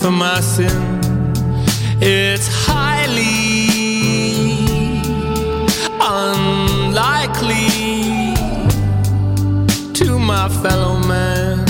for 0.00 0.10
my 0.10 0.40
sin. 0.40 1.00
It's 2.00 2.48
highly 2.48 3.68
unlikely 6.00 7.68
to 9.92 10.18
my 10.18 10.48
fellow 10.62 10.98
man 11.06 11.66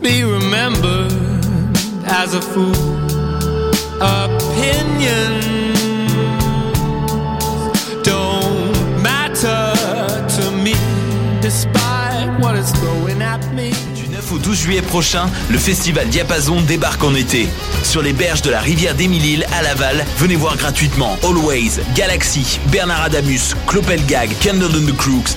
be 0.00 0.22
remembered 0.22 1.12
as 2.06 2.34
a 2.34 2.42
fool. 2.52 2.84
Opinions 4.00 5.44
don't 8.04 9.02
matter 9.02 9.74
to 10.36 10.50
me 10.64 10.74
despite 11.40 12.28
what 12.40 12.54
is 12.54 12.70
throwing 12.78 13.22
at 13.22 13.42
me. 13.52 13.95
Du 14.36 14.42
9 14.42 14.48
au 14.48 14.50
12 14.50 14.58
juillet 14.58 14.82
prochain, 14.82 15.30
le 15.50 15.58
festival 15.58 16.08
Diapason 16.08 16.60
débarque 16.60 17.02
en 17.04 17.14
été. 17.14 17.48
Sur 17.82 18.02
les 18.02 18.12
berges 18.12 18.42
de 18.42 18.50
la 18.50 18.60
rivière 18.60 18.94
d'Émile 18.94 19.46
à 19.52 19.62
Laval, 19.62 20.04
venez 20.18 20.36
voir 20.36 20.56
gratuitement 20.56 21.16
Always, 21.22 21.80
Galaxy, 21.94 22.58
Bernard 22.70 23.04
Adamus, 23.04 23.54
Clopelgag, 23.66 24.30
Candle 24.42 24.76
and 24.76 24.86
the 24.86 24.96
Crooks, 24.96 25.36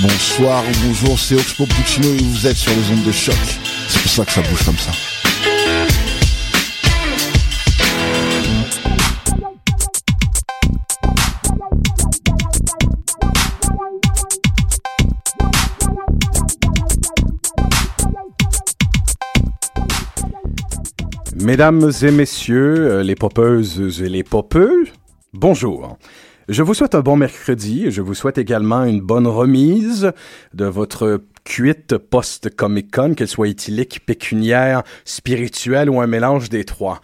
Bonsoir 0.00 0.62
ou 0.62 0.86
bonjour, 0.86 1.18
c'est 1.18 1.34
Oxpo 1.34 1.66
Puccino 1.66 2.06
et 2.06 2.18
vous 2.18 2.46
êtes 2.46 2.56
sur 2.56 2.70
les 2.70 2.88
ondes 2.92 3.02
de 3.04 3.10
choc. 3.10 3.34
C'est 3.88 4.00
pour 4.00 4.10
ça 4.12 4.24
que 4.24 4.30
ça 4.30 4.42
bouge 4.42 4.64
comme 4.64 4.76
ça. 4.76 4.92
Mesdames 21.34 21.90
et 22.02 22.10
messieurs, 22.12 22.92
euh, 22.92 23.02
les 23.02 23.16
popeuses 23.16 24.00
et 24.00 24.08
les 24.08 24.22
popeux, 24.22 24.84
bonjour. 25.32 25.98
Je 26.48 26.62
vous 26.62 26.72
souhaite 26.72 26.94
un 26.94 27.02
bon 27.02 27.16
mercredi 27.16 27.90
je 27.90 28.00
vous 28.00 28.14
souhaite 28.14 28.38
également 28.38 28.84
une 28.84 29.02
bonne 29.02 29.26
remise 29.26 30.12
de 30.54 30.64
votre 30.64 31.20
cuite 31.44 31.98
post-Comic-Con, 31.98 33.12
qu'elle 33.12 33.28
soit 33.28 33.48
éthylique, 33.48 34.06
pécuniaire, 34.06 34.82
spirituelle 35.04 35.90
ou 35.90 36.00
un 36.00 36.06
mélange 36.06 36.48
des 36.48 36.64
trois. 36.64 37.02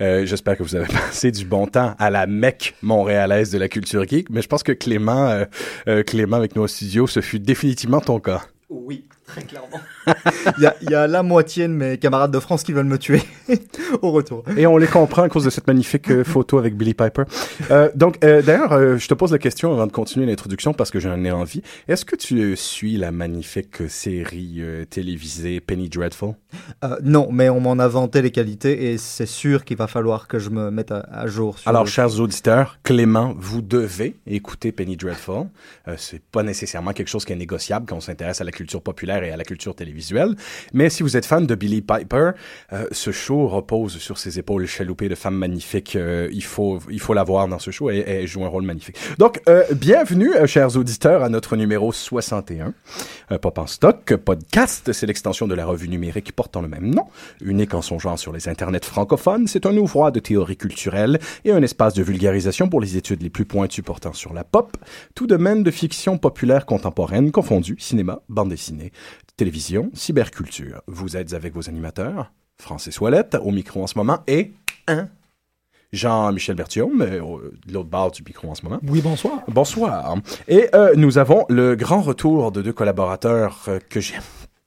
Euh, 0.00 0.24
J'espère 0.26 0.56
que 0.56 0.62
vous 0.62 0.76
avez 0.76 0.86
passé 0.92 1.32
du 1.32 1.44
bon 1.44 1.66
temps 1.66 1.96
à 1.98 2.08
la 2.08 2.28
Mecque 2.28 2.76
montréalaise 2.82 3.50
de 3.50 3.58
la 3.58 3.68
culture 3.68 4.06
geek, 4.06 4.30
mais 4.30 4.42
je 4.42 4.48
pense 4.48 4.62
que 4.62 4.70
Clément, 4.70 5.26
euh, 5.26 5.44
euh, 5.88 6.04
Clément 6.04 6.36
avec 6.36 6.54
nos 6.54 6.68
studios, 6.68 7.08
ce 7.08 7.20
fut 7.20 7.40
définitivement 7.40 8.00
ton 8.00 8.20
cas. 8.20 8.42
Oui, 8.70 9.06
très 9.26 9.42
clairement. 9.42 9.80
Il 10.58 10.62
y, 10.62 10.66
a, 10.66 10.76
il 10.82 10.90
y 10.90 10.94
a 10.94 11.06
la 11.06 11.22
moitié 11.22 11.66
de 11.66 11.72
mes 11.72 11.96
camarades 11.98 12.30
de 12.30 12.38
France 12.38 12.62
qui 12.62 12.72
veulent 12.72 12.84
me 12.84 12.98
tuer 12.98 13.22
au 14.02 14.10
retour. 14.10 14.44
Et 14.56 14.66
on 14.66 14.76
les 14.76 14.86
comprend 14.86 15.22
à 15.22 15.28
cause 15.30 15.44
de 15.44 15.50
cette 15.50 15.66
magnifique 15.66 16.10
euh, 16.10 16.22
photo 16.24 16.58
avec 16.58 16.76
Billy 16.76 16.92
Piper. 16.94 17.22
Euh, 17.70 17.88
donc, 17.94 18.22
euh, 18.22 18.42
d'ailleurs, 18.42 18.72
euh, 18.72 18.98
je 18.98 19.08
te 19.08 19.14
pose 19.14 19.32
la 19.32 19.38
question 19.38 19.72
avant 19.72 19.86
de 19.86 19.92
continuer 19.92 20.26
l'introduction 20.26 20.74
parce 20.74 20.90
que 20.90 21.00
j'en 21.00 21.24
ai 21.24 21.30
envie. 21.30 21.62
Est-ce 21.88 22.04
que 22.04 22.16
tu 22.16 22.54
suis 22.56 22.96
la 22.98 23.10
magnifique 23.12 23.88
série 23.88 24.56
euh, 24.58 24.84
télévisée 24.84 25.60
Penny 25.60 25.88
Dreadful? 25.88 26.34
Euh, 26.84 26.96
non, 27.02 27.28
mais 27.32 27.48
on 27.48 27.60
m'en 27.60 27.78
a 27.78 27.88
vanté 27.88 28.20
les 28.20 28.30
qualités 28.30 28.92
et 28.92 28.98
c'est 28.98 29.26
sûr 29.26 29.64
qu'il 29.64 29.78
va 29.78 29.86
falloir 29.86 30.28
que 30.28 30.38
je 30.38 30.50
me 30.50 30.70
mette 30.70 30.90
à, 30.92 31.00
à 31.10 31.26
jour. 31.26 31.58
Sur 31.58 31.68
Alors, 31.68 31.84
le- 31.84 31.90
chers 31.90 32.20
auditeurs, 32.20 32.78
Clément, 32.82 33.34
vous 33.38 33.62
devez 33.62 34.16
écouter 34.26 34.70
Penny 34.72 34.96
Dreadful. 34.96 35.46
Euh, 35.88 35.94
c'est 35.96 36.22
pas 36.22 36.42
nécessairement 36.42 36.92
quelque 36.92 37.08
chose 37.08 37.24
qui 37.24 37.32
est 37.32 37.36
négociable 37.36 37.86
quand 37.88 37.96
on 37.96 38.00
s'intéresse 38.00 38.40
à 38.42 38.44
la 38.44 38.52
culture 38.52 38.82
populaire 38.82 39.13
et 39.22 39.30
à 39.30 39.36
la 39.36 39.44
culture 39.44 39.74
télévisuelle. 39.74 40.34
Mais 40.72 40.90
si 40.90 41.02
vous 41.02 41.16
êtes 41.16 41.26
fan 41.26 41.46
de 41.46 41.54
Billy 41.54 41.82
Piper, 41.82 42.30
euh, 42.72 42.86
ce 42.90 43.12
show 43.12 43.46
repose 43.46 43.98
sur 43.98 44.18
ses 44.18 44.38
épaules 44.38 44.66
chaloupées 44.66 45.08
de 45.08 45.14
femmes 45.14 45.36
magnifiques. 45.36 45.96
Euh, 45.96 46.28
il 46.32 46.42
faut, 46.42 46.80
il 46.90 47.00
faut 47.00 47.14
la 47.14 47.22
voir 47.22 47.46
dans 47.48 47.58
ce 47.58 47.70
show 47.70 47.90
et 47.90 48.04
elle 48.06 48.26
joue 48.26 48.44
un 48.44 48.48
rôle 48.48 48.64
magnifique. 48.64 48.96
Donc, 49.18 49.40
euh, 49.48 49.64
bienvenue, 49.74 50.32
chers 50.46 50.76
auditeurs, 50.76 51.22
à 51.22 51.28
notre 51.28 51.56
numéro 51.56 51.92
61. 51.92 52.72
Euh, 53.30 53.38
Pop 53.38 53.58
en 53.58 53.66
stock, 53.66 54.16
podcast, 54.16 54.92
c'est 54.92 55.06
l'extension 55.06 55.46
de 55.46 55.54
la 55.54 55.66
revue 55.66 55.88
numérique 55.88 56.32
portant 56.32 56.62
le 56.62 56.68
même 56.68 56.94
nom, 56.94 57.06
unique 57.40 57.74
en 57.74 57.82
son 57.82 57.98
genre 57.98 58.18
sur 58.18 58.32
les 58.32 58.48
internets 58.48 58.84
francophones. 58.84 59.46
C'est 59.46 59.66
un 59.66 59.76
ouvroir 59.76 60.12
de 60.12 60.20
théorie 60.20 60.56
culturelle 60.56 61.18
et 61.44 61.52
un 61.52 61.62
espace 61.62 61.94
de 61.94 62.02
vulgarisation 62.02 62.68
pour 62.68 62.80
les 62.80 62.96
études 62.96 63.22
les 63.22 63.30
plus 63.30 63.44
pointues 63.44 63.82
portant 63.82 64.12
sur 64.12 64.32
la 64.32 64.44
pop, 64.44 64.76
tout 65.14 65.26
domaine 65.26 65.62
de 65.62 65.70
fiction 65.70 66.18
populaire 66.18 66.66
contemporaine 66.66 67.30
confondu, 67.32 67.76
cinéma, 67.78 68.20
bande 68.28 68.50
dessinée, 68.50 68.92
télévision, 69.36 69.90
cyberculture. 69.94 70.82
Vous 70.86 71.16
êtes 71.16 71.34
avec 71.34 71.54
vos 71.54 71.68
animateurs, 71.68 72.32
Francis 72.58 73.00
Ouellette, 73.00 73.36
au 73.42 73.50
micro 73.50 73.82
en 73.82 73.86
ce 73.86 73.98
moment, 73.98 74.20
et 74.26 74.52
un 74.86 75.08
Jean-Michel 75.94 76.56
Berthiaume, 76.56 77.02
euh, 77.02 77.20
de 77.66 77.72
l'autre 77.72 77.88
bord 77.88 78.10
du 78.10 78.22
micro 78.22 78.50
en 78.50 78.54
ce 78.54 78.62
moment. 78.64 78.80
Oui, 78.86 79.00
bonsoir. 79.00 79.42
Bonsoir. 79.48 80.16
Et 80.48 80.68
euh, 80.74 80.94
nous 80.96 81.18
avons 81.18 81.46
le 81.48 81.76
grand 81.76 82.02
retour 82.02 82.52
de 82.52 82.62
deux 82.62 82.72
collaborateurs 82.72 83.64
euh, 83.68 83.78
que 83.88 84.00
j'aime 84.00 84.22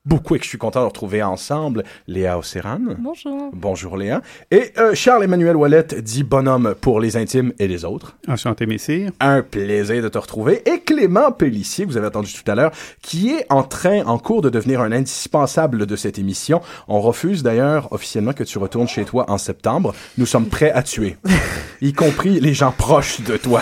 beaucoup 0.07 0.35
et 0.35 0.39
que 0.39 0.45
je 0.45 0.49
suis 0.49 0.57
content 0.57 0.81
de 0.81 0.85
retrouver 0.85 1.21
ensemble. 1.21 1.83
Léa 2.07 2.37
Océran. 2.37 2.79
Bonjour. 2.97 3.51
Bonjour 3.53 3.97
Léa. 3.97 4.21
Et 4.51 4.71
euh, 4.77 4.95
Charles-Emmanuel 4.95 5.55
Ouellette, 5.55 6.01
dit 6.01 6.23
bonhomme 6.23 6.75
pour 6.79 6.99
les 6.99 7.17
intimes 7.17 7.53
et 7.59 7.67
les 7.67 7.83
autres. 7.83 8.15
Enchanté, 8.27 8.65
messire. 8.65 9.11
Un 9.19 9.41
plaisir 9.41 10.01
de 10.01 10.09
te 10.09 10.17
retrouver. 10.17 10.61
Et 10.65 10.79
Clément 10.79 11.31
Pellissier, 11.31 11.85
que 11.85 11.91
vous 11.91 11.97
avez 11.97 12.07
entendu 12.07 12.31
tout 12.33 12.49
à 12.49 12.55
l'heure, 12.55 12.71
qui 13.01 13.31
est 13.31 13.45
en 13.49 13.63
train, 13.63 14.05
en 14.05 14.17
cours 14.17 14.41
de 14.41 14.49
devenir 14.49 14.81
un 14.81 14.91
indispensable 14.91 15.85
de 15.85 15.95
cette 15.95 16.17
émission. 16.17 16.61
On 16.87 17.01
refuse 17.01 17.43
d'ailleurs 17.43 17.91
officiellement 17.91 18.33
que 18.33 18.43
tu 18.43 18.57
retournes 18.57 18.87
chez 18.87 19.03
toi 19.03 19.25
en 19.29 19.37
septembre. 19.37 19.93
Nous 20.17 20.25
sommes 20.25 20.47
prêts 20.47 20.71
à 20.71 20.83
tuer. 20.83 21.17
y 21.81 21.93
compris 21.93 22.39
les 22.39 22.53
gens 22.53 22.71
proches 22.71 23.21
de 23.21 23.35
toi. 23.35 23.61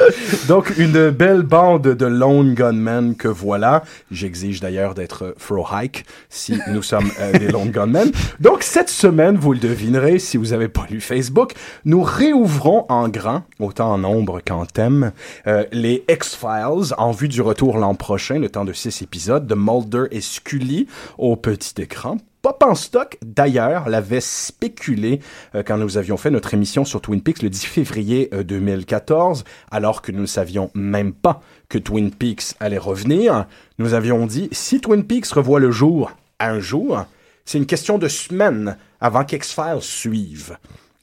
Donc, 0.48 0.72
une 0.78 1.10
belle 1.10 1.42
bande 1.42 1.82
de 1.82 2.06
lone 2.06 2.54
gunmen 2.54 3.14
que 3.16 3.28
voilà. 3.28 3.82
J'exige 4.10 4.60
d'ailleurs 4.60 4.94
d'être 4.94 5.34
Fro 5.38 5.66
Hike 5.70 6.04
si 6.28 6.58
nous 6.68 6.82
sommes 6.82 7.10
euh, 7.20 7.32
des 7.32 7.48
lone 7.48 7.70
gunmen. 7.70 8.10
Donc, 8.40 8.62
cette 8.62 8.88
semaine, 8.88 9.36
vous 9.36 9.52
le 9.52 9.58
devinerez 9.58 10.18
si 10.18 10.36
vous 10.36 10.52
avez 10.52 10.68
pas 10.68 10.86
lu 10.90 11.00
Facebook, 11.00 11.52
nous 11.84 12.02
réouvrons 12.02 12.86
en 12.88 13.08
grand, 13.08 13.42
autant 13.58 13.92
en 13.92 13.98
nombre 13.98 14.40
qu'en 14.44 14.66
thème, 14.66 15.12
euh, 15.46 15.64
les 15.72 16.04
X-Files 16.08 16.94
en 16.98 17.12
vue 17.12 17.28
du 17.28 17.40
retour 17.40 17.78
l'an 17.78 17.94
prochain, 17.94 18.38
le 18.38 18.48
temps 18.48 18.64
de 18.64 18.72
six 18.72 19.02
épisodes, 19.02 19.46
de 19.46 19.54
Mulder 19.54 20.04
et 20.10 20.20
Scully 20.20 20.86
au 21.18 21.36
petit 21.36 21.80
écran. 21.80 22.18
Pop 22.46 22.62
en 22.62 22.76
stock, 22.76 23.18
d'ailleurs, 23.22 23.88
l'avait 23.88 24.20
spéculé 24.20 25.18
euh, 25.56 25.64
quand 25.66 25.78
nous 25.78 25.98
avions 25.98 26.16
fait 26.16 26.30
notre 26.30 26.54
émission 26.54 26.84
sur 26.84 27.00
Twin 27.00 27.20
Peaks 27.20 27.42
le 27.42 27.50
10 27.50 27.66
février 27.66 28.28
euh, 28.32 28.44
2014, 28.44 29.42
alors 29.72 30.00
que 30.00 30.12
nous 30.12 30.20
ne 30.20 30.26
savions 30.26 30.70
même 30.72 31.12
pas 31.12 31.40
que 31.68 31.76
Twin 31.76 32.12
Peaks 32.12 32.54
allait 32.60 32.78
revenir. 32.78 33.46
Nous 33.80 33.94
avions 33.94 34.26
dit, 34.26 34.48
si 34.52 34.80
Twin 34.80 35.02
Peaks 35.02 35.26
revoit 35.26 35.58
le 35.58 35.72
jour 35.72 36.12
un 36.38 36.60
jour, 36.60 37.04
c'est 37.44 37.58
une 37.58 37.66
question 37.66 37.98
de 37.98 38.06
semaines 38.06 38.76
avant 39.00 39.24
qu'X-Files 39.24 39.82
suive. 39.82 40.56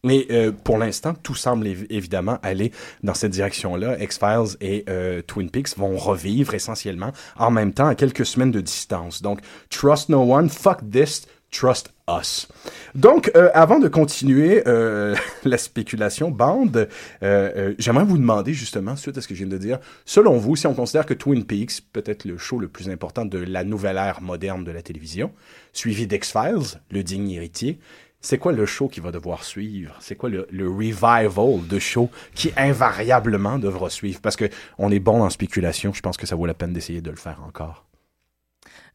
Mais 0.04 0.28
euh, 0.32 0.52
pour 0.52 0.78
l'instant, 0.78 1.14
tout 1.14 1.36
semble 1.36 1.66
évi- 1.66 1.88
évidemment 1.90 2.38
aller 2.44 2.72
dans 3.04 3.14
cette 3.14 3.32
direction-là. 3.32 3.98
X-Files 4.04 4.58
et 4.60 4.84
euh, 4.90 5.22
Twin 5.22 5.50
Peaks 5.50 5.78
vont 5.78 5.96
revivre 5.96 6.54
essentiellement 6.54 7.12
en 7.38 7.52
même 7.52 7.74
temps 7.74 7.88
à 7.88 7.96
quelques 7.96 8.26
semaines 8.26 8.52
de 8.52 8.60
distance. 8.62 9.22
Donc, 9.22 9.40
trust 9.70 10.10
no 10.10 10.22
one, 10.22 10.50
fuck 10.50 10.80
this, 10.92 11.26
trust 11.52 11.94
us. 12.10 12.50
Donc, 12.96 13.32
euh, 13.38 13.50
avant 13.54 13.80
de 13.80 13.88
continuer 13.88 14.64
euh, 14.68 15.16
la 15.46 15.58
spéculation 15.58 16.32
bande, 16.32 16.76
euh, 16.76 17.52
euh, 17.56 17.74
j'aimerais 17.80 18.04
vous 18.04 18.18
demander 18.18 18.54
justement, 18.54 18.98
suite 18.98 19.18
à 19.18 19.22
ce 19.22 19.28
que 19.30 19.36
je 19.36 19.46
viens 19.46 19.54
de 19.54 19.58
dire, 19.58 19.80
selon 20.04 20.38
vous, 20.38 20.58
si 20.58 20.68
on 20.68 20.74
considère 20.74 21.06
que 21.06 21.14
Twin 21.14 21.46
Peaks, 21.46 21.80
peut-être 21.94 22.26
le 22.26 22.38
show 22.38 22.60
le 22.60 22.68
plus 22.68 22.90
important 22.90 23.24
de 23.24 23.38
la 23.38 23.64
nouvelle 23.64 23.96
ère 23.96 24.22
moderne 24.22 24.66
de 24.66 24.72
la 24.72 24.82
télévision, 24.82 25.32
suivi 25.72 26.08
d'X-Files, 26.08 26.82
le 26.92 27.04
digne 27.04 27.32
héritier, 27.32 27.80
c'est 28.24 28.38
quoi 28.38 28.54
le 28.54 28.66
show 28.66 28.88
qui 28.88 29.02
va 29.02 29.12
devoir 29.12 29.44
suivre? 29.44 29.96
C'est 30.00 30.16
quoi 30.16 30.30
le, 30.30 30.48
revival 30.70 31.68
de 31.68 31.78
show 31.78 32.10
qui 32.34 32.52
invariablement 32.56 33.60
devra 33.60 33.90
suivre? 33.90 34.22
Parce 34.22 34.38
que 34.38 34.50
on 34.80 34.90
est 34.92 35.00
bon 35.00 35.22
en 35.22 35.30
spéculation, 35.30 35.94
je 35.94 36.02
pense 36.02 36.16
que 36.16 36.26
ça 36.26 36.36
vaut 36.36 36.46
la 36.46 36.54
peine 36.54 36.72
d'essayer 36.72 37.02
de 37.02 37.12
le 37.12 37.18
faire 37.18 37.42
encore. 37.46 37.86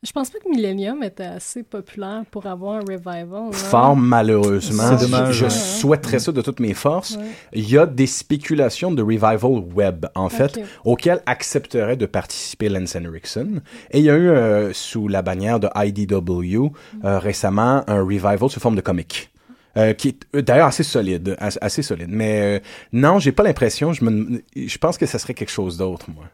Je 0.02 0.12
pense 0.12 0.30
pas 0.30 0.38
que 0.38 0.48
Millennium 0.48 1.02
était 1.02 1.24
assez 1.24 1.64
populaire 1.64 2.22
pour 2.30 2.46
avoir 2.46 2.76
un 2.76 2.80
revival. 2.80 3.26
non? 3.28 3.52
Fort 3.52 3.96
malheureusement, 3.96 4.96
C'est 4.96 5.06
dommage, 5.10 5.34
je 5.34 5.44
ouais. 5.44 5.50
souhaiterais 5.50 6.18
ça 6.20 6.30
de 6.30 6.40
toutes 6.40 6.60
mes 6.60 6.74
forces. 6.74 7.16
Ouais. 7.16 7.24
Il 7.52 7.68
y 7.68 7.76
a 7.78 7.84
des 7.86 8.06
spéculations 8.06 8.92
de 8.92 9.02
revival 9.02 9.40
web, 9.74 10.06
en 10.14 10.28
fait, 10.28 10.60
auxquelles 10.84 11.20
accepterait 11.26 11.96
de 11.96 12.06
participer 12.06 12.68
Lance 12.68 12.94
Henriksen. 12.94 13.60
Et 13.90 13.98
il 13.98 14.04
y 14.04 14.10
a 14.10 14.14
eu, 14.16 14.28
euh, 14.28 14.72
sous 14.72 15.08
la 15.08 15.22
bannière 15.22 15.58
de 15.58 15.68
IDW, 15.74 16.70
euh, 17.04 17.18
récemment, 17.18 17.82
un 17.88 18.00
revival 18.02 18.48
sous 18.50 18.60
forme 18.60 18.76
de 18.76 18.80
comic. 18.80 19.30
Euh, 19.76 19.92
qui 19.92 20.08
est 20.08 20.20
euh, 20.34 20.42
d'ailleurs 20.42 20.66
assez 20.68 20.82
solide, 20.82 21.36
as- 21.38 21.58
assez 21.60 21.82
solide. 21.82 22.08
Mais 22.10 22.58
euh, 22.58 22.60
non, 22.92 23.18
j'ai 23.18 23.32
pas 23.32 23.42
l'impression. 23.44 23.92
Je 23.92 24.04
me, 24.04 24.42
je 24.56 24.78
pense 24.78 24.96
que 24.98 25.06
ça 25.06 25.18
serait 25.18 25.34
quelque 25.34 25.50
chose 25.50 25.76
d'autre, 25.76 26.06
moi. 26.10 26.24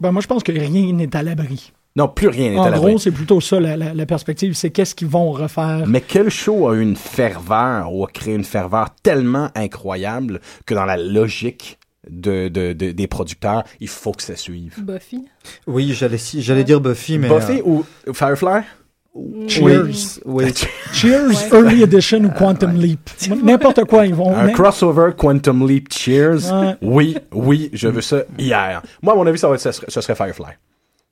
Ben, 0.00 0.10
moi, 0.12 0.20
je 0.20 0.26
pense 0.26 0.42
que 0.42 0.52
rien 0.52 0.92
n'est 0.92 1.14
à 1.16 1.22
l'abri. 1.22 1.72
Non, 1.96 2.08
plus 2.08 2.26
rien 2.28 2.50
n'est 2.50 2.58
En 2.58 2.64
à 2.64 2.70
la 2.70 2.76
gros, 2.78 2.98
c'est 2.98 3.12
plutôt 3.12 3.40
ça 3.40 3.60
la, 3.60 3.76
la- 3.76 3.94
la 3.94 4.06
perspective, 4.06 4.54
c'est 4.54 4.70
qu'est-ce 4.70 4.96
qu'ils 4.96 5.06
vont 5.08 5.30
refaire. 5.30 5.84
Mais 5.86 6.00
quel 6.00 6.28
show 6.28 6.68
a 6.68 6.74
eu 6.74 6.80
une 6.80 6.96
ferveur 6.96 7.92
ou 7.94 8.04
a 8.04 8.08
créé 8.08 8.34
une 8.34 8.42
ferveur 8.44 8.88
tellement 9.02 9.48
incroyable 9.54 10.40
que 10.66 10.74
dans 10.74 10.86
la 10.86 10.96
logique 10.96 11.78
de, 12.10 12.48
de- 12.48 12.72
de- 12.72 12.90
des 12.90 13.06
producteurs, 13.06 13.62
il 13.78 13.86
faut 13.86 14.10
que 14.10 14.24
ça 14.24 14.34
suive? 14.34 14.74
Buffy. 14.82 15.24
Oui, 15.68 15.92
j'allais 15.94 16.64
dire 16.64 16.80
Buffy, 16.80 17.16
mais 17.18 17.28
Buffy 17.28 17.60
euh, 17.60 17.62
ou 17.64 17.84
Firefly? 18.12 18.62
Cheers. 19.46 20.18
oui, 20.24 20.52
Cheers, 20.92 21.28
Ouais. 21.28 21.48
Early 21.60 21.82
Edition 21.84 22.24
ou 22.24 22.30
Quantum 22.30 22.74
Leap. 22.74 23.08
N'importe 23.44 23.84
quoi, 23.84 24.04
ils 24.06 24.14
vont. 24.14 24.36
Un 24.36 24.48
crossover 24.48 25.12
Quantum 25.16 25.68
Leap 25.68 25.92
Cheers? 25.92 26.52
Ouais. 26.52 26.74
Oui, 26.82 27.16
oui, 27.32 27.70
je 27.72 27.86
veux 27.86 28.00
ça 28.00 28.22
hier. 28.36 28.82
Moi, 29.00 29.12
à 29.12 29.16
mon 29.16 29.24
avis, 29.28 29.38
ça, 29.38 29.48
va 29.48 29.54
être, 29.54 29.60
ça, 29.60 29.70
serait, 29.70 29.86
ça 29.88 30.02
serait 30.02 30.16
Firefly. 30.16 30.54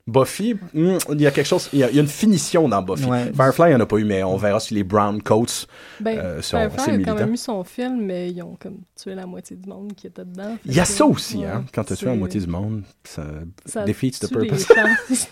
Buffy, 0.05 0.55
hmm, 0.73 0.97
il 1.13 1.21
y 1.21 1.27
a 1.27 1.31
quelque 1.31 1.45
chose, 1.47 1.69
il 1.71 1.79
y 1.79 1.83
a, 1.83 1.89
il 1.89 1.95
y 1.95 1.99
a 1.99 2.01
une 2.01 2.07
finition 2.09 2.67
dans 2.67 2.81
Buffy. 2.81 3.05
Ouais. 3.05 3.31
Firefly, 3.33 3.67
il 3.67 3.69
n'y 3.69 3.75
en 3.75 3.79
a 3.79 3.85
pas 3.85 3.95
eu, 3.97 4.03
mais 4.03 4.21
on 4.21 4.35
verra 4.35 4.59
si 4.59 4.73
les 4.73 4.83
brown 4.83 5.21
coats 5.21 5.65
Ben, 6.01 6.17
euh, 6.19 6.41
sont 6.41 6.57
Firefly 6.57 7.03
a 7.03 7.05
quand 7.05 7.15
même 7.15 7.33
eu 7.33 7.37
son 7.37 7.63
film, 7.63 8.01
mais 8.03 8.29
ils 8.29 8.41
ont 8.43 8.57
comme 8.59 8.79
tué 9.01 9.15
la 9.15 9.25
moitié 9.25 9.55
du 9.55 9.69
monde 9.69 9.93
qui 9.95 10.07
était 10.07 10.25
dedans. 10.25 10.57
Il 10.65 10.73
y 10.73 10.81
a 10.81 10.85
ça 10.85 11.05
aussi, 11.05 11.37
ouais, 11.37 11.45
hein. 11.45 11.63
Quand 11.73 11.85
tu 11.85 11.93
as 11.93 11.95
tué 11.95 12.07
la 12.07 12.15
moitié 12.15 12.41
du 12.41 12.47
monde, 12.47 12.83
ça, 13.05 13.23
ça 13.65 13.85
defeats 13.85 14.19
the 14.19 14.29
purpose. 14.29 14.67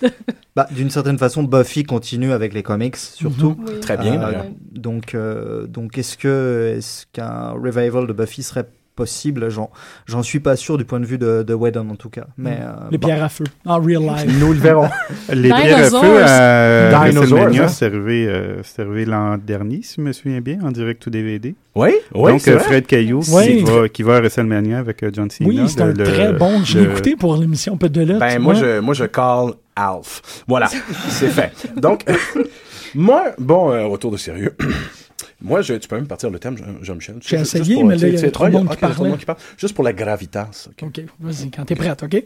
de- 0.02 0.10
bah, 0.56 0.70
d'une 0.72 0.90
certaine 0.90 1.18
façon, 1.18 1.44
Buffy 1.44 1.84
continue 1.84 2.32
avec 2.32 2.54
les 2.54 2.64
comics, 2.64 2.96
surtout. 2.96 3.58
Oui. 3.68 3.80
Très 3.82 3.98
bien, 3.98 4.22
Euh, 4.22 4.26
d'ailleurs. 4.26 4.46
donc, 4.72 5.16
euh, 5.16 5.68
donc 5.68 5.98
est-ce 5.98 6.18
que 6.18 6.76
est-ce 6.78 7.06
qu'un 7.12 7.50
revival 7.52 8.08
de 8.08 8.14
Buffy 8.14 8.42
serait 8.42 8.70
possible 8.96 9.50
J'en 9.50 9.70
j'en 10.06 10.22
suis 10.24 10.40
pas 10.40 10.56
sûr 10.56 10.78
du 10.78 10.86
point 10.86 11.00
de 11.00 11.06
vue 11.06 11.18
de, 11.18 11.44
de 11.44 11.54
Whedon 11.54 11.90
en 11.90 11.96
tout 11.96 12.10
cas. 12.10 12.26
Mais 12.38 12.60
euh, 12.62 12.72
Les 12.92 12.98
bon. 12.98 13.08
pierres 13.08 13.24
à 13.24 13.30
feu, 13.30 13.46
en 13.66 13.80
real 13.80 14.02
life. 14.04 14.40
Nous 14.40 14.54
le 14.54 14.60
verrons. 14.60 14.90
Les 15.34 15.50
pierres 15.50 15.78
à 15.78 15.84
feu 16.02 16.24
à 16.24 16.90
Dinosaurs, 17.10 17.38
WrestleMania, 17.40 17.64
hein. 17.64 17.68
c'est 17.68 17.86
arrivé, 17.86 18.26
euh, 18.28 18.62
arrivé 18.78 19.06
l'an 19.06 19.38
dernier, 19.38 19.82
si 19.84 19.96
je 19.98 20.02
me 20.02 20.12
souviens 20.12 20.42
bien, 20.42 20.60
en 20.64 20.72
direct 20.72 21.06
ou 21.08 21.10
DVD. 21.10 21.56
Oui, 21.74 21.92
oui, 22.14 22.32
Donc, 22.34 22.48
euh. 22.50 22.60
Fred 22.60 22.86
Caillou 22.86 23.22
Oui. 23.32 23.58
qui, 23.58 23.64
va, 23.64 23.88
qui 23.90 24.04
va 24.04 24.16
à 24.18 24.20
WrestleMania 24.20 24.80
avec 24.80 25.04
euh, 25.04 25.12
John 25.14 25.30
Cena. 25.32 25.48
Oui, 25.50 25.60
c'est 25.68 25.82
un 25.82 25.88
le- 25.94 26.04
très 26.04 26.34
bon. 26.34 26.64
Je 26.66 26.80
l'ai 26.80 26.86
le- 26.86 26.92
écouté 26.92 27.16
pour 27.16 27.38
l'émission 27.38 27.78
Peu 27.78 27.88
de 27.90 28.02
lutte. 28.02 28.20
Ben, 28.20 28.40
moi, 28.40 28.54
je, 28.56 28.80
moi, 28.82 28.94
je 28.94 29.06
call 29.06 29.54
Alf. 29.76 30.44
Voilà, 30.48 30.68
c'est 31.08 31.30
fait. 31.30 31.52
Donc, 31.78 32.04
moi, 32.96 33.28
bon, 33.40 33.72
euh, 33.72 33.86
retour 33.88 34.12
de 34.12 34.18
sérieux. 34.18 34.54
Moi, 35.42 35.62
je, 35.62 35.74
tu 35.74 35.88
peux 35.88 35.96
même 35.96 36.08
partir 36.08 36.30
le 36.30 36.40
thème, 36.40 36.58
Jean- 36.58 36.66
Jean-Michel. 36.84 37.16
J'ai 37.22 37.38
essayé, 37.38 37.76
pour- 37.76 37.86
mais 37.86 37.98
là, 37.98 38.08
il 38.08 38.20
y 38.20 38.32
trop 38.32 38.48
de 38.48 38.52
monde 38.52 38.68
a 38.72 38.76
trop 38.76 39.04
de 39.04 39.10
monde 39.10 39.18
qui 39.20 39.26
parle. 39.26 39.38
Juste 39.58 39.74
pour 39.76 39.84
la 39.84 39.94
gravitas. 39.94 40.70
ok. 40.82 41.02
Vas-y, 41.20 41.50
quand 41.52 41.66
t'es 41.66 41.76
prête, 41.76 42.04
OK? 42.04 42.24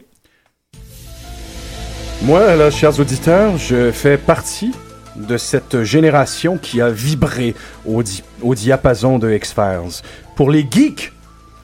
Moi, 2.22 2.56
là, 2.56 2.70
chers 2.70 2.98
auditeurs, 2.98 3.56
je 3.58 3.90
fais 3.92 4.16
partie 4.16 4.72
de 5.16 5.36
cette 5.36 5.82
génération 5.82 6.58
qui 6.58 6.80
a 6.80 6.90
vibré 6.90 7.54
au, 7.86 8.02
di- 8.02 8.22
au 8.42 8.54
diapason 8.54 9.18
de 9.18 9.32
X-Files. 9.32 10.02
Pour 10.34 10.50
les 10.50 10.66
geeks 10.70 11.12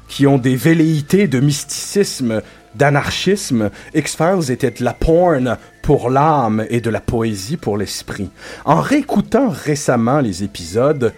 qui 0.08 0.26
ont 0.26 0.38
des 0.38 0.56
velléités 0.56 1.26
de 1.26 1.40
mysticisme, 1.40 2.43
d'anarchisme, 2.75 3.70
X-Files 3.94 4.50
était 4.50 4.70
de 4.70 4.84
la 4.84 4.94
porn 4.94 5.56
pour 5.82 6.10
l'âme 6.10 6.64
et 6.70 6.81
de 6.81 6.90
la 6.90 7.00
poésie 7.00 7.56
pour 7.56 7.76
l'esprit. 7.76 8.31
En 8.64 8.81
réécoutant 8.81 9.49
récemment 9.50 10.21
les 10.21 10.44
épisodes, 10.44 11.12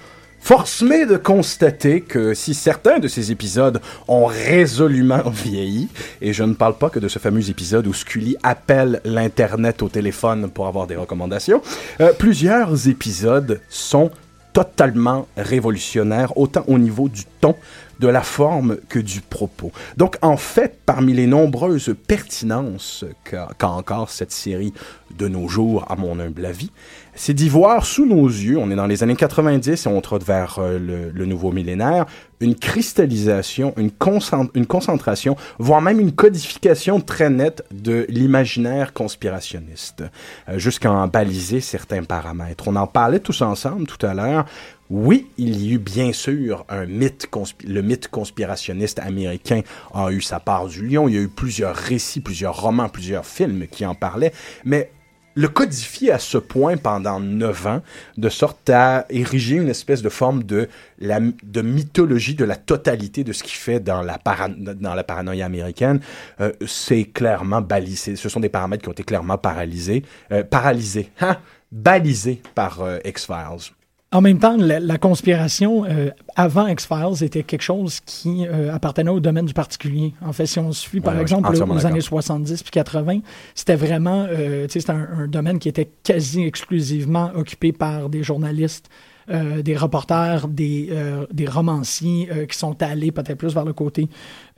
Force 0.45 0.83
m'est 0.83 1.07
de 1.07 1.17
constater 1.17 2.03
que 2.03 2.35
si 2.35 2.53
certains 2.53 2.99
de 2.99 3.09
ces 3.09 3.33
épisodes 3.33 3.81
ont 4.09 4.27
résolument 4.27 5.23
vieilli, 5.31 5.89
et 6.21 6.35
je 6.35 6.45
ne 6.45 6.53
parle 6.53 6.77
pas 6.77 6.91
que 6.91 6.99
de 6.99 7.09
ce 7.09 7.19
fameux 7.19 7.49
épisode 7.49 7.87
où 7.87 7.95
Scully 7.95 8.37
appelle 8.43 9.01
l'Internet 9.07 9.81
au 9.81 9.89
téléphone 9.89 10.51
pour 10.51 10.67
avoir 10.67 10.87
des 10.87 10.97
recommandations, 10.97 11.63
euh, 12.03 12.13
plusieurs 12.13 12.89
épisodes 12.89 13.63
sont 13.71 14.11
totalement 14.53 15.27
révolutionnaires, 15.39 16.37
autant 16.37 16.65
au 16.67 16.79
niveau 16.79 17.09
du 17.09 17.23
ton, 17.41 17.57
de 18.01 18.09
la 18.09 18.23
forme 18.23 18.79
que 18.89 18.99
du 18.99 19.21
propos. 19.21 19.73
Donc, 19.97 20.17
en 20.23 20.37
fait, 20.37 20.81
parmi 20.87 21.13
les 21.13 21.27
nombreuses 21.27 21.95
pertinences 22.07 23.05
qu'a 23.25 23.49
encore 23.69 24.11
cette 24.11 24.33
série 24.33 24.73
de 25.17 25.29
nos 25.29 25.49
jours, 25.49 25.85
à 25.91 25.97
mon 25.97 26.19
humble 26.19 26.45
avis, 26.45 26.71
c'est 27.15 27.35
d'y 27.35 27.49
voir 27.49 27.87
sous 27.87 28.07
nos 28.07 28.27
yeux, 28.27 28.59
on 28.59 28.71
est 28.73 28.75
dans 28.75 28.87
les 28.89 29.05
années 29.05 29.15
90 29.15 29.87
et 29.87 29.89
on 29.89 30.01
trotte 30.01 30.25
vers 30.25 30.57
euh, 30.59 30.79
le, 30.81 31.11
le 31.11 31.27
nouveau 31.27 31.53
millénaire, 31.53 32.07
une 32.41 32.57
cristallisation, 32.57 33.73
une, 33.77 33.91
concent- 33.91 34.49
une 34.55 34.67
concentration, 34.67 35.37
voire 35.61 35.81
même 35.81 36.01
une 36.01 36.11
codification 36.13 37.01
très 37.01 37.31
nette 37.31 37.65
de 37.73 38.05
l'imaginaire 38.09 38.93
conspirationniste, 38.93 40.03
euh, 40.49 40.59
jusqu'à 40.59 40.91
en 40.91 41.07
baliser 41.07 41.61
certains 41.61 42.03
paramètres. 42.03 42.65
On 42.67 42.75
en 42.77 42.89
parlait 42.89 43.21
tous 43.21 43.43
ensemble 43.43 43.87
tout 43.87 44.05
à 44.05 44.15
l'heure. 44.15 44.45
Oui, 44.91 45.29
il 45.39 45.61
y 45.63 45.73
eut 45.73 45.79
bien 45.79 46.13
sûr 46.13 46.67
un 46.69 46.87
mythe, 46.87 47.29
le 47.67 47.81
mythe 47.81 48.09
conspirationniste 48.09 48.99
américain 48.99 49.63
a 49.95 50.11
eu 50.11 50.21
sa 50.21 50.41
part 50.41 50.67
du 50.67 50.87
lion. 50.87 51.09
Il 51.09 51.15
y 51.15 51.19
a 51.19 51.23
eu 51.23 51.29
plusieurs 51.29 51.75
récits, 51.75 52.21
plusieurs 52.21 52.61
romans, 52.61 52.89
plusieurs 52.89 53.25
films 53.25 53.67
qui 53.67 53.87
en 53.87 53.95
parlaient, 53.95 54.33
mais 54.65 54.91
le 55.35 55.49
codifier 55.49 56.13
à 56.13 56.19
ce 56.19 56.39
point 56.39 56.77
pendant 56.77 57.19
neuf 57.19 57.67
ans, 57.67 57.83
de 58.17 58.29
sorte 58.29 58.71
à 58.71 59.07
ériger 59.11 59.57
une 59.57 59.69
espèce 59.69 60.03
de 60.03 60.09
forme 60.09 60.45
de, 60.45 60.69
la, 60.99 61.19
de 61.21 61.63
mythologie 61.63 62.35
de 62.35 62.45
la 62.45 62.57
totalité 62.57 63.25
de 63.25 63.33
ce 63.33 63.43
qui 63.43 63.55
fait 63.55 63.81
dans 63.81 64.03
la, 64.03 64.19
dans 64.57 64.95
la 64.95 65.05
paranoïa 65.05 65.47
américaine, 65.47 66.01
euh, 66.41 66.53
c'est 66.67 67.05
clairement 67.05 67.61
balisé. 67.61 68.17
Ce 68.17 68.29
sont 68.29 68.41
des 68.41 68.49
paramètres 68.49 68.83
qui 68.83 68.89
ont 68.89 68.93
été 68.93 69.03
clairement 69.03 69.39
paralysés, 69.39 70.05
euh, 70.31 70.45
paralysés, 70.45 71.11
hein, 71.21 71.39
balisés 71.73 72.41
par 72.55 72.83
euh, 72.83 72.99
X-Files. 73.05 73.73
En 74.15 74.21
même 74.21 74.39
temps, 74.39 74.57
la, 74.57 74.81
la 74.81 74.97
conspiration 74.97 75.85
euh, 75.85 76.11
avant 76.37 76.67
X-Files 76.69 77.23
était 77.25 77.43
quelque 77.43 77.63
chose 77.63 78.01
qui 78.07 78.47
euh, 78.47 78.73
appartenait 78.73 79.11
au 79.11 79.21
domaine 79.21 79.45
du 79.47 79.53
particulier. 79.55 80.15
En 80.23 80.33
fait, 80.33 80.47
si 80.47 80.59
on 80.59 80.73
suit, 80.73 81.01
par 81.01 81.15
Ouais, 81.17 81.21
exemple, 81.21 81.49
entièrement 81.49 81.75
aux 81.75 81.85
années 81.87 82.01
70 82.01 82.63
puis 82.63 82.71
80, 82.71 83.21
c'était 83.55 83.75
vraiment, 83.75 84.27
euh, 84.31 84.67
tu 84.67 84.75
sais, 84.75 84.81
c'était 84.81 84.93
un, 84.93 85.09
un 85.19 85.27
domaine 85.29 85.59
qui 85.59 85.69
était 85.69 85.91
quasi 86.05 86.43
exclusivement 86.45 87.31
occupé 87.35 87.73
par 87.73 88.09
des 88.09 88.23
journalistes, 88.23 88.89
euh, 89.31 89.63
des 89.63 89.77
reporters, 89.77 90.47
des, 90.49 90.91
des 91.33 91.47
romanciers 91.47 92.29
qui 92.49 92.57
sont 92.59 92.81
allés 92.83 93.11
peut-être 93.11 93.39
plus 93.39 93.53
vers 93.55 93.65
le 93.65 93.73
côté 93.73 94.09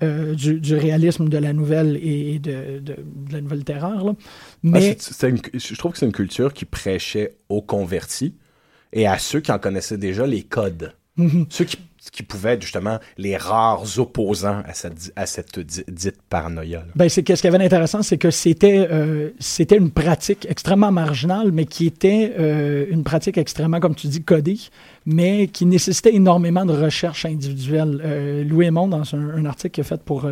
du, 0.03 0.61
du 0.61 0.75
réalisme 0.77 1.29
de 1.29 1.39
la 1.39 1.53
nouvelle 1.53 1.99
et, 2.03 2.39
de, 2.39 2.81
de- 2.81 2.97
de 2.99 3.33
la 3.33 3.41
nouvelle 3.41 3.65
terreur. 3.65 4.05
Là. 4.05 4.13
Ah, 4.17 4.21
Mais 4.63 4.97
une- 5.23 5.39
je 5.55 5.75
trouve 5.77 5.93
que 5.93 5.99
c'est 5.99 6.07
une 6.07 6.13
culture 6.13 6.53
qui 6.53 6.65
prêchait 6.67 7.37
aux 7.49 7.63
convertis 7.63 8.35
et 8.97 9.07
à 9.07 9.19
ceux 9.19 9.41
qui 9.41 9.53
en 9.53 9.59
connaissaient 9.59 9.99
déjà 9.99 10.27
les 10.27 10.43
codes. 10.43 10.95
Mhm. 11.19 11.47
Ceux 11.51 11.67
qui, 11.67 11.77
qui 12.13 12.23
pouvaient 12.23 12.55
être 12.55 12.63
justement 12.63 12.99
les 13.19 13.37
rares 13.37 13.99
opposants 13.99 14.63
à 14.67 14.73
cette, 14.73 15.13
à 15.17 15.25
dite 15.89 16.17
paranoïa. 16.31 16.79
là. 16.79 16.87
Ben, 16.95 17.09
c'est 17.11 17.27
ce 17.29 17.41
qui 17.41 17.47
avait 17.47 17.59
d'intéressant, 17.59 18.03
c'est 18.03 18.17
que 18.17 18.31
c'était 18.31 18.89
euh, 18.91 19.31
c'était 19.39 19.77
une 19.77 19.91
pratique 19.91 20.47
extrêmement 20.49 20.93
marginale, 20.93 21.53
mais 21.53 21.67
qui 21.67 21.87
était 21.87 22.35
euh, 22.39 22.87
une 22.91 23.05
pratique 23.05 23.37
extrêmement, 23.37 23.81
comme 23.81 23.95
tu 23.95 24.07
dis, 24.07 24.23
codée, 24.23 24.59
mais 25.05 25.49
qui 25.49 25.67
nécessitait 25.67 26.15
énormément 26.15 26.65
de 26.65 26.73
recherche 26.73 27.27
individuelle. 27.27 28.01
Euh, 28.03 28.45
Louis 28.45 28.67
Aymon, 28.67 28.89
dans 28.89 29.15
un, 29.15 29.37
un 29.37 29.45
article 29.45 29.75
qu'il 29.75 29.83
a 29.83 29.85
fait 29.85 30.03
pour 30.03 30.27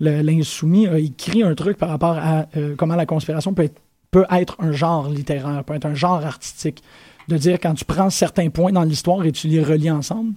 l'Insoumis, 0.00 0.88
a 0.88 0.98
écrit 0.98 1.42
un 1.42 1.54
truc 1.54 1.78
par 1.78 1.88
rapport 1.88 2.18
à 2.18 2.46
comment 2.76 2.96
la 2.96 3.06
conspiration 3.06 3.54
peut 3.54 3.64
être, 3.64 3.80
peut 4.10 4.26
être 4.30 4.56
un 4.58 4.72
genre 4.72 5.08
littéraire, 5.08 5.64
peut 5.64 5.74
être 5.74 5.86
un 5.86 5.94
genre 5.94 6.24
artistique. 6.24 6.82
De 7.28 7.36
dire 7.36 7.58
quand 7.60 7.74
tu 7.74 7.84
prends 7.84 8.10
certains 8.10 8.50
points 8.50 8.72
dans 8.72 8.82
l'histoire 8.82 9.24
et 9.24 9.32
tu 9.32 9.48
les 9.48 9.62
relis 9.62 9.90
ensemble, 9.90 10.34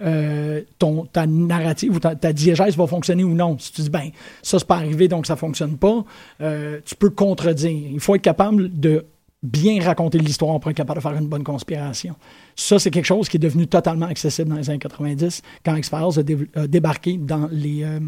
euh, 0.00 0.62
ton, 0.78 1.06
ta 1.06 1.26
narrative 1.26 1.96
ou 1.96 1.98
ta, 1.98 2.14
diégèse 2.32 2.76
va 2.76 2.86
fonctionner 2.86 3.24
ou 3.24 3.34
non. 3.34 3.58
Si 3.58 3.72
tu 3.72 3.82
dis, 3.82 3.90
ben, 3.90 4.10
ça, 4.42 4.58
c'est 4.58 4.68
pas 4.68 4.76
arrivé, 4.76 5.08
donc 5.08 5.26
ça 5.26 5.34
fonctionne 5.34 5.76
pas, 5.76 6.04
euh, 6.40 6.80
tu 6.84 6.94
peux 6.94 7.10
contredire. 7.10 7.70
Il 7.70 7.98
faut 7.98 8.14
être 8.14 8.22
capable 8.22 8.78
de 8.78 9.06
bien 9.42 9.82
raconter 9.82 10.18
l'histoire 10.18 10.58
pour 10.60 10.70
être 10.70 10.76
capable 10.76 10.98
de 10.98 11.02
faire 11.02 11.16
une 11.16 11.26
bonne 11.26 11.44
conspiration. 11.44 12.14
Ça, 12.54 12.78
c'est 12.78 12.90
quelque 12.90 13.06
chose 13.06 13.28
qui 13.28 13.38
est 13.38 13.40
devenu 13.40 13.66
totalement 13.66 14.06
accessible 14.06 14.50
dans 14.50 14.56
les 14.56 14.70
années 14.70 14.78
90 14.78 15.42
quand 15.64 15.74
X-Files 15.76 16.24
a 16.54 16.66
débarqué 16.66 17.16
dans 17.16 17.48
les, 17.50 17.82
euh, 17.82 18.00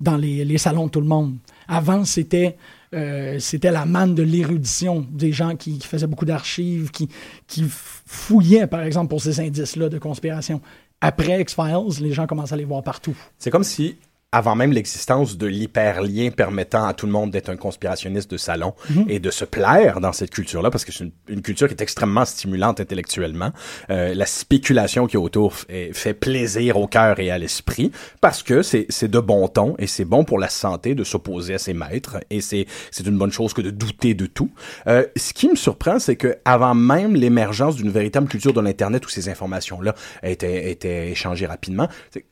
dans 0.00 0.16
les, 0.16 0.44
les 0.44 0.58
salons 0.58 0.86
de 0.86 0.90
tout 0.90 1.00
le 1.00 1.06
monde. 1.06 1.36
Avant, 1.68 2.04
c'était 2.04 2.56
euh, 2.92 3.38
c'était 3.38 3.70
la 3.70 3.86
manne 3.86 4.14
de 4.14 4.22
l'érudition, 4.22 5.06
des 5.10 5.32
gens 5.32 5.56
qui, 5.56 5.78
qui 5.78 5.86
faisaient 5.86 6.06
beaucoup 6.06 6.24
d'archives, 6.24 6.90
qui, 6.90 7.08
qui 7.46 7.64
fouillaient, 7.68 8.66
par 8.66 8.82
exemple, 8.82 9.08
pour 9.08 9.22
ces 9.22 9.40
indices-là 9.40 9.88
de 9.88 9.98
conspiration. 9.98 10.60
Après 11.00 11.40
X-Files, 11.40 12.02
les 12.02 12.12
gens 12.12 12.26
commencent 12.26 12.52
à 12.52 12.56
les 12.56 12.64
voir 12.64 12.82
partout. 12.82 13.16
C'est 13.38 13.50
comme 13.50 13.64
si, 13.64 13.96
avant 14.34 14.56
même 14.56 14.72
l'existence 14.72 15.38
de 15.38 15.46
l'hyperlien 15.46 16.30
permettant 16.30 16.84
à 16.86 16.92
tout 16.92 17.06
le 17.06 17.12
monde 17.12 17.30
d'être 17.30 17.50
un 17.50 17.56
conspirationniste 17.56 18.28
de 18.30 18.36
salon 18.36 18.74
Mhm. 18.90 19.04
et 19.08 19.20
de 19.20 19.30
se 19.30 19.44
plaire 19.44 20.00
dans 20.00 20.12
cette 20.12 20.30
culture-là, 20.30 20.70
parce 20.70 20.84
que 20.84 20.90
c'est 20.92 21.04
une, 21.04 21.12
une 21.28 21.40
culture 21.42 21.68
qui 21.68 21.74
est 21.74 21.80
extrêmement 21.80 22.24
stimulante 22.24 22.80
intellectuellement, 22.80 23.50
euh, 23.90 24.12
la 24.12 24.26
spéculation 24.26 25.06
qui 25.06 25.14
est 25.16 25.20
autour 25.20 25.54
fait, 25.54 26.14
plaisir 26.14 26.76
au 26.78 26.88
cœur 26.88 27.20
et 27.20 27.30
à 27.30 27.38
l'esprit, 27.38 27.92
parce 28.20 28.42
que 28.42 28.62
c'est 28.62 28.86
c'est 28.88 29.08
de 29.08 29.20
bon 29.20 29.46
ton 29.46 29.76
et 29.78 29.86
c'est 29.86 30.04
bon 30.04 30.24
pour 30.24 30.38
la 30.40 30.48
santé 30.48 30.94
de 30.96 31.04
s'opposer 31.04 31.54
à 31.54 31.58
ses 31.58 31.74
maîtres, 31.74 32.16
et 32.30 32.40
c'est 32.40 32.66
c'est 32.90 33.06
une 33.06 33.16
bonne 33.16 33.32
chose 33.32 33.52
que 33.54 33.62
de 33.62 33.70
douter 33.70 34.14
de 34.14 34.26
tout. 34.26 34.50
Euh, 34.88 35.04
ce 35.16 35.32
qui 35.32 35.48
me 35.48 35.54
surprend, 35.54 35.98
c'est 36.00 36.16
que 36.16 36.36
avant 36.44 36.74
même 36.74 37.14
l'émergence 37.14 37.76
d'une 37.76 37.90
véritable 37.90 38.26
culture 38.28 38.52
de 38.52 38.60
l'Internet 38.60 39.06
où 39.06 39.08
ces 39.08 39.28
informations-là 39.28 39.94
étaient, 40.24 40.70
étaient 40.72 41.10
échangées 41.10 41.46
rapidement, 41.46 41.88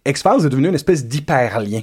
X-Files 0.07 0.47
est 0.47 0.49
devenu 0.49 0.69
une 0.69 0.75
espèce 0.75 1.07
d'hyperlien 1.07 1.83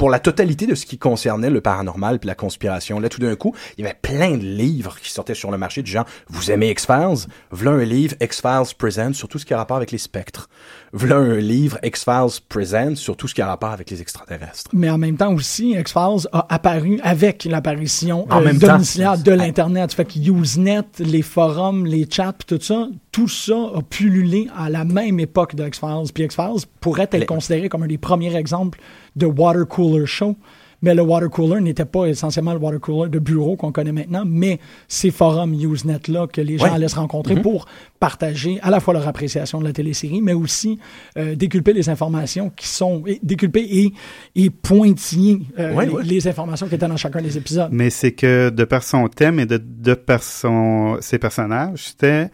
pour 0.00 0.08
la 0.08 0.18
totalité 0.18 0.64
de 0.66 0.74
ce 0.74 0.86
qui 0.86 0.96
concernait 0.96 1.50
le 1.50 1.60
paranormal 1.60 2.18
puis 2.20 2.26
la 2.26 2.34
conspiration. 2.34 3.00
Là, 3.00 3.10
tout 3.10 3.20
d'un 3.20 3.36
coup, 3.36 3.54
il 3.76 3.84
y 3.84 3.86
avait 3.86 3.98
plein 4.00 4.38
de 4.38 4.42
livres 4.42 4.96
qui 4.98 5.10
sortaient 5.10 5.34
sur 5.34 5.50
le 5.50 5.58
marché 5.58 5.82
du 5.82 5.90
genre 5.90 6.06
«Vous 6.30 6.50
aimez 6.50 6.70
X-Files? 6.70 7.26
V'là 7.52 7.72
un 7.72 7.84
livre 7.84 8.16
X-Files 8.18 8.74
Present 8.78 9.12
sur 9.12 9.28
tout 9.28 9.38
ce 9.38 9.44
qui 9.44 9.52
a 9.52 9.58
rapport 9.58 9.76
avec 9.76 9.90
les 9.90 9.98
spectres. 9.98 10.48
V'là 10.94 11.16
un 11.16 11.36
livre 11.36 11.78
X-Files 11.82 12.40
Present 12.48 12.94
sur 12.94 13.14
tout 13.14 13.28
ce 13.28 13.34
qui 13.34 13.42
a 13.42 13.46
rapport 13.46 13.72
avec 13.72 13.90
les 13.90 14.00
extraterrestres.» 14.00 14.70
Mais 14.72 14.88
en 14.88 14.96
même 14.96 15.18
temps 15.18 15.34
aussi, 15.34 15.72
X-Files 15.72 16.26
a 16.32 16.46
apparu 16.48 16.98
avec 17.02 17.44
l'apparition 17.44 18.26
euh, 18.32 18.58
temps. 18.58 18.78
de 19.22 19.32
l'Internet. 19.32 19.92
Fait 19.92 20.06
que 20.06 20.18
Usenet, 20.18 20.80
les 20.98 21.20
forums, 21.20 21.84
les 21.84 22.08
chats, 22.10 22.32
tout 22.46 22.58
ça, 22.58 22.88
tout 23.12 23.28
ça 23.28 23.52
a 23.74 23.82
pullulé 23.82 24.48
à 24.56 24.70
la 24.70 24.86
même 24.86 25.20
époque 25.20 25.54
de 25.54 25.66
X-Files. 25.66 26.10
Puis 26.14 26.24
X-Files 26.24 26.64
pourrait 26.80 27.02
être 27.02 27.18
Les- 27.18 27.26
considéré 27.26 27.68
comme 27.68 27.82
un 27.82 27.86
des 27.86 27.98
premiers 27.98 28.34
exemples 28.34 28.80
de 29.16 29.26
water 29.26 29.66
cooler 29.90 30.06
show. 30.06 30.36
Mais 30.82 30.94
le 30.94 31.02
water 31.02 31.28
cooler 31.28 31.60
n'était 31.60 31.84
pas 31.84 32.06
essentiellement 32.06 32.54
le 32.54 32.58
water 32.58 32.80
cooler 32.80 33.10
de 33.10 33.18
bureau 33.18 33.54
qu'on 33.54 33.70
connaît 33.70 33.92
maintenant, 33.92 34.22
mais 34.26 34.58
ces 34.88 35.10
forums 35.10 35.52
Usenet-là 35.52 36.26
que 36.26 36.40
les 36.40 36.56
gens 36.56 36.64
Ouais. 36.64 36.70
allaient 36.70 36.88
se 36.88 36.96
rencontrer 36.96 37.34
Mhm. 37.34 37.42
pour 37.42 37.66
partager 37.98 38.58
à 38.62 38.70
la 38.70 38.80
fois 38.80 38.94
leur 38.94 39.06
appréciation 39.06 39.58
de 39.60 39.64
la 39.64 39.74
télésérie, 39.74 40.22
mais 40.22 40.32
aussi 40.32 40.78
euh, 41.18 41.34
déculper 41.34 41.74
les 41.74 41.90
informations 41.90 42.50
qui 42.56 42.66
sont 42.66 43.02
et- 43.06 43.20
déculper 43.22 43.60
et, 43.60 43.92
et 44.36 44.48
pointiller 44.48 45.40
euh, 45.58 45.74
Ouais, 45.74 45.84
les, 45.84 45.92
ouais. 45.92 46.02
les 46.02 46.26
informations 46.28 46.66
qui 46.66 46.76
étaient 46.76 46.88
dans 46.88 46.96
chacun 46.96 47.20
des 47.20 47.36
épisodes. 47.36 47.68
Mais 47.72 47.90
c'est 47.90 48.12
que 48.12 48.48
de 48.48 48.64
par 48.64 48.82
son 48.82 49.06
thème 49.08 49.38
et 49.38 49.44
de, 49.44 49.58
de 49.62 49.92
par 49.92 50.22
son, 50.22 50.96
ses 51.02 51.18
personnages, 51.18 51.88
c'était 51.88 52.30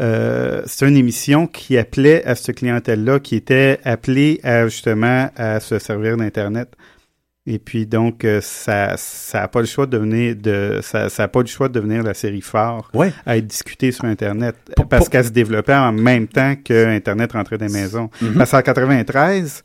euh, 0.00 0.62
c'est 0.66 0.88
une 0.88 0.96
émission 0.96 1.46
qui 1.46 1.76
appelait 1.78 2.24
à 2.24 2.34
cette 2.34 2.56
clientèle-là, 2.56 3.20
qui 3.20 3.36
était 3.36 3.78
appelée 3.84 4.40
à 4.42 4.66
justement 4.66 5.30
à 5.36 5.60
se 5.60 5.78
servir 5.78 6.16
d'Internet. 6.16 6.70
Et 7.44 7.58
puis 7.58 7.86
donc 7.86 8.24
euh, 8.24 8.40
ça 8.40 8.94
ça 8.96 9.42
a 9.42 9.48
pas 9.48 9.58
le 9.60 9.66
choix 9.66 9.86
de 9.86 9.90
devenir 9.90 10.36
de 10.36 10.78
ça 10.80 11.08
ça 11.08 11.24
a 11.24 11.28
pas 11.28 11.40
le 11.40 11.46
choix 11.48 11.68
de 11.68 11.72
devenir 11.74 12.04
la 12.04 12.14
série 12.14 12.40
phare 12.40 12.88
Ouais. 12.94 13.12
à 13.26 13.36
être 13.36 13.48
discutée 13.48 13.90
sur 13.90 14.04
internet 14.04 14.54
parce 14.88 15.08
qu'elle 15.08 15.24
se 15.24 15.30
développait 15.30 15.74
en 15.74 15.90
même 15.90 16.28
temps 16.28 16.54
que 16.54 16.86
internet 16.86 17.32
rentrait 17.32 17.58
dans 17.58 17.66
les 17.66 17.72
maisons. 17.72 18.10
Mhm. 18.20 18.34
Parce 18.34 18.52
qu'en 18.52 18.62
93, 18.62 19.64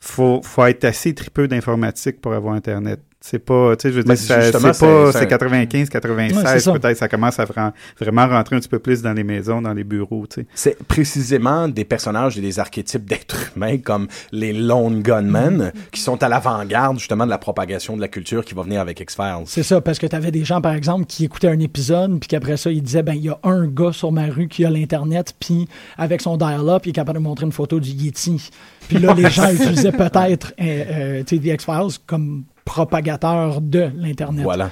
faut 0.00 0.40
faut 0.42 0.64
être 0.66 0.84
assez 0.84 1.14
tripeux 1.14 1.46
d'informatique 1.46 2.20
pour 2.20 2.34
avoir 2.34 2.54
internet. 2.54 2.98
C'est 3.24 3.38
pas, 3.38 3.76
tu 3.76 3.82
sais, 3.82 3.92
je 3.92 3.98
veux 3.98 4.02
dire, 4.02 4.16
c'est 4.16 4.34
pas, 4.34 4.50
c'est- 4.50 5.12
c'est 5.12 5.18
c'est- 5.20 5.26
95, 5.28 5.88
96, 5.88 6.36
Ouais, 6.36 6.42
c'est 6.44 6.58
ça. 6.58 6.72
peut-être, 6.72 6.96
ça 6.96 7.08
commence 7.08 7.38
à 7.38 7.44
vra- 7.44 7.72
vraiment 8.00 8.26
rentrer 8.26 8.56
un 8.56 8.58
petit 8.58 8.68
peu 8.68 8.80
plus 8.80 9.00
dans 9.00 9.12
les 9.12 9.22
maisons, 9.22 9.62
dans 9.62 9.72
les 9.72 9.84
bureaux, 9.84 10.26
tu 10.28 10.40
sais. 10.40 10.46
C'est 10.54 10.76
précisément 10.88 11.68
des 11.68 11.84
personnages 11.84 12.36
et 12.36 12.40
des 12.40 12.58
archétypes 12.58 13.04
d'êtres 13.04 13.52
humains 13.56 13.78
comme 13.78 14.08
les 14.32 14.52
lone 14.52 15.02
gunmen 15.02 15.72
qui 15.92 16.00
sont 16.00 16.20
à 16.20 16.28
l'avant-garde 16.28 16.98
justement 16.98 17.24
de 17.24 17.30
la 17.30 17.38
propagation 17.38 17.94
de 17.96 18.00
la 18.00 18.08
culture 18.08 18.44
qui 18.44 18.54
va 18.54 18.62
venir 18.62 18.80
avec 18.80 18.98
X-Files. 18.98 19.44
C'est 19.46 19.62
ça, 19.62 19.80
parce 19.80 20.00
que 20.00 20.06
tu 20.08 20.16
avais 20.16 20.32
des 20.32 20.44
gens, 20.44 20.60
par 20.60 20.74
exemple, 20.74 21.06
qui 21.06 21.24
écoutaient 21.26 21.46
un 21.48 21.60
épisode, 21.60 22.18
puis 22.18 22.28
qu'après 22.28 22.56
ça, 22.56 22.72
ils 22.72 22.82
disaient, 22.82 23.04
ben, 23.04 23.14
il 23.14 23.22
y 23.22 23.28
a 23.28 23.38
un 23.44 23.66
gars 23.68 23.92
sur 23.92 24.10
ma 24.10 24.26
rue 24.26 24.48
qui 24.48 24.64
a 24.64 24.70
l'Internet, 24.70 25.34
puis 25.38 25.68
avec 25.96 26.20
son 26.22 26.36
dial-up, 26.36 26.82
il 26.86 26.88
est 26.90 26.92
capable 26.92 27.18
de 27.20 27.22
montrer 27.22 27.46
une 27.46 27.52
photo 27.52 27.78
du 27.78 27.90
Yeti. 27.90 28.50
Puis 28.88 28.98
là, 28.98 29.14
les 29.14 29.30
gens 29.30 29.48
utilisaient 29.52 29.92
peut-être, 29.92 30.52
euh, 30.60 30.64
euh, 30.90 31.22
tu 31.24 31.36
sais, 31.36 31.40
The 31.42 31.54
X-Files 31.54 31.98
comme 32.04 32.42
propagateur 32.64 33.60
de 33.60 33.90
l'Internet. 33.96 34.42
Voilà. 34.42 34.70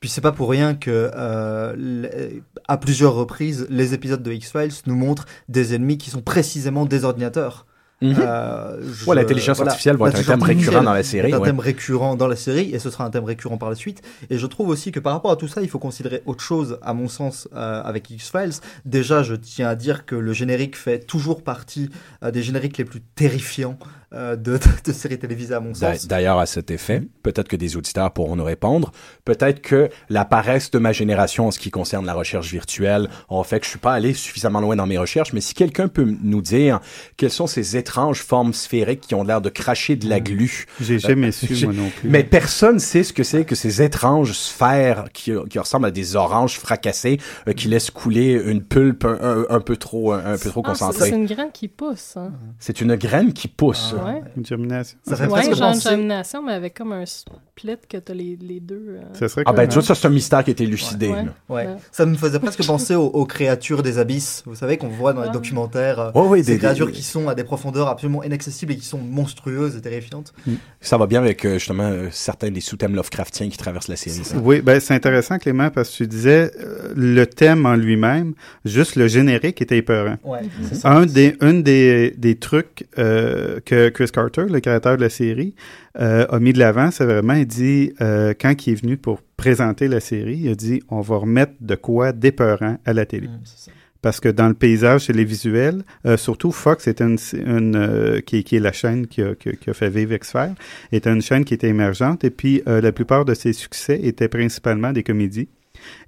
Puis 0.00 0.08
c'est 0.08 0.20
pas 0.20 0.32
pour 0.32 0.48
rien 0.48 0.74
que 0.74 1.10
euh, 1.14 2.40
à 2.68 2.76
plusieurs 2.76 3.14
reprises, 3.14 3.66
les 3.68 3.94
épisodes 3.94 4.22
de 4.22 4.32
X-Files 4.32 4.72
nous 4.86 4.94
montrent 4.94 5.26
des 5.48 5.74
ennemis 5.74 5.98
qui 5.98 6.10
sont 6.10 6.22
précisément 6.22 6.86
des 6.86 7.04
ordinateurs. 7.04 7.66
Mhm. 8.00 8.14
Euh, 8.20 8.80
Ouais, 9.06 9.16
l'intelligence 9.16 9.60
artificielle 9.60 9.96
va 9.96 10.08
être 10.08 10.20
un 10.20 10.22
thème 10.22 10.42
récurrent 10.42 10.82
dans 10.82 10.92
la 10.92 11.02
série, 11.02 11.30
est 11.30 11.34
un 11.34 11.38
ouais. 11.38 11.46
thème 11.46 11.58
récurrent 11.58 12.14
dans 12.14 12.28
la 12.28 12.36
série 12.36 12.70
et 12.72 12.78
ce 12.78 12.90
sera 12.90 13.04
un 13.04 13.10
thème 13.10 13.24
récurrent 13.24 13.58
par 13.58 13.70
la 13.70 13.74
suite. 13.74 14.02
Et 14.30 14.38
je 14.38 14.46
trouve 14.46 14.68
aussi 14.68 14.92
que 14.92 15.00
par 15.00 15.12
rapport 15.12 15.32
à 15.32 15.36
tout 15.36 15.48
ça, 15.48 15.62
il 15.62 15.68
faut 15.68 15.80
considérer 15.80 16.22
autre 16.24 16.42
chose, 16.42 16.78
à 16.82 16.94
mon 16.94 17.08
sens, 17.08 17.48
euh, 17.54 17.82
avec 17.82 18.08
X-Files. 18.10 18.60
Déjà, 18.84 19.24
je 19.24 19.34
tiens 19.34 19.68
à 19.68 19.74
dire 19.74 20.06
que 20.06 20.14
le 20.14 20.32
générique 20.32 20.76
fait 20.76 21.00
toujours 21.00 21.42
partie 21.42 21.90
euh, 22.22 22.30
des 22.30 22.42
génériques 22.42 22.78
les 22.78 22.84
plus 22.84 23.00
terrifiants 23.00 23.78
euh, 24.14 24.36
de, 24.36 24.58
de 24.84 24.92
séries 24.92 25.18
télévisées, 25.18 25.54
à 25.54 25.60
mon 25.60 25.74
sens. 25.74 26.06
D'ailleurs, 26.06 26.38
à 26.38 26.46
cet 26.46 26.70
effet, 26.70 27.02
peut-être 27.22 27.48
que 27.48 27.56
des 27.56 27.76
auditeurs 27.76 28.10
pourront 28.12 28.36
nous 28.36 28.44
répondre. 28.44 28.90
Peut-être 29.24 29.60
que 29.60 29.88
la 30.08 30.24
paresse 30.24 30.70
de 30.70 30.78
ma 30.78 30.92
génération 30.92 31.48
en 31.48 31.50
ce 31.50 31.58
qui 31.58 31.70
concerne 31.70 32.06
la 32.06 32.14
recherche 32.14 32.50
virtuelle 32.50 33.08
ont 33.28 33.42
fait 33.42 33.60
que 33.60 33.66
je 33.66 33.70
suis 33.70 33.78
pas 33.78 33.92
allé 33.92 34.14
suffisamment 34.14 34.60
loin 34.60 34.76
dans 34.76 34.86
mes 34.86 34.96
recherches. 34.98 35.32
Mais 35.32 35.40
si 35.42 35.52
quelqu'un 35.54 35.88
peut 35.88 36.06
nous 36.22 36.40
dire 36.40 36.80
quelles 37.16 37.30
sont 37.30 37.46
ces 37.46 37.76
étranges 37.76 38.22
formes 38.22 38.54
sphériques 38.54 39.00
qui 39.02 39.14
ont 39.14 39.24
l'air 39.24 39.40
de 39.40 39.50
cracher 39.50 39.96
de 39.96 40.08
la 40.08 40.20
glu. 40.20 40.66
J'ai 40.80 40.98
jamais 40.98 41.28
Euh, 41.28 41.32
su, 41.32 41.54
j'ai- 41.54 41.66
moi 41.66 41.74
non 41.74 41.90
plus. 41.90 42.08
Mais 42.08 42.24
personne 42.24 42.78
sait 42.78 43.02
ce 43.02 43.12
que 43.12 43.22
c'est 43.22 43.44
que 43.44 43.54
ces 43.54 43.82
étranges 43.82 44.32
sphères 44.32 45.04
qui, 45.12 45.32
qui 45.50 45.58
ressemblent 45.58 45.86
à 45.86 45.90
des 45.90 46.16
oranges 46.16 46.58
fracassées 46.58 47.18
euh, 47.46 47.52
qui 47.52 47.68
laissent 47.68 47.90
couler 47.90 48.32
une 48.46 48.62
pulpe 48.62 49.04
un, 49.04 49.18
un- 49.20 49.46
un 49.50 49.60
peu 49.60 49.76
trop 49.76 50.12
un, 50.12 50.38
peu 50.38 50.48
trop 50.50 50.62
Ah, 50.64 50.74
c'est- 50.74 50.84
concentrée. 50.84 51.10
c'est 51.10 51.16
une 51.16 51.26
graine 51.26 51.50
qui 51.52 51.68
pousse. 51.68 52.14
Hein. 52.16 52.32
C'est 52.58 52.80
une 52.80 52.94
graine 52.96 53.32
qui 53.32 53.48
pousse. 53.48 53.94
Ouais. 54.04 54.22
Une 54.36 54.44
germination. 54.46 54.98
Ça 55.06 55.16
fait 55.16 55.24
Ouais, 55.24 55.30
presque 55.30 55.54
genre 55.54 55.72
une 55.74 55.80
germination, 55.80 56.42
mais 56.42 56.52
avec 56.52 56.74
comme 56.74 56.92
un 56.92 57.04
split 57.06 57.76
que 57.88 57.96
t'as 57.98 58.14
les, 58.14 58.36
les 58.40 58.60
deux. 58.60 58.96
euh, 58.98 59.00
Ça 59.14 59.28
serait 59.28 59.42
Ah 59.46 59.52
ben, 59.52 59.66
tu 59.66 59.74
vois, 59.74 59.82
ça, 59.82 59.94
c'est 59.94 60.06
un 60.06 60.10
mystère 60.10 60.44
qui 60.44 60.50
a 60.50 60.52
été 60.52 60.64
élucidé. 60.64 61.08
Ouais. 61.08 61.24
là. 61.24 61.34
Ouais. 61.48 61.66
Ouais. 61.66 61.76
Ça 61.92 62.06
me 62.06 62.14
faisait 62.16 62.38
presque 62.38 62.64
penser 62.66 62.94
aux, 62.94 63.06
aux 63.06 63.26
créatures 63.26 63.82
des 63.82 63.98
abysses. 63.98 64.42
Vous 64.46 64.54
savez 64.54 64.76
qu'on 64.76 64.88
voit 64.88 65.12
dans 65.12 65.22
les 65.22 65.30
documentaires. 65.30 65.98
euh, 66.00 66.10
Ouais, 66.14 66.28
ouais, 66.28 66.42
ces 66.42 66.52
des- 66.52 66.58
créatures 66.58 66.86
des- 66.86 66.92
qui 66.92 67.02
sont 67.02 67.28
à 67.28 67.34
des 67.34 67.44
profondeurs 67.44 67.88
absolument 67.88 68.22
inaccessibles 68.22 68.72
et 68.72 68.76
qui 68.76 68.86
sont 68.86 68.98
monstrueuses 68.98 69.76
et 69.76 69.80
terrifiantes. 69.80 70.32
Ça 70.80 70.96
va 70.98 71.06
bien 71.06 71.20
avec, 71.20 71.44
euh, 71.44 71.54
justement, 71.54 71.84
euh, 71.90 72.08
certains 72.10 72.50
des 72.50 72.60
sous-thèmes 72.60 72.94
Lovecraftiens 72.94 73.48
qui 73.48 73.56
traversent 73.58 73.88
la 73.88 73.96
série. 73.96 74.24
ça. 74.24 74.36
Oui, 74.38 74.60
ben 74.60 74.80
c'est 74.80 74.94
intéressant, 74.94 75.38
Clément, 75.38 75.70
parce 75.70 75.90
que 75.90 75.96
tu 75.96 76.06
disais 76.06 76.50
euh, 76.60 76.92
le 76.96 77.26
thème 77.26 77.66
en 77.66 77.74
lui-même, 77.74 78.34
juste 78.64 78.96
le 78.96 79.08
générique 79.08 79.60
était 79.62 79.76
épeurant. 79.78 80.16
Ouais, 80.24 80.40
c'est 80.68 80.76
ça. 80.76 80.90
Un 80.90 81.06
des, 81.06 81.36
une 81.40 81.62
des, 81.62 82.14
des 82.16 82.36
trucs 82.36 82.86
euh, 82.98 83.58
que 83.64 83.87
Chris 83.90 84.10
Carter, 84.12 84.46
le 84.50 84.60
créateur 84.60 84.96
de 84.96 85.02
la 85.02 85.08
série, 85.10 85.54
euh, 86.00 86.26
a 86.28 86.38
mis 86.38 86.52
de 86.52 86.58
l'avant, 86.58 86.90
c'est 86.90 87.04
vraiment, 87.04 87.34
il 87.34 87.46
dit, 87.46 87.92
euh, 88.00 88.34
quand 88.38 88.66
il 88.66 88.72
est 88.72 88.80
venu 88.82 88.96
pour 88.96 89.20
présenter 89.36 89.88
la 89.88 90.00
série, 90.00 90.38
il 90.44 90.50
a 90.50 90.54
dit, 90.54 90.82
on 90.88 91.00
va 91.00 91.16
remettre 91.16 91.52
de 91.60 91.74
quoi 91.74 92.12
d'épeurant 92.12 92.78
à 92.84 92.92
la 92.92 93.06
télé. 93.06 93.28
Mm, 93.28 93.40
c'est 93.44 93.66
ça. 93.66 93.70
Parce 94.00 94.20
que 94.20 94.28
dans 94.28 94.46
le 94.46 94.54
paysage 94.54 95.10
et 95.10 95.12
les 95.12 95.24
visuels, 95.24 95.82
euh, 96.06 96.16
surtout 96.16 96.52
Fox 96.52 96.86
est 96.86 97.00
une, 97.00 97.18
une 97.34 97.74
euh, 97.74 98.20
qui, 98.20 98.36
est- 98.38 98.42
qui 98.44 98.54
est 98.54 98.60
la 98.60 98.70
chaîne 98.70 99.08
qui 99.08 99.22
a, 99.22 99.34
qui 99.34 99.48
a- 99.48 99.52
qui 99.54 99.70
a 99.70 99.74
fait 99.74 99.90
vivre 99.90 100.12
X-Files, 100.12 100.54
était 100.92 101.12
une 101.12 101.20
chaîne 101.20 101.44
qui 101.44 101.52
était 101.54 101.66
émergente 101.68 102.22
et 102.22 102.30
puis 102.30 102.62
euh, 102.68 102.80
la 102.80 102.92
plupart 102.92 103.24
de 103.24 103.34
ses 103.34 103.52
succès 103.52 103.98
étaient 104.00 104.28
principalement 104.28 104.92
des 104.92 105.02
comédies. 105.02 105.48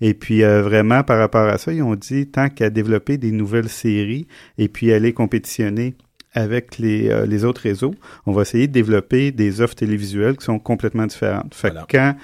Et 0.01 0.15
puis 0.15 0.45
euh, 0.45 0.63
vraiment 0.63 1.03
par 1.03 1.19
rapport 1.19 1.49
à 1.49 1.59
ça, 1.59 1.73
ils 1.73 1.83
ont 1.83 1.97
dit 1.97 2.29
tant 2.29 2.49
qu'à 2.49 2.71
développer 2.71 3.19
des 3.19 3.33
nouvelles 3.33 3.69
séries 3.69 4.29
et 4.57 4.69
puis 4.69 4.93
aller 4.93 5.13
compétitionner 5.13 5.95
avec 6.33 6.79
les, 6.79 7.09
euh, 7.11 7.27
les 7.27 7.45
autres 7.45 7.63
réseaux, 7.63 7.95
on 8.27 8.33
va 8.33 8.43
essayer 8.43 8.67
de 8.69 8.73
développer 8.73 9.33
des 9.33 9.61
offres 9.61 9.75
télévisuelles 9.75 10.37
qui 10.37 10.45
sont 10.45 10.59
complètement 10.59 11.07
différentes. 11.07 11.55
Fait 11.55 11.71
Voilà. 11.71 11.87
que 11.89 11.97
quand 11.97 12.15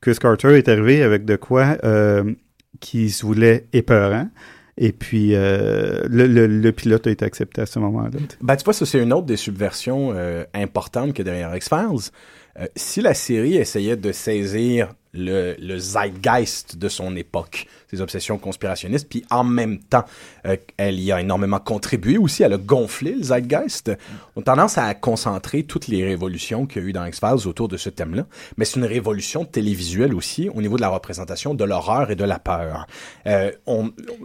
Chris 0.00 0.16
Carter 0.20 0.56
est 0.56 0.68
arrivé 0.68 1.02
avec 1.02 1.24
de 1.24 1.36
quoi 1.36 1.76
euh, 1.84 2.32
qui 2.80 3.10
se 3.10 3.24
voulait 3.26 3.66
épeurant, 3.72 4.28
et 4.78 4.92
puis 4.92 5.34
euh, 5.34 6.02
le, 6.08 6.26
le, 6.26 6.46
le 6.46 6.72
pilote 6.72 7.06
a 7.06 7.10
été 7.10 7.24
accepté 7.24 7.62
à 7.62 7.66
ce 7.66 7.78
moment-là. 7.78 8.10
Ben, 8.42 8.56
tu 8.56 8.64
vois, 8.64 8.74
ça, 8.74 8.84
c'est 8.84 9.02
une 9.02 9.12
autre 9.12 9.26
des 9.26 9.36
subversions 9.38 10.12
euh, 10.14 10.44
importantes 10.54 11.14
que 11.14 11.22
derrière 11.22 11.54
X-Files. 11.56 12.10
Euh, 12.60 12.66
si 12.76 13.00
la 13.00 13.14
série 13.14 13.56
essayait 13.56 13.96
de 13.96 14.12
saisir 14.12 14.94
le, 15.16 15.78
zeitgeist 15.78 16.76
de 16.76 16.88
son 16.88 17.16
époque, 17.16 17.66
ses 17.90 18.00
obsessions 18.00 18.38
conspirationnistes, 18.38 19.08
puis 19.08 19.24
en 19.30 19.44
même 19.44 19.78
temps, 19.78 20.04
euh, 20.46 20.56
elle 20.76 21.00
y 21.00 21.12
a 21.12 21.20
énormément 21.20 21.58
contribué 21.58 22.18
aussi, 22.18 22.42
elle 22.42 22.54
a 22.54 22.58
gonflé 22.58 23.12
le 23.12 23.22
zeitgeist, 23.22 23.92
on 24.34 24.40
a 24.40 24.44
tendance 24.44 24.78
à 24.78 24.94
concentrer 24.94 25.64
toutes 25.64 25.88
les 25.88 26.04
révolutions 26.04 26.66
qu'il 26.66 26.82
y 26.82 26.84
a 26.84 26.88
eu 26.88 26.92
dans 26.92 27.04
X-Files 27.04 27.46
autour 27.46 27.68
de 27.68 27.76
ce 27.76 27.90
thème-là, 27.90 28.26
mais 28.56 28.64
c'est 28.64 28.80
une 28.80 28.86
révolution 28.86 29.44
télévisuelle 29.44 30.14
aussi 30.14 30.48
au 30.48 30.62
niveau 30.62 30.76
de 30.76 30.82
la 30.82 30.88
représentation 30.88 31.54
de 31.54 31.64
l'horreur 31.64 32.10
et 32.10 32.16
de 32.16 32.24
la 32.24 32.38
peur. 32.38 32.86
Euh, 33.26 33.50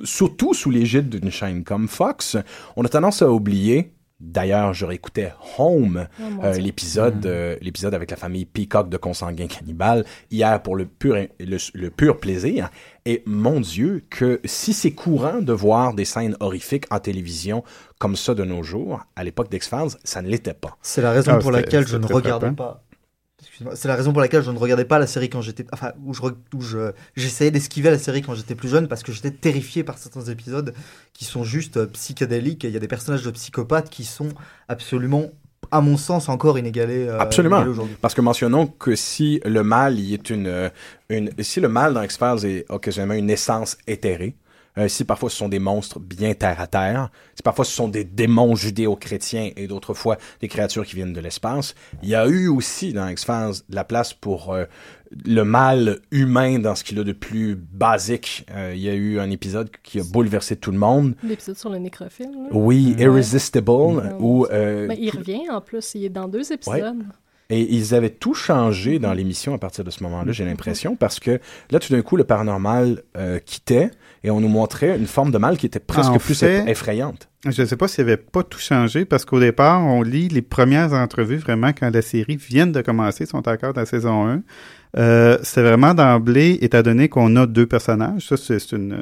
surtout 0.04 0.54
sous 0.54 0.70
l'égide 0.70 1.10
d'une 1.10 1.32
chaîne 1.32 1.64
comme 1.64 1.88
Fox, 1.88 2.38
on 2.76 2.84
a 2.84 2.90
tendance 2.90 3.22
à 3.22 3.32
oublier 3.32 3.92
D'ailleurs, 4.22 4.74
je 4.74 4.86
réécoutais 4.86 5.34
Home, 5.58 6.08
Oh, 6.20 6.44
euh, 6.44 6.54
l'épisode 6.54 7.26
euh, 7.26 7.58
l'épisode 7.60 7.94
avec 7.96 8.12
la 8.12 8.18
famille 8.18 8.46
Peacock 8.46 8.88
de 8.88 8.98
Consanguin 8.98 9.48
Cannibal, 9.48 10.06
hier 10.30 10.62
pour 10.62 10.76
le 10.76 10.86
pur, 10.86 11.16
le, 11.40 11.58
le 11.74 11.90
pur 11.90 12.20
plaisir. 12.20 12.70
Et 13.06 13.24
mon 13.26 13.60
Dieu, 13.60 14.04
que 14.12 14.40
si 14.46 14.74
c'est 14.74 14.92
courant 14.92 15.42
de 15.42 15.52
voir 15.54 15.96
des 15.96 16.06
scènes 16.06 16.38
horrifiques 16.40 16.86
en 16.92 17.00
télévision 17.00 17.64
comme 18.00 18.16
ça 18.16 18.36
de 18.36 18.44
nos 18.44 18.62
jours, 18.62 19.02
à 19.16 19.24
l'époque 19.24 19.50
d'X-Files, 19.50 19.98
ça 20.04 20.22
ne 20.22 20.28
l'était 20.30 20.54
pas. 20.54 20.78
C'est 20.84 21.02
la 21.02 21.12
raison 21.12 21.32
Ah, 21.34 21.40
pour 21.40 21.52
laquelle 21.52 21.88
je 21.88 21.98
ne 21.98 22.06
regardais 22.06 22.52
pas. 22.52 22.84
C'est 23.76 23.88
la 23.88 23.96
raison 23.96 24.12
pour 24.14 24.22
laquelle 24.22 24.44
je 24.44 24.50
ne 24.52 24.58
regardais 24.58 24.86
pas 24.86 24.98
la 24.98 25.08
série 25.08 25.30
quand 25.30 25.42
j'étais. 25.42 25.66
Enfin, 25.74 25.92
où 26.06 26.14
je, 26.14 26.22
où 26.56 26.62
je 26.62 26.92
j'essayais 27.16 27.52
d'esquiver 27.52 27.90
la 27.90 28.00
série 28.00 28.22
quand 28.22 28.34
j'étais 28.34 28.56
plus 28.56 28.70
jeune 28.70 28.88
parce 28.88 29.04
que 29.04 29.12
j'étais 29.12 29.32
terrifié 29.32 29.84
par 29.84 29.98
certains 29.98 30.24
épisodes 30.24 30.74
qui 31.14 31.26
sont 31.26 31.44
juste 31.44 31.78
euh, 31.78 31.86
psychédéliques. 31.88 32.64
Et 32.66 32.70
Il 32.70 32.74
y 32.74 32.78
a 32.78 32.80
des 32.80 32.88
personnages 32.88 33.24
de 33.24 33.32
psychopathes 33.32 33.90
qui 33.90 34.04
sont 34.06 34.30
absolument, 34.68 35.32
à 35.70 35.82
mon 35.82 35.98
sens, 35.98 36.30
encore 36.30 36.58
inégalés. 36.58 37.08
euh, 37.08 37.20
Absolument. 37.20 37.64
inégalés. 37.66 37.96
Parce 38.02 38.14
que 38.14 38.22
mentionnons 38.22 38.68
que 38.68 38.96
si 38.96 39.42
le 39.46 39.64
mal 39.64 40.00
y 40.00 40.14
est 40.14 40.30
une, 40.30 40.48
euh, 40.48 40.70
une 41.10 41.30
si 41.42 41.60
le 41.60 41.68
mal 41.68 41.94
dans 41.94 42.02
X-Files 42.04 42.46
est 42.46 42.66
occasionnellement 42.70 43.16
une 43.16 43.30
essence 43.30 43.78
éthérée, 43.86 44.36
euh, 44.78 44.88
si 44.88 45.04
parfois 45.04 45.30
ce 45.30 45.38
sont 45.38 45.50
des 45.50 45.60
monstres 45.60 46.00
bien 46.00 46.34
terre 46.34 46.60
à 46.62 46.68
terre, 46.68 47.10
si 47.36 47.44
parfois 47.44 47.66
ce 47.66 47.72
sont 47.72 47.88
des 47.90 48.04
démons 48.04 48.56
judéo-chrétiens 48.56 49.52
et 49.56 49.68
d'autres 49.68 49.94
fois 49.94 50.18
des 50.42 50.48
créatures 50.48 50.86
qui 50.86 50.96
viennent 50.96 51.14
de 51.14 51.20
l'espace, 51.20 51.76
il 52.04 52.10
y 52.10 52.16
a 52.16 52.28
eu 52.28 52.48
aussi 52.48 52.94
dans 52.94 53.08
X-Files 53.08 53.64
de 53.70 53.76
la 53.76 53.84
place 53.84 54.14
pour 54.14 54.54
euh, 54.54 54.66
le 55.26 55.44
mal 55.44 56.00
humain 56.12 56.60
dans 56.60 56.74
ce 56.76 56.84
qu'il 56.86 56.98
a 57.00 57.04
de 57.04 57.12
plus 57.12 57.56
basique. 57.56 58.46
Euh, 58.52 58.72
il 58.74 58.82
y 58.82 58.90
a 58.90 58.94
eu 58.94 59.20
un 59.20 59.30
épisode 59.30 59.70
qui 59.84 60.00
a 60.00 60.04
bouleversé 60.04 60.56
tout 60.56 60.72
le 60.72 60.78
monde. 60.78 61.16
L'épisode 61.24 61.58
sur 61.58 61.70
le 61.70 61.80
nécrophile. 61.80 62.32
là. 62.32 62.48
Oui. 62.52 62.96
Irresistible, 62.98 63.70
Ouais. 63.70 64.04
où 64.20 64.46
euh, 64.46 64.88
Mais 64.88 64.98
il 65.00 65.10
revient 65.12 65.50
en 65.50 65.60
plus, 65.62 65.96
il 65.96 66.06
est 66.06 66.10
dans 66.10 66.28
deux 66.30 66.52
épisodes. 66.54 67.04
Et 67.52 67.62
ils 67.76 67.94
avaient 67.94 68.10
tout 68.10 68.34
changé 68.34 68.98
dans 68.98 69.14
l'émission 69.14 69.54
à 69.54 69.58
partir 69.60 69.84
de 69.84 69.92
ce 69.92 70.02
moment-là, 70.04 70.32
j'ai 70.32 70.46
l'impression, 70.46 70.96
parce 70.96 71.20
que 71.20 71.40
là, 71.70 71.80
tout 71.80 71.92
d'un 71.94 72.02
coup, 72.02 72.16
le 72.16 72.24
paranormal 72.24 73.04
euh, 73.18 73.38
quittait 73.46 73.92
et 74.24 74.32
on 74.32 74.40
nous 74.40 74.48
montrait 74.48 74.98
une 74.98 75.06
forme 75.06 75.32
de 75.32 75.38
mal 75.38 75.58
qui 75.58 75.66
était 75.66 75.80
presque 75.80 76.10
En 76.12 76.18
plus 76.18 76.40
fait- 76.40 76.68
effrayante. 76.70 77.28
Je 77.48 77.62
ne 77.62 77.68
sais 77.68 77.76
pas 77.76 77.88
s'il 77.88 78.06
n'y 78.06 78.12
avait 78.12 78.22
pas 78.22 78.44
tout 78.44 78.60
changé 78.60 79.04
parce 79.04 79.26
qu'au 79.26 79.40
départ, 79.40 79.82
on 79.84 80.02
lit 80.04 80.28
les 80.30 80.42
premières 80.44 80.94
entrevues 80.94 81.38
vraiment 81.38 81.72
quand 81.78 81.90
la 81.94 82.02
série 82.02 82.38
vient 82.38 82.68
de 82.68 82.82
commencer, 82.82 83.26
sont 83.26 83.48
encore 83.48 83.74
dans 83.74 83.82
la 83.82 83.86
saison 83.86 84.28
1. 84.28 84.42
Euh, 84.98 85.38
c'est 85.44 85.62
vraiment 85.62 85.94
d'emblée, 85.94 86.58
étant 86.62 86.82
donné 86.82 87.08
qu'on 87.08 87.36
a 87.38 87.46
deux 87.48 87.66
personnages, 87.66 88.28
ça 88.28 88.36
c'est 88.38 88.74
un, 88.74 89.00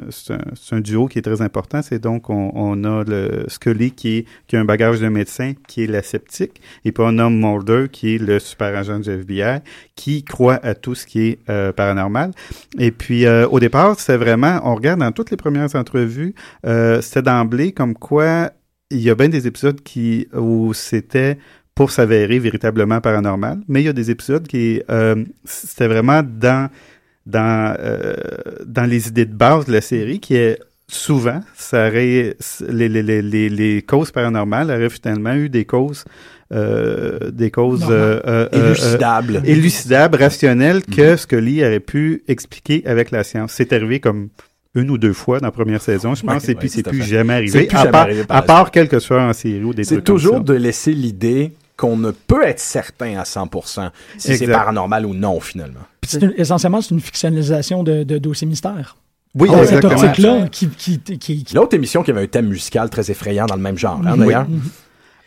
un 0.72 0.80
duo 0.80 1.08
qui 1.08 1.18
est 1.18 1.22
très 1.22 1.42
important, 1.42 1.82
c'est 1.82 1.98
donc 1.98 2.30
on, 2.30 2.52
on 2.54 2.84
a 2.84 3.02
le 3.04 3.44
Scully 3.48 3.90
qui, 3.90 4.18
est, 4.18 4.26
qui 4.46 4.56
a 4.56 4.60
un 4.60 4.64
bagage 4.64 5.00
de 5.00 5.08
médecin, 5.08 5.54
qui 5.66 5.82
est 5.84 5.86
la 5.86 6.02
sceptique, 6.02 6.60
et 6.84 6.92
puis 6.92 7.02
on 7.06 7.18
a 7.18 7.28
Mulder 7.28 7.86
qui 7.90 8.14
est 8.14 8.18
le 8.18 8.38
super 8.38 8.76
agent 8.76 9.00
du 9.00 9.10
FBI, 9.10 9.60
qui 9.96 10.22
croit 10.24 10.60
à 10.62 10.74
tout 10.74 10.94
ce 10.94 11.06
qui 11.06 11.20
est 11.22 11.38
euh, 11.48 11.72
paranormal. 11.72 12.32
Et 12.78 12.90
puis 12.90 13.26
euh, 13.26 13.48
au 13.48 13.60
départ, 13.60 13.98
c'est 13.98 14.16
vraiment, 14.16 14.60
on 14.64 14.74
regarde 14.74 15.00
dans 15.00 15.12
toutes 15.12 15.30
les 15.30 15.36
premières 15.36 15.74
entrevues, 15.74 16.34
euh, 16.66 17.00
c'était 17.00 17.22
d'emblée 17.22 17.72
comme 17.72 17.94
quoi 17.94 18.50
il 18.90 19.00
y 19.00 19.10
a 19.10 19.14
bien 19.14 19.28
des 19.28 19.46
épisodes 19.46 19.80
qui 19.82 20.26
où 20.34 20.74
c'était 20.74 21.38
pour 21.74 21.90
s'avérer 21.90 22.38
véritablement 22.38 23.00
paranormal, 23.00 23.60
mais 23.68 23.82
il 23.82 23.86
y 23.86 23.88
a 23.88 23.92
des 23.92 24.10
épisodes 24.10 24.46
qui 24.46 24.82
euh, 24.90 25.24
c'était 25.44 25.88
vraiment 25.88 26.22
dans 26.22 26.68
dans 27.26 27.74
euh, 27.78 28.14
dans 28.66 28.84
les 28.84 29.08
idées 29.08 29.26
de 29.26 29.34
base 29.34 29.66
de 29.66 29.72
la 29.72 29.80
série 29.80 30.20
qui 30.20 30.34
est 30.36 30.58
souvent 30.88 31.40
ça 31.56 31.86
aurait 31.88 32.36
les, 32.68 32.88
les, 32.88 33.22
les, 33.22 33.48
les, 33.48 33.82
causes 33.82 34.10
paranormales 34.10 34.70
auraient 34.70 34.90
finalement 34.90 35.34
eu 35.34 35.48
des 35.48 35.64
causes 35.64 36.04
euh, 36.52 37.30
des 37.30 37.50
causes 37.50 37.86
euh, 37.88 38.20
euh, 38.26 38.48
euh, 38.52 38.68
Élucidables. 38.70 39.42
élucidables, 39.44 40.18
rationnelles 40.18 40.82
que 40.82 41.16
Scully 41.16 41.64
aurait 41.64 41.80
pu 41.80 42.24
expliquer 42.26 42.82
avec 42.86 43.12
la 43.12 43.22
science. 43.22 43.52
C'est 43.52 43.72
arrivé 43.72 44.00
comme 44.00 44.30
une 44.74 44.90
ou 44.90 44.98
deux 44.98 45.12
fois 45.12 45.38
dans 45.40 45.46
la 45.46 45.52
première 45.52 45.80
saison, 45.82 46.14
je 46.14 46.22
pense, 46.22 46.44
Ouais, 46.44 46.52
et 46.52 46.54
puis 46.54 46.68
ouais, 46.68 46.74
c'est 46.74 46.82
plus 46.82 47.02
jamais 47.02 47.34
arrivé, 47.34 47.66
plus 47.66 47.76
à 47.76 47.80
jamais 47.80 47.92
part, 47.92 48.00
arrivé 48.02 48.24
à 48.28 48.42
part 48.42 48.70
quelque 48.70 48.98
chose 48.98 49.18
en 49.18 49.32
série 49.32 49.62
ou 49.62 49.74
des 49.74 49.84
C'est 49.84 50.02
toujours 50.02 50.40
de 50.40 50.54
laisser 50.54 50.92
l'idée 50.92 51.52
qu'on 51.80 51.96
ne 51.96 52.10
peut 52.10 52.44
être 52.44 52.60
certain 52.60 53.18
à 53.18 53.22
100% 53.22 53.90
si 54.18 54.36
c'est 54.36 54.46
paranormal 54.46 55.06
ou 55.06 55.14
non, 55.14 55.40
finalement. 55.40 55.80
Une- 56.20 56.34
essentiellement, 56.36 56.80
c'est 56.82 56.90
une 56.90 57.00
fictionnalisation 57.00 57.82
de, 57.82 58.02
de 58.02 58.18
dossiers 58.18 58.46
mystères. 58.46 58.96
Oui, 59.34 59.48
cette 59.48 59.72
exactement. 59.84 59.94
optique-là 60.02 60.48
qui, 60.50 60.68
qui, 60.68 60.98
qui, 60.98 61.44
qui- 61.44 61.54
L'autre 61.54 61.74
émission 61.76 62.02
qui 62.02 62.10
avait 62.10 62.22
un 62.22 62.26
thème 62.26 62.48
musical 62.48 62.90
très 62.90 63.10
effrayant 63.10 63.46
dans 63.46 63.54
le 63.54 63.62
même 63.62 63.78
genre, 63.78 64.00
hein, 64.04 64.12
Oui. 64.18 64.26
d'ailleurs. 64.26 64.46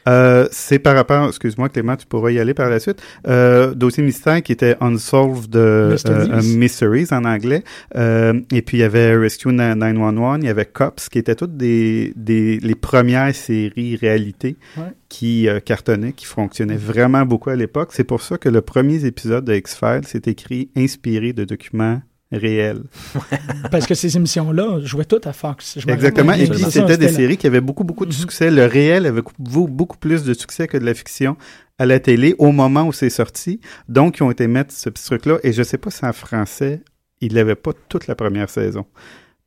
Euh, 0.07 0.47
c'est 0.51 0.79
par 0.79 0.95
rapport, 0.95 1.27
excuse-moi 1.27 1.69
Clément, 1.69 1.95
tu 1.95 2.05
pourras 2.05 2.31
y 2.31 2.39
aller 2.39 2.53
par 2.53 2.69
la 2.69 2.79
suite. 2.79 3.01
Euh, 3.27 3.73
dossier 3.73 4.03
mystère 4.03 4.41
qui 4.43 4.51
était 4.51 4.75
Unsolved 4.81 5.55
euh, 5.55 5.91
Mysteries. 5.91 6.29
euh, 6.31 6.41
Mysteries 6.57 7.07
en 7.11 7.25
anglais. 7.25 7.63
Euh, 7.95 8.39
et 8.51 8.61
puis 8.61 8.77
il 8.77 8.79
y 8.81 8.83
avait 8.83 9.15
Rescue 9.15 9.51
911, 9.53 10.39
il 10.41 10.45
y 10.45 10.49
avait 10.49 10.65
Cops, 10.65 11.09
qui 11.09 11.19
étaient 11.19 11.35
toutes 11.35 11.55
des, 11.57 12.13
des 12.15 12.59
les 12.59 12.75
premières 12.75 13.33
séries 13.33 13.95
réalité 13.95 14.57
Ouais. 14.77 14.83
qui 15.09 15.47
cartonnaient, 15.65 16.13
qui 16.13 16.25
fonctionnaient 16.25 16.75
vraiment 16.75 17.25
beaucoup 17.25 17.49
à 17.49 17.55
l'époque. 17.55 17.89
C'est 17.93 18.03
pour 18.03 18.21
ça 18.21 18.37
que 18.37 18.49
le 18.49 18.61
premier 18.61 19.05
épisode 19.05 19.45
de 19.45 19.53
X-Files 19.53 20.01
c'est 20.05 20.27
écrit 20.27 20.69
inspiré 20.75 21.33
de 21.33 21.43
documents 21.45 22.01
réels. 22.35 22.83
parce 23.71 23.85
que 23.87 23.93
ces 23.95 24.15
émissions-là 24.17 24.79
jouaient 24.83 25.05
toutes 25.05 25.27
à 25.27 25.33
Fox. 25.33 25.77
Je 25.79 25.89
Exactement. 25.89 26.33
Et 26.33 26.47
puis, 26.47 26.63
c'était 26.69 26.97
des 26.97 27.09
séries 27.09 27.37
qui 27.37 27.47
avaient 27.47 27.61
beaucoup, 27.61 27.83
beaucoup 27.83 28.05
de 28.05 28.11
Mhm. 28.13 28.17
succès. 28.19 28.51
Le 28.51 28.65
réel 28.65 29.05
avait 29.05 29.21
beaucoup, 29.39 29.97
plus 29.97 30.23
de 30.23 30.33
succès 30.33 30.67
que 30.67 30.77
de 30.77 30.85
la 30.85 30.93
fiction 30.93 31.37
à 31.79 31.85
la 31.85 31.99
télé 31.99 32.35
au 32.37 32.51
moment 32.51 32.83
où 32.83 32.93
c'est 32.93 33.09
sorti. 33.09 33.59
Donc, 33.89 34.17
ils 34.19 34.23
ont 34.23 34.31
été 34.31 34.47
mettre 34.47 34.73
ce 34.73 34.89
petit 34.89 35.03
truc-là. 35.05 35.37
Et 35.43 35.53
je 35.53 35.63
sais 35.63 35.77
pas 35.77 35.89
si 35.91 36.05
en 36.05 36.13
français, 36.13 36.81
il 37.21 37.33
l'avait 37.33 37.55
pas 37.55 37.71
toute 37.89 38.07
la 38.07 38.15
première 38.15 38.49
saison. 38.49 38.85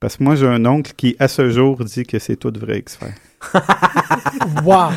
Parce 0.00 0.16
que 0.16 0.24
moi, 0.24 0.34
j'ai 0.36 0.46
un 0.46 0.64
oncle 0.66 0.92
qui, 0.96 1.16
à 1.18 1.28
ce 1.28 1.48
jour, 1.50 1.84
dit 1.84 2.04
que 2.04 2.18
c'est 2.18 2.36
tout 2.36 2.52
vrai 2.54 2.78
X-Files. 2.80 3.08
wow! 4.64 4.90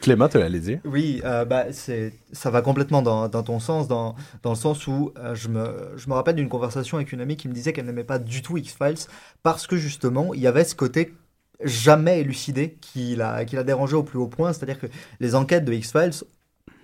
Clément, 0.00 0.28
tu 0.28 0.38
allais 0.38 0.60
dire? 0.60 0.80
Oui, 0.84 1.20
euh, 1.24 1.44
bah, 1.44 1.72
c'est, 1.72 2.14
ça 2.32 2.50
va 2.50 2.62
complètement 2.62 3.02
dans, 3.02 3.28
dans 3.28 3.42
ton 3.42 3.60
sens, 3.60 3.88
dans, 3.88 4.14
dans 4.42 4.50
le 4.50 4.56
sens 4.56 4.86
où 4.86 5.12
euh, 5.18 5.34
je, 5.34 5.48
me, 5.48 5.92
je 5.96 6.08
me 6.08 6.14
rappelle 6.14 6.36
d'une 6.36 6.48
conversation 6.48 6.96
avec 6.96 7.12
une 7.12 7.20
amie 7.20 7.36
qui 7.36 7.48
me 7.48 7.52
disait 7.52 7.72
qu'elle 7.72 7.86
n'aimait 7.86 8.04
pas 8.04 8.18
du 8.18 8.42
tout 8.42 8.56
X-Files 8.56 9.08
parce 9.42 9.66
que 9.66 9.76
justement, 9.76 10.34
il 10.34 10.40
y 10.40 10.46
avait 10.46 10.64
ce 10.64 10.74
côté 10.74 11.14
jamais 11.62 12.20
élucidé 12.20 12.76
qui 12.80 13.16
l'a, 13.16 13.44
qui 13.44 13.56
l'a 13.56 13.64
dérangé 13.64 13.96
au 13.96 14.02
plus 14.02 14.18
haut 14.18 14.28
point, 14.28 14.52
c'est-à-dire 14.52 14.78
que 14.78 14.86
les 15.20 15.34
enquêtes 15.34 15.64
de 15.64 15.72
X-Files 15.72 16.24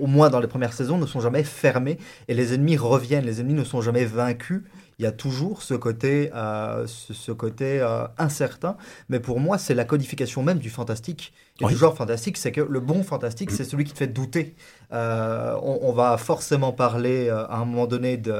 au 0.00 0.06
moins 0.06 0.30
dans 0.30 0.40
les 0.40 0.46
premières 0.48 0.72
saisons, 0.72 0.98
ne 0.98 1.06
sont 1.06 1.20
jamais 1.20 1.44
fermées 1.44 1.98
et 2.28 2.34
les 2.34 2.54
ennemis 2.54 2.76
reviennent, 2.76 3.24
les 3.24 3.40
ennemis 3.40 3.54
ne 3.54 3.64
sont 3.64 3.80
jamais 3.82 4.04
vaincus. 4.04 4.62
Il 4.98 5.02
y 5.04 5.06
a 5.06 5.12
toujours 5.12 5.62
ce 5.62 5.72
côté, 5.74 6.30
euh, 6.34 6.86
ce, 6.86 7.14
ce 7.14 7.32
côté 7.32 7.80
euh, 7.80 8.06
incertain, 8.18 8.76
mais 9.08 9.18
pour 9.18 9.40
moi, 9.40 9.56
c'est 9.56 9.74
la 9.74 9.84
codification 9.86 10.42
même 10.42 10.58
du 10.58 10.68
fantastique. 10.68 11.32
Et 11.60 11.64
Oui. 11.64 11.72
du 11.72 11.76
genre 11.76 11.96
fantastique, 11.96 12.36
c'est 12.36 12.52
que 12.52 12.60
le 12.60 12.80
bon 12.80 13.02
fantastique, 13.02 13.50
c'est 13.50 13.64
celui 13.64 13.84
qui 13.84 13.92
te 13.92 13.98
fait 13.98 14.06
douter. 14.08 14.54
Euh, 14.92 15.54
on, 15.62 15.78
on 15.82 15.92
va 15.92 16.16
forcément 16.18 16.72
parler 16.72 17.28
à 17.30 17.56
un 17.56 17.64
moment 17.64 17.86
donné 17.86 18.16
de. 18.18 18.34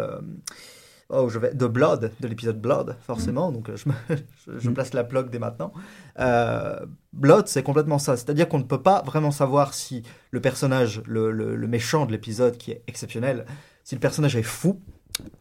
Oh, 1.13 1.29
je 1.29 1.39
vais, 1.39 1.53
de 1.55 1.67
Blood, 1.67 2.13
de 2.21 2.29
l'épisode 2.29 2.61
Blood, 2.61 2.97
forcément. 3.07 3.51
Donc, 3.53 3.69
euh, 3.69 3.77
je, 3.77 4.15
je 4.59 4.71
place 4.71 4.93
la 4.95 5.05
plug 5.05 5.31
dès 5.31 5.39
maintenant. 5.39 5.73
Euh, 6.19 6.79
Blood, 7.13 7.49
c'est 7.49 7.63
complètement 7.63 7.99
ça. 7.99 8.17
C'est-à-dire 8.17 8.49
qu'on 8.49 8.59
ne 8.59 8.65
peut 8.65 8.83
pas 8.83 9.03
vraiment 9.03 9.31
savoir 9.33 9.75
si 9.75 10.03
le 10.31 10.41
personnage, 10.41 11.03
le, 11.07 11.31
le- 11.33 11.57
le 11.57 11.67
méchant 11.67 12.07
de 12.07 12.13
l'épisode, 12.13 12.57
qui 12.57 12.71
est 12.71 12.83
exceptionnel, 12.87 13.45
si 13.85 13.95
le 13.97 14.01
personnage 14.01 14.37
est 14.37 14.43
fou 14.43 14.81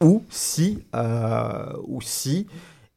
ou 0.02 0.24
si, 0.30 0.84
euh, 0.96 1.74
ou 1.86 2.02
si 2.02 2.48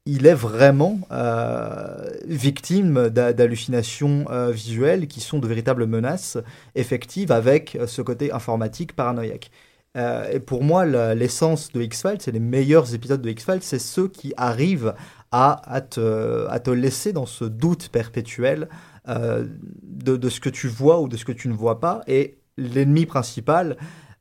il 0.05 0.27
est 0.27 0.35
vraiment 0.35 0.99
euh, 1.13 2.11
victime 2.27 3.09
d'hallucinations 3.11 4.25
euh, 4.31 4.51
visuelles 4.51 5.07
qui 5.07 5.21
sont 5.21 5.39
de 5.39 5.47
véritables 5.47 5.87
menaces 5.87 6.39
effectives 6.75 7.31
avec 7.31 7.79
ce 7.87 8.03
côté 8.03 8.33
informatique 8.33 8.97
paranoïaque. 8.97 9.51
Euh, 9.97 10.31
et 10.31 10.41
pour 10.41 10.65
moi, 10.65 10.87
l'essence 10.87 11.73
de 11.73 11.83
X-Files, 11.83 12.19
c'est 12.21 12.33
les 12.33 12.41
meilleurs 12.41 12.95
épisodes 12.95 13.21
de 13.21 13.31
X-Files, 13.31 13.63
c'est 13.63 13.79
ceux 13.79 14.09
qui 14.09 14.33
arrivent 14.37 14.95
à, 15.31 15.81
te, 15.91 16.71
laisser 16.71 17.13
dans 17.13 17.27
ce 17.27 17.45
doute 17.45 17.89
perpétuel 17.89 18.69
euh, 19.09 19.47
de, 19.83 20.17
de 20.17 20.29
ce 20.29 20.41
que 20.41 20.51
tu 20.51 20.69
vois 20.69 21.01
ou 21.01 21.09
de 21.09 21.17
ce 21.17 21.25
que 21.25 21.33
tu 21.33 21.49
ne 21.49 21.55
vois 21.55 21.81
pas. 21.81 22.03
Et 22.07 22.39
l'ennemi 22.57 23.07
principal, 23.07 23.77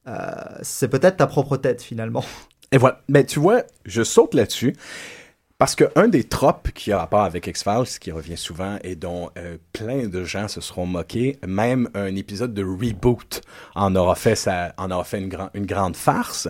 euh, 0.08 0.32
c'est 0.62 0.88
peut-être 0.88 1.18
ta 1.18 1.28
propre 1.28 1.58
tête 1.58 1.82
finalement. 1.82 2.24
Et 2.72 2.78
voilà. 2.78 3.02
Mais 3.10 3.26
tu 3.26 3.40
vois, 3.40 3.64
je 3.86 4.04
saute 4.04 4.34
là-dessus. 4.34 4.76
Parce 5.62 5.76
qu'un 5.76 6.08
des 6.08 6.24
tropes 6.24 6.72
qui 6.72 6.92
a 6.92 6.98
rapport 6.98 7.22
avec 7.22 7.46
X-Files, 7.46 8.00
qui 8.00 8.12
revient 8.12 8.36
souvent 8.36 8.80
et 8.84 8.96
dont 8.96 9.30
euh, 9.38 9.58
plein 9.74 10.08
de 10.08 10.24
gens 10.24 10.48
se 10.48 10.60
seront 10.60 10.88
moqués, 10.88 11.38
même 11.46 11.88
un 11.94 12.16
épisode 12.16 12.56
de 12.56 12.64
Reboot 12.64 13.42
en 13.76 13.96
aura 13.96 14.16
fait, 14.16 14.34
sa, 14.34 14.74
en 14.80 14.90
aura 14.90 15.04
fait 15.04 15.20
une, 15.20 15.32
une 15.54 15.68
grande 15.68 15.96
farce, 15.96 16.48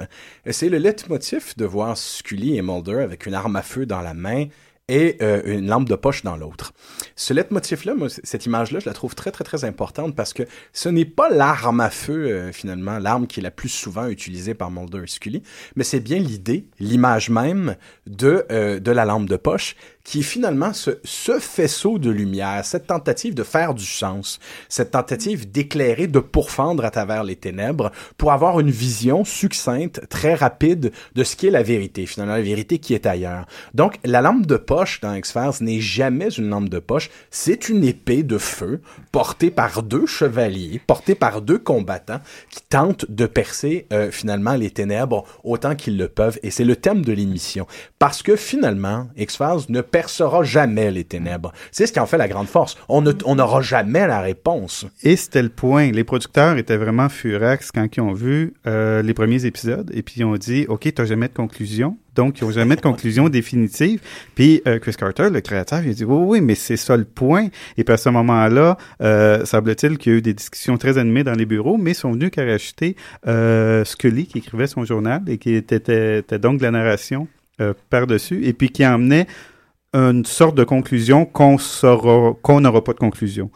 c'est 0.49 0.69
le 0.69 0.77
leitmotiv 0.77 1.55
de 1.57 1.65
voir 1.65 1.97
Scully 1.97 2.55
et 2.55 2.61
Mulder 2.61 3.01
avec 3.01 3.25
une 3.25 3.33
arme 3.33 3.57
à 3.57 3.63
feu 3.63 3.85
dans 3.85 3.99
la 3.99 4.13
main 4.13 4.45
et 4.91 5.17
euh, 5.21 5.41
une 5.45 5.67
lampe 5.67 5.87
de 5.87 5.95
poche 5.95 6.21
dans 6.21 6.35
l'autre. 6.35 6.73
Ce 7.15 7.33
leitmotiv-là, 7.33 7.93
cette 8.23 8.45
image-là, 8.45 8.79
je 8.79 8.87
la 8.87 8.93
trouve 8.93 9.15
très, 9.15 9.31
très, 9.31 9.45
très 9.45 9.63
importante 9.63 10.17
parce 10.17 10.33
que 10.33 10.43
ce 10.73 10.89
n'est 10.89 11.05
pas 11.05 11.29
l'arme 11.29 11.79
à 11.79 11.89
feu, 11.89 12.27
euh, 12.27 12.51
finalement, 12.51 12.99
l'arme 12.99 13.25
qui 13.25 13.39
est 13.39 13.43
la 13.43 13.51
plus 13.51 13.69
souvent 13.69 14.07
utilisée 14.07 14.53
par 14.53 14.69
Mulder 14.69 15.03
et 15.03 15.07
Scully, 15.07 15.43
mais 15.77 15.85
c'est 15.85 16.01
bien 16.01 16.19
l'idée, 16.19 16.67
l'image 16.79 17.29
même 17.29 17.77
de, 18.05 18.45
euh, 18.51 18.81
de 18.81 18.91
la 18.91 19.05
lampe 19.05 19.29
de 19.29 19.37
poche 19.37 19.77
qui 20.03 20.19
est 20.19 20.23
finalement 20.23 20.73
ce, 20.73 20.91
ce 21.03 21.39
faisceau 21.39 21.99
de 21.99 22.09
lumière, 22.09 22.65
cette 22.65 22.87
tentative 22.87 23.33
de 23.33 23.43
faire 23.43 23.73
du 23.73 23.85
sens, 23.85 24.39
cette 24.69 24.91
tentative 24.91 25.51
d'éclairer, 25.51 26.07
de 26.07 26.19
pourfendre 26.19 26.85
à 26.85 26.91
travers 26.91 27.23
les 27.23 27.35
ténèbres 27.35 27.91
pour 28.17 28.31
avoir 28.31 28.59
une 28.59 28.71
vision 28.71 29.23
succincte, 29.23 30.07
très 30.09 30.33
rapide 30.33 30.91
de 31.15 31.23
ce 31.23 31.35
qui 31.35 31.47
est 31.47 31.51
la 31.51 31.63
vérité, 31.63 32.05
finalement, 32.05 32.35
la 32.35 32.41
vérité 32.41 32.79
qui 32.79 32.93
est 32.93 33.05
ailleurs. 33.05 33.45
Donc, 33.73 33.99
la 34.03 34.21
lampe 34.21 34.45
de 34.45 34.57
poche 34.57 35.01
dans 35.01 35.13
X-Files 35.13 35.61
n'est 35.61 35.81
jamais 35.81 36.29
une 36.29 36.49
lampe 36.49 36.69
de 36.69 36.79
poche, 36.79 37.09
c'est 37.29 37.69
une 37.69 37.83
épée 37.83 38.23
de 38.23 38.37
feu 38.37 38.81
portée 39.11 39.51
par 39.51 39.83
deux 39.83 40.05
chevaliers, 40.05 40.81
portée 40.85 41.15
par 41.15 41.41
deux 41.41 41.59
combattants 41.59 42.21
qui 42.49 42.61
tentent 42.69 43.05
de 43.09 43.25
percer 43.25 43.87
euh, 43.93 44.11
finalement 44.11 44.53
les 44.53 44.69
ténèbres 44.69 45.25
autant 45.43 45.75
qu'ils 45.75 45.97
le 45.97 46.07
peuvent. 46.07 46.39
Et 46.43 46.51
c'est 46.51 46.63
le 46.63 46.75
thème 46.75 47.03
de 47.03 47.13
l'émission. 47.13 47.67
Parce 47.99 48.23
que 48.23 48.35
finalement, 48.35 49.07
X-Files 49.17 49.65
ne 49.69 49.81
percera 49.91 50.43
jamais 50.43 50.89
les 50.91 51.03
ténèbres. 51.03 51.51
C'est 51.71 51.85
ce 51.85 51.93
qui 51.93 51.99
en 51.99 52.05
fait 52.05 52.17
la 52.17 52.27
grande 52.27 52.47
force. 52.47 52.77
On 52.89 53.01
n'aura 53.01 53.61
jamais 53.61 54.07
la 54.07 54.21
réponse. 54.21 54.85
Et 55.03 55.15
c'était 55.15 55.41
le 55.43 55.49
point. 55.49 55.91
Les 55.91 56.03
producteurs 56.03 56.57
étaient 56.57 56.77
vraiment 56.77 57.09
furax 57.09 57.71
quand 57.71 57.87
ils 57.95 58.01
ont 58.01 58.13
vu 58.13 58.53
euh, 58.67 59.01
les 59.01 59.13
premiers 59.13 59.45
épisodes 59.45 59.91
et 59.93 60.01
puis 60.01 60.15
ils 60.17 60.23
ont 60.23 60.37
dit 60.37 60.65
OK, 60.69 60.91
t'as 60.93 61.05
jamais 61.05 61.27
de 61.27 61.33
conclusion. 61.33 61.97
Donc, 62.15 62.39
ils 62.41 62.43
n'ont 62.45 62.51
jamais 62.51 62.75
de 62.75 62.81
conclusion 62.91 63.29
définitive. 63.29 64.01
Puis 64.35 64.61
euh, 64.67 64.79
Chris 64.79 64.95
Carter, 64.97 65.29
le 65.31 65.39
créateur, 65.41 65.81
il 65.83 65.91
a 65.91 65.93
dit 65.93 66.03
oui, 66.03 66.23
oui, 66.25 66.41
mais 66.41 66.55
c'est 66.55 66.75
ça 66.77 66.97
le 66.97 67.05
point. 67.05 67.47
Et 67.77 67.83
puis 67.83 67.93
à 67.93 67.97
ce 67.97 68.09
moment-là, 68.09 68.77
euh, 69.01 69.45
semble-t-il 69.45 69.97
qu'il 69.97 70.11
y 70.11 70.15
a 70.15 70.17
eu 70.17 70.21
des 70.21 70.33
discussions 70.33 70.77
très 70.77 70.97
animées 70.97 71.23
dans 71.23 71.33
les 71.33 71.45
bureaux, 71.45 71.77
mais 71.77 71.91
ils 71.91 71.95
sont 71.95 72.11
venus 72.11 72.29
qu'à 72.31 72.43
racheter 72.45 72.95
euh, 73.27 73.85
Scully 73.85 74.25
qui 74.25 74.39
écrivait 74.39 74.67
son 74.67 74.83
journal 74.83 75.21
et 75.27 75.37
qui 75.37 75.53
était, 75.53 75.77
était- 75.77 76.19
était 76.19 76.39
donc 76.39 76.57
de 76.59 76.63
la 76.63 76.71
narration 76.71 77.27
euh, 77.61 77.73
par-dessus 77.89 78.43
et 78.45 78.53
puis 78.53 78.69
qui 78.69 78.85
emmenait 78.85 79.27
une 79.93 80.25
sorte 80.25 80.55
de 80.55 80.63
conclusion 80.63 81.25
qu'on 81.25 81.57
saura, 81.57 82.33
qu'on 82.41 82.61
n'aura 82.61 82.83
pas 82.83 82.93
de 82.93 82.99
conclusion. 82.99 83.51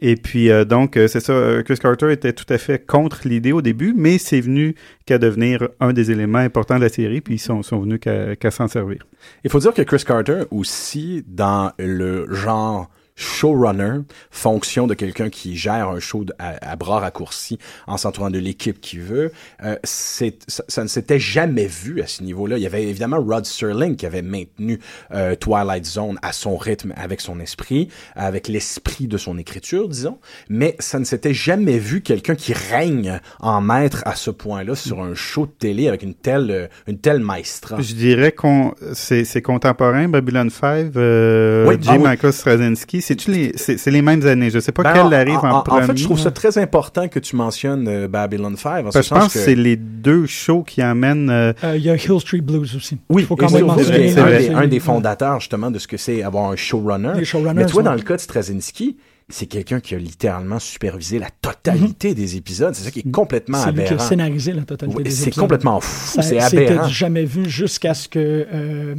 Et 0.00 0.16
puis, 0.16 0.50
euh, 0.50 0.64
donc, 0.64 0.96
euh, 0.96 1.06
c'est 1.06 1.20
ça, 1.20 1.32
euh, 1.32 1.62
Chris 1.62 1.78
Carter 1.78 2.10
était 2.10 2.32
tout 2.32 2.52
à 2.52 2.58
fait 2.58 2.84
contre 2.84 3.28
l'idée 3.28 3.52
au 3.52 3.62
début, 3.62 3.94
mais 3.96 4.18
c'est 4.18 4.40
venu 4.40 4.74
qu'à 5.06 5.18
devenir 5.18 5.68
un 5.80 5.92
des 5.92 6.10
éléments 6.10 6.38
importants 6.38 6.76
de 6.76 6.82
la 6.82 6.88
série, 6.88 7.20
puis 7.20 7.34
ils 7.34 7.38
sont, 7.38 7.62
sont 7.62 7.78
venus 7.80 8.00
qu'à 8.00 8.34
qu'à 8.34 8.50
s'en 8.50 8.66
servir. 8.66 9.06
Il 9.44 9.50
faut 9.50 9.60
dire 9.60 9.72
que 9.72 9.82
Chris 9.82 10.02
Carter 10.04 10.42
aussi, 10.50 11.24
dans 11.28 11.70
le 11.78 12.26
genre 12.34 12.90
showrunner, 13.16 14.00
fonction 14.30 14.86
de 14.86 14.94
quelqu'un 14.94 15.30
qui 15.30 15.56
gère 15.56 15.88
un 15.88 16.00
show 16.00 16.24
à, 16.38 16.72
à 16.72 16.76
bras 16.76 16.98
raccourcis 17.00 17.58
en 17.86 17.96
s'entourant 17.96 18.30
de 18.30 18.38
l'équipe 18.38 18.80
qu'il 18.80 19.00
veut, 19.00 19.32
euh, 19.62 19.76
c'est, 19.84 20.38
ça, 20.48 20.64
ça 20.68 20.82
ne 20.82 20.88
s'était 20.88 21.18
jamais 21.20 21.66
vu 21.66 22.00
à 22.02 22.06
ce 22.06 22.22
niveau-là. 22.22 22.56
Il 22.58 22.62
y 22.62 22.66
avait 22.66 22.82
évidemment 22.84 23.20
Rod 23.20 23.44
Serling 23.46 23.96
qui 23.96 24.06
avait 24.06 24.22
maintenu 24.22 24.80
euh, 25.12 25.36
Twilight 25.36 25.84
Zone 25.86 26.18
à 26.22 26.32
son 26.32 26.56
rythme, 26.56 26.92
avec 26.96 27.20
son 27.20 27.38
esprit, 27.40 27.88
avec 28.16 28.48
l'esprit 28.48 29.06
de 29.06 29.16
son 29.16 29.38
écriture, 29.38 29.88
disons, 29.88 30.18
mais 30.48 30.74
ça 30.80 30.98
ne 30.98 31.04
s'était 31.04 31.34
jamais 31.34 31.78
vu 31.78 32.00
quelqu'un 32.02 32.34
qui 32.34 32.52
règne 32.52 33.20
en 33.40 33.60
maître 33.60 34.02
à 34.06 34.16
ce 34.16 34.30
point-là 34.30 34.74
sur 34.74 35.02
un 35.02 35.14
show 35.14 35.46
de 35.46 35.52
télé 35.52 35.88
avec 35.88 36.02
une 36.02 36.14
telle, 36.14 36.50
euh, 36.50 36.66
une 36.88 36.98
telle 36.98 37.20
maestra. 37.20 37.80
Je 37.80 37.94
dirais 37.94 38.32
qu'on 38.32 38.74
c'est 38.92 39.24
c'est 39.24 39.42
contemporain, 39.42 40.08
Babylon 40.08 40.50
5, 40.50 40.96
euh, 40.96 41.66
Oui, 41.68 41.76
J. 41.80 41.88
ah 41.90 41.96
oui. 41.96 42.02
Michael 42.02 42.32
Straczynski. 42.32 43.02
C'est-tu 43.04 43.30
les, 43.30 43.52
c'est 43.56 43.76
c'est 43.78 43.90
les 43.90 44.02
mêmes 44.02 44.26
années? 44.26 44.50
Je 44.50 44.58
sais 44.58 44.72
pas 44.72 44.82
Ben, 44.82 44.92
quelle 44.94 45.02
en- 45.02 45.12
arrive 45.12 45.36
en, 45.38 45.48
en, 45.50 45.56
en 45.58 45.62
premier. 45.62 45.86
fait, 45.86 45.96
je 45.96 46.04
trouve 46.04 46.18
ça 46.18 46.30
très 46.30 46.56
important 46.58 47.08
que 47.08 47.18
tu 47.18 47.36
mentionnes 47.36 47.86
euh, 47.86 48.08
Babylon 48.08 48.56
5. 48.56 48.86
En 48.86 48.88
que 48.90 48.92
ce 48.92 49.02
je 49.02 49.08
pense 49.10 49.22
sens 49.24 49.32
que 49.34 49.38
c'est 49.38 49.54
les 49.54 49.76
deux 49.76 50.26
shows 50.26 50.62
qui 50.62 50.80
amènent. 50.82 51.28
euh, 51.30 51.52
Euh, 51.62 51.76
Il 51.76 51.82
y 51.84 51.90
a 51.90 51.96
Hill 51.96 52.18
Street 52.20 52.40
Blues 52.40 52.74
aussi. 52.76 52.98
Oui, 53.10 53.22
Il 53.22 53.26
faut 53.26 53.36
quand 53.36 53.48
c'est 53.48 53.56
même 53.56 53.66
mentionner. 53.66 54.10
c'est 54.12 54.20
un, 54.20 54.22
vrai. 54.24 54.38
des, 54.48 54.54
un 54.54 54.66
des 54.66 54.80
fondateurs 54.80 55.40
justement 55.40 55.70
de 55.70 55.78
ce 55.78 55.86
que 55.86 55.96
c'est 55.96 56.22
avoir 56.22 56.50
un 56.50 56.56
showrunner. 56.56 57.12
Les 57.14 57.54
Mais 57.54 57.66
tu 57.66 57.72
vois, 57.72 57.82
ouais. 57.82 57.82
dans 57.84 57.94
le 57.94 58.00
cas 58.02 58.16
de 58.16 58.20
Straczynski, 58.20 58.96
c'est 59.28 59.46
quelqu'un 59.46 59.80
qui 59.80 59.94
a 59.94 59.98
littéralement 59.98 60.58
supervisé 60.58 61.18
la 61.18 61.28
totalité 61.42 62.14
des 62.14 62.36
épisodes. 62.36 62.74
C'est 62.74 62.84
ça 62.84 62.90
qui 62.90 63.00
est 63.00 63.10
complètement 63.10 63.58
C'est 63.58 63.70
lui 63.72 63.76
qui 63.84 63.88
a 63.88 63.92
aberrant. 63.92 64.08
scénarisé 64.08 64.52
la 64.52 64.62
totalité 64.62 64.96
Oui, 64.98 65.04
des 65.04 65.10
C'est 65.10 65.28
épisodes. 65.28 65.42
complètement 65.44 65.80
fou, 65.80 66.08
Ça- 66.16 66.22
c'est 66.22 66.40
C'était 66.40 66.68
aberrant. 66.68 66.88
jamais 66.88 67.24
vu 67.24 67.48
jusqu'à 67.48 67.94
ce 67.94 68.08
que 68.08 68.46
euh, 68.52 68.94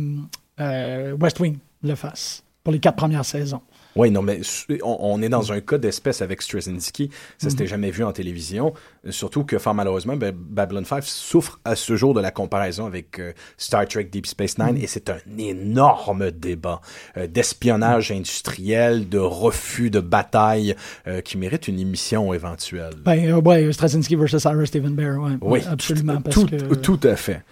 euh, 0.59 1.15
West 1.19 1.39
Wing 1.39 1.57
le 1.83 1.95
fasse 1.95 2.43
pour 2.63 2.73
les 2.73 2.79
quatre 2.79 2.95
premières 2.95 3.25
saisons. 3.25 3.61
Oui, 3.95 4.11
non, 4.11 4.21
mais 4.21 4.41
on, 4.83 4.97
on 4.99 5.21
est 5.21 5.29
dans 5.29 5.51
un 5.53 5.61
cas 5.61 5.77
d'espèce 5.77 6.21
avec 6.21 6.41
Straczynski. 6.41 7.09
Ça 7.37 7.49
s'était 7.49 7.63
Mhm. 7.63 7.69
jamais 7.69 7.91
vu 7.91 8.03
en 8.03 8.11
télévision. 8.11 8.73
Surtout 9.09 9.43
que, 9.43 9.57
fort 9.59 9.73
malheureusement, 9.73 10.15
ben, 10.15 10.33
Babylon 10.35 10.83
5 10.85 11.03
souffre 11.03 11.59
à 11.63 11.75
ce 11.75 11.95
jour 11.95 12.13
de 12.13 12.21
la 12.21 12.31
comparaison 12.31 12.85
avec 12.85 13.19
euh, 13.19 13.33
Star 13.57 13.87
Trek 13.87 14.05
Deep 14.05 14.25
Space 14.25 14.57
Nine 14.57 14.77
et 14.77 14.87
c'est 14.87 15.09
un 15.09 15.17
énorme 15.37 16.31
débat 16.31 16.81
euh, 17.17 17.27
d'espionnage 17.27 18.11
industriel, 18.11 19.07
de 19.07 19.19
refus 19.19 19.89
de 19.89 19.99
bataille 19.99 20.75
euh, 21.07 21.21
qui 21.21 21.37
mérite 21.37 21.67
une 21.67 21.79
émission 21.79 22.33
éventuelle. 22.33 22.93
Ben, 23.03 23.29
euh, 23.29 23.41
ouais, 23.41 23.71
Straczynski 23.71 24.15
versus 24.15 24.43
Ira 24.43 24.65
Stephen 24.65 24.95
Bear, 24.95 25.19
ouais, 25.19 25.31
Oui, 25.41 25.59
ouais, 25.59 25.67
absolument. 25.67 26.21
parce 26.21 26.35
tout, 26.35 26.45
que, 26.47 26.73
tout 26.75 26.99
à 27.03 27.15
fait. 27.15 27.43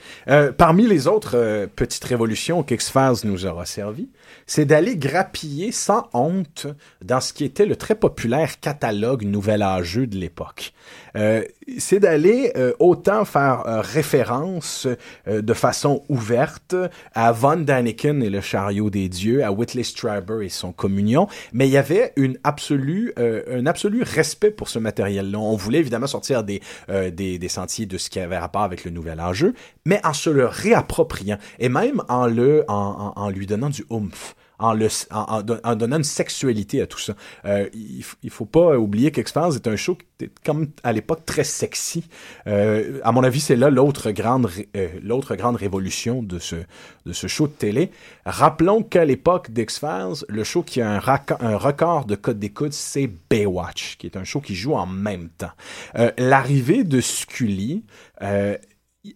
Parmi 0.58 0.88
les 0.88 1.08
autres 1.08 1.68
petites 1.76 2.04
révolutions 2.04 2.64
qu'X-Files 2.64 3.26
nous 3.26 3.46
aura 3.46 3.66
servi, 3.66 4.10
c'est 4.48 4.66
d'aller 4.66 4.98
grappiller 4.98 5.72
sans 5.72 6.10
honte 6.14 6.68
dans 7.04 7.20
ce 7.20 7.34
qui 7.34 7.44
était 7.44 7.66
le 7.66 7.76
très 7.76 7.96
populaire 7.96 8.60
catalogue 8.60 9.24
Nouvel 9.24 9.62
Âgeux 9.62 10.08
de 10.08 10.18
l'époque. 10.18 10.74
Euh, 11.16 11.43
c'est 11.78 12.00
d'aller 12.00 12.52
euh, 12.56 12.74
autant 12.80 13.26
faire 13.26 13.66
euh, 13.68 13.82
référence 13.82 14.88
euh, 15.28 15.42
de 15.42 15.54
façon 15.54 16.04
ouverte 16.10 16.76
à 17.14 17.32
Von 17.32 17.58
Daniken 17.58 18.22
et 18.24 18.30
le 18.30 18.42
chariot 18.42 18.90
des 18.90 19.10
dieux, 19.10 19.44
à 19.44 19.52
Whitley 19.52 19.84
Strieber 19.84 20.42
et 20.44 20.50
son 20.50 20.72
communion, 20.72 21.28
mais 21.54 21.68
il 21.68 21.72
y 21.72 21.78
avait 21.78 22.14
une 22.16 22.38
absolue, 22.44 23.14
euh, 23.20 23.44
un 23.60 23.66
absolu 23.66 24.04
respect 24.04 24.52
pour 24.52 24.70
ce 24.70 24.80
matériel-là. 24.80 25.40
On 25.40 25.56
voulait 25.56 25.80
évidemment 25.80 26.08
sortir 26.08 26.44
des, 26.44 26.62
euh, 26.90 27.12
des, 27.12 27.38
des 27.38 27.50
sentiers 27.50 27.86
de 27.86 27.98
ce 27.98 28.10
qui 28.10 28.20
avait 28.20 28.38
rapport 28.38 28.64
avec 28.64 28.86
le 28.86 28.92
nouvel 28.92 29.20
enjeu, 29.20 29.54
mais 29.86 30.00
en 30.04 30.14
se 30.14 30.30
le 30.30 30.46
réappropriant 30.46 31.38
et 31.60 31.70
même 31.70 32.02
en, 32.10 32.28
le, 32.28 32.66
en, 32.68 33.14
en, 33.16 33.22
en 33.22 33.30
lui 33.30 33.46
donnant 33.46 33.70
du 33.70 33.86
oomph 33.90 34.36
en, 34.64 35.76
donnant 35.76 35.98
une 35.98 36.04
sexualité 36.04 36.82
à 36.82 36.88
tout 36.88 37.00
ça. 37.00 37.14
Euh, 37.46 37.70
il, 37.74 38.04
il 38.24 38.30
faut 38.30 38.46
pas 38.46 38.78
oublier 38.78 39.12
qu'X-Files 39.12 39.56
est 39.56 39.68
un 39.68 39.76
show 39.76 39.96
qui 39.96 40.06
était 40.20 40.34
comme 40.46 40.70
à 40.84 40.94
l'époque 40.94 41.26
très 41.26 41.44
sexy. 41.44 42.06
Euh, 42.48 43.00
à 43.04 43.12
mon 43.12 43.24
avis, 43.24 43.40
c'est 43.40 43.56
là 43.56 43.70
l'autre 43.70 44.12
grande, 44.12 44.50
euh, 44.76 44.88
l'autre 45.02 45.36
grande 45.36 45.56
révolution 45.56 46.24
de 46.24 46.40
ce, 46.40 46.56
de 47.06 47.14
ce 47.14 47.28
show 47.28 47.48
de 47.48 47.54
télé. 47.54 47.92
Rappelons 48.26 48.84
qu'à 48.84 49.06
l'époque 49.06 49.52
d'X-Files, 49.52 50.26
le 50.30 50.44
show 50.44 50.64
qui 50.64 50.82
a 50.82 50.90
un, 50.90 51.02
un 51.40 51.58
record 51.58 52.06
de 52.06 52.16
code 52.16 52.40
d'écoute, 52.40 52.74
c'est 52.74 53.10
Baywatch, 53.30 53.98
qui 53.98 54.08
est 54.08 54.18
un 54.18 54.24
show 54.24 54.40
qui 54.42 54.56
joue 54.56 54.74
en 54.74 54.86
même 54.86 55.30
temps. 55.30 55.52
Euh, 55.96 56.12
L'arrivée 56.18 56.84
de 56.84 57.02
Scully, 57.02 57.84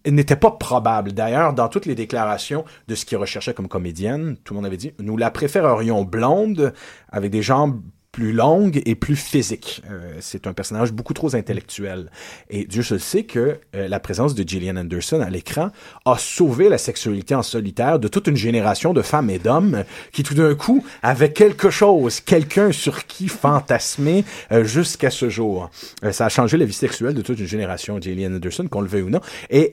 n'était 0.05 0.35
pas 0.35 0.51
probable. 0.51 1.13
D'ailleurs, 1.13 1.53
dans 1.53 1.69
toutes 1.69 1.85
les 1.85 1.95
déclarations 1.95 2.65
de 2.87 2.95
ce 2.95 3.05
qu'il 3.05 3.17
recherchait 3.17 3.53
comme 3.53 3.67
comédienne, 3.67 4.37
tout 4.43 4.53
le 4.53 4.57
monde 4.57 4.65
avait 4.65 4.77
dit, 4.77 4.93
nous 4.99 5.17
la 5.17 5.31
préférerions 5.31 6.03
blonde, 6.03 6.73
avec 7.09 7.31
des 7.31 7.41
jambes 7.41 7.81
plus 8.17 8.33
longues 8.33 8.81
et 8.87 8.95
plus 8.95 9.15
physiques. 9.15 9.83
Euh, 9.91 10.17
c'est 10.21 10.47
un 10.47 10.53
personnage 10.53 10.91
beaucoup 10.91 11.13
trop 11.13 11.35
intellectuel. 11.35 12.09
Et 12.49 12.65
Dieu 12.65 12.81
se 12.81 12.97
sait 12.97 13.25
que 13.25 13.59
euh, 13.75 13.87
la 13.87 13.99
présence 13.99 14.33
de 14.33 14.41
Gillian 14.41 14.75
Anderson 14.75 15.21
à 15.21 15.29
l'écran 15.29 15.69
a 16.03 16.17
sauvé 16.17 16.67
la 16.67 16.79
sexualité 16.79 17.35
en 17.35 17.43
solitaire 17.43 17.99
de 17.99 18.07
toute 18.07 18.25
une 18.25 18.35
génération 18.35 18.91
de 18.91 19.03
femmes 19.03 19.29
et 19.29 19.37
d'hommes 19.37 19.83
qui 20.13 20.23
tout 20.23 20.33
d'un 20.33 20.55
coup 20.55 20.83
avaient 21.03 21.31
quelque 21.31 21.69
chose, 21.69 22.19
quelqu'un 22.19 22.71
sur 22.71 23.05
qui 23.05 23.27
fantasmer 23.27 24.25
euh, 24.51 24.63
jusqu'à 24.63 25.11
ce 25.11 25.29
jour. 25.29 25.69
Ça 26.11 26.25
a 26.25 26.29
changé 26.29 26.57
la 26.57 26.65
vie 26.65 26.73
sexuelle 26.73 27.13
de 27.13 27.21
toute 27.21 27.37
une 27.37 27.45
génération, 27.45 28.01
Gillian 28.01 28.33
Anderson, 28.33 28.65
qu'on 28.67 28.81
le 28.81 28.87
veuille 28.87 29.03
ou 29.03 29.11
non. 29.11 29.21
Et 29.51 29.71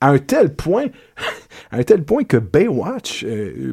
à 0.00 0.08
un 0.08 0.18
tel 0.18 0.54
point, 0.54 0.86
à 1.70 1.76
un 1.76 1.82
tel 1.82 2.02
point 2.02 2.24
que 2.24 2.38
Baywatch, 2.38 3.26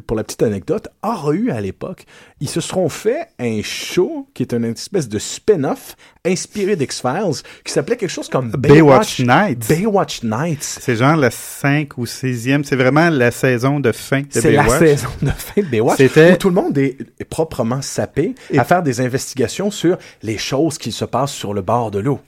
pour 0.06 0.18
la 0.18 0.24
petite 0.24 0.42
anecdote, 0.42 0.88
aura 1.02 1.32
eu 1.32 1.50
à 1.50 1.62
l'époque, 1.62 2.04
ils 2.42 2.48
se 2.48 2.60
seront 2.60 2.88
fait 2.88 3.28
un 3.38 3.60
show 3.62 4.26
qui 4.34 4.42
est 4.42 4.52
une 4.52 4.64
espèce 4.64 5.08
de 5.08 5.20
spin-off 5.20 5.94
inspiré 6.24 6.74
d'X-Files 6.74 7.40
qui 7.64 7.72
s'appelait 7.72 7.96
quelque 7.96 8.10
chose 8.10 8.28
comme 8.28 8.50
Baywatch 8.50 9.20
Nights. 9.20 9.68
Baywatch 9.68 10.24
Nights. 10.24 10.78
C'est 10.80 10.96
genre 10.96 11.14
la 11.14 11.30
5 11.30 11.96
ou 11.98 12.04
6e. 12.04 12.64
C'est 12.64 12.74
vraiment 12.74 13.10
la 13.10 13.30
saison 13.30 13.78
de 13.78 13.92
fin 13.92 14.22
de 14.22 14.26
C'est 14.30 14.50
la 14.50 14.64
Baywatch. 14.64 14.78
saison 14.80 15.08
de 15.22 15.30
fin 15.30 15.60
de 15.62 15.66
Baywatch 15.66 16.00
où 16.00 16.36
tout 16.36 16.48
le 16.48 16.54
monde 16.56 16.76
est 16.78 16.96
est 17.20 17.24
proprement 17.24 17.80
sapé 17.80 18.34
à 18.58 18.64
faire 18.64 18.82
des 18.82 19.00
investigations 19.00 19.70
sur 19.70 19.96
les 20.22 20.36
choses 20.36 20.78
qui 20.78 20.90
se 20.90 21.04
passent 21.04 21.32
sur 21.32 21.54
le 21.54 21.62
bord 21.62 21.92
de 21.92 22.00
l'eau. 22.00 22.18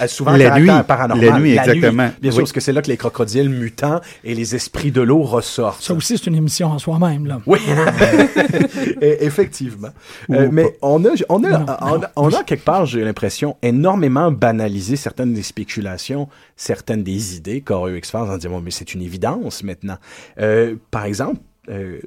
Euh, 0.00 0.06
Souvent, 0.06 0.32
La 0.32 0.44
caractère 0.44 0.76
nuit. 0.78 0.84
paranormal. 0.86 1.26
La 1.26 1.38
nuit, 1.40 1.56
exactement. 1.56 2.10
bien 2.20 2.30
sûr, 2.30 2.38
Oui. 2.38 2.42
parce 2.44 2.52
que 2.52 2.60
c'est 2.60 2.72
là 2.72 2.82
que 2.82 2.88
les 2.88 2.96
crocodiles 2.96 3.48
mutants 3.48 4.00
et 4.24 4.34
les 4.34 4.54
esprits 4.54 4.92
de 4.92 5.00
l'eau 5.00 5.22
ressortent. 5.22 5.82
Ça 5.82 5.94
aussi, 5.94 6.16
c'est 6.18 6.26
une 6.26 6.36
émission 6.36 6.68
en 6.68 6.78
soi-même. 6.78 7.26
Là. 7.26 7.40
Oui, 7.46 7.58
effectivement. 9.00 9.88
Euh, 10.30 10.48
mais 10.52 10.76
on 10.82 11.04
a, 11.04 11.10
on 11.28 11.44
a, 11.44 11.58
Non, 11.58 11.66
on 11.80 12.02
a, 12.02 12.10
on 12.16 12.28
a 12.32 12.44
quelque 12.44 12.64
part, 12.64 12.86
j'ai 12.86 13.04
l'impression, 13.04 13.56
énormément 13.62 14.30
banalisé 14.30 14.96
certaines 14.96 15.34
des 15.34 15.42
spéculations, 15.42 16.28
certaines 16.56 17.02
des 17.02 17.36
idées 17.36 17.60
qu'aurait 17.60 17.92
eu 17.92 17.98
X-Files 17.98 18.20
en 18.20 18.36
disant, 18.36 18.50
Bon, 18.50 18.60
mais 18.60 18.70
c'est 18.70 18.94
une 18.94 19.02
évidence 19.02 19.62
maintenant. 19.62 19.96
Euh, 20.40 20.76
par 20.90 21.04
exemple, 21.04 21.40
euh, 21.70 21.98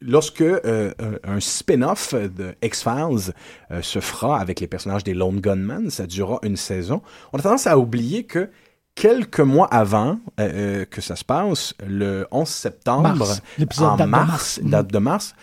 lorsque 0.00 0.42
euh, 0.42 0.92
un, 1.24 1.40
spin-off 1.40 2.14
de 2.14 2.54
X-Files 2.62 3.34
euh, 3.70 3.82
se 3.82 4.00
fera 4.00 4.40
avec 4.40 4.60
les 4.60 4.66
personnages 4.66 5.04
des 5.04 5.14
Lone 5.14 5.40
Gunmen, 5.40 5.90
ça 5.90 6.06
durera 6.06 6.38
une 6.42 6.56
saison, 6.56 7.02
on 7.32 7.38
a 7.38 7.42
tendance 7.42 7.66
à 7.66 7.78
oublier 7.78 8.24
que 8.24 8.48
quelques 8.94 9.40
mois 9.40 9.66
avant 9.66 10.18
euh, 10.40 10.84
que 10.84 11.00
ça 11.00 11.16
se 11.16 11.24
passe, 11.24 11.74
le 11.86 12.26
11 12.30 12.48
septembre, 12.48 13.14
Mars. 13.14 13.42
En 13.78 13.96
date 13.96 14.06
de 14.06 14.10
mars, 14.10 14.60
mars. 14.62 14.70
date 14.70 14.92
de 14.92 14.98
mars, 14.98 15.34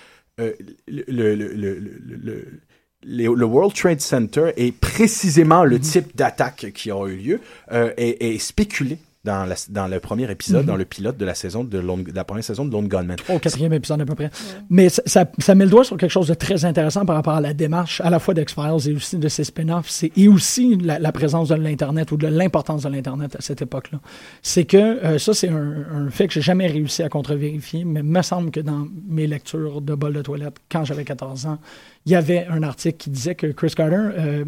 le, 3.07 3.45
World 3.45 3.73
Trade 3.73 4.01
Center 4.01 4.51
et 4.57 4.71
précisément 4.71 5.63
le 5.63 5.79
type 5.79 6.15
d'attaque 6.15 6.71
qui 6.73 6.91
a 6.91 7.07
eu 7.07 7.15
lieu 7.15 7.39
est, 7.71 8.17
est 8.21 8.37
spéculé 8.39 8.97
dans, 9.25 9.43
la, 9.45 9.55
dans 9.69 9.87
le 9.87 9.99
premier 9.99 10.29
épisode, 10.31 10.61
Mhm. 10.61 10.67
dans 10.67 10.75
le 10.77 10.85
pilote 10.85 11.17
de 11.17 11.25
la 11.25 11.33
saison 11.35 11.63
de, 11.63 11.79
Lone- 11.79 12.03
de 12.03 12.15
la 12.15 12.23
première 12.23 12.43
saison 12.43 12.63
de 12.65 12.71
Lone 12.71 12.87
Gunman. 12.87 13.17
au 13.29 13.39
quatrième 13.39 13.73
épisode 13.73 13.99
à 14.01 14.05
peu 14.05 14.15
près. 14.15 14.29
Mais 14.69 14.87
ça, 14.89 15.01
ça, 15.05 15.25
ça 15.39 15.55
met 15.55 15.65
le 15.65 15.71
doigt 15.71 15.83
sur 15.83 15.97
quelque 15.97 16.11
chose 16.11 16.27
de 16.27 16.33
très 16.35 16.63
intéressant 16.63 17.05
par 17.05 17.15
rapport 17.15 17.33
à 17.33 17.41
la 17.41 17.53
démarche 17.53 17.99
à 18.01 18.09
la 18.09 18.19
fois 18.19 18.33
d'X-Files 18.33 18.89
et 18.91 18.93
aussi 18.95 19.17
de 19.17 19.27
ses 19.27 19.43
spin-offs, 19.43 19.89
c'est- 19.89 20.11
et 20.15 20.27
aussi 20.27 20.77
la, 20.77 20.99
la 20.99 21.11
présence 21.11 21.49
de 21.49 21.55
l'Internet 21.55 22.11
ou 22.11 22.17
de 22.17 22.27
l'importance 22.27 22.83
de 22.83 22.89
l'Internet 22.89 23.35
à 23.35 23.41
cette 23.41 23.61
époque-là. 23.61 23.99
C'est 24.41 24.65
que, 24.65 24.77
euh, 24.77 25.17
ça 25.17 25.33
c'est 25.33 25.49
un, 25.49 25.85
un 25.93 26.09
fait 26.11 26.27
que 26.27 26.33
j'ai 26.33 26.41
jamais 26.41 26.67
réussi 26.67 27.03
à 27.03 27.09
contre-vérifier, 27.09 27.83
mais 27.85 28.01
il 28.01 28.05
me 28.05 28.21
semble 28.21 28.51
que 28.51 28.59
dans 28.59 28.87
mes 29.07 29.27
lectures 29.27 29.81
de 29.81 29.95
bol 29.95 30.13
de 30.13 30.21
toilette, 30.21 30.57
quand 30.71 30.85
j'avais 30.85 31.03
14 31.03 31.45
ans, 31.47 31.57
il 32.05 32.11
y 32.11 32.15
avait 32.15 32.45
un 32.49 32.61
article 32.63 32.97
qui 32.97 33.09
disait 33.09 33.35
que 33.35 33.47
Chris 33.47 33.73
Carter... 33.75 33.95
euh, 34.17 34.45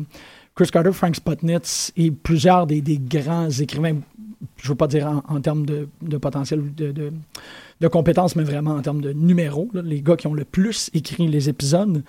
Chris 0.55 0.69
Carter, 0.71 0.91
Frank 0.91 1.15
Spotnitz 1.15 1.91
et 1.97 2.09
plusieurs 2.09 2.65
des, 2.65 2.81
des 2.81 2.97
grands 2.97 3.47
écrivains, 3.49 3.97
je 4.57 4.69
veux 4.69 4.75
pas 4.75 4.87
dire 4.87 5.21
en, 5.27 5.41
termes 5.41 5.65
de, 5.65 5.87
de 6.01 6.17
potentiel 6.17 6.73
de, 6.75 6.91
de, 6.91 7.87
compétences, 7.87 8.35
mais 8.35 8.43
vraiment 8.43 8.71
en 8.71 8.81
termes 8.81 9.01
de 9.01 9.13
numéros, 9.13 9.69
les 9.73 10.01
gars 10.01 10.15
qui 10.15 10.27
ont 10.27 10.33
le 10.33 10.45
plus 10.45 10.89
écrit 10.93 11.27
les 11.27 11.49
épisodes, 11.49 12.03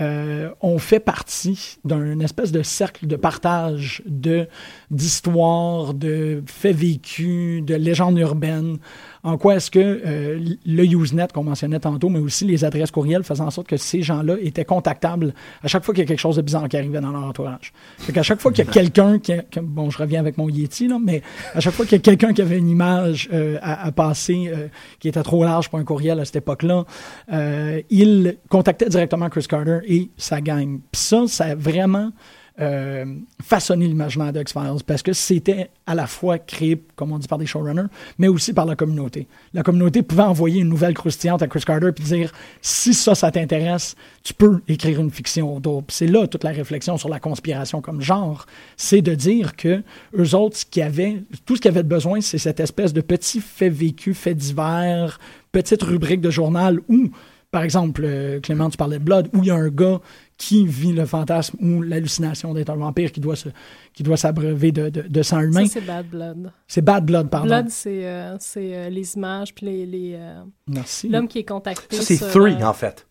euh, 0.00 0.50
ont 0.60 0.78
fait 0.78 1.00
partie 1.00 1.78
d'un 1.84 2.18
espèce 2.20 2.50
de 2.52 2.62
cercle 2.62 3.06
de 3.06 3.16
partage 3.16 4.02
de 4.06 4.48
d'histoires, 4.90 5.94
de 5.94 6.42
faits 6.46 6.76
vécus, 6.76 7.64
de 7.64 7.74
légendes 7.74 8.18
urbaines. 8.18 8.78
En 9.24 9.38
quoi 9.38 9.56
est-ce 9.56 9.70
que 9.70 9.78
euh, 9.78 10.40
le 10.66 10.84
Usenet 10.84 11.28
qu'on 11.32 11.44
mentionnait 11.44 11.78
tantôt, 11.78 12.08
mais 12.08 12.18
aussi 12.18 12.44
les 12.44 12.64
adresses 12.64 12.90
courriels 12.90 13.22
faisaient 13.22 13.42
en 13.42 13.50
sorte 13.50 13.68
que 13.68 13.76
ces 13.76 14.02
gens-là 14.02 14.34
étaient 14.40 14.64
contactables 14.64 15.32
à 15.62 15.68
chaque 15.68 15.84
fois 15.84 15.94
qu'il 15.94 16.02
y 16.02 16.06
a 16.06 16.08
quelque 16.08 16.18
chose 16.18 16.36
de 16.36 16.42
bizarre 16.42 16.68
qui 16.68 16.76
arrivait 16.76 17.00
dans 17.00 17.12
leur 17.12 17.24
entourage. 17.24 17.72
Fait 17.98 18.12
qu'à 18.12 18.22
chaque 18.22 18.40
fois 18.40 18.50
qu'il 18.50 18.64
y 18.64 18.68
a 18.68 18.70
quelqu'un 18.70 19.18
qui, 19.18 19.32
bon, 19.62 19.90
je 19.90 19.98
reviens 19.98 20.18
avec 20.18 20.38
mon 20.38 20.48
Yeti 20.48 20.88
là, 20.88 20.98
mais 21.00 21.22
à 21.54 21.60
chaque 21.60 21.74
fois 21.74 21.84
qu'il 21.84 21.96
y 21.96 22.00
a 22.00 22.02
quelqu'un 22.02 22.32
qui 22.32 22.42
avait 22.42 22.58
une 22.58 22.68
image 22.68 23.28
euh, 23.32 23.58
à, 23.62 23.86
à 23.86 23.92
passer 23.92 24.50
euh, 24.52 24.68
qui 24.98 25.08
était 25.08 25.22
trop 25.22 25.44
large 25.44 25.68
pour 25.68 25.78
un 25.78 25.84
courriel 25.84 26.18
à 26.18 26.24
cette 26.24 26.36
époque-là, 26.36 26.84
euh, 27.32 27.80
il 27.90 28.38
contactait 28.48 28.88
directement 28.88 29.28
Chris 29.28 29.46
Carter 29.48 29.80
et 29.86 30.10
sa 30.16 30.40
gang. 30.40 30.80
Ça, 30.92 31.24
ça 31.28 31.44
a 31.44 31.54
vraiment 31.54 32.10
euh, 32.60 33.06
façonné 33.42 33.86
l'imaginaire 33.86 34.32
d'X-Files 34.32 34.84
parce 34.86 35.02
que 35.02 35.14
c'était 35.14 35.70
à 35.86 35.94
la 35.94 36.06
fois 36.06 36.38
créé, 36.38 36.82
comme 36.96 37.12
on 37.12 37.18
dit, 37.18 37.26
par 37.26 37.38
des 37.38 37.46
showrunners, 37.46 37.88
mais 38.18 38.28
aussi 38.28 38.52
par 38.52 38.66
la 38.66 38.76
communauté. 38.76 39.26
La 39.54 39.62
communauté 39.62 40.02
pouvait 40.02 40.22
envoyer 40.22 40.60
une 40.60 40.68
nouvelle 40.68 40.92
croustillante 40.92 41.42
à 41.42 41.46
Chris 41.46 41.62
Carter 41.66 41.92
puis 41.92 42.04
dire 42.04 42.32
si 42.60 42.92
ça, 42.92 43.14
ça 43.14 43.30
t'intéresse, 43.30 43.94
tu 44.22 44.34
peux 44.34 44.60
écrire 44.68 45.00
une 45.00 45.10
fiction 45.10 45.56
autour. 45.56 45.82
C'est 45.88 46.06
là 46.06 46.26
toute 46.26 46.44
la 46.44 46.50
réflexion 46.50 46.98
sur 46.98 47.08
la 47.08 47.20
conspiration 47.20 47.80
comme 47.80 48.02
genre, 48.02 48.46
c'est 48.76 49.02
de 49.02 49.14
dire 49.14 49.56
que 49.56 49.82
eux 50.14 50.34
autres, 50.34 50.58
ce 50.58 50.80
avaient, 50.80 51.22
tout 51.46 51.56
ce 51.56 51.60
qu'ils 51.62 51.70
avaient 51.70 51.82
besoin, 51.82 52.20
c'est 52.20 52.38
cette 52.38 52.60
espèce 52.60 52.92
de 52.92 53.00
petit 53.00 53.40
fait 53.40 53.70
vécu, 53.70 54.12
fait 54.12 54.34
divers, 54.34 55.18
petite 55.52 55.82
rubrique 55.82 56.20
de 56.20 56.30
journal 56.30 56.80
où, 56.88 57.10
par 57.52 57.62
exemple, 57.62 58.02
euh, 58.04 58.40
Clément, 58.40 58.70
tu 58.70 58.78
parlais 58.78 58.98
de 58.98 59.04
Blood, 59.04 59.28
où 59.34 59.42
il 59.42 59.46
y 59.46 59.50
a 59.50 59.54
un 59.54 59.68
gars 59.68 60.00
qui 60.38 60.66
vit 60.66 60.92
le 60.92 61.04
fantasme 61.04 61.56
ou 61.60 61.82
l'hallucination 61.82 62.54
d'être 62.54 62.70
un 62.70 62.76
vampire 62.76 63.12
qui 63.12 63.20
doit 63.20 63.36
se, 63.36 63.50
qui 63.92 64.02
doit 64.02 64.16
s'abreuver 64.16 64.72
de, 64.72 64.88
de, 64.88 65.02
de 65.02 65.22
sang 65.22 65.40
humain. 65.40 65.66
Ça, 65.66 65.74
c'est 65.74 65.86
Bad 65.86 66.06
Blood. 66.08 66.52
C'est 66.66 66.82
Bad 66.82 67.04
Blood, 67.04 67.28
pardon. 67.28 67.48
Blood, 67.48 67.68
c'est 67.68 68.06
euh, 68.06 68.36
c'est, 68.40 68.74
euh, 68.74 68.88
les 68.88 69.14
images, 69.14 69.54
puis 69.54 69.66
les... 69.66 69.86
les, 69.86 70.14
euh, 70.16 70.42
Merci. 70.66 71.10
L'homme 71.10 71.28
qui 71.28 71.40
est 71.40 71.44
contacté 71.44 71.96
Ça, 71.96 72.02
c'est 72.02 72.16
sur, 72.16 72.30
Three, 72.30 72.54
euh, 72.54 72.66
en 72.66 72.72
fait. 72.72 73.06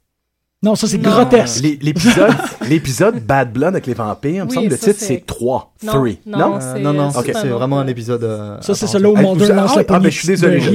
Non, 0.63 0.75
ça, 0.75 0.85
c'est 0.85 0.99
grotesque. 0.99 1.63
L'é- 1.63 1.79
L'épisode, 1.81 2.33
l'épisode 2.69 3.19
Bad 3.19 3.51
Blood 3.51 3.69
avec 3.69 3.87
les 3.87 3.95
vampires, 3.95 4.43
il 4.43 4.47
me 4.47 4.53
semble 4.53 4.67
le 4.67 4.77
titre 4.77 4.91
c'est- 4.99 5.05
c'est 5.07 5.25
3, 5.25 5.73
Non, 5.81 5.91
3. 5.93 6.07
non, 6.27 6.37
Non? 6.37 6.59
C'est- 6.61 6.79
non, 6.79 6.93
non, 6.93 7.09
c'est 7.11 7.47
vraiment 7.47 7.79
un 7.79 7.87
épisode. 7.87 8.23
euh, 8.23 8.61
Ça, 8.61 8.75
c'est 8.75 8.99
là 8.99 9.09
où 9.09 9.15
Ah, 9.17 9.21
Mulder 9.23 9.45
vous- 9.47 9.53
lance 9.53 9.71
ah, 9.73 9.75
la 9.77 9.81
ah, 9.81 9.83
poignée 9.85 10.03
ben, 10.03 10.11
je 10.11 10.17
suis 10.19 10.27
désolé, 10.27 10.59
Je 10.61 10.69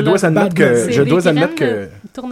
Blood. 0.00 0.04
dois 0.06 0.24
admettre 0.24 0.54
que, 0.54 0.90
je 0.90 1.02
dois 1.02 1.28
admettre 1.28 1.54
que... 1.54 1.88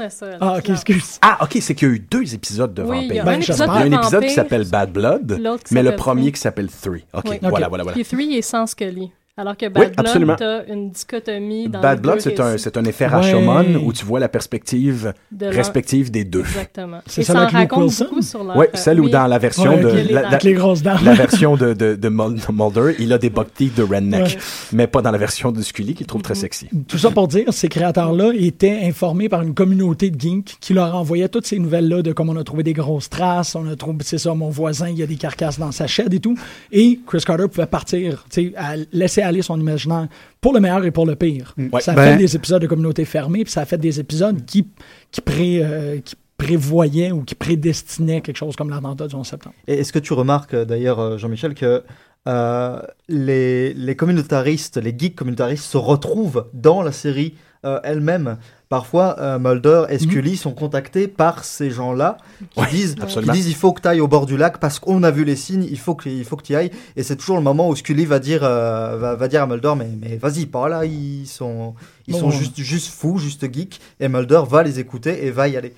ça. 0.09 0.27
Ah, 0.41 0.55
ok, 0.59 0.71
excuse. 0.71 1.19
Ah, 1.21 1.37
ok, 1.43 1.59
c'est 1.61 1.75
qu'il 1.75 1.89
y 1.89 1.91
a 1.91 1.95
eu 1.95 1.99
deux 2.11 2.35
épisodes 2.35 2.73
de 2.73 2.83
vampires. 2.83 3.09
Ben. 3.09 3.15
Il 3.15 3.17
y 3.17 3.19
a 3.19 3.23
un 3.71 3.91
de 3.91 3.95
épisode 3.97 4.25
qui 4.25 4.31
s'appelle 4.35 4.65
Bad 4.65 4.91
Blood, 4.91 5.41
mais 5.71 5.83
le 5.83 5.97
premier 5.97 6.33
qui 6.33 6.41
s'appelle 6.41 6.69
3. 6.69 6.95
Ok, 7.13 7.39
voilà, 7.43 7.69
voilà, 7.69 7.85
voilà. 7.85 7.93
Puis 7.93 8.05
Three 8.05 8.37
est 8.39 8.43
sans 8.43 8.67
Scully. 8.67 9.11
Alors 9.39 9.57
que 9.57 9.67
Bad 9.69 9.93
absolument. 9.97 10.35
Blood, 10.37 10.65
t'as 10.67 10.73
une 10.75 10.91
dichotomie 10.91 11.69
dans 11.69 11.81
Bad 11.81 12.01
Blood, 12.03 12.21
c'est 12.21 12.39
un, 12.41 12.57
un 12.57 12.85
effet 12.85 13.07
Rashomon 13.07 13.59
Ouais. 13.61 13.77
où 13.77 13.93
tu 13.93 14.05
vois 14.05 14.21
la 14.21 14.29
perspective 14.29 15.15
De 15.33 15.47
respective 15.47 16.11
des 16.11 16.25
deux. 16.25 16.41
Exactement. 16.41 16.99
C'est 17.07 17.23
ça 17.23 17.33
ça 17.35 17.43
en 17.45 17.47
raconte 17.49 17.85
Wilson? 17.85 18.05
beaucoup 18.11 18.23
sur 18.23 18.45
leur... 18.45 18.57
Oui, 18.57 18.67
celle 18.75 19.01
où 19.01 19.05
oui. 19.05 19.11
dans 19.11 19.27
la 19.27 19.39
version 19.39 19.75
Ouais, 19.77 19.81
de 19.83 19.89
les 19.89 20.05
la, 20.05 20.09
dents. 20.09 20.21
la- 20.23 20.29
Avec 20.29 20.43
les 20.43 20.53
grosses 20.55 20.83
dents. 20.83 20.97
la 21.05 21.15
version 21.15 21.57
de, 21.57 21.73
de, 21.73 21.95
de 21.95 22.09
Mul- 22.09 22.39
Mulder, 22.53 22.95
il 22.99 23.13
a 23.13 23.19
des 23.19 23.31
teeth 23.55 23.77
de 23.77 23.83
redneck, 23.83 24.23
Ouais. 24.27 24.37
mais 24.73 24.87
pas 24.87 25.01
dans 25.03 25.11
la 25.13 25.19
version 25.19 25.53
de 25.53 25.63
Scully 25.63 25.95
qu'il 25.95 26.07
trouve 26.07 26.23
très 26.23 26.35
sexy. 26.35 26.69
Tout 26.89 26.99
ça 26.99 27.11
pour 27.11 27.29
dire, 27.29 27.53
ces 27.53 27.69
créateurs-là 27.69 28.33
étaient 28.37 28.81
informés 28.83 29.29
par 29.29 29.43
une 29.43 29.55
communauté 29.55 30.11
de 30.11 30.21
geeks 30.21 30.57
qui 30.61 30.75
leur 30.75 30.95
envoyait 30.97 31.29
toutes 31.29 31.47
ces 31.47 31.59
nouvelles-là 31.59 32.03
de 32.03 32.13
comme 32.13 32.29
on 32.31 32.37
a 32.37 32.45
trouvé 32.45 32.63
des 32.65 32.73
grosses 32.73 33.09
traces, 33.09 33.55
on 33.55 33.69
a 33.69 33.77
trouvé, 33.77 33.99
c'est 34.03 34.19
ça, 34.19 34.35
mon 34.35 34.51
voisin, 34.51 34.89
il 34.89 34.99
y 34.99 35.03
a 35.03 35.07
des 35.07 35.17
carcasses 35.17 35.59
dans 35.59 35.71
sa 35.73 35.87
shed 35.87 36.13
et 36.13 36.21
tout. 36.21 36.37
Et 36.73 36.99
Chris 37.07 37.23
Carter 37.25 37.47
pouvait 37.49 37.67
partir, 37.67 38.25
tu 38.31 38.49
sais, 38.49 38.53
à 38.57 38.75
laisser 38.93 39.23
aller 39.29 39.43
son 39.43 39.59
imaginaire 39.61 40.09
pour 40.41 40.53
le 40.53 40.61
meilleur 40.61 40.85
et 40.85 40.91
pour 40.91 41.07
le 41.07 41.15
pire. 41.17 41.55
Ouais. 41.73 41.81
Ça 41.81 41.93
a 41.93 41.95
Ben- 41.95 42.13
fait 42.13 42.17
des 42.19 42.35
épisodes 42.37 42.61
de 42.63 42.67
communauté 42.67 43.05
fermée, 43.05 43.45
puis 43.45 43.53
ça 43.53 43.61
a 43.61 43.65
fait 43.65 43.79
des 43.79 44.01
épisodes 44.01 44.45
qui, 44.45 44.67
qui, 45.11 45.21
pré, 45.21 45.61
euh, 45.63 45.99
qui 46.05 46.17
prévoyaient 46.37 47.11
ou 47.13 47.23
qui 47.23 47.35
prédestinaient 47.35 48.21
quelque 48.21 48.37
chose 48.37 48.57
comme 48.57 48.71
l'attentat 48.71 49.07
du 49.09 49.15
11 49.15 49.27
septembre. 49.27 49.55
Et 49.67 49.75
est-ce 49.81 49.93
que 49.93 49.99
tu 49.99 50.13
remarques 50.13 50.55
euh, 50.55 50.65
d'ailleurs, 50.65 51.01
euh, 51.01 51.19
Jean-Michel, 51.19 51.55
que 51.55 51.83
euh, 52.27 52.81
les, 53.09 53.75
les 53.75 53.97
communautaristes, 53.97 54.77
les 54.77 54.95
geeks 54.97 55.17
communautaristes 55.17 55.65
se 55.65 55.77
retrouvent 55.77 56.47
dans 56.53 56.83
la 56.83 56.93
série 56.93 57.35
euh, 57.65 57.81
elle-même? 57.85 58.39
Parfois, 58.69 59.17
euh, 59.19 59.39
Mulder 59.39 59.85
et 59.89 59.99
Scully 59.99 60.37
sont 60.37 60.53
contactés 60.53 61.09
par 61.09 61.45
ces 61.45 61.71
gens-là 61.71 62.19
qui, 62.51 62.67
disent, 62.71 62.97
qui 62.97 63.31
disent 63.31 63.49
il 63.49 63.55
faut 63.55 63.73
que 63.73 63.81
tu 63.81 63.89
ailles 63.89 64.03
au 64.03 64.09
bord 64.09 64.27
du 64.27 64.37
lac 64.37 64.59
parce 64.59 64.79
qu'on 64.79 65.03
a 65.05 65.11
vu 65.11 65.25
les 65.25 65.37
signes, 65.37 65.65
il 65.71 65.79
faut 65.79 65.95
que, 65.95 66.09
il 66.11 66.23
faut 66.25 66.37
que 66.37 66.43
tu 66.43 66.53
y 66.53 66.57
ailles. 66.57 66.71
Et 66.95 67.03
c'est 67.03 67.17
toujours 67.17 67.37
le 67.39 67.43
moment 67.43 67.71
où 67.71 67.75
Scully 67.77 68.05
va 68.05 68.19
dire, 68.19 68.45
euh, 68.45 68.99
va, 68.99 69.15
va 69.15 69.27
dire 69.29 69.43
à 69.43 69.47
Mulder 69.47 69.73
mais, 69.77 69.89
mais 69.99 70.17
vas-y, 70.19 70.45
pas 70.45 70.69
là, 70.69 70.85
ils 70.85 71.27
sont, 71.27 71.75
ils 72.07 72.13
Bon, 72.13 72.21
sont 72.21 72.27
ouais. 72.31 72.37
juste, 72.37 72.61
juste 72.61 72.89
fous, 72.93 73.17
juste 73.19 73.51
geeks. 73.51 73.81
Et 74.01 74.09
Mulder 74.09 74.43
va 74.47 74.63
les 74.63 74.79
écouter 74.79 75.25
et 75.25 75.31
va 75.31 75.49
y 75.49 75.57
aller. 75.57 75.73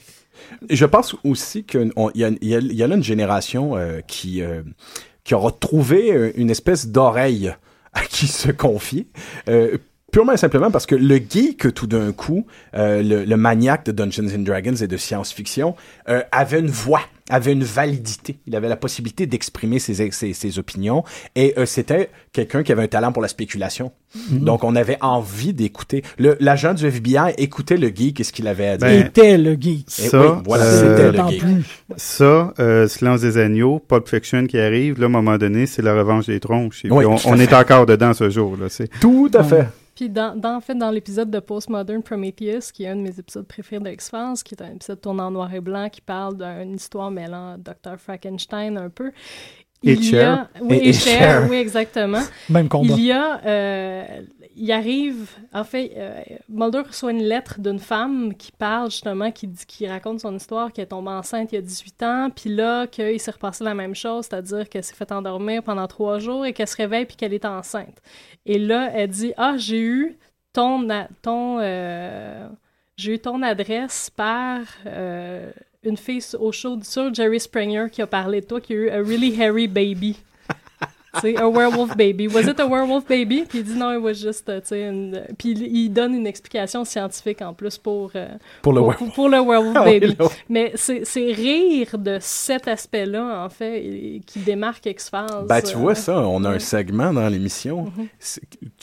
Et 0.68 0.74
je 0.74 0.84
pense 0.86 1.14
aussi 1.22 1.62
qu'il 1.62 1.92
y, 2.16 2.24
a- 2.24 2.28
y 2.28 2.48
y 2.54 2.76
là 2.86 2.96
une 2.96 3.04
génération 3.04 3.76
euh, 3.76 4.00
qui, 4.04 4.42
qui 5.22 5.34
aura 5.34 5.52
trouvé 5.52 6.32
une 6.34 6.50
espèce 6.50 6.88
d'oreille 6.88 7.54
à 7.92 8.02
qui 8.02 8.26
se 8.26 8.50
confier. 8.50 9.06
euh, 9.48 9.78
Purement 10.10 10.32
et 10.32 10.36
simplement 10.36 10.70
parce 10.70 10.86
que 10.86 10.94
le 10.94 11.16
geek, 11.16 11.72
tout 11.74 11.86
d'un 11.86 12.12
coup, 12.12 12.46
euh, 12.74 13.02
le, 13.02 13.24
le 13.24 13.36
maniaque 13.36 13.84
de 13.86 13.92
Dungeons 13.92 14.28
and 14.34 14.40
Dragons 14.42 14.74
et 14.74 14.86
de 14.88 14.96
science-fiction, 14.96 15.76
euh, 16.08 16.22
avait 16.32 16.58
une 16.60 16.66
voix, 16.70 17.02
avait 17.28 17.52
une 17.52 17.62
validité. 17.62 18.38
Il 18.46 18.56
avait 18.56 18.68
la 18.68 18.76
possibilité 18.76 19.26
d'exprimer 19.26 19.78
ses, 19.78 20.10
ses, 20.10 20.32
ses 20.32 20.58
opinions. 20.58 21.04
Et 21.36 21.54
euh, 21.58 21.64
c'était 21.66 22.10
quelqu'un 22.32 22.62
qui 22.64 22.72
avait 22.72 22.82
un 22.82 22.88
talent 22.88 23.12
pour 23.12 23.22
la 23.22 23.28
spéculation. 23.28 23.92
Donc, 24.30 24.64
on 24.64 24.74
avait 24.74 24.98
envie 25.02 25.52
d'écouter. 25.54 26.02
Le- 26.18 26.36
L'agent 26.40 26.74
du 26.74 26.84
FBI 26.84 27.32
écoutait 27.38 27.76
le 27.76 27.88
geek 27.94 28.18
et 28.18 28.24
ce 28.24 28.32
qu'il 28.32 28.48
avait 28.48 28.66
à 28.66 28.76
dire. 28.76 28.88
Ben, 28.88 29.06
était 29.06 29.38
le 29.38 29.52
geek. 29.52 29.86
Et 29.86 30.08
Ça, 30.08 30.20
oui, 30.20 30.42
voilà, 30.44 30.64
euh, 30.64 30.96
c'était 30.96 31.16
le 31.22 31.28
geek. 31.28 31.40
plus. 31.40 31.64
Ça, 31.96 32.52
euh, 32.58 32.88
Silence 32.88 33.20
des 33.20 33.38
agneaux, 33.38 33.78
Pulp 33.78 34.08
Fiction 34.08 34.48
qui 34.48 34.58
arrive, 34.58 34.98
là, 34.98 35.04
à 35.04 35.06
un 35.06 35.12
moment 35.12 35.38
donné, 35.38 35.66
c'est 35.66 35.82
la 35.82 35.94
revanche 35.94 36.26
des 36.26 36.40
tronches. 36.40 36.84
Et 36.84 36.88
puis 36.88 36.96
Oui, 36.96 37.04
on, 37.04 37.16
on 37.26 37.38
est 37.38 37.52
encore 37.52 37.86
dedans 37.86 38.12
ce 38.12 38.28
jour. 38.30 38.56
Là, 38.56 38.66
c'est- 38.68 38.88
Tout 39.00 39.30
à 39.34 39.44
fait. 39.44 39.68
Puis 40.00 40.08
dans, 40.08 40.40
en 40.42 40.62
fait, 40.62 40.74
dans 40.74 40.90
l'épisode 40.90 41.30
de 41.30 41.40
Postmodern 41.40 42.02
Prometheus, 42.02 42.72
qui 42.72 42.84
est 42.84 42.88
un 42.88 42.96
de 42.96 43.02
mes 43.02 43.18
épisodes 43.18 43.46
préférés 43.46 43.84
de 43.84 43.90
X-Files, 43.90 44.42
qui 44.42 44.54
est 44.54 44.62
un 44.62 44.72
épisode 44.72 44.98
tourné 44.98 45.20
en 45.20 45.30
noir 45.30 45.52
et 45.52 45.60
blanc, 45.60 45.90
qui 45.90 46.00
parle 46.00 46.38
d'une 46.38 46.76
histoire 46.76 47.10
mêlant 47.10 47.58
Dr. 47.58 47.98
Frankenstein 47.98 48.78
un 48.78 48.88
peu. 48.88 49.12
Et 49.82 49.92
il 49.94 50.10
y 50.10 50.18
a, 50.18 50.48
oui, 50.60 50.76
Et- 50.76 50.88
et, 50.90 50.92
Cher, 50.92 51.46
oui, 51.48 51.56
exactement. 51.56 52.20
Même 52.50 52.68
combat. 52.68 52.94
Il 52.96 53.02
y 53.04 53.12
a, 53.12 53.40
euh, 53.46 54.04
il 54.54 54.70
arrive, 54.72 55.30
en 55.54 55.64
fait, 55.64 55.92
euh, 55.96 56.20
Mulder 56.50 56.82
reçoit 56.86 57.12
une 57.12 57.22
lettre 57.22 57.58
d'une 57.60 57.78
femme 57.78 58.34
qui 58.34 58.52
parle 58.52 58.90
justement, 58.90 59.30
qui, 59.30 59.46
dit, 59.46 59.64
qui 59.66 59.86
raconte 59.86 60.20
son 60.20 60.36
histoire, 60.36 60.70
qui 60.70 60.82
est 60.82 60.86
tombée 60.86 61.10
enceinte 61.10 61.50
il 61.52 61.54
y 61.54 61.58
a 61.58 61.62
18 61.62 62.02
ans, 62.02 62.28
puis 62.34 62.50
là, 62.54 62.86
qu'il 62.86 63.18
s'est 63.18 63.30
repassé 63.30 63.64
la 63.64 63.72
même 63.74 63.94
chose, 63.94 64.26
c'est-à-dire 64.28 64.68
qu'elle 64.68 64.84
s'est 64.84 64.94
fait 64.94 65.10
endormir 65.12 65.62
pendant 65.62 65.86
trois 65.86 66.18
jours 66.18 66.44
et 66.44 66.52
qu'elle 66.52 66.68
se 66.68 66.76
réveille 66.76 67.06
puis 67.06 67.16
qu'elle 67.16 67.32
est 67.32 67.46
enceinte. 67.46 68.02
Et 68.44 68.58
là, 68.58 68.90
elle 68.94 69.08
dit, 69.08 69.32
ah, 69.38 69.54
j'ai 69.56 69.80
eu 69.80 70.18
ton, 70.52 70.86
ton, 71.22 71.58
euh, 71.60 72.46
j'ai 72.98 73.14
eu 73.14 73.18
ton 73.18 73.40
adresse 73.42 74.10
par 74.14 74.60
euh, 74.84 75.50
une 75.82 75.96
fille 75.96 76.22
au 76.38 76.52
show 76.52 76.78
sur 76.82 77.12
Jerry 77.14 77.40
Springer 77.40 77.86
qui 77.90 78.02
a 78.02 78.06
parlé 78.06 78.42
de 78.42 78.46
toi, 78.46 78.60
qui 78.60 78.74
a 78.74 78.76
eu 78.76 78.90
a 78.90 79.02
really 79.02 79.40
hairy 79.40 79.66
baby. 79.66 80.16
Sais, 81.20 81.36
a 81.36 81.48
werewolf 81.48 81.96
baby. 81.96 82.28
Was 82.28 82.42
it 82.42 82.60
a 82.60 82.66
werewolf 82.66 83.04
baby? 83.06 83.44
Puis 83.48 83.58
il 83.58 83.64
dit 83.64 83.74
non, 83.74 83.92
it 83.92 84.00
was 84.00 84.14
just, 84.14 84.48
uh, 84.48 84.60
tu 84.60 84.68
sais, 84.68 84.82
une... 84.88 85.22
Puis 85.38 85.50
il, 85.52 85.88
donne 85.90 86.14
une 86.14 86.26
explication 86.26 86.84
scientifique 86.84 87.42
en 87.42 87.52
plus 87.52 87.78
pour, 87.78 88.12
euh, 88.14 88.28
Pour 88.62 88.72
le 88.72 88.78
pour, 88.80 88.88
web. 88.88 88.98
pour- 88.98 89.12
pour 89.12 89.28
le 89.28 89.38
werewolf 89.38 89.76
Ah 89.76 89.84
oui, 89.86 89.98
baby. 89.98 90.16
Mais 90.48 90.72
c'est 90.76 91.04
c'est 91.04 91.32
rire 91.32 91.98
de 91.98 92.18
cet 92.20 92.68
aspect-là, 92.68 93.44
en 93.44 93.48
fait, 93.48 93.84
et- 93.84 94.20
qui 94.24 94.38
démarque 94.38 94.86
X-Files. 94.86 95.46
Ben, 95.48 95.60
tu 95.60 95.74
euh, 95.74 95.78
vois 95.78 95.94
ça, 95.96 96.16
on 96.20 96.44
a 96.44 96.50
un 96.50 96.58
segment 96.60 97.12
dans 97.12 97.28
l'émission. 97.28 97.86
Mhm. 97.96 98.06
C'est- 98.20 98.42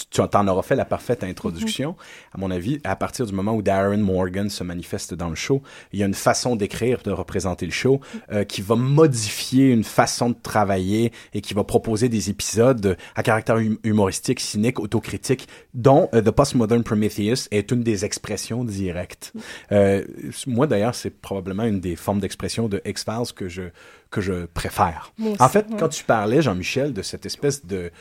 Tu 0.10 0.20
en 0.22 0.48
auras 0.48 0.64
fait 0.64 0.76
la 0.76 0.86
parfaite 0.86 1.24
introduction. 1.24 1.96
À 2.34 2.38
mon 2.38 2.52
avis, 2.52 2.80
à 2.84 2.96
partir 2.98 3.26
du 3.26 3.34
moment 3.34 3.54
où 3.54 3.62
Darren 3.62 3.98
Morgan 3.98 4.50
se 4.50 4.64
manifeste 4.64 5.14
dans 5.14 5.30
le 5.30 5.36
show, 5.36 5.62
il 5.94 6.00
y 6.00 6.04
a 6.04 6.06
une 6.06 6.14
façon 6.14 6.56
d'écrire, 6.58 7.00
de 7.04 7.12
représenter 7.12 7.66
le 7.66 7.72
show, 7.72 8.02
euh, 8.32 8.44
qui 8.44 8.62
va 8.62 8.76
modifier 8.76 9.70
une 9.72 9.84
façon 9.86 10.30
de 10.32 10.36
travailler 10.42 11.12
et 11.34 11.42
qui 11.42 11.54
va 11.54 11.64
proposer 11.64 12.10
des 12.10 12.17
épisodes 12.30 12.98
à 13.16 13.24
caractère 13.24 13.56
hum- 13.56 13.78
humoristique, 13.84 14.40
cynique, 14.40 14.80
autocritique, 14.80 15.48
dont 15.74 16.10
euh, 16.14 16.22
The 16.22 16.32
Postmodern 16.32 16.84
Prometheus 16.84 17.48
est 17.52 17.72
une 17.72 17.84
des 17.84 18.06
expressions 18.06 18.64
directes. 18.64 19.34
Euh, 19.72 20.04
moi, 20.46 20.68
d'ailleurs, 20.68 20.96
c'est 20.96 21.10
probablement 21.10 21.64
une 21.64 21.80
des 21.80 21.96
formes 21.96 22.20
d'expression 22.20 22.68
de 22.68 22.82
X-Files 22.86 23.34
que 23.36 23.48
je, 23.48 23.64
que 24.12 24.22
je 24.22 24.46
préfère. 24.46 25.12
En 25.40 25.50
fait, 25.50 25.68
ouais. 25.70 25.78
quand 25.80 25.90
tu 25.90 26.04
parlais, 26.04 26.42
Jean-Michel, 26.42 26.94
de 26.94 27.02
cette 27.02 27.26
espèce 27.26 27.66
de 27.66 27.92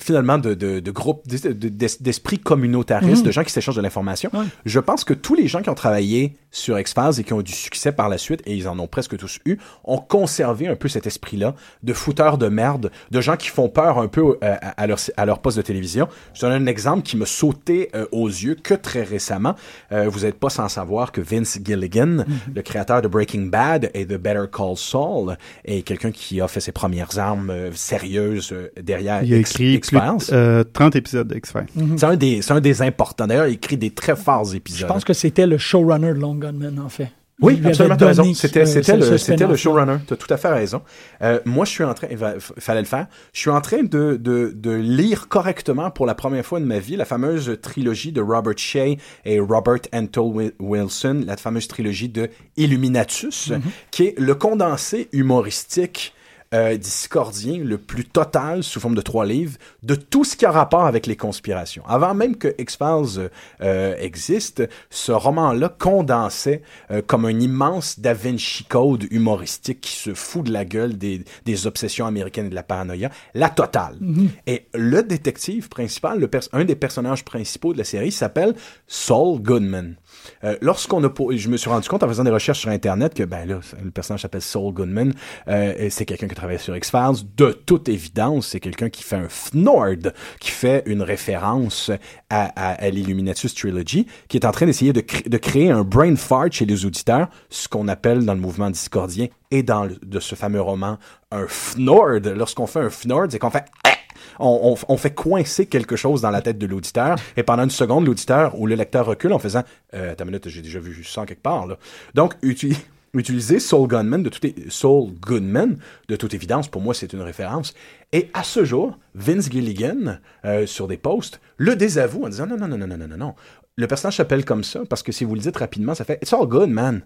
finalement 0.00 0.38
de, 0.38 0.54
de, 0.54 0.80
de 0.80 0.90
groupe 0.90 1.22
d'es- 1.28 1.52
de- 1.54 1.68
d'es- 1.68 1.98
d'esprit 2.00 2.38
communautariste, 2.40 3.18
Mhm. 3.22 3.26
de 3.26 3.30
gens 3.30 3.44
qui 3.44 3.52
s'échangent 3.52 3.76
de 3.76 3.80
l'information. 3.80 4.28
Ouais. 4.34 4.44
Je 4.64 4.80
pense 4.80 5.04
que 5.04 5.14
tous 5.14 5.34
les 5.36 5.46
gens 5.46 5.62
qui 5.62 5.70
ont 5.70 5.74
travaillé 5.74 6.36
sur 6.50 6.78
X-Files 6.78 7.20
et 7.20 7.24
qui 7.24 7.32
ont 7.32 7.40
eu 7.40 7.44
du 7.44 7.52
succès 7.52 7.92
par 7.92 8.08
la 8.08 8.18
suite, 8.18 8.40
et 8.46 8.54
ils 8.56 8.68
en 8.68 8.78
ont 8.80 8.86
presque 8.88 9.16
tous 9.16 9.38
eu, 9.44 9.56
ont 9.84 9.98
conservé 9.98 10.66
un 10.66 10.74
peu 10.76 10.88
cet 10.88 11.06
esprit-là 11.06 11.54
de 11.84 11.92
fouteurs 11.92 12.38
de 12.38 12.48
merde, 12.48 12.90
de 13.12 13.20
gens 13.20 13.36
qui 13.36 13.48
font 13.48 13.68
peur 13.68 13.98
un 13.98 14.08
peu 14.08 14.36
euh, 14.42 14.56
à, 14.60 14.86
leur, 14.88 14.98
à 15.16 15.26
leur 15.26 15.38
poste 15.40 15.56
de 15.58 15.62
télévision. 15.62 16.08
Je 16.34 16.40
donne 16.40 16.52
un 16.62 16.66
exemple 16.66 17.02
qui 17.02 17.16
me 17.16 17.24
sautait 17.24 17.90
euh, 17.94 18.06
aux 18.10 18.28
yeux 18.28 18.56
que 18.56 18.74
très 18.74 19.02
récemment. 19.04 19.54
Euh, 19.92 20.08
vous 20.08 20.20
n'êtes 20.20 20.38
pas 20.40 20.50
sans 20.50 20.68
savoir 20.68 21.12
que 21.12 21.20
Vince 21.20 21.58
Gilligan, 21.64 22.24
le 22.52 22.62
créateur 22.62 23.00
de 23.02 23.06
Breaking 23.08 23.46
Bad 23.46 23.90
et 23.94 24.04
de 24.06 24.16
Better 24.16 24.44
Call 24.52 24.76
Saul, 24.76 25.36
est 25.64 25.82
quelqu'un 25.82 26.10
qui 26.10 26.40
a 26.40 26.48
fait 26.48 26.60
ses 26.60 26.72
premières 26.72 27.16
armes 27.18 27.52
sérieuses 27.74 28.54
derrière 28.80 29.22
Il 29.22 29.34
a 29.34 29.38
X- 29.38 29.50
écrit 29.52 29.74
X-Files. 29.92 30.34
euh, 30.34 30.64
30 30.72 30.96
épisodes 30.96 31.26
d'X-Files. 31.28 31.66
C'est 31.96 32.06
un 32.06 32.16
des, 32.16 32.42
c'est 32.42 32.52
un 32.52 32.60
des 32.60 32.82
importants. 32.82 33.26
D'ailleurs, 33.26 33.46
il 33.48 33.54
écrit 33.54 33.76
des 33.76 33.90
très 33.90 34.16
forts 34.16 34.44
Je 34.46 34.56
épisodes. 34.56 34.88
pense 34.88 35.04
que 35.04 35.12
c'était 35.12 35.46
le 35.46 35.58
showrunner 35.58 36.14
de 36.14 36.18
Long 36.20 36.34
Gunman, 36.36 36.78
en 36.78 36.88
fait. 36.88 37.10
Oui, 37.42 37.58
Il 37.60 37.66
absolument, 37.66 37.96
raison. 37.98 38.32
C'était, 38.32 38.60
euh, 38.60 38.64
c'était, 38.64 38.96
le, 38.96 39.46
le 39.50 39.56
showrunner. 39.56 39.96
T'as 40.06 40.14
tout 40.14 40.32
à 40.32 40.36
fait 40.36 40.50
raison. 40.50 40.82
Euh, 41.20 41.40
moi, 41.44 41.64
je 41.64 41.70
suis 41.72 41.82
en 41.82 41.92
train, 41.92 42.06
il 42.08 42.16
fallait 42.38 42.80
le 42.80 42.86
faire. 42.86 43.08
Je 43.32 43.40
suis 43.40 43.50
en 43.50 43.60
train 43.60 43.82
de, 43.82 44.16
de, 44.22 44.52
de 44.54 44.70
lire 44.70 45.26
correctement 45.26 45.90
pour 45.90 46.06
la 46.06 46.14
première 46.14 46.46
fois 46.46 46.60
de 46.60 46.64
ma 46.64 46.78
vie 46.78 46.94
la 46.94 47.04
fameuse 47.04 47.58
trilogie 47.60 48.12
de 48.12 48.20
Robert 48.20 48.56
Shea 48.56 48.94
et 49.24 49.40
Robert 49.40 49.80
Antle 49.92 50.20
Wi- 50.20 50.52
Wilson, 50.60 51.24
la 51.26 51.36
fameuse 51.36 51.66
trilogie 51.66 52.08
de 52.08 52.30
Illuminatus, 52.56 53.50
Mm-hmm. 53.50 53.60
qui 53.90 54.02
est 54.04 54.14
le 54.18 54.36
condensé 54.36 55.08
humoristique 55.12 56.14
euh, 56.54 56.76
discordien 56.76 57.58
le 57.58 57.78
plus 57.78 58.04
total 58.04 58.62
sous 58.62 58.78
forme 58.78 58.94
de 58.94 59.00
trois 59.00 59.26
livres 59.26 59.58
de 59.82 59.96
tout 59.96 60.24
ce 60.24 60.36
qui 60.36 60.46
a 60.46 60.52
rapport 60.52 60.86
avec 60.86 61.06
les 61.06 61.16
conspirations. 61.16 61.82
Avant 61.86 62.14
même 62.14 62.36
que 62.36 62.54
X-Files 62.58 63.28
euh, 63.60 63.96
existe, 63.98 64.62
ce 64.88 65.10
roman-là 65.10 65.68
condensait 65.68 66.62
euh, 66.92 67.02
comme 67.04 67.24
un 67.24 67.40
immense 67.40 67.98
Da 67.98 68.14
Vinci 68.14 68.64
Code 68.64 69.06
humoristique 69.10 69.80
qui 69.80 69.96
se 69.96 70.14
fout 70.14 70.46
de 70.46 70.52
la 70.52 70.64
gueule 70.64 70.96
des, 70.96 71.24
des 71.44 71.66
obsessions 71.66 72.06
américaines 72.06 72.46
et 72.46 72.50
de 72.50 72.54
la 72.54 72.62
paranoïa, 72.62 73.10
la 73.34 73.50
totale. 73.50 73.98
Et 74.46 74.68
le 74.74 75.02
détective 75.02 75.68
principal, 75.68 76.20
le 76.20 76.30
un 76.52 76.64
des 76.64 76.76
personnages 76.76 77.24
principaux 77.24 77.72
de 77.72 77.78
la 77.78 77.84
série 77.84 78.12
s'appelle 78.12 78.54
Saul 78.86 79.40
Goodman. 79.40 79.96
Euh, 80.44 80.56
lorsqu'on 80.60 81.02
a 81.04 81.08
po- 81.10 81.32
je 81.36 81.48
me 81.48 81.56
suis 81.56 81.68
rendu 81.70 81.88
compte 81.88 82.02
en 82.02 82.08
faisant 82.08 82.24
des 82.24 82.30
recherches 82.30 82.60
sur 82.60 82.70
internet 82.70 83.14
que 83.14 83.22
ben 83.24 83.46
là 83.46 83.60
le 83.82 83.90
personnage 83.90 84.22
s'appelle 84.22 84.42
Saul 84.42 84.72
Goodman 84.72 85.12
euh, 85.48 85.88
c'est 85.90 86.04
quelqu'un 86.04 86.28
qui 86.28 86.34
travaille 86.34 86.58
sur 86.58 86.76
X-Files. 86.76 87.26
De 87.36 87.52
toute 87.52 87.88
évidence 87.88 88.48
c'est 88.48 88.60
quelqu'un 88.60 88.88
qui 88.90 89.02
fait 89.02 89.16
un 89.16 89.28
Fnord 89.28 90.12
qui 90.40 90.50
fait 90.50 90.82
une 90.86 91.02
référence 91.02 91.90
à, 92.30 92.74
à, 92.82 92.90
l'Illuminatus 92.90 93.54
Trilogy 93.54 94.06
qui 94.28 94.36
est 94.36 94.46
en 94.46 94.52
train 94.52 94.66
d'essayer 94.66 94.92
de, 94.92 95.00
cré- 95.00 95.28
de 95.28 95.36
créer 95.38 95.70
un 95.70 95.82
brain 95.82 96.16
fart 96.16 96.50
chez 96.52 96.66
les 96.66 96.84
auditeurs 96.84 97.28
ce 97.50 97.68
qu'on 97.68 97.88
appelle 97.88 98.24
dans 98.24 98.34
le 98.34 98.40
mouvement 98.40 98.70
discordien 98.70 99.26
et 99.50 99.62
dans 99.62 99.84
le- 99.84 99.98
de 100.04 100.20
ce 100.20 100.34
fameux 100.34 100.60
roman 100.60 100.98
un 101.30 101.46
Fnord. 101.48 102.20
Lorsqu'on 102.36 102.66
fait 102.66 102.80
un 102.80 102.90
Fnord 102.90 103.26
c'est 103.30 103.38
qu'on 103.38 103.50
fait 103.50 103.64
Ah 103.84 103.93
On, 104.38 104.74
on, 104.88 104.92
on 104.94 104.96
fait 104.96 105.14
coincer 105.14 105.66
quelque 105.66 105.96
chose 105.96 106.20
dans 106.20 106.30
la 106.30 106.42
tête 106.42 106.58
de 106.58 106.66
l'auditeur, 106.66 107.16
et 107.36 107.42
pendant 107.42 107.64
une 107.64 107.70
seconde, 107.70 108.06
l'auditeur 108.06 108.58
ou 108.58 108.66
le 108.66 108.74
lecteur 108.74 109.06
recule 109.06 109.32
en 109.32 109.38
faisant 109.38 109.62
euh, 109.94 110.14
une 110.18 110.24
minute, 110.26 110.48
j'ai 110.48 110.62
déjà 110.62 110.78
vu 110.78 111.04
ça 111.04 111.26
quelque 111.26 111.42
part. 111.42 111.66
Là. 111.66 111.78
Donc, 112.14 112.34
uti- 112.42 112.76
utiliser 113.14 113.60
Soul 113.60 113.86
Gunman 113.88 114.22
de 114.22 114.28
toute 114.28 114.44
Soul 114.70 115.12
Goodman, 115.20 115.78
de 116.08 116.16
toute 116.16 116.34
évidence, 116.34 116.68
pour 116.68 116.82
moi, 116.82 116.94
c'est 116.94 117.12
une 117.12 117.20
référence. 117.22 117.74
Et 118.12 118.30
à 118.34 118.42
ce 118.42 118.64
jour, 118.64 118.98
Vince 119.14 119.50
Gilligan, 119.50 120.18
euh, 120.44 120.66
sur 120.66 120.88
des 120.88 120.96
posts, 120.96 121.40
le 121.56 121.76
désavoue 121.76 122.24
en 122.24 122.28
disant 122.28 122.46
non, 122.46 122.56
non, 122.56 122.68
non, 122.68 122.78
non, 122.78 122.86
non, 122.86 123.08
non, 123.08 123.16
non. 123.16 123.34
Le 123.76 123.86
personnage 123.86 124.16
s'appelle 124.16 124.44
comme 124.44 124.62
ça 124.64 124.80
parce 124.88 125.02
que 125.02 125.10
si 125.12 125.24
vous 125.24 125.34
le 125.34 125.40
dites 125.40 125.56
rapidement, 125.56 125.94
ça 125.94 126.04
fait 126.04 126.18
It's 126.22 126.32
all 126.32 126.46
good, 126.46 126.68
man. 126.70 127.02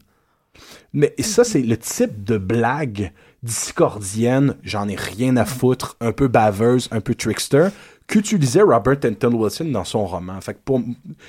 Mais 0.92 1.14
ça, 1.20 1.44
c'est 1.44 1.60
le 1.62 1.76
type 1.76 2.24
de 2.24 2.36
blague 2.38 3.12
discordienne, 3.42 4.56
j'en 4.62 4.88
ai 4.88 4.96
rien 4.96 5.36
à 5.36 5.44
foutre, 5.44 5.96
un 6.00 6.12
peu 6.12 6.28
baveuse, 6.28 6.88
un 6.90 7.00
peu 7.00 7.14
trickster, 7.14 7.68
qu'utilisait 8.08 8.62
Robert 8.62 8.96
Anton 9.04 9.32
Wilson 9.34 9.66
dans 9.66 9.84
son 9.84 10.06
roman. 10.06 10.40
Fait 10.40 10.54
que 10.54 10.58
pour, 10.64 10.80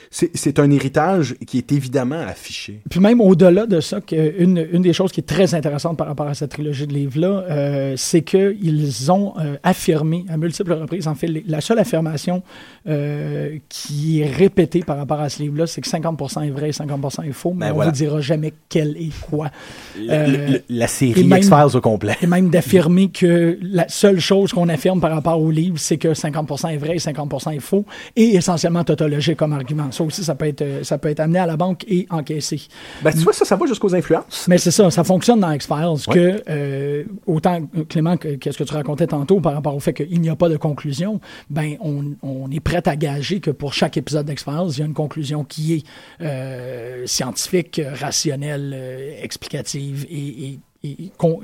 c'est, 0.10 0.32
c'est 0.34 0.60
un 0.60 0.72
héritage 0.72 1.36
qui 1.46 1.58
est 1.58 1.72
évidemment 1.74 2.22
affiché. 2.22 2.80
Puis 2.90 3.02
même 3.02 3.20
au-delà 3.20 3.66
de 3.66 3.82
ça, 3.82 4.00
une, 4.12 4.66
une 4.72 4.82
des 4.82 4.94
choses 4.94 5.12
qui 5.12 5.20
est 5.20 5.24
très 5.28 5.54
intéressante 5.54 5.98
par 5.98 6.08
rapport 6.08 6.28
à 6.28 6.34
cette 6.34 6.52
trilogie 6.52 6.88
de 6.88 6.94
livres-là, 6.94 7.44
euh, 7.50 7.94
c'est 7.98 8.22
qu'ils 8.22 9.12
ont 9.12 9.34
euh, 9.40 9.58
affirmé 9.62 10.24
à 10.30 10.38
multiples 10.38 10.72
reprises, 10.72 11.08
en 11.10 11.16
fait, 11.16 11.28
la 11.46 11.60
seule 11.60 11.80
affirmation 11.80 12.44
euh, 12.88 13.58
qui 13.68 14.22
est 14.22 14.32
répétée 14.32 14.80
par 14.82 14.98
rapport 14.98 15.20
à 15.20 15.28
ce 15.28 15.42
livre-là, 15.44 15.68
c'est 15.68 15.82
que 15.82 15.90
50% 15.90 16.48
est 16.48 16.50
vrai 16.50 16.70
et 16.70 16.72
50% 16.72 17.28
est 17.28 17.34
faux, 17.34 17.52
mais 17.54 17.66
Ben 17.68 17.72
on 17.72 17.76
voilà. 17.76 17.92
ne 17.92 17.96
vous 17.96 18.02
dira 18.04 18.22
jamais 18.22 18.54
quel 18.70 18.96
est 18.96 19.12
quoi. 19.30 19.50
Le- 19.98 20.54
le- 20.54 20.62
la 20.70 20.88
série 20.88 21.26
même- 21.26 21.40
X-Files 21.40 21.76
au 21.76 21.82
complet. 21.82 22.16
Et 22.22 22.28
même 22.28 22.50
d'affirmer 22.50 23.10
que 23.10 23.60
la 23.62 23.90
seule 23.90 24.22
chose 24.22 24.54
qu'on 24.54 24.70
affirme 24.70 25.02
par 25.02 25.12
rapport 25.12 25.42
au 25.42 25.52
livre, 25.52 25.78
c'est 25.78 25.98
que 25.98 26.14
50% 26.14 26.69
est 26.70 26.78
vrai 26.78 26.96
et 26.96 27.00
50% 27.00 27.56
est 27.56 27.60
faux, 27.60 27.86
et 28.16 28.36
essentiellement 28.36 28.84
tautologique 28.84 29.38
comme 29.38 29.54
argument. 29.54 29.92
Ça 29.92 30.04
aussi, 30.04 30.24
ça 30.24 30.36
peut 30.36 30.48
être, 30.48 30.62
euh, 30.62 30.84
ça 30.84 30.98
peut 30.98 31.10
être 31.10 31.20
amené 31.20 31.40
à 31.40 31.46
la 31.46 31.58
banque 31.58 31.86
et 31.88 32.08
encaissé. 32.10 32.62
Ben, 33.02 33.12
tu 33.12 33.20
vois, 33.20 33.34
ça, 33.34 33.46
ça 33.46 33.56
va 33.56 33.66
jusqu'aux 33.66 33.94
influences. 33.96 34.46
Mais 34.48 34.58
c'est 34.58 34.72
ça, 34.72 34.90
ça 34.92 35.04
fonctionne 35.04 35.40
dans 35.40 35.52
X-Files 35.52 36.06
que, 36.12 36.42
euh, 36.50 37.04
autant, 37.26 37.62
euh, 37.78 37.84
Clément, 37.86 38.18
que- 38.18 38.36
qu'est-ce 38.36 38.58
que 38.58 38.64
tu 38.64 38.74
racontais 38.74 39.08
tantôt 39.08 39.40
par 39.40 39.54
rapport 39.54 39.76
au 39.76 39.80
fait 39.80 39.94
qu'il 39.94 40.22
n'y 40.22 40.30
a 40.30 40.36
pas 40.36 40.50
de 40.50 40.58
conclusion, 40.58 41.20
ben, 41.50 41.76
on, 41.82 42.16
on 42.22 42.50
est 42.52 42.60
prêt 42.60 42.88
à 42.88 42.96
gager 42.96 43.40
que 43.40 43.52
pour 43.52 43.74
chaque 43.74 43.98
épisode 43.98 44.26
d'X-Files, 44.26 44.70
il 44.70 44.80
y 44.80 44.82
a 44.82 44.86
une 44.86 44.94
conclusion 44.94 45.44
qui 45.44 45.74
est 45.74 45.84
euh, 46.22 47.06
scientifique, 47.06 47.82
rationnelle, 48.00 48.74
euh, 48.76 49.12
explicative 49.22 50.06
et, 50.10 50.60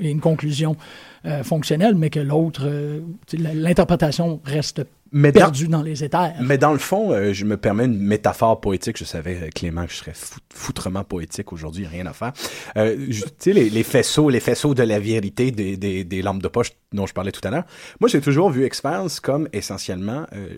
une 0.00 0.20
conclusion 0.20 0.76
euh, 1.26 1.42
fonctionnelle, 1.42 1.94
mais 1.94 2.08
que 2.08 2.20
l'autre, 2.20 2.62
euh, 2.64 3.00
l'interprétation 3.34 4.40
reste 4.44 4.82
Mais 5.18 5.32
dans- 5.32 5.40
perdue 5.40 5.68
dans 5.68 5.80
les 5.82 6.04
éthers. 6.04 6.34
Mais 6.42 6.58
dans 6.58 6.72
le 6.72 6.78
fond, 6.78 7.10
euh, 7.12 7.32
je 7.32 7.44
me 7.46 7.56
permets 7.56 7.86
une 7.86 7.98
métaphore 7.98 8.60
poétique. 8.60 8.98
Je 8.98 9.04
savais, 9.04 9.38
euh, 9.42 9.48
Clément, 9.54 9.86
que 9.86 9.92
je 9.92 9.96
serais 9.96 10.12
fou- 10.14 10.40
foutrement 10.52 11.04
poétique 11.04 11.52
aujourd'hui, 11.54 11.86
rien 11.86 12.04
à 12.06 12.12
faire. 12.12 12.32
Euh, 12.76 12.96
tu 13.10 13.22
sais, 13.38 13.52
les, 13.54 13.70
les 13.70 13.82
faisceaux, 13.82 14.28
les 14.28 14.40
faisceaux 14.40 14.74
de 14.74 14.82
la 14.82 14.98
vérité 15.00 15.50
des, 15.52 15.78
des, 15.78 16.04
des 16.04 16.20
lampes 16.20 16.42
de 16.42 16.48
poche 16.48 16.72
dont 16.92 17.06
je 17.06 17.14
parlais 17.14 17.32
tout 17.32 17.40
à 17.48 17.50
l'heure. 17.50 17.64
Moi, 18.00 18.08
j'ai 18.10 18.20
toujours 18.20 18.50
vu 18.50 18.66
X-Files 18.66 19.20
comme 19.22 19.48
essentiellement 19.54 20.26
euh, 20.34 20.48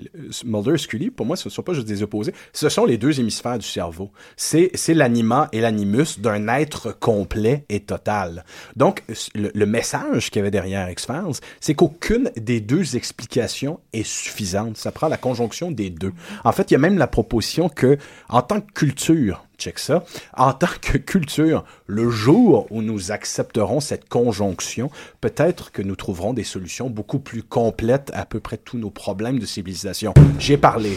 Mulder 0.45 0.75
et 0.75 0.79
Scully. 0.79 1.11
Pour 1.11 1.25
moi, 1.25 1.37
ce 1.37 1.49
ne 1.49 1.53
sont 1.53 1.63
pas 1.63 1.73
juste 1.73 1.87
des 1.87 2.03
opposés. 2.03 2.35
Ce 2.53 2.69
sont 2.69 2.85
les 2.85 2.99
deux 2.99 3.21
hémisphères 3.21 3.59
du 3.59 3.67
cerveau. 3.67 4.11
C'est, 4.37 4.73
l'anima 4.89 5.49
et 5.53 5.61
l'animus 5.61 6.19
d'un 6.19 6.49
être 6.49 6.91
complet 6.99 7.65
et 7.69 7.81
total. 7.81 8.45
Donc, 8.77 9.05
le, 9.35 9.51
le 9.55 9.67
message 9.67 10.31
qu'il 10.31 10.41
y 10.41 10.43
avait 10.43 10.51
derrière 10.51 10.91
X-Files, 10.91 11.41
c'est 11.61 11.75
qu'aucune 11.75 12.31
des 12.37 12.61
deux 12.61 12.97
explications 12.97 13.79
est 13.93 14.03
suffisante. 14.03 14.48
Ça 14.75 14.93
prend 14.93 15.09
la 15.09 15.17
conjonction 15.17 15.71
des 15.71 15.91
deux. 15.91 16.13
En 16.45 16.53
fait, 16.53 16.71
il 16.71 16.75
y 16.75 16.77
a 16.77 16.81
même 16.81 16.99
la 16.99 17.07
proposition 17.07 17.69
que, 17.69 17.99
en 18.29 18.43
tant 18.43 18.61
que 18.61 18.73
culture, 18.73 19.48
check 19.59 19.79
ça, 19.81 20.05
en 20.37 20.53
tant 20.53 20.69
que 20.81 20.99
culture, 20.99 21.65
le 21.87 22.09
jour 22.11 22.67
où 22.71 22.81
nous 22.81 23.11
accepterons 23.11 23.81
cette 23.81 24.09
conjonction, 24.09 24.91
peut-être 25.21 25.73
que 25.73 25.83
nous 25.83 25.97
trouverons 25.97 26.33
des 26.33 26.45
solutions 26.45 26.89
beaucoup 26.89 27.19
plus 27.19 27.43
complètes 27.43 28.13
à 28.15 28.25
peu 28.25 28.39
près 28.39 28.57
tous 28.57 28.79
nos 28.79 28.91
problèmes 28.91 29.39
de 29.41 29.47
civilisation. 29.47 30.15
J'ai 30.39 30.57
parlé. 30.57 30.97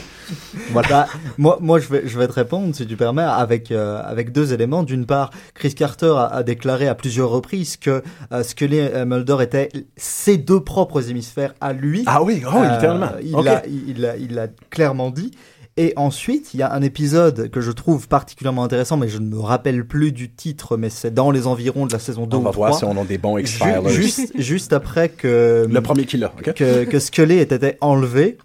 Voilà. 0.72 0.88
Bah, 0.92 1.08
moi, 1.38 1.58
moi 1.62 1.80
je, 1.80 1.88
vais, 1.88 2.02
je 2.06 2.20
vais 2.20 2.28
te 2.28 2.34
répondre, 2.34 2.76
si 2.76 2.86
tu 2.86 2.98
permets, 2.98 3.22
avec, 3.22 3.72
euh, 3.72 4.02
avec 4.04 4.34
deux 4.34 4.52
éléments. 4.52 4.84
D'une 4.84 5.06
part, 5.06 5.30
Chris 5.54 5.74
Carter 5.74 6.14
a, 6.18 6.26
a 6.26 6.44
déclaré 6.44 6.90
à 6.90 6.96
plusieurs 6.96 7.30
reprises 7.30 7.78
que 7.78 8.04
euh, 8.34 8.44
Scully 8.44 8.78
et 8.80 9.06
Mulder 9.06 9.38
étaient 9.40 9.70
ses 9.96 10.36
deux 10.38 10.60
propres 10.62 11.10
hémisphères 11.10 11.54
à 11.62 11.72
lui. 11.72 12.04
Ah 12.08 12.22
oui, 12.24 12.44
oh, 12.46 12.62
littéralement. 12.62 13.12
Il 13.24 13.36
Ok. 13.36 13.46
l'a 13.46 13.66
il 13.68 14.16
il 14.20 14.34
l'a 14.36 14.48
clairement 14.70 15.12
dit. 15.12 15.32
Et 15.78 15.94
ensuite, 15.96 16.54
il 16.54 16.60
y 16.60 16.64
a 16.64 16.74
un 16.74 16.82
épisode 16.82 17.50
que 17.50 17.62
je 17.62 17.72
trouve 17.72 18.08
particulièrement 18.10 18.64
intéressant, 18.64 18.98
mais 18.98 19.08
je 19.08 19.20
ne 19.20 19.28
me 19.28 19.40
rappelle 19.40 19.86
plus 19.88 20.12
du 20.12 20.30
titre, 20.30 20.76
mais 20.76 20.90
c'est 20.90 21.14
dans 21.14 21.32
les 21.32 21.48
environs 21.48 21.86
de 21.86 21.94
la 21.94 22.00
saison 22.00 22.28
2 22.28 22.36
On 22.38 22.40
ou 22.42 22.44
va 22.44 22.52
3. 22.52 22.68
voir 22.68 22.80
si 22.80 22.86
on 22.86 23.02
a 23.02 23.06
des 23.06 23.18
bons 23.18 23.38
Ju- 23.38 23.58
juste, 23.90 24.32
juste 24.38 24.74
après 24.74 25.08
que 25.10 25.66
Le 25.70 25.82
premier 25.82 26.06
qui 26.06 26.18
l'a, 26.18 26.34
ok? 26.38 26.54
que, 26.54 26.84
que 26.84 27.00
Scully 27.00 27.36
ait 27.38 27.44
été 27.44 27.78
enlevé 27.80 28.38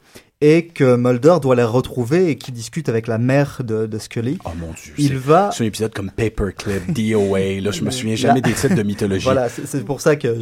et 0.43 0.66
que 0.66 0.97
Mulder 0.97 1.37
doit 1.41 1.55
la 1.57 1.66
retrouver 1.66 2.28
et 2.28 2.37
qui 2.37 2.53
discute 2.53 2.91
avec 2.91 3.07
la 3.07 3.16
mère 3.16 3.62
de, 3.64 3.87
de 3.87 3.99
Scully. 3.99 4.37
Oh 4.45 4.51
mon 4.59 4.72
dieu. 4.72 4.93
Il 4.99 5.09
c'est- 5.09 5.14
va 5.14 5.51
C'est 5.51 5.64
un 5.64 5.66
épisode 5.66 5.95
comme 5.95 6.11
Paperclip, 6.11 6.93
DOA. 6.93 7.61
Là, 7.62 7.70
je 7.70 7.82
me 7.82 7.91
souviens 7.91 8.16
jamais 8.16 8.43
des 8.43 8.53
titres 8.53 8.74
de 8.74 8.82
mythologie. 8.82 9.24
Voilà, 9.24 9.49
c'est 9.49 9.84
pour 9.84 10.03
ça 10.03 10.16
que 10.16 10.37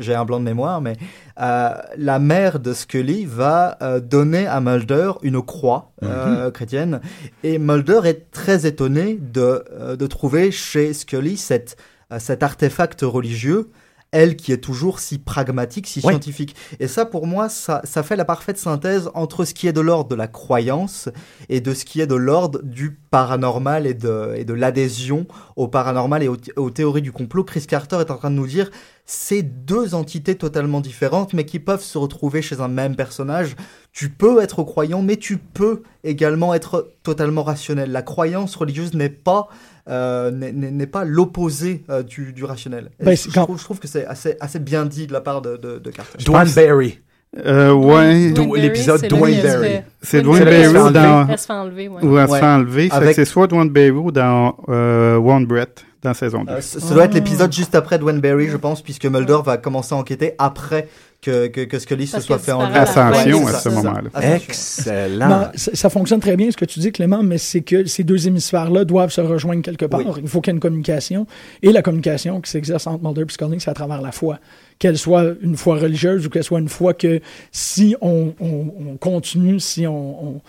j'ai 0.00 0.14
un 0.14 0.24
blanc 0.24 0.38
de 0.38 0.44
mémoire, 0.44 0.80
mais 0.80 0.96
euh, 1.40 1.70
la 1.96 2.18
mère 2.20 2.60
de 2.60 2.72
Scully 2.72 3.24
va 3.26 3.76
euh, 3.82 3.98
donner 3.98 4.46
à 4.46 4.60
Mulder 4.60 5.12
une 5.22 5.42
croix 5.42 5.90
euh, 6.04 6.46
Mhm. 6.46 6.52
chrétienne, 6.52 7.00
et 7.42 7.58
Mulder 7.58 8.00
est 8.04 8.30
très 8.30 8.66
étonné 8.66 9.18
de, 9.20 9.64
euh, 9.72 9.96
de 9.96 10.06
trouver 10.06 10.52
chez 10.52 10.92
Scully 10.92 11.36
cette, 11.36 11.76
euh, 12.12 12.18
cet 12.20 12.44
artefact 12.44 13.00
religieux. 13.02 13.68
Elle 14.12 14.36
qui 14.36 14.52
est 14.52 14.58
toujours 14.58 14.98
si 14.98 15.18
pragmatique, 15.18 15.86
si 15.86 16.00
scientifique. 16.00 16.56
Et 16.80 16.88
ça, 16.88 17.06
pour 17.06 17.26
moi, 17.26 17.48
ça, 17.48 17.80
ça 17.84 18.02
fait 18.02 18.16
la 18.16 18.24
parfaite 18.24 18.58
synthèse 18.58 19.08
entre 19.14 19.44
ce 19.44 19.54
qui 19.54 19.68
est 19.68 19.72
de 19.72 19.80
l'ordre 19.80 20.10
de 20.10 20.16
la 20.16 20.26
croyance 20.26 21.08
et 21.48 21.60
de 21.60 21.74
ce 21.74 21.84
qui 21.84 22.00
est 22.00 22.06
de 22.06 22.16
l'ordre 22.16 22.60
du 22.62 22.98
paranormal 23.10 23.86
et 23.86 23.94
de, 23.94 24.34
et 24.36 24.44
de 24.44 24.54
l'adhésion 24.54 25.26
au 25.56 25.68
paranormal 25.68 26.22
et 26.22 26.28
aux, 26.28 26.36
aux 26.56 26.70
théories 26.70 27.02
du 27.02 27.12
complot. 27.12 27.44
Chris 27.44 27.66
Carter 27.66 27.98
est 28.00 28.10
en 28.10 28.16
train 28.16 28.30
de 28.30 28.36
nous 28.36 28.46
dire 28.46 28.70
c'est 29.12 29.42
deux 29.42 29.94
entités 29.96 30.36
totalement 30.36 30.80
différentes, 30.80 31.32
mais 31.32 31.44
qui 31.44 31.58
peuvent 31.58 31.82
se 31.82 31.98
retrouver 31.98 32.42
chez 32.42 32.60
un 32.60 32.68
même 32.68 32.94
personnage. 32.94 33.56
Tu 33.92 34.08
peux 34.08 34.40
être 34.40 34.62
croyant, 34.62 35.02
mais 35.02 35.16
tu 35.16 35.36
peux 35.36 35.82
également 36.04 36.54
être 36.54 36.92
totalement 37.02 37.42
rationnel. 37.42 37.90
La 37.90 38.02
croyance 38.02 38.54
religieuse 38.54 38.94
n'est 38.94 39.08
pas 39.08 39.48
euh, 39.90 40.30
n'est- 40.30 40.86
pas 40.86 41.04
l'opposé 41.04 41.82
euh, 41.90 42.02
du, 42.02 42.32
du 42.32 42.44
rationnel. 42.44 42.90
Ben, 43.02 43.16
je, 43.16 43.28
quand- 43.32 43.44
trouve, 43.44 43.58
je 43.58 43.64
trouve 43.64 43.78
que 43.80 43.88
c'est 43.88 44.06
assez, 44.06 44.36
assez 44.40 44.58
bien 44.58 44.86
dit 44.86 45.06
de 45.06 45.12
la 45.12 45.20
part 45.20 45.42
de, 45.42 45.56
de, 45.56 45.78
de 45.78 45.90
Carter. 45.90 46.18
Dwayne 46.24 46.48
Barry. 46.54 46.98
Euh, 47.46 47.72
ouais. 47.72 48.32
L'épisode 48.56 49.02
Dwayne 49.06 49.42
Barry. 49.42 49.80
C'est 50.02 50.22
Dwayne 50.22 50.44
Barry 50.44 50.72
dans- 50.72 50.80
enlever. 51.20 51.32
Elle 51.32 51.38
se 51.38 51.46
fait 51.46 51.52
enlever, 51.52 51.88
ouais. 51.88 52.04
Ou 52.04 52.18
elle 52.18 52.26
se 52.26 52.32
Ouais. 52.32 52.40
fait 52.40 52.46
enlever. 52.46 52.88
Avec- 52.90 53.14
C'est 53.14 53.24
soit 53.24 53.46
Dwayne 53.46 53.70
Barry 53.70 53.90
ou 53.90 54.10
dans 54.10 54.56
euh, 54.68 55.16
One 55.16 55.46
Breath 55.46 55.84
dans 56.02 56.14
saison 56.14 56.44
2. 56.44 56.52
Euh, 56.54 56.60
ça 56.60 56.80
ça 56.80 56.94
doit 56.94 57.04
être 57.04 57.14
l'épisode 57.14 57.52
juste 57.52 57.74
après 57.74 57.98
Dwayne 57.98 58.20
Barry, 58.20 58.48
je 58.48 58.56
pense, 58.56 58.82
puisque 58.82 59.04
Mulder 59.06 59.38
va 59.44 59.58
commencer 59.58 59.94
à 59.94 59.98
enquêter 59.98 60.34
après 60.38 60.88
que, 61.22 61.48
que, 61.48 61.60
que 61.62 61.78
Scully 61.78 62.06
se 62.06 62.20
soit 62.20 62.38
fait 62.38 62.52
enlever. 62.52 62.78
Ascension 62.78 63.46
à 63.46 63.52
ce 63.52 63.68
moment-là. 63.68 64.34
Excellent. 64.36 65.28
Non, 65.28 65.46
ça, 65.54 65.70
ça 65.74 65.90
fonctionne 65.90 66.20
très 66.20 66.36
bien 66.36 66.50
ce 66.50 66.56
que 66.56 66.64
tu 66.64 66.80
dis, 66.80 66.92
Clément, 66.92 67.22
mais 67.22 67.38
c'est 67.38 67.60
que 67.60 67.84
ces 67.84 68.04
deux 68.04 68.26
hémisphères-là 68.26 68.84
doivent 68.84 69.10
se 69.12 69.20
rejoindre 69.20 69.62
quelque 69.62 69.84
part. 69.86 70.00
Oui. 70.00 70.20
Il 70.22 70.28
faut 70.28 70.40
qu'il 70.40 70.50
y 70.50 70.54
ait 70.54 70.56
une 70.56 70.60
communication. 70.60 71.26
Et 71.62 71.72
la 71.72 71.82
communication 71.82 72.40
qui 72.40 72.50
s'exerce 72.50 72.86
entre 72.86 73.04
Mulder 73.04 73.22
et 73.28 73.32
Scully, 73.32 73.60
c'est 73.60 73.70
à 73.70 73.74
travers 73.74 74.00
la 74.00 74.12
foi. 74.12 74.38
Qu'elle 74.78 74.96
soit 74.96 75.24
une 75.42 75.56
foi 75.56 75.76
religieuse 75.76 76.26
ou 76.26 76.30
qu'elle 76.30 76.42
soit 76.44 76.58
une 76.60 76.70
foi 76.70 76.94
que 76.94 77.20
si 77.52 77.94
on, 78.00 78.32
on- 78.40 78.72
on 78.92 78.96
continue, 78.96 79.60
si 79.60 79.86
on, 79.86 80.24
on- 80.36 80.40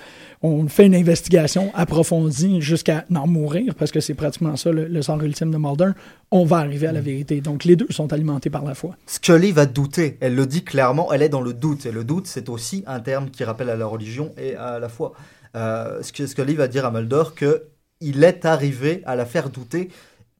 on 0.43 0.67
fait 0.67 0.87
une 0.87 0.95
investigation 0.95 1.71
approfondie 1.75 2.61
jusqu'à 2.61 3.05
en 3.15 3.27
mourir, 3.27 3.75
parce 3.75 3.91
que 3.91 3.99
c'est 3.99 4.15
pratiquement 4.15 4.55
ça 4.55 4.71
le, 4.71 4.87
le 4.87 5.01
sort 5.01 5.21
ultime 5.21 5.51
de 5.51 5.57
Mulder, 5.57 5.91
on 6.31 6.45
va 6.45 6.57
arriver 6.57 6.87
à 6.87 6.91
la 6.91 7.01
vérité. 7.01 7.41
Donc 7.41 7.63
les 7.63 7.75
deux 7.75 7.87
sont 7.89 8.11
alimentés 8.11 8.49
par 8.49 8.63
la 8.65 8.73
foi. 8.73 8.95
Scully 9.05 9.51
va 9.51 9.65
douter. 9.65 10.17
Elle 10.19 10.35
le 10.35 10.47
dit 10.47 10.63
clairement, 10.63 11.11
elle 11.13 11.21
est 11.21 11.29
dans 11.29 11.41
le 11.41 11.53
doute. 11.53 11.85
Et 11.85 11.91
le 11.91 12.03
doute, 12.03 12.27
c'est 12.27 12.49
aussi 12.49 12.83
un 12.87 12.99
terme 12.99 13.29
qui 13.29 13.43
rappelle 13.43 13.69
à 13.69 13.75
la 13.75 13.85
religion 13.85 14.33
et 14.37 14.55
à 14.55 14.79
la 14.79 14.89
foi. 14.89 15.13
Euh, 15.55 16.01
Sc- 16.01 16.25
Scully 16.27 16.55
va 16.55 16.67
dire 16.67 16.85
à 16.85 16.91
Mulder 16.91 17.23
que 17.35 17.63
il 17.99 18.23
est 18.23 18.45
arrivé 18.45 19.03
à 19.05 19.15
la 19.15 19.25
faire 19.25 19.49
douter 19.51 19.89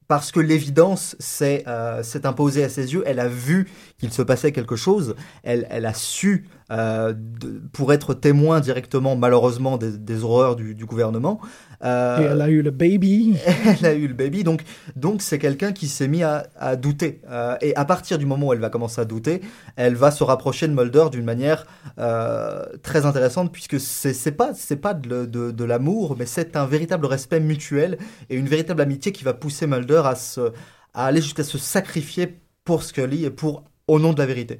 parce 0.08 0.32
que 0.32 0.40
l'évidence 0.42 1.16
s'est 1.20 1.64
euh, 1.68 2.02
imposée 2.24 2.64
à 2.64 2.70
ses 2.70 2.92
yeux. 2.94 3.04
Elle 3.06 3.20
a 3.20 3.28
vu 3.30 3.70
qu'il 3.98 4.12
se 4.12 4.22
passait 4.22 4.52
quelque 4.52 4.76
chose. 4.76 5.16
Elle, 5.44 5.68
elle 5.70 5.86
a 5.86 5.94
su, 5.94 6.48
euh, 6.72 7.14
de- 7.14 7.62
pour 7.74 7.92
être 7.94 8.14
témoin 8.14 8.60
directement, 8.62 9.16
malheureusement, 9.16 9.78
des, 9.78 9.98
des 9.98 10.24
horreurs 10.24 10.56
du, 10.56 10.74
du 10.74 10.86
gouvernement. 10.86 11.40
Euh, 11.84 12.20
Et 12.22 12.24
elle 12.26 12.42
a 12.42 12.50
eu 12.50 12.62
le 12.62 12.72
baby. 12.72 13.36
elle 13.82 13.86
a 13.86 13.94
eu 13.94 14.08
le 14.08 14.14
baby, 14.14 14.44
donc 14.44 14.64
donc 14.96 15.22
c'est 15.22 15.40
quelqu'un 15.40 15.72
qui 15.74 15.88
s'est 15.88 16.08
mis 16.08 16.24
à, 16.24 16.48
à 16.58 16.76
douter. 16.76 17.22
Euh, 17.30 17.56
et 17.62 17.76
à 17.76 17.86
partir 17.86 18.18
du 18.20 18.26
moment 18.26 18.48
où 18.48 18.54
elle 18.54 18.60
va 18.60 18.70
commencer 18.70 19.02
à 19.02 19.06
douter, 19.06 19.42
elle 19.76 19.96
va 19.96 20.12
se 20.12 20.24
rapprocher 20.24 20.68
de 20.68 20.74
Mulder 20.74 21.06
d'une 21.12 21.26
manière 21.26 21.66
euh, 22.00 22.64
très 22.84 23.06
intéressante 23.06 23.52
puisque 23.52 23.80
c'est 23.80 24.14
c'est 24.14 24.32
pas 24.32 24.54
c'est 24.54 24.76
pas 24.78 24.94
de, 24.94 25.10
le- 25.10 25.28
de, 25.28 25.52
de 25.52 25.64
l'amour, 25.64 26.16
mais 26.18 26.26
c'est 26.28 26.56
un 26.56 26.66
véritable 26.68 27.06
respect 27.08 27.40
mutuel 27.40 27.98
et 28.30 28.36
une 28.36 28.48
véritable 28.48 28.82
amitié 28.82 29.12
qui 29.12 29.24
va 29.24 29.34
pousser 29.34 29.68
Mulder 29.68 30.04
à 30.06 30.16
se 30.16 30.52
à 30.94 31.06
aller 31.06 31.22
jusqu'à 31.22 31.44
se 31.44 31.58
sacrifier 31.58 32.38
pour 32.64 32.84
Scully 32.84 33.26
et 33.26 33.32
pour 33.32 33.64
au 33.88 34.00
nom 34.00 34.14
de 34.14 34.20
la 34.20 34.26
vérité. 34.26 34.60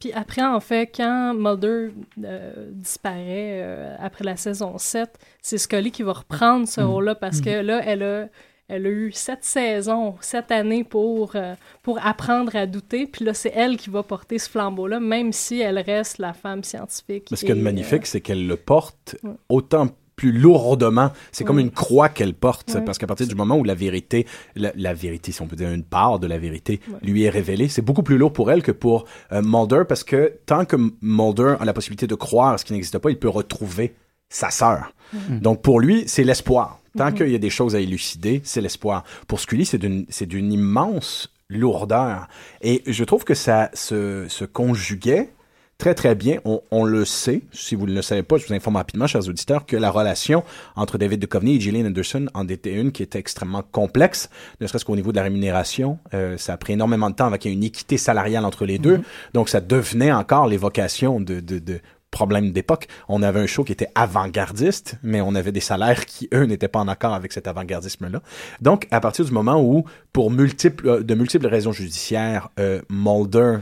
Puis 0.00 0.12
après, 0.12 0.42
en 0.42 0.60
fait, 0.60 0.86
quand 0.94 1.34
Mulder 1.34 1.90
euh, 2.24 2.70
disparaît 2.72 3.60
euh, 3.62 3.96
après 3.98 4.24
la 4.24 4.36
saison 4.36 4.78
7, 4.78 5.10
c'est 5.42 5.58
Scully 5.58 5.90
qui 5.90 6.02
va 6.02 6.12
reprendre 6.12 6.66
ce 6.68 6.80
Mm. 6.80 6.84
rôle-là 6.84 7.14
parce 7.14 7.40
que 7.40 7.60
là, 7.62 7.80
elle 7.84 8.02
a, 8.02 8.28
elle 8.68 8.86
a 8.86 8.90
eu 8.90 9.12
sept 9.12 9.44
saisons, 9.44 10.16
sept 10.20 10.50
années 10.52 10.84
pour, 10.84 11.32
euh, 11.36 11.54
pour 11.82 11.98
apprendre 12.04 12.54
à 12.54 12.66
douter. 12.66 13.06
Puis 13.06 13.24
là, 13.24 13.32
c'est 13.34 13.52
elle 13.54 13.76
qui 13.78 13.88
va 13.90 14.02
porter 14.02 14.38
ce 14.38 14.48
flambeau-là, 14.50 15.00
même 15.00 15.32
si 15.32 15.60
elle 15.60 15.78
reste 15.78 16.18
la 16.18 16.32
femme 16.34 16.62
scientifique. 16.64 17.28
Mais 17.30 17.36
ce 17.36 17.44
qui 17.46 17.52
est 17.52 17.56
Et, 17.56 17.60
magnifique, 17.60 18.04
c'est 18.06 18.20
qu'elle 18.20 18.46
le 18.46 18.56
porte 18.56 19.16
Ouais. 19.22 19.30
autant 19.48 19.88
plus 20.18 20.32
lourdement. 20.32 21.12
C'est 21.32 21.44
comme 21.44 21.58
une 21.60 21.70
croix 21.70 22.08
qu'elle 22.10 22.34
porte, 22.34 22.74
Ouais. 22.74 22.82
parce 22.84 22.98
qu'à 22.98 23.06
partir 23.06 23.26
du 23.26 23.34
moment 23.34 23.56
où 23.56 23.64
la 23.64 23.74
vérité, 23.74 24.26
la, 24.56 24.72
la 24.76 24.92
vérité, 24.92 25.32
si 25.32 25.40
on 25.40 25.46
peut 25.46 25.56
dire 25.56 25.70
une 25.70 25.84
part 25.84 26.18
de 26.18 26.26
la 26.26 26.36
vérité, 26.38 26.80
Ouais. 26.88 26.98
lui 27.02 27.22
est 27.22 27.30
révélée, 27.30 27.68
c'est 27.68 27.82
beaucoup 27.82 28.02
plus 28.02 28.18
lourd 28.18 28.32
pour 28.32 28.50
elle 28.50 28.62
que 28.62 28.72
pour 28.72 29.06
euh, 29.32 29.40
Mulder, 29.42 29.82
parce 29.88 30.04
que 30.04 30.34
tant 30.44 30.64
que 30.66 30.76
Mulder 31.00 31.54
a 31.60 31.64
la 31.64 31.72
possibilité 31.72 32.06
de 32.06 32.14
croire 32.16 32.52
à 32.54 32.58
ce 32.58 32.64
qui 32.64 32.72
n'existe 32.74 32.98
pas, 32.98 33.10
il 33.10 33.18
peut 33.18 33.28
retrouver 33.28 33.94
sa 34.28 34.50
sœur. 34.50 34.92
Donc 35.40 35.62
pour 35.62 35.80
lui, 35.80 36.04
c'est 36.06 36.24
l'espoir. 36.24 36.80
Tant 36.96 37.12
qu'il 37.12 37.28
y 37.30 37.34
a 37.34 37.38
des 37.38 37.48
choses 37.48 37.74
à 37.76 37.80
élucider, 37.80 38.42
c'est 38.44 38.60
l'espoir. 38.60 39.04
Pour 39.28 39.40
Scully, 39.40 39.64
c'est 39.64 39.78
d'une, 39.78 40.04
c'est 40.10 40.26
d'une 40.26 40.52
immense 40.52 41.32
lourdeur. 41.48 42.28
Et 42.60 42.82
je 42.86 43.04
trouve 43.04 43.24
que 43.24 43.34
ça 43.34 43.70
se, 43.72 44.26
se 44.28 44.44
conjuguait 44.44 45.30
très 45.78 45.94
très 45.94 46.14
bien. 46.14 46.38
On, 46.44 46.60
on 46.70 46.84
le 46.84 47.04
sait, 47.04 47.42
si 47.52 47.74
vous 47.74 47.86
ne 47.86 47.94
le 47.94 48.02
savez 48.02 48.22
pas, 48.22 48.36
je 48.36 48.46
vous 48.46 48.52
informe 48.52 48.76
rapidement, 48.76 49.06
chers 49.06 49.26
auditeurs, 49.28 49.64
que 49.64 49.76
la 49.76 49.90
relation 49.90 50.44
entre 50.76 50.98
David 50.98 51.20
Duchovny 51.20 51.56
et 51.56 51.60
Gillian 51.60 51.86
Anderson 51.86 52.26
en 52.34 52.46
était 52.48 52.72
une 52.72 52.92
qui 52.92 53.02
était 53.02 53.18
extrêmement 53.18 53.62
complexe, 53.62 54.28
ne 54.60 54.66
serait-ce 54.66 54.84
qu'au 54.84 54.96
niveau 54.96 55.12
de 55.12 55.16
la 55.16 55.22
rémunération. 55.22 55.98
Euh, 56.14 56.36
ça 56.36 56.54
a 56.54 56.56
pris 56.56 56.74
énormément 56.74 57.08
de 57.10 57.14
temps 57.14 57.26
avant 57.26 57.38
qu'il 57.38 57.52
y 57.52 57.54
ait 57.54 57.56
une 57.56 57.64
équité 57.64 57.96
salariale 57.96 58.44
entre 58.44 58.66
les 58.66 58.78
deux. 58.78 59.00
Donc 59.34 59.48
ça 59.48 59.60
devenait 59.60 60.12
encore 60.12 60.48
l'évocation 60.48 61.20
de, 61.20 61.40
de, 61.40 61.58
de 61.60 61.80
problèmes 62.10 62.52
d'époque. 62.52 62.88
On 63.08 63.22
avait 63.22 63.40
un 63.40 63.46
show 63.46 63.62
qui 63.64 63.72
était 63.72 63.90
avant-gardiste, 63.94 64.96
mais 65.02 65.20
on 65.20 65.34
avait 65.34 65.52
des 65.52 65.60
salaires 65.60 66.06
qui, 66.06 66.28
eux, 66.34 66.44
n'étaient 66.44 66.66
pas 66.68 66.80
en 66.80 66.88
accord 66.88 67.14
avec 67.14 67.32
cet 67.32 67.46
avant-gardisme-là. 67.46 68.20
Donc, 68.60 68.88
à 68.90 69.00
partir 69.00 69.24
du 69.24 69.30
moment 69.30 69.62
où, 69.62 69.84
pour 70.12 70.30
multiples, 70.30 70.88
euh, 70.88 71.02
de 71.02 71.14
multiples 71.14 71.46
raisons 71.46 71.72
judiciaires, 71.72 72.48
euh, 72.58 72.80
Mulder 72.88 73.58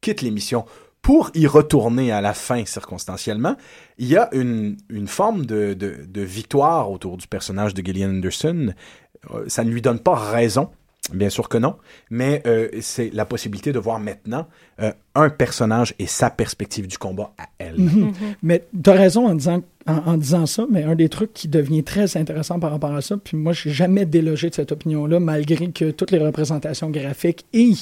quitte 0.00 0.22
l'émission 0.22 0.64
pour 1.02 1.30
y 1.34 1.46
retourner 1.46 2.12
à 2.12 2.20
la 2.20 2.34
fin 2.34 2.64
circonstanciellement, 2.64 3.56
il 3.98 4.08
y 4.08 4.16
a 4.16 4.28
une, 4.32 4.76
forme 5.06 5.46
de 5.46 6.20
victoire 6.20 6.90
autour 6.90 7.16
du 7.16 7.26
personnage 7.26 7.74
de 7.74 7.82
Gillian 7.82 8.10
Anderson. 8.10 8.74
Euh, 9.30 9.44
ça 9.48 9.64
ne 9.64 9.70
lui 9.70 9.82
donne 9.82 9.98
pas 9.98 10.14
raison, 10.14 10.70
bien 11.12 11.30
sûr 11.30 11.48
que 11.48 11.56
non, 11.58 11.76
mais 12.10 12.42
euh, 12.46 12.68
c'est 12.80 13.10
la 13.14 13.24
possibilité 13.24 13.72
de 13.72 13.78
voir 13.78 13.98
maintenant 13.98 14.46
euh, 14.80 14.92
un 15.14 15.30
personnage 15.30 15.94
et 15.98 16.06
sa 16.06 16.28
perspective 16.30 16.86
du 16.86 16.98
combat 16.98 17.32
à 17.38 17.44
elle. 17.58 17.78
Mhm. 17.78 18.12
Mais 18.42 18.66
tu 18.84 18.90
as 18.90 18.92
raison 18.92 19.26
en 19.26 19.34
disant, 19.34 19.62
en, 19.86 19.94
en 19.94 20.16
disant 20.18 20.44
ça, 20.44 20.66
mais 20.70 20.82
un 20.82 20.94
des 20.94 21.08
trucs 21.08 21.32
qui 21.32 21.48
devient 21.48 21.82
très 21.82 22.16
intéressant 22.18 22.60
par 22.60 22.70
rapport 22.72 22.94
à 22.94 23.00
ça, 23.00 23.16
puis 23.16 23.36
moi, 23.38 23.54
je 23.54 23.68
n'ai 23.68 23.74
jamais 23.74 24.04
délogé 24.04 24.50
de 24.50 24.54
cette 24.54 24.70
opinion-là, 24.72 25.18
malgré 25.18 25.70
que 25.70 25.90
toutes 25.92 26.10
les 26.10 26.18
représentations 26.18 26.90
graphiques 26.90 27.46
et 27.54 27.72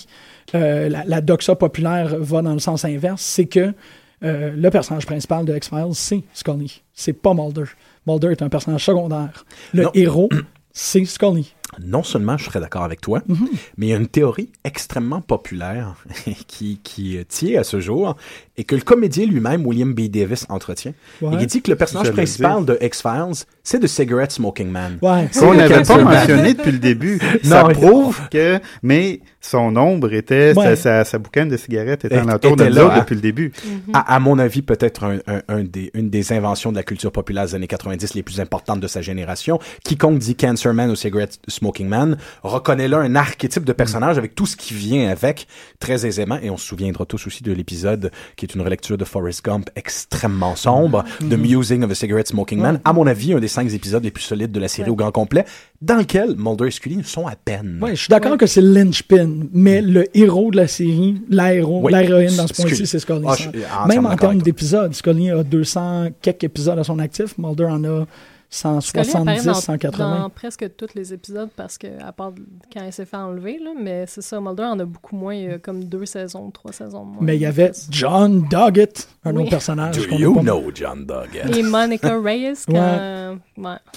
euh, 0.54 0.88
la, 0.88 1.04
la 1.04 1.20
doxa 1.20 1.56
populaire 1.56 2.16
va 2.20 2.42
dans 2.42 2.52
le 2.52 2.60
sens 2.60 2.84
inverse, 2.84 3.22
c'est 3.22 3.46
que 3.46 3.74
euh, 4.22 4.52
le 4.56 4.70
personnage 4.70 5.04
principal 5.04 5.44
de 5.44 5.54
X-Files, 5.56 5.94
c'est 5.94 6.22
Scully. 6.32 6.82
C'est 6.94 7.12
pas 7.12 7.34
Mulder. 7.34 7.64
Mulder 8.06 8.28
est 8.28 8.42
un 8.42 8.48
personnage 8.48 8.84
secondaire. 8.84 9.44
Le 9.74 9.82
Non. 9.82 9.90
héros, 9.94 10.28
c'est 10.72 11.04
Scully. 11.04 11.52
Non 11.84 12.02
seulement 12.02 12.36
je 12.36 12.44
serais 12.44 12.60
d'accord 12.60 12.82
avec 12.84 13.00
toi, 13.00 13.22
Mhm. 13.28 13.48
mais 13.76 13.86
il 13.86 13.88
y 13.90 13.92
a 13.92 13.96
une 13.96 14.06
théorie 14.08 14.50
extrêmement 14.64 15.20
populaire 15.20 15.96
qui, 16.48 16.80
qui 16.82 17.18
euh, 17.18 17.24
tient 17.28 17.60
à 17.60 17.64
ce 17.64 17.80
jour 17.80 18.16
et 18.56 18.64
que 18.64 18.74
le 18.74 18.82
comédien 18.82 19.26
lui-même, 19.26 19.66
William 19.66 19.92
B. 19.94 20.02
Davis, 20.08 20.46
entretient. 20.48 20.94
Ouais. 21.20 21.34
Et 21.34 21.42
il 21.42 21.46
dit 21.46 21.62
que 21.62 21.70
le 21.70 21.76
personnage 21.76 22.12
principal 22.12 22.64
dire. 22.64 22.74
de 22.74 22.78
X-Files, 22.84 23.44
c'est 23.66 23.80
The 23.80 23.86
Cigarette 23.88 24.30
Smoking 24.32 24.68
Man. 24.70 24.98
Ouais. 25.02 25.28
Qu'on 25.38 25.50
le 25.50 25.56
n'avait 25.58 25.82
pas 25.82 25.98
mentionné 25.98 26.54
depuis 26.54 26.70
le 26.70 26.78
début. 26.78 27.18
ça 27.42 27.64
Non, 27.64 27.70
prouve 27.70 28.20
que, 28.30 28.60
mais 28.82 29.20
son 29.40 29.76
ombre 29.76 30.12
était, 30.12 30.52
Ouais. 30.56 30.76
sa, 30.76 30.76
sa, 30.76 31.04
sa 31.04 31.18
boucane 31.18 31.48
de 31.48 31.56
cigarettes 31.56 32.04
était 32.04 32.16
alentour 32.16 32.54
de 32.56 32.64
là, 32.64 32.98
depuis 33.00 33.14
le 33.16 33.20
début. 33.20 33.52
À, 33.92 34.14
à 34.14 34.18
mon 34.20 34.38
avis, 34.38 34.62
peut-être 34.62 35.04
un, 35.04 35.18
un- 35.26 35.42
un 35.48 35.64
des, 35.64 35.90
une 35.94 36.10
des 36.10 36.32
inventions 36.32 36.70
de 36.70 36.76
la 36.76 36.82
culture 36.84 37.10
populaire 37.12 37.44
des 37.46 37.54
années 37.56 37.66
90 37.66 38.14
les 38.14 38.22
plus 38.22 38.40
importantes 38.40 38.78
de 38.80 38.86
sa 38.88 39.02
génération. 39.02 39.58
Quiconque 39.84 40.18
dit 40.18 40.36
Cancer 40.36 40.72
Man 40.72 40.90
ou 40.90 40.96
Cigarette 40.96 41.38
Smoking 41.48 41.88
Man 41.88 42.16
reconnaît 42.44 42.88
là 42.88 42.98
un 42.98 43.14
archétype 43.16 43.64
de 43.64 43.72
personnage 43.72 44.16
avec 44.18 44.34
tout 44.36 44.46
ce 44.46 44.56
qui 44.56 44.74
vient 44.74 45.08
avec 45.10 45.46
très 45.80 46.06
aisément. 46.06 46.38
Et 46.42 46.50
on 46.50 46.56
se 46.56 46.66
souviendra 46.66 47.04
tous 47.04 47.26
aussi 47.26 47.42
de 47.42 47.52
l'épisode 47.52 48.10
qui 48.36 48.46
est 48.46 48.54
une 48.54 48.62
relecture 48.62 48.96
de 48.98 49.04
Forrest 49.04 49.44
Gump 49.44 49.70
extrêmement 49.76 50.54
sombre, 50.56 51.04
The 51.20 51.34
Musing 51.38 51.82
of 51.84 51.90
a 51.90 51.94
Cigarette 51.94 52.28
Smoking 52.28 52.60
Man. 52.60 52.80
À 52.84 52.92
mon 52.92 53.06
avis, 53.06 53.32
un 53.32 53.38
des 53.40 53.48
cinq 53.56 53.72
épisodes 53.72 54.04
les 54.04 54.10
plus 54.10 54.22
solides 54.22 54.52
de 54.52 54.60
la 54.60 54.68
série 54.68 54.90
au 54.90 54.94
grand 54.96 55.10
complet, 55.10 55.44
dans 55.82 55.96
lequel 55.96 56.34
Mulder 56.36 56.66
et 56.66 56.70
Scully 56.70 57.02
sont 57.04 57.26
à 57.26 57.34
peine. 57.36 57.78
Ouais, 57.82 57.90
je 57.96 58.02
suis 58.02 58.08
d'accord 58.10 58.36
que 58.36 58.46
c'est 58.46 58.60
le 58.60 58.72
linchpin, 58.72 59.28
mais 59.52 59.80
le 59.82 60.04
héros 60.16 60.50
de 60.50 60.56
la 60.56 60.68
série, 60.68 61.20
la 61.28 61.54
héros, 61.54 61.80
Oui. 61.82 61.92
l'héroïne 61.92 62.36
dans 62.36 62.46
ce 62.46 62.52
point-ci, 62.54 62.86
c'est 62.86 62.98
Scully. 62.98 63.24
Ah, 63.26 63.34
je 63.36 63.88
Même 63.88 64.06
en 64.06 64.16
termes 64.16 64.42
d'épisodes, 64.42 64.94
Scully 64.94 65.30
a 65.30 65.42
200 65.42 66.08
quelques 66.22 66.44
épisodes 66.44 66.78
à 66.78 66.84
son 66.84 66.98
actif, 66.98 67.36
Mulder 67.38 67.64
en 67.66 67.82
a 67.84 68.06
170, 68.48 69.44
dans, 69.44 69.54
180. 69.54 70.18
dans 70.20 70.30
presque 70.30 70.66
tous 70.76 70.88
les 70.94 71.12
épisodes 71.12 71.50
parce 71.56 71.78
que, 71.78 71.86
à 72.02 72.12
part 72.12 72.32
quand 72.72 72.80
elle 72.84 72.92
s'est 72.92 73.04
fait 73.04 73.16
enlever, 73.16 73.58
là, 73.62 73.70
mais 73.80 74.04
c'est 74.06 74.22
ça, 74.22 74.40
Mulder 74.40 74.62
en 74.64 74.78
a 74.78 74.84
beaucoup 74.84 75.16
moins, 75.16 75.34
il 75.34 75.44
y 75.44 75.48
a 75.48 75.58
comme 75.58 75.84
deux 75.84 76.06
saisons, 76.06 76.50
trois 76.50 76.72
saisons 76.72 77.04
de 77.04 77.10
moins. 77.10 77.18
Mais 77.22 77.36
il 77.36 77.40
y 77.42 77.46
avait 77.46 77.72
John 77.90 78.46
Doggett, 78.50 79.08
un 79.24 79.34
Oui. 79.34 79.42
autre 79.42 79.50
personnage. 79.50 79.96
Do 79.96 80.16
you 80.16 80.40
know 80.40 80.70
John 80.74 81.04
Doggett? 81.04 81.54
Et 81.56 81.62
Monica 81.62 82.18
Reyes, 82.22 82.54
quand... 82.66 82.72
Ouais. 82.72 83.36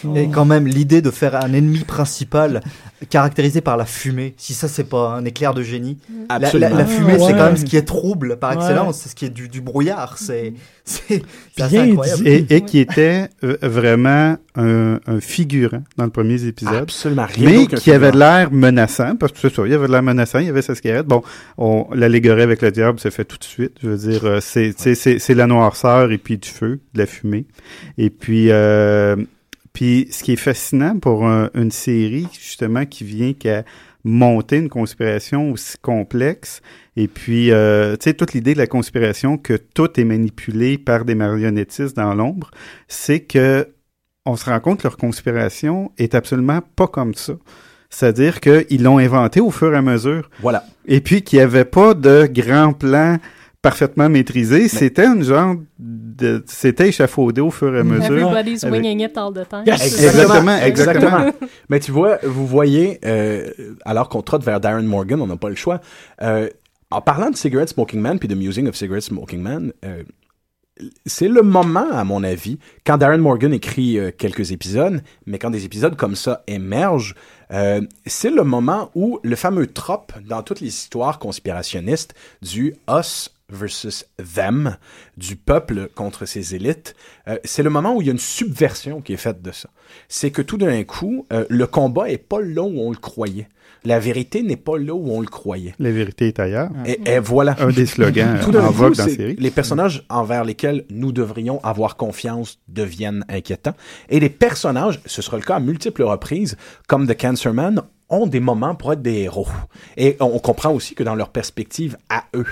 ouais. 0.06 0.24
Et 0.24 0.30
quand 0.30 0.46
même, 0.46 0.66
l'idée 0.68 1.02
de 1.02 1.12
faire 1.12 1.36
un 1.36 1.54
ennemi 1.54 1.80
principal 1.86 2.62
caractérisé 3.10 3.62
par 3.62 3.78
la 3.78 3.86
fumée, 3.86 4.34
si 4.38 4.54
ça 4.54 4.68
c'est 4.68 4.84
pas 4.84 5.10
un 5.14 5.26
éclair 5.26 5.54
de 5.54 5.62
génie. 5.62 5.98
La, 6.30 6.40
la- 6.40 6.48
Absolument. 6.48 6.76
la 6.76 6.86
fumée, 6.86 7.20
c'est 7.20 7.32
quand 7.34 7.46
même 7.46 7.58
ce 7.58 7.66
qui 7.66 7.78
est 7.78 7.84
trouble 7.88 8.38
par 8.38 8.50
Ouais. 8.52 8.56
excellence, 8.58 8.98
c'est 8.98 9.10
ce 9.10 9.16
qui 9.16 9.26
est 9.26 9.30
du, 9.30 9.48
du 9.48 9.62
brouillard, 9.62 10.18
c'est 10.18 10.54
c'est 10.84 11.24
c'est 11.56 11.62
assez 11.62 11.76
Bien 11.82 11.92
incroyable. 11.92 12.24
dit. 12.24 12.30
Et, 12.30 12.56
et 12.56 12.62
qui 12.62 12.80
était 12.80 13.30
euh, 13.44 13.58
vraiment 13.62 14.36
un, 14.60 15.00
un 15.08 15.20
figurant 15.20 15.84
dans 15.98 16.04
le 16.06 16.10
premier 16.10 16.44
épisode. 16.46 16.76
Absolument 16.84 17.26
rien. 17.26 17.50
Mais 17.50 17.68
qui 17.68 17.92
avait 17.92 18.12
l'air 18.12 18.52
menaçant, 18.52 19.16
parce 19.16 19.32
que 19.32 19.40
c'est 19.40 19.54
ça, 19.54 19.64
il 19.66 19.74
avait 19.74 19.88
de 19.88 19.92
l'air 19.92 20.04
menaçant, 20.04 20.40
il 20.40 20.48
y 20.48 20.50
avait 20.50 20.62
sa 20.62 20.76
cigarette. 20.76 21.06
Bon, 21.06 21.22
on, 21.58 21.88
l'allégorie 21.94 22.42
avec 22.42 22.62
le 22.62 22.72
diable 22.72 23.00
se 23.00 23.10
fait 23.10 23.26
tout 23.26 23.38
de 23.38 23.44
suite. 23.44 23.74
Je 23.82 23.90
veux 23.90 23.98
dire, 24.12 24.26
euh, 24.26 24.40
c'est, 24.42 24.74
c'est, 24.78 24.96
c'est, 24.96 25.20
c'est 25.20 25.34
la 25.36 25.48
noirceur 25.48 26.12
et 26.12 26.18
puis 26.18 26.38
du 26.38 26.50
feu, 26.50 26.80
de 26.94 27.00
la 27.00 27.06
fumée. 27.06 27.46
Et 27.98 28.10
puis, 28.10 28.48
euh, 28.52 29.16
puis 29.74 30.08
ce 30.12 30.24
qui 30.24 30.34
est 30.34 30.36
fascinant 30.36 30.98
pour 31.00 31.26
un- 31.28 31.50
une 31.54 31.72
série, 31.72 32.28
justement, 32.34 32.86
qui 32.86 33.04
vient 33.04 33.34
qu'à 33.34 33.64
monter 34.04 34.58
une 34.58 34.70
conspiration 34.70 35.52
aussi 35.52 35.78
complexe, 35.82 36.62
et 36.96 37.08
puis, 37.08 37.52
euh, 37.52 37.96
tu 37.98 38.06
sais, 38.06 38.14
toute 38.14 38.34
l'idée 38.34 38.54
de 38.54 38.58
la 38.58 38.68
conspiration, 38.68 39.38
que 39.38 39.54
tout 39.54 40.00
est 40.00 40.04
manipulé 40.06 40.78
par 40.78 41.06
des 41.06 41.16
marionnettistes 41.16 41.96
dans 41.96 42.14
l'ombre, 42.14 42.50
c'est 42.88 43.22
que 43.22 43.68
on 44.30 44.36
se 44.36 44.46
rend 44.46 44.60
compte 44.60 44.80
que 44.80 44.84
leur 44.84 44.98
conspiration 44.98 45.92
est 45.98 46.16
absolument 46.16 46.60
pas 46.76 46.88
comme 46.88 47.14
ça. 47.14 47.34
C'est-à-dire 47.90 48.40
qu'ils 48.40 48.84
l'ont 48.84 49.00
inventé 49.00 49.40
au 49.42 49.50
fur 49.52 49.74
et 49.74 49.78
à 49.78 49.82
mesure. 49.82 50.30
Voilà. 50.42 50.64
Et 50.86 51.02
puis 51.02 51.24
qu'il 51.24 51.40
n'y 51.40 51.44
avait 51.44 51.66
pas 51.66 51.94
de 51.96 52.30
grand 52.32 52.74
plan 52.74 53.18
parfaitement 53.62 54.08
maîtrisé. 54.10 54.68
C'était 54.68 55.06
une 55.06 55.24
genre 55.24 55.56
de... 55.80 56.44
C'était 56.48 56.90
échafaudé 56.90 57.42
au 57.42 57.50
fur 57.52 57.76
et 57.76 57.80
à 57.80 57.84
mesure. 57.84 58.30
Everybody's 58.30 58.64
avec- 58.64 58.82
winging 58.84 59.02
it 59.02 59.18
all 59.18 59.34
the 59.34 59.48
time. 59.50 59.64
Yes. 59.66 59.96
Ça. 59.96 60.06
Exactement, 60.06 60.58
exactement. 60.58 61.32
Mais 61.70 61.80
tu 61.80 61.92
vois, 61.92 62.20
vous 62.24 62.46
voyez, 62.48 63.00
euh, 63.06 63.50
alors 63.86 64.08
qu'on 64.08 64.22
trotte 64.22 64.44
vers 64.44 64.60
Darren 64.60 64.84
Morgan, 64.84 65.20
on 65.22 65.28
n'a 65.28 65.36
pas 65.36 65.50
le 65.50 65.56
choix. 65.56 65.82
Euh, 66.22 66.48
en 66.92 67.02
parlant 67.02 67.30
de 67.32 67.36
Cigarette 67.36 67.70
Smoking 67.70 68.00
Man 68.00 68.18
puis 68.20 68.28
de 68.28 68.36
Musing 68.36 68.68
of 68.68 68.76
Cigarette 68.76 69.04
Smoking 69.04 69.42
Man, 69.42 69.74
euh, 69.84 70.04
c'est 71.06 71.28
le 71.28 71.42
moment, 71.42 71.90
à 71.92 72.04
mon 72.04 72.24
avis, 72.24 72.58
quand 72.86 72.98
Darren 72.98 73.18
Morgan 73.18 73.54
écrit 73.54 73.98
euh, 73.98 74.12
quelques 74.18 74.52
épisodes, 74.52 75.02
mais 75.26 75.38
quand 75.38 75.50
des 75.50 75.66
épisodes 75.66 75.96
comme 75.96 76.16
ça 76.16 76.44
émergent, 76.48 77.16
Euh, 77.52 77.82
c'est 78.06 78.30
le 78.30 78.44
moment 78.44 78.92
où 78.94 79.20
le 79.24 79.36
fameux 79.36 79.66
trope 79.66 80.14
dans 80.28 80.44
toutes 80.44 80.62
les 80.62 80.68
histoires 80.68 81.18
conspirationnistes 81.18 82.14
du 82.44 82.76
us 82.88 83.32
versus 83.50 84.06
them, 84.36 84.78
du 85.18 85.36
peuple 85.36 85.90
contre 85.96 86.28
ses 86.28 86.54
élites, 86.54 86.96
euh, 87.28 87.40
c'est 87.44 87.64
le 87.64 87.72
moment 87.72 87.96
où 87.96 88.04
il 88.04 88.06
y 88.06 88.12
a 88.12 88.14
une 88.14 88.20
subversion 88.20 89.02
qui 89.02 89.14
est 89.14 89.18
faite 89.18 89.42
de 89.42 89.52
ça. 89.52 89.70
C'est 90.10 90.30
que 90.30 90.44
tout 90.44 90.60
d'un 90.60 90.84
coup, 90.84 91.26
le 91.50 91.66
combat 91.66 92.12
est 92.12 92.20
pas 92.20 92.40
là 92.40 92.62
où 92.62 92.80
on 92.80 92.92
le 92.92 92.98
croyait. 92.98 93.50
La 93.86 94.00
vérité 94.00 94.44
n'est 94.44 94.58
pas 94.58 94.78
là 94.78 94.94
où 94.94 95.12
on 95.12 95.22
le 95.22 95.28
croyait. 95.28 95.74
La 95.80 95.92
vérité 95.92 96.28
est 96.28 96.40
ailleurs. 96.40 96.70
Et, 96.86 97.00
et 97.06 97.20
voilà. 97.20 97.56
Un 97.60 97.70
des 97.70 97.86
slogans 97.86 98.40
Tout 98.42 98.56
en 98.56 98.72
vogue 98.72 98.96
dans 98.96 99.06
la 99.06 99.12
série. 99.12 99.36
Les 99.38 99.52
personnages 99.52 100.06
envers 100.10 100.44
lesquels 100.44 100.86
nous 100.90 101.12
devrions 101.12 101.64
avoir 101.64 101.96
confiance 101.96 102.60
deviennent 102.68 103.26
inquiétants. 103.30 103.76
Et 104.10 104.20
les 104.20 104.30
personnages, 104.30 105.00
ce 105.06 105.22
sera 105.22 105.38
le 105.38 105.44
cas 105.44 105.56
à 105.56 105.60
multiples 105.60 106.04
reprises, 106.04 106.58
comme 106.88 107.08
The 107.08 107.20
Cancer 107.20 107.54
Man, 107.54 107.82
ont 108.10 108.28
des 108.28 108.40
moments 108.40 108.76
pour 108.76 108.94
être 108.94 109.02
des 109.02 109.20
héros. 109.20 109.48
Et 109.98 110.18
on 110.20 110.30
on 110.40 110.40
comprend 110.40 110.72
aussi 110.72 110.96
que 110.96 111.04
dans 111.04 111.16
leur 111.16 111.30
perspective 111.30 111.98
à 112.10 112.24
eux, 112.34 112.46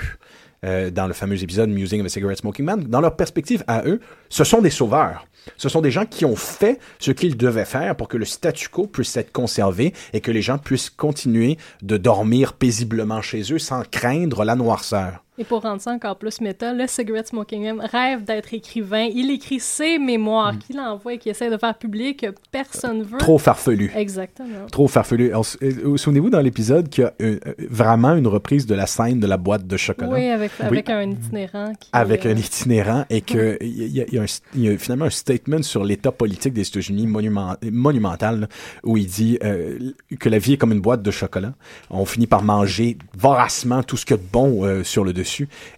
euh, 0.64 0.90
dans 0.90 1.06
le 1.06 1.14
fameux 1.14 1.42
épisode 1.42 1.70
Musing 1.70 2.00
of 2.00 2.06
a 2.06 2.08
Cigarette 2.08 2.38
Smoking 2.38 2.64
Man, 2.64 2.84
dans 2.84 3.00
leur 3.00 3.16
perspective 3.16 3.64
à 3.66 3.84
eux, 3.86 4.00
ce 4.28 4.44
sont 4.44 4.60
des 4.60 4.70
sauveurs. 4.70 5.26
Ce 5.56 5.68
sont 5.68 5.80
des 5.80 5.90
gens 5.90 6.06
qui 6.06 6.24
ont 6.24 6.36
fait 6.36 6.78
ce 6.98 7.10
qu'ils 7.10 7.36
devaient 7.36 7.64
faire 7.64 7.96
pour 7.96 8.08
que 8.08 8.16
le 8.16 8.24
statu 8.24 8.68
quo 8.68 8.86
puisse 8.86 9.16
être 9.16 9.32
conservé 9.32 9.92
et 10.12 10.20
que 10.20 10.30
les 10.30 10.42
gens 10.42 10.58
puissent 10.58 10.90
continuer 10.90 11.58
de 11.82 11.96
dormir 11.96 12.52
paisiblement 12.52 13.22
chez 13.22 13.52
eux 13.52 13.58
sans 13.58 13.82
craindre 13.82 14.44
la 14.44 14.56
noirceur. 14.56 15.24
Et 15.40 15.44
pour 15.44 15.62
rendre 15.62 15.80
ça 15.80 15.92
encore 15.92 16.16
plus 16.16 16.40
méta, 16.40 16.72
le 16.72 16.86
Cigarette 16.88 17.28
Smoking 17.28 17.62
Man 17.74 17.86
rêve 17.92 18.24
d'être 18.24 18.52
écrivain. 18.52 19.08
Il 19.14 19.30
écrit 19.30 19.60
ses 19.60 19.98
mémoires 19.98 20.58
qu'il 20.58 20.80
envoie 20.80 21.14
et 21.14 21.18
qu'il 21.18 21.30
essaie 21.30 21.48
de 21.48 21.56
faire 21.56 21.78
public 21.78 22.20
que 22.20 22.34
personne 22.50 23.02
veut. 23.04 23.16
Mm. 23.16 23.18
Trop 23.18 23.38
farfelu. 23.38 23.92
Exactement. 23.94 24.66
Trop 24.70 24.88
farfelu. 24.88 25.32
S- 25.38 25.56
euh, 25.62 25.96
Souvenez-vous 25.96 26.30
dans 26.30 26.40
l'épisode 26.40 26.88
qu'il 26.88 27.04
y 27.04 27.06
a 27.06 27.12
euh, 27.22 27.38
euh, 27.46 27.52
vraiment 27.70 28.14
une 28.16 28.26
reprise 28.26 28.66
de 28.66 28.74
la 28.74 28.86
scène 28.86 29.20
de 29.20 29.28
la 29.28 29.36
boîte 29.36 29.64
de 29.66 29.76
chocolat? 29.76 30.10
Oui, 30.10 30.26
avec, 30.28 30.50
avec 30.58 30.90
un 30.90 31.08
itinérant 31.10 31.72
qui. 31.78 31.88
Avec 31.92 32.26
euh, 32.26 32.32
un 32.32 32.36
itinérant 32.36 33.04
et 33.08 33.20
que 33.20 33.58
il 33.60 33.96
y, 33.96 34.04
y 34.12 34.18
a 34.18 34.24
y 34.56 34.76
finalement 34.76 35.04
un 35.04 35.10
statement 35.10 35.62
sur 35.62 35.84
l'état 35.84 36.10
politique 36.10 36.52
des 36.52 36.66
États-Unis 36.66 37.06
monument- 37.06 37.54
monumental 37.70 38.40
là, 38.40 38.46
où 38.82 38.96
il 38.96 39.06
dit 39.06 39.38
euh, 39.44 39.78
que 40.18 40.28
la 40.28 40.38
vie 40.38 40.54
est 40.54 40.56
comme 40.56 40.72
une 40.72 40.80
boîte 40.80 41.02
de 41.02 41.10
chocolat. 41.12 41.54
On 41.90 42.04
finit 42.04 42.26
par 42.26 42.42
manger 42.42 42.98
voracement 43.16 43.84
tout 43.84 43.96
ce 43.96 44.04
qu'il 44.04 44.16
y 44.16 44.18
a 44.18 44.22
de 44.22 44.28
bon 44.32 44.64
euh, 44.64 44.82
sur 44.82 45.04
le 45.04 45.12
dessus 45.12 45.27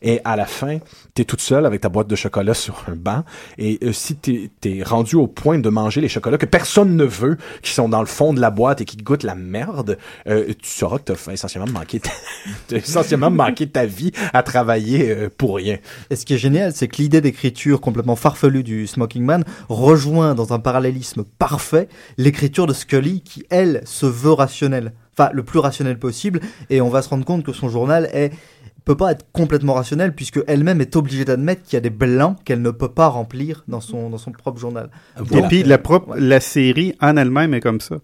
et 0.02 0.20
à 0.24 0.36
la 0.36 0.46
fin, 0.46 0.78
tu 1.14 1.22
es 1.22 1.24
toute 1.24 1.40
seule 1.40 1.66
avec 1.66 1.80
ta 1.80 1.88
boîte 1.88 2.08
de 2.08 2.16
chocolat 2.16 2.54
sur 2.54 2.84
un 2.88 2.96
banc 2.96 3.24
et 3.58 3.78
euh, 3.82 3.92
si 3.92 4.16
tu 4.16 4.50
es 4.64 4.82
rendu 4.82 5.16
au 5.16 5.26
point 5.26 5.58
de 5.58 5.68
manger 5.68 6.00
les 6.00 6.08
chocolats 6.08 6.38
que 6.38 6.46
personne 6.46 6.96
ne 6.96 7.04
veut, 7.04 7.36
qui 7.62 7.72
sont 7.72 7.88
dans 7.88 8.00
le 8.00 8.06
fond 8.06 8.32
de 8.32 8.40
la 8.40 8.50
boîte 8.50 8.80
et 8.80 8.84
qui 8.84 8.96
goûtent 8.96 9.22
la 9.22 9.34
merde, 9.34 9.98
euh, 10.28 10.52
tu 10.60 10.70
sauras 10.70 10.98
que 10.98 11.12
tu 11.12 11.30
as 11.30 11.32
essentiellement 11.32 11.70
manqué 11.70 12.00
ta, 12.00 12.10
essentiellement 12.76 13.30
manqué 13.30 13.68
ta 13.68 13.86
vie 13.86 14.12
à 14.32 14.42
travailler 14.42 15.10
euh, 15.10 15.28
pour 15.36 15.56
rien. 15.56 15.78
Et 16.10 16.16
ce 16.16 16.24
qui 16.24 16.34
est 16.34 16.38
génial, 16.38 16.72
c'est 16.72 16.88
que 16.88 16.96
l'idée 16.96 17.20
d'écriture 17.20 17.80
complètement 17.80 18.16
farfelue 18.16 18.62
du 18.62 18.86
Smoking 18.86 19.24
Man 19.24 19.44
rejoint 19.68 20.34
dans 20.34 20.52
un 20.52 20.58
parallélisme 20.58 21.24
parfait 21.38 21.88
l'écriture 22.18 22.66
de 22.66 22.72
Scully 22.72 23.20
qui, 23.22 23.44
elle, 23.50 23.82
se 23.84 24.06
veut 24.06 24.32
rationnelle. 24.32 24.92
Enfin, 25.18 25.30
le 25.34 25.42
plus 25.42 25.58
rationnel 25.58 25.98
possible. 25.98 26.40
Et 26.70 26.80
on 26.80 26.88
va 26.88 27.02
se 27.02 27.08
rendre 27.08 27.24
compte 27.24 27.44
que 27.44 27.52
son 27.52 27.68
journal 27.68 28.08
est 28.12 28.32
peut 28.84 28.96
pas 28.96 29.12
être 29.12 29.26
complètement 29.32 29.74
rationnel 29.74 30.14
puisque 30.14 30.40
elle-même 30.46 30.80
est 30.80 30.96
obligée 30.96 31.24
d'admettre 31.24 31.62
qu'il 31.62 31.74
y 31.74 31.76
a 31.76 31.80
des 31.80 31.90
blancs 31.90 32.36
qu'elle 32.44 32.62
ne 32.62 32.70
peut 32.70 32.88
pas 32.88 33.08
remplir 33.08 33.64
dans 33.68 33.80
son 33.80 34.10
dans 34.10 34.18
son 34.18 34.32
propre 34.32 34.58
journal. 34.60 34.90
Et 35.32 35.42
puis 35.42 35.62
la, 35.62 35.78
propre, 35.78 36.16
la 36.16 36.40
série 36.40 36.94
en 37.00 37.16
elle-même 37.16 37.54
est 37.54 37.60
comme 37.60 37.80
ça. 37.80 37.96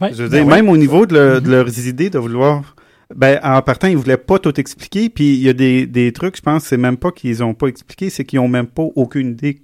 Ouais. 0.00 0.12
Je 0.12 0.22
veux 0.22 0.28
Ben 0.28 0.38
dire, 0.38 0.46
ouais. 0.46 0.56
même 0.56 0.68
au 0.68 0.76
niveau 0.76 1.06
de, 1.06 1.14
le- 1.14 1.40
de 1.40 1.50
leurs 1.50 1.86
idées, 1.86 2.10
de 2.10 2.18
vouloir... 2.18 2.74
Ben, 3.14 3.40
en 3.42 3.60
partant, 3.60 3.88
ils 3.88 3.96
voulaient 3.96 4.16
pas 4.16 4.38
tout 4.38 4.60
expliquer, 4.60 5.08
puis 5.08 5.34
il 5.34 5.40
y 5.42 5.48
a 5.48 5.52
des, 5.52 5.84
des 5.86 6.12
trucs, 6.12 6.36
je 6.36 6.42
pense, 6.42 6.62
c'est 6.62 6.76
même 6.76 6.96
pas 6.96 7.10
qu'ils 7.10 7.42
ont 7.42 7.54
pas 7.54 7.66
expliqué, 7.66 8.08
c'est 8.08 8.24
qu'ils 8.24 8.38
ont 8.38 8.46
même 8.46 8.68
pas 8.68 8.84
aucune 8.94 9.30
idée 9.32 9.62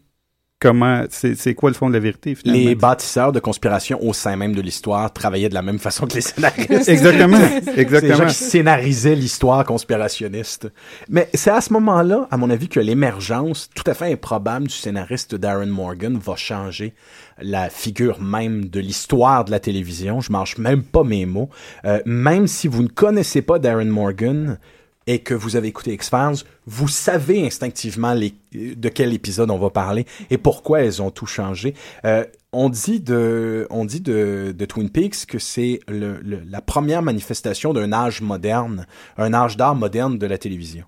comment, 0.61 1.05
c'est 1.11 1.35
c'est 1.35 1.55
quoi 1.55 1.71
le 1.71 1.75
fond 1.75 1.89
de 1.89 1.95
la 1.95 2.01
vérité, 2.01 2.35
finalement? 2.35 2.65
Les 2.65 2.75
bâtisseurs 2.75 3.33
de 3.33 3.41
conspiration 3.41 4.03
au 4.03 4.13
sein 4.13 4.37
même 4.37 4.55
de 4.55 4.61
l'histoire 4.61 5.13
travaillaient 5.13 5.49
de 5.49 5.55
la 5.55 5.63
même 5.63 5.79
façon 5.79 6.07
que 6.07 6.15
les 6.15 6.21
scénaristes. 6.21 6.89
Exactement, 6.89 7.39
C'est 7.65 7.75
les 7.75 7.83
exactement. 7.83 8.17
gens 8.17 8.27
qui 8.27 8.35
scénarisaient 8.35 9.15
l'histoire 9.15 9.65
conspirationniste. 9.65 10.69
Mais 11.09 11.29
c'est 11.35 11.51
à 11.51 11.61
ce 11.61 11.73
moment-là, 11.75 12.27
à 12.31 12.37
mon 12.37 12.51
avis, 12.51 12.69
que 12.69 12.81
l'émergence 12.81 13.69
tout 13.75 13.85
à 13.87 13.95
fait 13.95 14.13
improbable 14.13 14.69
du 14.69 14.75
scénariste 14.75 15.35
Darren 15.35 15.67
Morgan 15.67 16.19
va 16.19 16.37
changer 16.37 16.95
la 17.41 17.69
figure 17.69 18.21
même 18.21 18.67
de 18.67 18.81
l'histoire 18.81 19.45
de 19.45 19.51
la 19.51 19.61
télévision. 19.61 20.21
Je 20.21 20.33
mange 20.33 20.57
même 20.59 20.83
pas 20.83 21.05
mes 21.05 21.27
mots. 21.27 21.51
Euh, 21.85 22.01
même 22.07 22.47
si 22.47 22.67
vous 22.67 22.83
ne 22.83 22.89
connaissez 22.89 23.43
pas 23.43 23.59
Darren 23.59 23.85
Morgan, 23.87 24.59
et 25.07 25.21
que 25.21 25.35
vous 25.35 25.57
avez 25.57 25.69
écouté 25.69 25.93
X-Files, 25.93 26.45
vous 26.67 26.89
savez 26.89 27.47
instinctivement 27.47 28.13
les, 28.13 28.35
de 28.53 28.89
quel 28.89 29.13
épisode 29.15 29.51
on 29.51 29.59
va 29.59 29.71
parler 29.71 30.05
et 30.31 30.39
pourquoi 30.39 30.81
elles 30.83 31.01
ont 31.01 31.11
tout 31.11 31.27
changé. 31.27 31.75
Euh, 32.05 32.25
on 32.53 32.69
dit 32.71 33.01
de, 33.01 33.67
on 33.71 33.85
dit 33.85 34.01
de, 34.01 34.55
de 34.57 34.65
Twin 34.65 34.89
Peaks 34.91 35.27
que 35.27 35.39
c'est 35.39 35.81
le, 35.89 36.19
le- 36.23 36.43
la 36.51 36.61
première 36.61 37.03
manifestation 37.03 37.73
d'un 37.73 37.93
âge 37.93 38.21
moderne, 38.21 38.87
un 39.19 39.33
âge 39.35 39.57
d'art 39.57 39.75
moderne 39.75 40.19
de 40.19 40.27
la 40.27 40.39
télévision. 40.39 40.85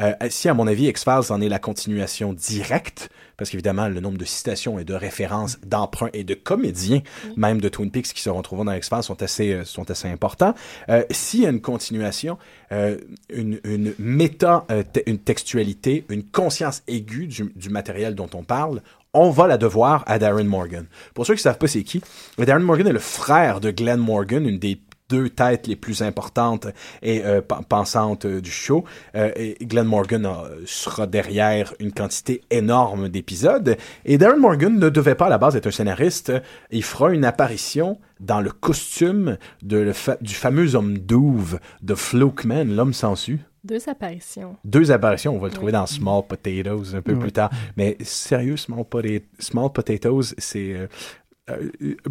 Euh, 0.00 0.12
si, 0.28 0.48
à 0.48 0.54
mon 0.54 0.66
avis, 0.66 0.86
X-Files 0.86 1.30
en 1.32 1.40
est 1.40 1.48
la 1.48 1.58
continuation 1.58 2.32
directe, 2.32 3.10
parce 3.36 3.50
qu'évidemment, 3.50 3.88
le 3.88 4.00
nombre 4.00 4.18
de 4.18 4.24
citations 4.24 4.78
et 4.78 4.84
de 4.84 4.94
références, 4.94 5.58
d'emprunts 5.66 6.10
et 6.12 6.24
de 6.24 6.34
comédiens, 6.34 7.00
même 7.36 7.60
de 7.60 7.68
Twin 7.68 7.90
Peaks 7.90 8.12
qui 8.12 8.20
se 8.20 8.28
retrouvent 8.30 8.64
dans 8.64 8.72
X-Files, 8.72 9.02
sont 9.02 9.22
assez, 9.22 9.52
euh, 9.52 9.64
sont 9.64 9.90
assez 9.90 10.08
importants. 10.08 10.54
Euh, 10.88 11.02
S'il 11.10 11.40
y 11.40 11.46
a 11.46 11.50
une 11.50 11.60
continuation, 11.62 12.38
euh, 12.72 12.98
une, 13.32 13.58
une 13.64 13.94
méta, 13.98 14.64
euh, 14.70 14.82
te- 14.82 15.00
une 15.06 15.18
textualité, 15.18 16.04
une 16.10 16.22
conscience 16.24 16.82
aiguë 16.86 17.26
du, 17.26 17.52
du 17.56 17.70
matériel 17.70 18.14
dont 18.14 18.30
on 18.34 18.42
parle, 18.42 18.82
on 19.12 19.30
va 19.30 19.48
la 19.48 19.58
devoir 19.58 20.04
à 20.06 20.18
Darren 20.18 20.44
Morgan. 20.44 20.86
Pour 21.14 21.26
ceux 21.26 21.34
qui 21.34 21.38
ne 21.38 21.42
savent 21.42 21.58
pas 21.58 21.66
c'est 21.66 21.82
qui, 21.82 22.00
Darren 22.38 22.60
Morgan 22.62 22.86
est 22.86 22.92
le 22.92 22.98
frère 23.00 23.60
de 23.60 23.70
Glenn 23.72 23.98
Morgan, 23.98 24.46
une 24.46 24.58
des 24.58 24.80
deux 25.10 25.28
têtes 25.28 25.66
les 25.66 25.76
plus 25.76 26.00
importantes 26.02 26.68
et 27.02 27.22
euh, 27.24 27.42
pen- 27.42 27.64
pensantes 27.68 28.24
euh, 28.24 28.40
du 28.40 28.50
show. 28.50 28.84
Euh, 29.16 29.30
et 29.36 29.56
Glenn 29.66 29.86
Morgan 29.86 30.24
euh, 30.24 30.62
sera 30.64 31.06
derrière 31.06 31.74
une 31.80 31.92
quantité 31.92 32.40
énorme 32.50 33.08
d'épisodes. 33.08 33.76
Et 34.04 34.16
Darren 34.16 34.38
Morgan 34.38 34.78
ne 34.78 34.88
devait 34.88 35.16
pas 35.16 35.26
à 35.26 35.30
la 35.30 35.38
base 35.38 35.56
être 35.56 35.66
un 35.66 35.70
scénariste. 35.72 36.32
Il 36.70 36.84
fera 36.84 37.10
une 37.12 37.24
apparition 37.24 37.98
dans 38.20 38.40
le 38.40 38.50
costume 38.50 39.36
de 39.62 39.76
le 39.78 39.92
fa- 39.92 40.16
du 40.20 40.34
fameux 40.34 40.74
homme 40.76 40.98
douve 40.98 41.58
de 41.82 41.94
Flukeman, 41.94 42.74
l'homme 42.74 42.92
sensu. 42.94 43.40
Deux 43.62 43.90
apparitions. 43.90 44.56
Deux 44.64 44.90
apparitions, 44.90 45.34
on 45.36 45.38
va 45.38 45.48
le 45.48 45.52
trouver 45.52 45.72
dans 45.72 45.84
Small 45.84 46.22
Potatoes 46.26 46.94
un 46.94 47.02
peu 47.02 47.12
Oui. 47.12 47.18
plus 47.18 47.32
tard. 47.32 47.50
Mais 47.76 47.98
sérieux, 48.00 48.56
Small, 48.56 48.84
Pota- 48.90 49.22
Small 49.38 49.70
Potatoes, 49.70 50.32
c'est 50.38 50.88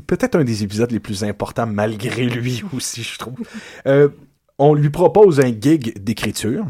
peut-être 0.08 0.36
un 0.36 0.44
des 0.44 0.64
épisodes 0.64 0.92
les 0.92 1.00
plus 1.00 1.24
importants 1.24 1.68
malgré 1.68 2.26
lui 2.26 2.64
aussi, 2.76 3.04
je 3.04 3.18
trouve. 3.18 3.40
Euh, 3.88 4.10
on 4.58 4.74
lui 4.74 4.90
propose 4.90 5.40
un 5.40 5.52
gig 5.52 5.98
d'écriture. 6.04 6.66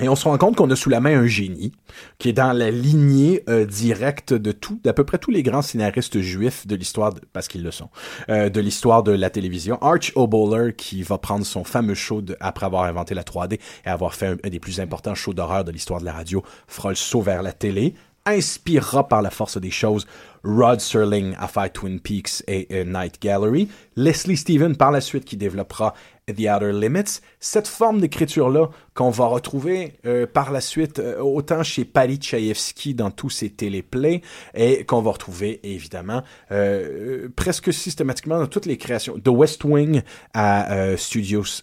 Et 0.00 0.08
on 0.08 0.14
se 0.14 0.28
rend 0.28 0.38
compte 0.38 0.54
qu'on 0.54 0.70
a 0.70 0.76
sous 0.76 0.90
la 0.90 1.00
main 1.00 1.18
un 1.18 1.26
génie 1.26 1.72
qui 2.18 2.28
est 2.28 2.32
dans 2.32 2.52
la 2.52 2.70
lignée 2.70 3.42
euh, 3.48 3.66
directe 3.66 4.32
de 4.32 4.52
tout, 4.52 4.80
d'à 4.84 4.92
peu 4.92 5.02
près 5.02 5.18
tous 5.18 5.32
les 5.32 5.42
grands 5.42 5.62
scénaristes 5.62 6.20
juifs 6.20 6.68
de 6.68 6.76
l'histoire, 6.76 7.14
parce 7.32 7.48
qu'ils 7.48 7.64
le 7.64 7.72
sont, 7.72 7.88
euh, 8.28 8.48
de 8.48 8.60
l'histoire 8.60 9.02
de 9.02 9.10
la 9.10 9.28
télévision. 9.28 9.76
Arch 9.82 10.12
O'Bowler 10.14 10.74
qui 10.74 11.02
va 11.02 11.18
prendre 11.18 11.44
son 11.44 11.64
fameux 11.64 11.94
show 11.94 12.22
après 12.38 12.66
avoir 12.66 12.84
inventé 12.84 13.14
la 13.14 13.24
3D 13.24 13.58
et 13.84 13.88
avoir 13.88 14.14
fait 14.14 14.28
un, 14.28 14.36
un 14.44 14.50
des 14.50 14.60
plus 14.60 14.78
importants 14.78 15.16
shows 15.16 15.34
d'horreur 15.34 15.64
de 15.64 15.72
l'histoire 15.72 15.98
de 15.98 16.04
la 16.04 16.12
radio, 16.12 16.44
fera 16.68 16.90
le 16.90 16.94
saut 16.94 17.22
vers 17.22 17.42
la 17.42 17.52
télé, 17.52 17.94
inspirera 18.28 19.08
par 19.08 19.22
la 19.22 19.30
force 19.30 19.58
des 19.58 19.70
choses 19.70 20.06
Rod 20.44 20.80
Serling 20.80 21.34
à 21.38 21.68
Twin 21.68 22.00
Peaks 22.00 22.42
et 22.46 22.84
Night 22.84 23.20
Gallery, 23.20 23.68
Leslie 23.96 24.36
Stephen 24.36 24.76
par 24.76 24.90
la 24.90 25.00
suite 25.00 25.24
qui 25.24 25.36
développera 25.36 25.94
The 26.32 26.48
Outer 26.54 26.72
Limits, 26.72 27.20
cette 27.40 27.68
forme 27.68 28.00
d'écriture-là 28.00 28.68
qu'on 28.94 29.10
va 29.10 29.26
retrouver 29.26 29.98
euh, 30.06 30.26
par 30.26 30.52
la 30.52 30.60
suite 30.60 30.98
euh, 30.98 31.20
autant 31.20 31.62
chez 31.62 31.84
Patty 31.84 32.20
Chayefsky 32.20 32.94
dans 32.94 33.10
tous 33.10 33.30
ses 33.30 33.50
téléplays 33.50 34.22
et 34.54 34.84
qu'on 34.84 35.02
va 35.02 35.12
retrouver 35.12 35.60
évidemment 35.62 36.22
euh, 36.52 37.28
presque 37.34 37.72
systématiquement 37.72 38.38
dans 38.38 38.46
toutes 38.46 38.66
les 38.66 38.76
créations. 38.76 39.18
The 39.18 39.28
West 39.28 39.64
Wing 39.64 40.02
à 40.34 40.96
Studios. 40.96 41.62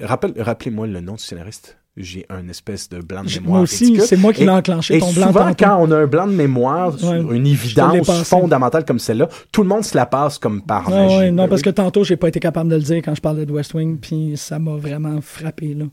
Rappelez-moi 0.00 0.86
le 0.86 1.00
nom 1.00 1.14
du 1.14 1.22
scénariste. 1.22 1.76
J'ai 1.96 2.26
un 2.28 2.48
espèce 2.48 2.88
de 2.88 2.98
blanc 3.00 3.22
de 3.22 3.28
mémoire. 3.30 3.50
moi 3.50 3.60
aussi, 3.60 4.00
c'est 4.00 4.16
moi 4.16 4.32
qui 4.32 4.40
l'ai 4.42 4.48
enclenché, 4.50 4.96
et 4.96 4.98
ton 4.98 5.12
blanc 5.12 5.28
souvent, 5.28 5.44
tantôt. 5.50 5.64
quand 5.64 5.76
on 5.80 5.90
a 5.92 5.96
un 5.98 6.06
blanc 6.06 6.26
de 6.26 6.32
mémoire 6.32 6.98
sur 6.98 7.08
Ouais, 7.08 7.36
une 7.36 7.46
évidence 7.46 8.10
fondamentale 8.24 8.84
comme 8.84 8.98
celle-là, 8.98 9.28
tout 9.52 9.62
le 9.62 9.68
monde 9.68 9.84
se 9.84 9.96
la 9.96 10.04
passe 10.04 10.38
comme 10.38 10.60
par 10.60 10.84
Ah 10.88 10.90
magie. 10.90 11.16
ouais, 11.16 11.30
non, 11.30 11.44
Ben 11.44 11.50
parce 11.50 11.62
que 11.62 11.70
tantôt, 11.70 12.02
j'ai 12.02 12.16
pas 12.16 12.26
été 12.28 12.40
capable 12.40 12.68
de 12.68 12.74
le 12.74 12.82
dire 12.82 12.96
quand 12.96 13.14
je 13.14 13.20
parlais 13.20 13.46
de 13.46 13.52
West 13.52 13.74
Wing, 13.74 13.98
puis 13.98 14.32
ça 14.36 14.58
m'a 14.58 14.74
vraiment 14.74 15.20
frappé. 15.20 15.74
Là. 15.74 15.84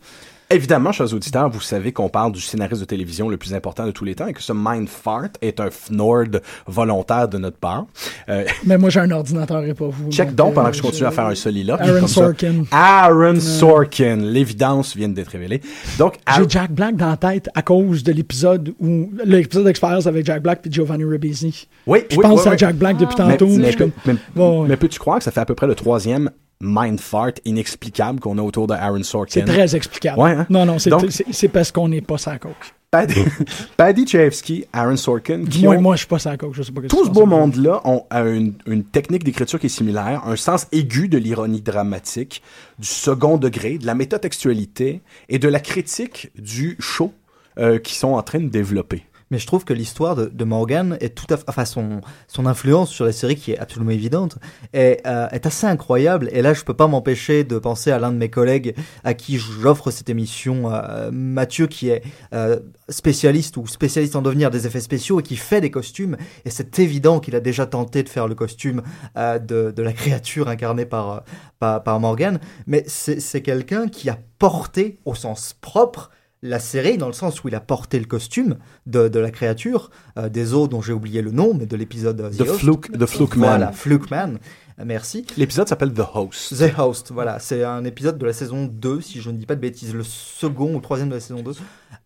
Évidemment, 0.52 0.92
chers 0.92 1.14
auditeurs, 1.14 1.50
vous 1.50 1.62
savez 1.62 1.92
qu'on 1.94 2.10
parle 2.10 2.32
du 2.34 2.42
scénariste 2.42 2.82
de 2.82 2.86
télévision 2.86 3.30
le 3.30 3.38
plus 3.38 3.54
important 3.54 3.86
de 3.86 3.92
tous 3.92 4.04
les 4.04 4.16
temps 4.16 4.28
et 4.28 4.34
que 4.34 4.42
ce 4.42 4.52
mind 4.56 4.90
fart 4.90 5.30
est 5.42 5.60
un 5.60 5.70
fnord 5.72 6.26
volontaire 6.68 7.28
de 7.30 7.38
notre 7.38 7.58
part. 7.58 7.86
Euh, 8.30 8.46
Mais 8.66 8.78
moi, 8.78 8.90
j'ai 8.90 9.00
un 9.00 9.12
ordinateur 9.12 9.64
et 9.64 9.74
pas 9.74 9.88
vous. 9.88 10.12
check 10.12 10.36
donc 10.36 10.54
pendant 10.56 10.70
que 10.70 10.76
je 10.76 10.82
continue 10.82 11.06
à 11.08 11.12
faire 11.12 11.26
un 11.28 11.36
soliloque. 11.36 11.80
Aaron 11.82 12.02
ça. 12.08 12.14
Sorkin. 12.16 12.64
Aaron 12.72 13.40
Sorkin. 13.40 14.18
L'évidence 14.18 14.96
vient 14.96 15.08
d'être 15.10 15.30
révélée. 15.30 15.62
Donc, 15.98 16.16
J'ai 16.38 16.44
Jack 16.50 16.72
Black 16.72 16.96
dans 16.98 17.10
la 17.10 17.18
tête 17.18 17.50
à 17.56 17.62
cause 17.62 18.04
de 18.04 18.12
l'épisode 18.12 18.74
où 18.80 19.10
l'épisode 19.24 19.64
d'Expires 19.66 20.06
avec 20.08 20.26
Jack 20.26 20.42
Black 20.44 20.62
puis 20.62 20.72
Giovanni 20.72 21.06
Ribisi. 21.06 21.68
oui, 21.88 22.00
Je 22.10 22.18
oui, 22.18 22.22
pense 22.24 22.42
oui, 22.44 22.48
à 22.48 22.52
oui. 22.52 22.58
Jack 22.58 22.76
Black 22.76 22.98
depuis 22.98 23.16
Mais, 23.20 23.38
tantôt. 23.38 23.48
mais, 23.56 23.72
je 23.72 23.84
mais- 24.06 24.68
mais 24.68 24.78
peux-tu 24.78 25.00
croire 25.00 25.20
que 25.20 25.24
ça 25.24 25.32
fait 25.32 25.40
à 25.42 25.46
peu 25.46 25.56
près 25.56 25.68
le 25.68 25.76
troisième 25.76 26.30
mind 26.62 27.00
fart 27.00 27.34
inexplicable 27.46 28.20
qu'on 28.20 28.38
a 28.38 28.42
autour 28.42 28.68
de 28.68 28.74
Aaron 28.74 29.04
Sorkin? 29.04 29.42
c'est 29.42 29.46
très 29.46 29.76
explicable. 29.76 30.20
Ouais, 30.20 30.32
hein? 30.32 30.46
Non, 30.50 30.66
non, 30.66 30.78
c'est 30.80 31.48
parce 31.50 31.72
qu'on 31.72 31.88
n'est 31.90 32.02
pas 32.02 32.18
sa 32.18 32.38
coke. 32.38 32.74
Paddy, 32.92 33.16
Paddy 33.78 34.06
Chayefsky, 34.06 34.66
Aaron 34.74 34.98
Sorkin, 34.98 35.46
qui 35.46 35.64
moins, 35.64 35.78
ont- 35.78 35.82
moi, 35.82 35.96
je 35.96 36.00
suis 36.00 36.08
pas 36.08 36.20
sa 36.20 36.36
coke. 36.36 36.54
Je 36.54 36.62
sais 36.62 36.74
pas 36.74 36.82
tout 36.82 37.06
ce 37.06 37.10
beau 37.10 37.26
monde-là 37.26 37.80
ont 37.86 38.04
a 38.10 38.24
une, 38.24 38.54
une 38.66 38.84
technique 38.84 39.24
d'écriture 39.24 39.60
qui 39.62 39.68
est 39.68 39.70
similaire, 39.70 40.24
un 40.26 40.36
sens 40.36 40.68
aigu 40.74 41.08
de 41.08 41.18
l'ironie 41.18 41.62
dramatique, 41.62 42.42
du 42.80 42.88
second 42.88 43.38
degré, 43.38 43.78
de 43.78 43.86
la 43.86 43.96
métatextualité 43.96 45.02
et 45.30 45.40
de 45.40 45.48
la 45.48 45.62
critique 45.62 46.32
du 46.38 46.76
show 46.80 47.14
euh, 47.60 47.80
qu'ils 47.80 47.96
sont 47.96 48.10
en 48.14 48.24
train 48.24 48.40
de 48.40 48.50
développer. 48.50 49.04
Mais 49.32 49.40
je 49.40 49.48
trouve 49.48 49.64
que 49.64 49.74
l'histoire 49.74 50.16
de, 50.16 50.44
Morgan 50.44 50.98
est 51.00 51.16
tout 51.16 51.26
à 51.34 51.38
fait, 51.38 51.46
enfin 51.48 51.66
son, 51.66 52.02
son 52.28 52.46
influence 52.46 52.90
sur 52.90 53.06
la 53.06 53.14
série 53.14 53.38
qui 53.38 53.54
est 53.54 53.58
absolument 53.58 53.92
évidente 53.92 54.38
est, 54.74 55.02
euh, 55.08 55.28
assez 55.32 55.66
incroyable. 55.66 56.30
Et 56.34 56.42
là, 56.42 56.54
je 56.54 56.64
peux 56.64 56.74
pas 56.74 56.88
m'empêcher 56.88 57.44
de 57.44 57.58
penser 57.58 57.92
à 57.92 58.00
l'un 58.00 58.12
de 58.12 58.18
mes 58.18 58.30
collègues 58.30 58.76
à 59.04 59.14
qui 59.14 59.38
j'offre 59.38 59.90
cette 59.90 60.10
émission, 60.10 60.72
euh, 60.72 61.10
Mathieu, 61.12 61.68
qui 61.68 61.90
est 61.90 62.04
euh, 62.34 62.60
spécialiste 62.90 63.58
ou 63.58 63.66
spécialiste 63.66 64.16
en 64.16 64.22
devenir 64.22 64.52
des 64.52 64.68
effets 64.68 64.82
spéciaux 64.82 65.22
et 65.22 65.24
qui 65.24 65.38
fait 65.38 65.62
des 65.62 65.72
costumes. 65.72 66.18
Et 66.46 66.50
c'est 66.50 66.80
évident 66.80 67.20
qu'il 67.20 67.36
a 67.36 67.40
déjà 67.40 67.66
tenté 67.66 68.04
de 68.04 68.10
faire 68.10 68.28
le 68.28 68.36
costume 68.36 68.82
de, 69.16 69.82
la 69.82 69.94
créature 69.94 70.50
incarnée 70.50 70.86
par, 70.86 71.24
par, 71.60 71.82
par 71.82 72.00
Morgan. 72.00 72.40
Mais 72.68 72.84
c'est 72.88 73.42
quelqu'un 73.42 73.88
qui 73.88 74.10
a 74.10 74.18
porté 74.38 75.00
au 75.06 75.16
sens 75.16 75.56
propre 75.62 76.12
la 76.44 76.60
série, 76.60 76.98
dans 76.98 77.08
le 77.08 77.14
sens 77.14 77.44
où 77.44 77.48
il 77.50 77.56
a 77.56 77.60
porté 77.60 78.00
le 78.00 78.06
costume 78.06 78.58
de, 78.88 79.08
de 79.08 79.20
la 79.20 79.30
créature, 79.32 79.92
euh, 80.18 80.28
des 80.30 80.54
eaux 80.54 80.68
dont 80.68 80.82
j'ai 80.82 80.94
oublié 80.94 81.22
le 81.22 81.32
nom, 81.32 81.54
mais 81.54 81.66
de 81.68 81.76
l'épisode 81.76 82.20
euh, 82.22 82.30
The 82.30 82.42
Host. 82.42 82.60
Fluke, 82.62 82.92
the 82.98 83.06
Fluke 83.06 83.36
Man. 83.36 83.50
Voilà, 83.50 83.72
Fluke 83.72 84.10
Man. 84.10 84.40
Euh, 84.80 84.84
Merci. 84.86 85.26
L'épisode 85.38 85.68
s'appelle 85.68 85.94
The 85.94 86.02
Host. 86.16 86.56
The 86.58 86.78
Host, 86.80 87.12
voilà, 87.14 87.38
c'est 87.40 87.64
un 87.64 87.84
épisode 87.86 88.18
de 88.18 88.26
la 88.26 88.34
saison 88.34 88.66
2, 88.66 89.02
si 89.02 89.22
je 89.22 89.30
ne 89.30 89.38
dis 89.38 89.46
pas 89.46 89.54
de 89.56 89.60
bêtises, 89.62 89.94
le 89.94 90.02
second 90.04 90.74
ou 90.74 90.80
troisième 90.82 91.10
de 91.10 91.14
la 91.16 91.20
saison 91.20 91.44
2. 91.44 91.52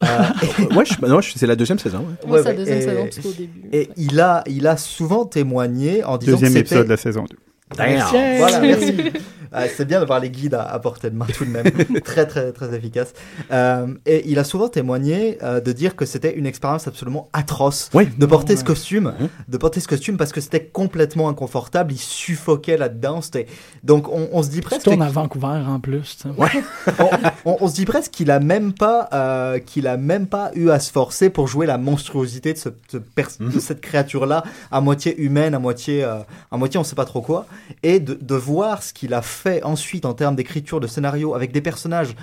Euh, 0.03 0.07
ouais, 0.75 0.83
je- 0.86 1.05
non, 1.05 1.21
je- 1.21 1.31
c'est 1.38 1.47
la 1.47 1.55
deuxième 1.55 1.79
saison. 1.79 1.99
ouais. 1.99 2.27
Moi, 2.27 2.38
Ouais, 2.38 2.43
c'est 2.43 2.43
la 2.43 2.49
ouais, 2.51 2.57
deuxième 2.57 2.77
et- 2.79 2.81
saison, 2.81 3.03
parce 3.03 3.19
qu'au 3.19 3.31
début. 3.31 3.61
et 3.71 3.89
il 3.95 4.19
a, 4.19 4.43
il 4.47 4.67
a 4.67 4.75
souvent 4.75 5.23
témoigné 5.25 6.03
en 6.03 6.17
disant 6.17 6.33
Deuxième 6.33 6.53
que 6.55 6.59
épisode 6.59 6.86
de 6.86 6.89
la 6.91 6.97
saison 6.97 7.23
2. 7.29 7.38
Damn. 7.77 8.38
Voilà, 8.38 8.59
merci. 8.59 8.93
Euh, 9.55 9.67
c'est 9.75 9.85
bien 9.85 9.99
d'avoir 9.99 10.19
les 10.19 10.29
guides 10.29 10.53
à, 10.53 10.63
à 10.63 10.79
portée 10.79 11.09
de 11.09 11.15
main 11.15 11.25
tout 11.25 11.45
de 11.45 11.49
même. 11.49 11.65
très, 12.03 12.25
très, 12.25 12.51
très 12.51 12.75
efficace. 12.75 13.13
Euh, 13.51 13.87
et 14.05 14.29
il 14.29 14.39
a 14.39 14.43
souvent 14.43 14.67
témoigné 14.69 15.37
euh, 15.43 15.61
de 15.61 15.71
dire 15.71 15.95
que 15.95 16.05
c'était 16.05 16.33
une 16.35 16.45
expérience 16.45 16.87
absolument 16.87 17.29
atroce 17.33 17.89
Oui. 17.93 18.07
de 18.17 18.25
porter 18.25 18.55
ce 18.57 18.63
costume, 18.63 19.13
de 19.47 19.57
porter 19.57 19.79
ce 19.79 19.87
costume 19.87 20.17
parce 20.17 20.31
que 20.31 20.41
c'était 20.41 20.63
complètement 20.65 21.29
inconfortable. 21.29 21.93
Il 21.93 21.97
suffoquait 21.99 22.77
là-dedans. 22.77 23.21
C'était 23.21 23.47
donc 23.83 24.09
on, 24.09 24.29
on 24.31 24.43
se 24.43 24.49
dit 24.49 24.57
Tu 24.57 24.63
presque. 24.63 24.83
tournes 24.83 25.01
à 25.01 25.09
Vancouver 25.09 25.61
en 25.67 25.79
plus. 25.79 26.17
tu 26.21 26.29
sais. 26.29 26.63
on, 26.99 27.51
on- 27.51 27.57
on 27.61 27.67
se 27.67 27.75
dit 27.75 27.85
presque 27.85 28.11
qu'il 28.11 28.31
a 28.31 28.39
même 28.39 28.73
pas 28.73 29.07
euh, 29.13 29.59
qu'il 29.59 29.87
a 29.87 29.97
même 29.97 30.27
pas 30.27 30.51
eu 30.55 30.69
à 30.69 30.79
se 30.79 30.91
forcer 30.91 31.29
pour 31.29 31.47
jouer 31.47 31.65
la 31.65 31.77
monstruosité 31.77 32.53
de, 32.53 32.57
ce, 32.57 32.69
de 32.99 33.59
cette 33.59 33.81
créature 33.81 34.25
là 34.25 34.43
à 34.71 34.81
moitié 34.81 35.15
humaine 35.21 35.53
à 35.53 35.59
moitié 35.59 36.03
euh, 36.03 36.15
à 36.51 36.57
moitié 36.57 36.79
on 36.79 36.83
sait 36.83 36.95
pas 36.95 37.05
trop 37.05 37.21
quoi 37.21 37.45
et 37.83 37.99
de, 37.99 38.17
de 38.19 38.35
voir 38.35 38.83
ce 38.83 38.93
qu'il 38.93 39.13
a 39.13 39.21
fait 39.21 39.44
ensuite 39.63 40.05
en 40.05 40.13
termes 40.13 40.35
d'écriture 40.35 40.79
de 40.79 40.87
scénario 40.87 41.35
avec 41.35 41.51
des 41.51 41.61
personnages 41.61 42.15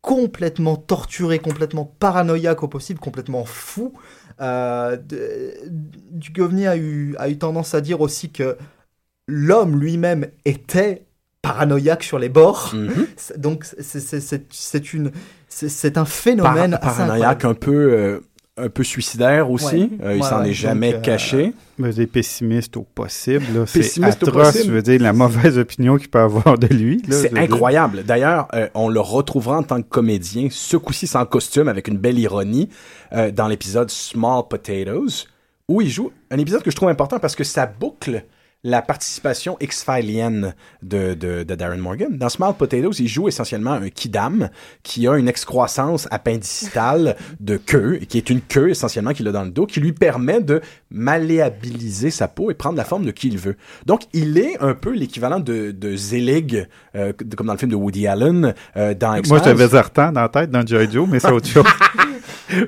complètement 0.00 0.76
torturés 0.76 1.40
complètement 1.40 1.84
paranoïaques 1.98 2.62
au 2.62 2.68
possible 2.68 3.00
complètement 3.00 3.44
fous 3.44 3.92
euh, 4.40 4.96
a 6.68 6.76
eu 6.76 7.16
a 7.18 7.28
eu 7.28 7.36
tendance 7.38 7.74
à 7.74 7.80
dire 7.80 8.00
aussi 8.00 8.30
que 8.30 8.56
l'homme 9.26 9.78
lui-même 9.78 10.28
était 10.44 11.04
paranoïaque 11.42 12.04
sur 12.04 12.18
les 12.18 12.28
bords 12.28 12.72
Mhm. 12.74 13.06
Donc 13.36 13.64
c'est- 13.64 14.44
c'est 14.50 14.92
une 14.92 15.10
un 15.98 16.04
phénomène 16.04 16.72
Par- 16.80 16.88
assez 16.90 16.98
paranoïaque, 16.98 17.44
incroyable. 17.44 17.46
un 17.46 17.54
peu, 17.54 17.92
euh, 17.92 18.20
un 18.58 18.68
peu 18.68 18.84
suicidaire 18.84 19.50
aussi. 19.50 19.76
Ouais. 19.76 19.90
Euh, 20.02 20.16
il 20.16 20.24
s'en 20.24 20.42
ouais. 20.42 20.50
est 20.50 20.52
jamais 20.52 20.92
Donc, 20.92 21.00
euh, 21.00 21.04
caché. 21.04 21.52
Mais 21.78 21.92
des 21.92 22.06
pessimistes 22.06 22.76
au 22.76 22.82
possible. 22.82 23.64
C'est 23.66 24.02
atroce, 24.02 24.52
possible. 24.52 24.64
je 24.66 24.72
veux 24.72 24.82
dire, 24.82 25.00
la 25.00 25.12
mauvaise 25.12 25.58
opinion 25.58 25.96
qu'il 25.96 26.08
peut 26.08 26.18
avoir 26.18 26.58
de 26.58 26.66
lui. 26.66 27.02
C'est 27.10 27.36
incroyable. 27.38 28.04
D'ailleurs, 28.04 28.48
euh, 28.54 28.68
on 28.74 28.88
le 28.88 29.00
retrouvera 29.00 29.58
en 29.58 29.62
tant 29.62 29.80
que 29.80 29.88
comédien, 29.88 30.48
ce 30.50 30.76
coup-ci 30.76 31.06
sans 31.06 31.24
costume, 31.24 31.68
avec 31.68 31.88
une 31.88 31.98
belle 31.98 32.18
ironie, 32.18 32.68
euh, 33.12 33.30
dans 33.30 33.48
l'épisode 33.48 33.90
Small 33.90 34.42
Potatoes, 34.48 35.26
où 35.68 35.80
il 35.80 35.88
joue 35.88 36.10
un 36.30 36.38
épisode 36.38 36.62
que 36.62 36.70
je 36.70 36.76
trouve 36.76 36.88
important 36.88 37.18
parce 37.18 37.36
que 37.36 37.44
ça 37.44 37.66
boucle 37.66 38.24
la 38.64 38.82
participation 38.82 39.56
X-Filienne 39.60 40.54
de, 40.82 41.14
de, 41.14 41.44
de 41.44 41.54
Darren 41.54 41.78
Morgan. 41.78 42.18
Dans 42.18 42.28
Small 42.28 42.54
Potatoes, 42.54 42.98
il 42.98 43.06
joue 43.06 43.28
essentiellement 43.28 43.72
un 43.72 43.88
kidam 43.88 44.50
qui 44.82 45.06
a 45.06 45.16
une 45.16 45.28
excroissance 45.28 46.08
appendicitale 46.10 47.16
de 47.40 47.56
queue, 47.56 47.98
qui 48.08 48.18
est 48.18 48.30
une 48.30 48.40
queue 48.40 48.70
essentiellement 48.70 49.12
qu'il 49.12 49.28
a 49.28 49.32
dans 49.32 49.44
le 49.44 49.50
dos, 49.50 49.66
qui 49.66 49.80
lui 49.80 49.92
permet 49.92 50.40
de 50.40 50.60
malléabiliser 50.90 52.10
sa 52.10 52.26
peau 52.26 52.50
et 52.50 52.54
prendre 52.54 52.76
la 52.76 52.84
forme 52.84 53.04
de 53.04 53.12
qui 53.12 53.28
il 53.28 53.38
veut. 53.38 53.56
Donc, 53.86 54.02
il 54.12 54.38
est 54.38 54.60
un 54.60 54.74
peu 54.74 54.92
l'équivalent 54.92 55.38
de, 55.38 55.70
de 55.70 55.94
Zelig, 55.94 56.66
euh, 56.96 57.12
comme 57.36 57.46
dans 57.46 57.52
le 57.52 57.58
film 57.58 57.70
de 57.70 57.76
Woody 57.76 58.08
Allen, 58.08 58.54
euh, 58.76 58.92
dans 58.94 59.10
Moi, 59.10 59.18
X-Files. 59.20 59.40
j'avais 59.44 59.68
Zartan 59.68 60.10
dans 60.10 60.22
la 60.22 60.28
tête 60.28 60.50
dans 60.50 60.66
G.I. 60.66 60.90
Joe, 60.90 61.08
mais 61.08 61.20
c'est 61.20 61.30
autre 61.30 61.46
chose. 61.48 61.64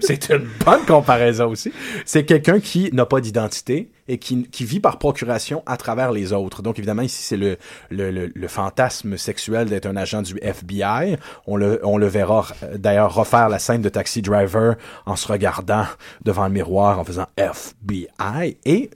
C'est 0.03 0.29
une 0.29 0.47
bonne 0.65 0.85
comparaison 0.87 1.47
aussi. 1.47 1.73
C'est 2.05 2.25
quelqu'un 2.25 2.61
qui 2.61 2.91
n'a 2.93 3.07
pas 3.07 3.21
d'identité 3.21 3.91
et 4.11 4.19
qui, 4.19 4.65
vit 4.65 4.81
par 4.81 4.99
procuration 4.99 5.63
à 5.67 5.77
travers 5.77 6.11
les 6.11 6.33
autres. 6.33 6.63
Donc 6.63 6.79
évidemment 6.79 7.03
ici 7.03 7.23
c'est 7.23 7.37
le, 7.37 8.49
fantasme 8.49 9.17
sexuel 9.17 9.69
d'être 9.69 9.87
un 9.87 9.97
agent 9.97 10.23
du 10.23 10.37
FBI. 10.43 11.17
On 11.47 11.57
le, 11.57 12.07
verra 12.07 12.49
euh, 12.65 12.77
d'ailleurs 12.77 13.15
refaire 13.15 13.49
la 13.49 13.61
scène 13.61 13.83
de 13.83 13.89
Taxi 13.89 14.21
Driver 14.21 14.75
en 15.07 15.15
se 15.15 15.29
regardant 15.29 15.87
devant 16.25 16.49
le 16.49 16.53
miroir 16.53 16.99
en 16.99 17.05
faisant 17.05 17.27
FBI 17.37 18.59
et 18.65 18.91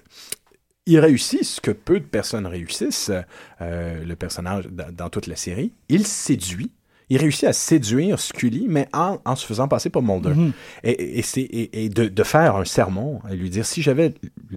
il 0.87 0.99
réussit 0.99 1.45
ce 1.45 1.61
que 1.61 1.71
peu 1.71 2.01
de 2.01 2.05
personnes 2.05 2.47
réussissent, 2.47 3.13
euh, 3.61 4.05
le 4.05 4.17
personnage 4.17 4.67
dans 4.67 5.09
toute 5.09 5.29
la 5.29 5.37
série. 5.37 5.73
Il 5.89 6.07
séduit. 6.07 6.73
Il 7.11 7.19
réussit 7.19 7.45
à 7.45 7.53
séduire 7.53 8.19
Scully, 8.19 8.67
mais 8.69 8.89
en, 8.93 9.19
en 9.25 9.37
se 9.37 9.47
faisant 9.47 9.69
passer 9.69 9.91
pour 9.91 10.03
Mulder. 10.03 10.31
Mhm. 10.31 10.53
Et, 10.85 11.19
et, 11.19 11.25
et, 11.39 11.85
et 11.85 11.89
de, 11.89 12.09
de 12.09 12.23
faire 12.23 12.57
un 12.57 12.65
sermon, 12.65 13.21
et 13.31 13.37
lui 13.37 13.51
dire, 13.51 13.67
si 13.67 13.83
j'avais 13.83 14.15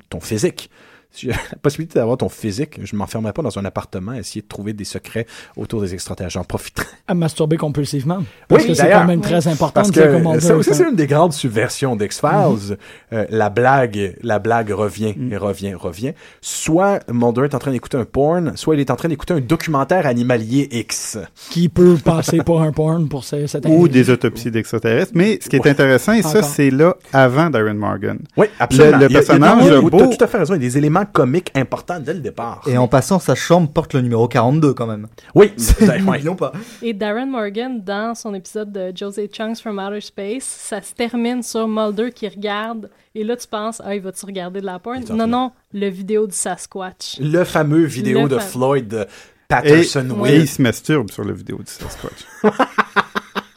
ton 0.09 0.19
physique, 0.19 0.69
si 1.11 1.27
j'avais 1.27 1.37
la 1.51 1.57
possibilité 1.59 1.99
d'avoir 1.99 2.17
ton 2.17 2.29
physique, 2.29 2.79
je 2.83 2.95
m'enfermerais 2.95 3.33
pas 3.33 3.41
dans 3.41 3.57
un 3.57 3.65
appartement 3.65 4.11
à 4.13 4.19
essayer 4.19 4.41
de 4.41 4.47
trouver 4.47 4.73
des 4.73 4.83
secrets 4.85 5.25
autour 5.55 5.81
des 5.81 5.93
extraterrestres. 5.93 6.33
J'en 6.35 6.43
profiterais. 6.43 6.87
À 7.07 7.13
masturber 7.13 7.57
compulsivement. 7.57 8.19
Parce 8.47 8.63
Oui, 8.63 8.69
que 8.69 8.73
c'est 8.75 8.89
quand 8.91 9.05
même 9.05 9.21
très 9.21 9.47
important 9.47 9.71
Parce 9.73 9.91
de 9.91 10.01
dire 10.01 10.11
comment 10.11 10.33
que 10.33 10.37
on 10.37 10.41
ça 10.41 10.55
aussi, 10.55 10.73
c'est 10.73 10.87
une 10.89 10.95
des 10.95 11.07
grandes 11.07 11.33
subversions 11.33 11.95
d'X-Files. 11.95 12.29
Mhm. 12.71 12.77
Euh, 13.13 13.25
la 13.29 13.49
blague, 13.49 14.15
la 14.21 14.39
blague 14.39 14.69
revient 14.71 15.13
Mm. 15.17 15.33
et 15.33 15.37
revient, 15.37 15.73
revient. 15.73 16.13
Soit 16.41 16.99
Mulder 17.11 17.43
est 17.45 17.55
en 17.55 17.59
train 17.59 17.71
d'écouter 17.71 17.97
un 17.97 18.05
porn, 18.05 18.53
soit 18.55 18.75
il 18.75 18.79
est 18.81 18.91
en 18.91 18.95
train 18.95 19.09
d'écouter 19.09 19.33
un 19.33 19.39
documentaire 19.39 20.05
animalier 20.05 20.67
X. 20.71 21.17
Qui 21.49 21.69
peut 21.69 21.97
passer 22.03 22.39
pour 22.39 22.61
un 22.61 22.71
porn 22.71 23.07
pour 23.07 23.23
ce- 23.23 23.47
cet 23.47 23.65
Ou 23.67 23.87
des 23.87 24.09
autopsies 24.09 24.51
d'extraterrestres. 24.51 25.11
Mais 25.15 25.39
ce 25.41 25.49
qui 25.49 25.55
est 25.55 25.63
Ouais. 25.63 25.69
intéressant, 25.71 26.13
et 26.13 26.21
ça, 26.21 26.43
c'est 26.43 26.69
là 26.69 26.95
avant 27.13 27.49
Darren 27.49 27.73
Morgan. 27.75 28.19
Oui, 28.35 28.47
absolument. 28.59 28.97
Le- 28.97 28.97
le 28.97 28.97
Il 28.97 29.01
y 29.01 29.05
a- 29.05 29.07
il 29.07 29.13
y 29.13 29.15
a- 29.15 29.19
personnage, 29.19 29.57
il 29.65 29.71
y 29.71 29.75
a- 29.75 29.81
beau- 29.81 29.89
tout 30.15 30.23
à 30.23 30.27
fait 30.27 30.37
raison. 30.37 30.53
Il 30.55 30.61
y 30.61 30.65
a 30.65 30.69
des 30.69 30.77
éléments 30.77 30.96
comiques 31.05 31.51
importants 31.55 31.99
dès 31.99 32.13
le 32.13 32.19
départ. 32.19 32.61
Et 32.67 32.77
en 32.77 32.87
passant, 32.87 33.19
sa 33.19 33.35
chambre 33.35 33.69
porte 33.71 33.93
le 33.93 34.01
numéro 34.01 34.27
42 34.27 34.73
quand 34.73 34.87
même. 34.87 35.07
Oui, 35.35 35.51
ouais. 35.81 35.99
N'oublions 35.99 36.35
pas. 36.35 36.51
Et 36.81 36.93
Darren 36.93 37.25
Morgan, 37.27 37.81
dans 37.83 38.15
son 38.15 38.33
épisode 38.33 38.71
de 38.71 38.91
Josie 38.95 39.27
Chunks 39.31 39.59
from 39.61 39.79
Outer 39.79 40.01
Space, 40.01 40.43
ça 40.43 40.81
se 40.81 40.93
termine 40.93 41.43
sur 41.43 41.67
Mulder 41.67 42.11
qui 42.11 42.27
regarde. 42.27 42.89
Et 43.15 43.23
là, 43.23 43.35
tu 43.35 43.47
penses, 43.47 43.81
ah, 43.83 43.95
il 43.95 44.01
va-tu 44.01 44.25
regarder 44.25 44.61
de 44.61 44.65
la 44.65 44.79
porn? 44.79 45.03
Non, 45.09 45.27
non, 45.27 45.51
le 45.73 45.87
vidéo 45.89 46.27
du 46.27 46.35
Sasquatch. 46.35 47.17
le 47.19 47.43
fameux 47.43 47.83
vidéo 47.85 48.23
Le 48.23 48.29
de 48.29 48.35
fam- 48.37 48.41
Floyd 48.51 48.93
euh, 48.93 49.03
Et, 49.05 49.07
Patterson 49.47 50.25
et 50.25 50.35
il 50.35 50.47
se 50.47 50.61
masturbe 50.61 51.09
sur 51.09 51.23
la 51.23 51.31
vidéo 51.33 51.57
du 51.57 51.63
Sasquatch. 51.71 52.25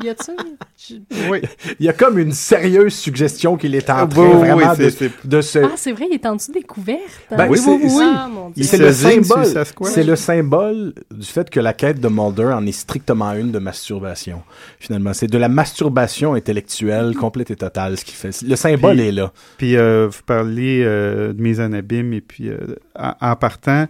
Y 0.03 0.09
a-tu... 0.09 0.31
je- 0.79 1.29
Oui. 1.31 1.41
Il 1.79 1.87
y 1.87 1.89
a 1.89 1.93
comme 1.93 2.19
une 2.19 2.33
sérieuse 2.33 2.95
suggestion 2.95 3.57
qu'il 3.57 3.75
est 3.75 3.91
en 3.91 4.07
train 4.09 4.23
oui, 4.23 4.39
vraiment 4.39 4.73
oui, 4.73 4.85
de, 4.87 4.91
c'est- 4.91 5.27
de 5.27 5.41
se... 5.41 5.59
Ah, 5.59 5.71
c'est 5.77 5.93
vrai, 5.93 6.07
il 6.11 6.15
est 6.15 6.27
en 6.27 6.37
dessous 6.37 6.53
des 6.53 6.63
couvertes. 6.63 7.01
Ben, 7.31 7.49
Oui, 7.49 7.59
c'est- 7.59 7.71
oui, 7.71 7.81
oui. 7.85 8.05
Ah. 8.07 8.29
C'est 8.57 8.77
se 8.79 8.83
le 8.83 8.93
symbole. 8.93 9.65
C'est 9.85 10.03
le 10.05 10.17
symbole 10.17 10.95
du 11.11 11.27
fait 11.27 11.49
que 11.51 11.61
la 11.61 11.73
quête 11.73 12.01
de 12.01 12.09
Mulder 12.09 12.45
en 12.55 12.67
est 12.67 12.73
strictement 12.73 13.33
une 13.35 13.53
de 13.53 13.59
masturbation. 13.59 14.43
Finalement, 14.79 15.13
c'est 15.13 15.27
de 15.27 15.39
la 15.39 15.49
masturbation 15.49 16.35
intellectuelle 16.35 17.15
complète 17.15 17.51
et 17.51 17.57
totale 17.57 17.97
ce 17.99 18.05
qui 18.05 18.13
fait. 18.13 18.43
Le 18.43 18.57
symbole 18.57 18.97
Puis- 18.97 19.07
est 19.09 19.13
là. 19.13 19.33
Puis 19.59 19.77
euh, 19.77 20.09
vous 20.11 20.23
parliez 20.25 20.83
euh, 20.85 21.33
de 21.33 21.41
mise 21.43 21.61
en 21.61 21.73
abîme 21.73 22.13
et 22.15 22.21
puis 22.21 22.49
euh, 22.49 22.57
en, 22.99 23.13
en 23.21 23.37
partant, 23.37 23.87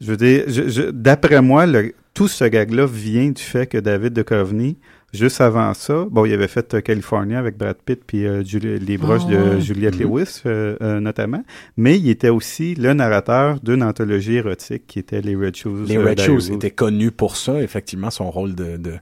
je 0.00 0.12
veux 0.12 0.16
dire, 0.16 0.44
d'après 0.92 1.40
moi, 1.40 1.66
le, 1.66 1.94
tout 2.14 2.28
ce 2.28 2.44
gag-là 2.44 2.86
vient 2.86 3.30
du 3.30 3.42
fait 3.42 3.66
que 3.66 3.78
David 3.78 4.12
Duchovny, 4.14 4.76
juste 5.16 5.40
avant 5.40 5.74
ça, 5.74 6.06
bon, 6.10 6.24
il 6.26 6.32
avait 6.32 6.46
fait 6.48 6.74
euh, 6.74 6.80
California 6.80 7.38
avec 7.38 7.56
Brad 7.56 7.76
Pitt 7.84 8.00
puis 8.06 8.26
euh, 8.26 8.44
Julie- 8.44 8.78
les 8.78 8.98
broches 8.98 9.22
Ah 9.26 9.30
de 9.32 9.36
ouais. 9.36 9.60
Juliette 9.60 9.94
Mhm. 9.98 10.02
Lewis 10.02 10.42
euh, 10.46 10.76
euh, 10.82 11.00
notamment, 11.00 11.42
mais 11.76 11.98
il 11.98 12.08
était 12.08 12.28
aussi 12.28 12.74
le 12.76 12.92
narrateur 12.92 13.58
d'une 13.60 13.82
anthologie 13.82 14.36
érotique 14.36 14.84
qui 14.86 14.98
était 14.98 15.20
les 15.20 15.34
Red 15.34 15.56
Shoes. 15.56 15.86
Les 15.86 15.98
Red 15.98 16.20
Shoes 16.20 16.52
étaient 16.52 16.70
connus 16.70 17.10
pour 17.10 17.36
ça, 17.36 17.60
effectivement, 17.62 18.10
son 18.10 18.30
rôle 18.30 18.54
de. 18.54 18.76
de, 18.76 18.92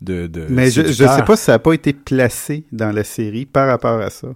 de, 0.00 0.26
de 0.26 0.46
Mais 0.48 0.66
je, 0.70 0.82
je 0.82 0.86
séducteur. 0.92 1.16
sais 1.16 1.22
pas 1.24 1.36
si 1.36 1.44
ça 1.44 1.52
n'a 1.52 1.58
pas 1.58 1.72
été 1.72 1.92
placé 1.92 2.64
dans 2.72 2.92
la 2.92 3.04
série 3.04 3.46
par 3.46 3.66
rapport 3.68 4.00
à 4.00 4.10
ça. 4.10 4.28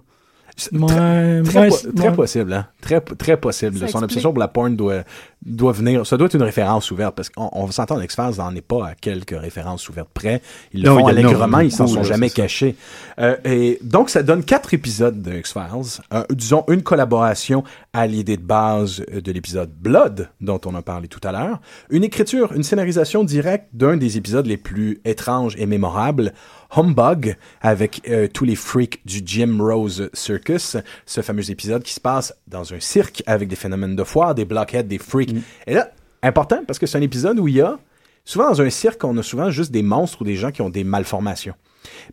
Ouais, 0.71 0.87
Très, 0.87 1.43
très 1.43 1.59
ouais, 1.59 1.69
po- 1.69 1.75
c'est- 1.75 1.93
très 1.93 2.09
ouais. 2.09 2.15
possible, 2.15 2.53
hein? 2.53 2.65
Très, 2.87 3.01
très 3.01 3.35
possible. 3.35 3.77
Ça 3.77 3.79
Son 3.79 3.85
explique. 3.87 4.03
obsession 4.03 4.31
pour 4.31 4.39
la 4.39 4.47
porn 4.47 4.73
doit, 4.77 5.03
doit 5.45 5.73
venir. 5.73 6.07
Ça 6.07 6.15
doit 6.15 6.27
être 6.27 6.35
une 6.35 6.43
référence 6.43 6.89
ouverte 6.89 7.15
parce 7.15 7.29
qu'on 7.29 7.49
on 7.51 7.69
s'entend, 7.69 7.99
X-Files 7.99 8.37
n'en 8.37 8.55
est 8.55 8.61
pas 8.61 8.87
à 8.87 8.95
quelques 8.95 9.37
références 9.37 9.89
ouvertes 9.89 10.07
près. 10.13 10.41
Ils 10.71 10.83
le 10.83 10.89
Non, 10.89 10.99
font 10.99 11.07
allègrement, 11.07 11.59
ils 11.59 11.71
s'en 11.71 11.85
sont 11.85 11.97
là, 11.97 12.03
jamais 12.03 12.29
cachés. 12.29 12.75
Euh, 13.19 13.35
et 13.43 13.77
donc, 13.83 14.09
ça 14.09 14.23
donne 14.23 14.41
quatre 14.45 14.73
épisodes 14.73 15.21
de 15.21 15.33
X-Files. 15.33 16.01
Euh, 16.13 16.23
disons, 16.29 16.63
une 16.69 16.81
collaboration 16.81 17.65
à 17.91 18.07
l'idée 18.07 18.37
de 18.37 18.43
base 18.43 19.03
de 19.11 19.31
l'épisode 19.33 19.69
Blood, 19.69 20.29
dont 20.39 20.61
on 20.65 20.73
a 20.73 20.81
parlé 20.81 21.09
tout 21.09 21.21
à 21.27 21.33
l'heure. 21.33 21.59
Une 21.89 22.05
écriture, 22.05 22.53
une 22.53 22.63
scénarisation 22.63 23.25
directe 23.25 23.67
d'un 23.73 23.97
des 23.97 24.15
épisodes 24.15 24.45
les 24.45 24.57
plus 24.57 25.01
étranges 25.03 25.55
et 25.57 25.65
mémorables. 25.65 26.31
Humbug 26.75 27.37
avec 27.61 28.01
euh, 28.09 28.27
tous 28.27 28.43
les 28.43 28.55
freaks 28.55 28.99
du 29.05 29.21
Jim 29.25 29.57
Rose 29.59 30.09
Circus, 30.13 30.75
ce 31.05 31.21
fameux 31.21 31.49
épisode 31.49 31.81
qui 31.83 31.93
se 31.93 31.99
passe 32.01 32.33
dans 32.47 32.73
un 32.73 32.76
cirque 32.79 33.23
avec 33.25 33.47
des 33.47 33.55
phénomènes 33.55 33.95
de 33.95 34.03
foire, 34.03 34.35
des 34.35 34.45
blockheads, 34.45 34.83
des 34.83 34.97
freaks. 34.97 35.33
Et 35.65 35.73
là, 35.73 35.91
important 36.23 36.63
parce 36.65 36.79
que 36.79 36.85
c'est 36.85 36.97
un 36.97 37.01
épisode 37.01 37.39
où 37.39 37.47
il 37.47 37.55
y 37.55 37.61
a, 37.61 37.77
souvent 38.25 38.49
dans 38.49 38.61
un 38.61 38.69
cirque, 38.69 39.03
on 39.03 39.17
a 39.17 39.23
souvent 39.23 39.49
juste 39.49 39.71
des 39.71 39.83
monstres 39.83 40.21
ou 40.21 40.25
des 40.25 40.35
gens 40.35 40.51
qui 40.51 40.61
ont 40.61 40.69
des 40.69 40.83
malformations. 40.83 41.55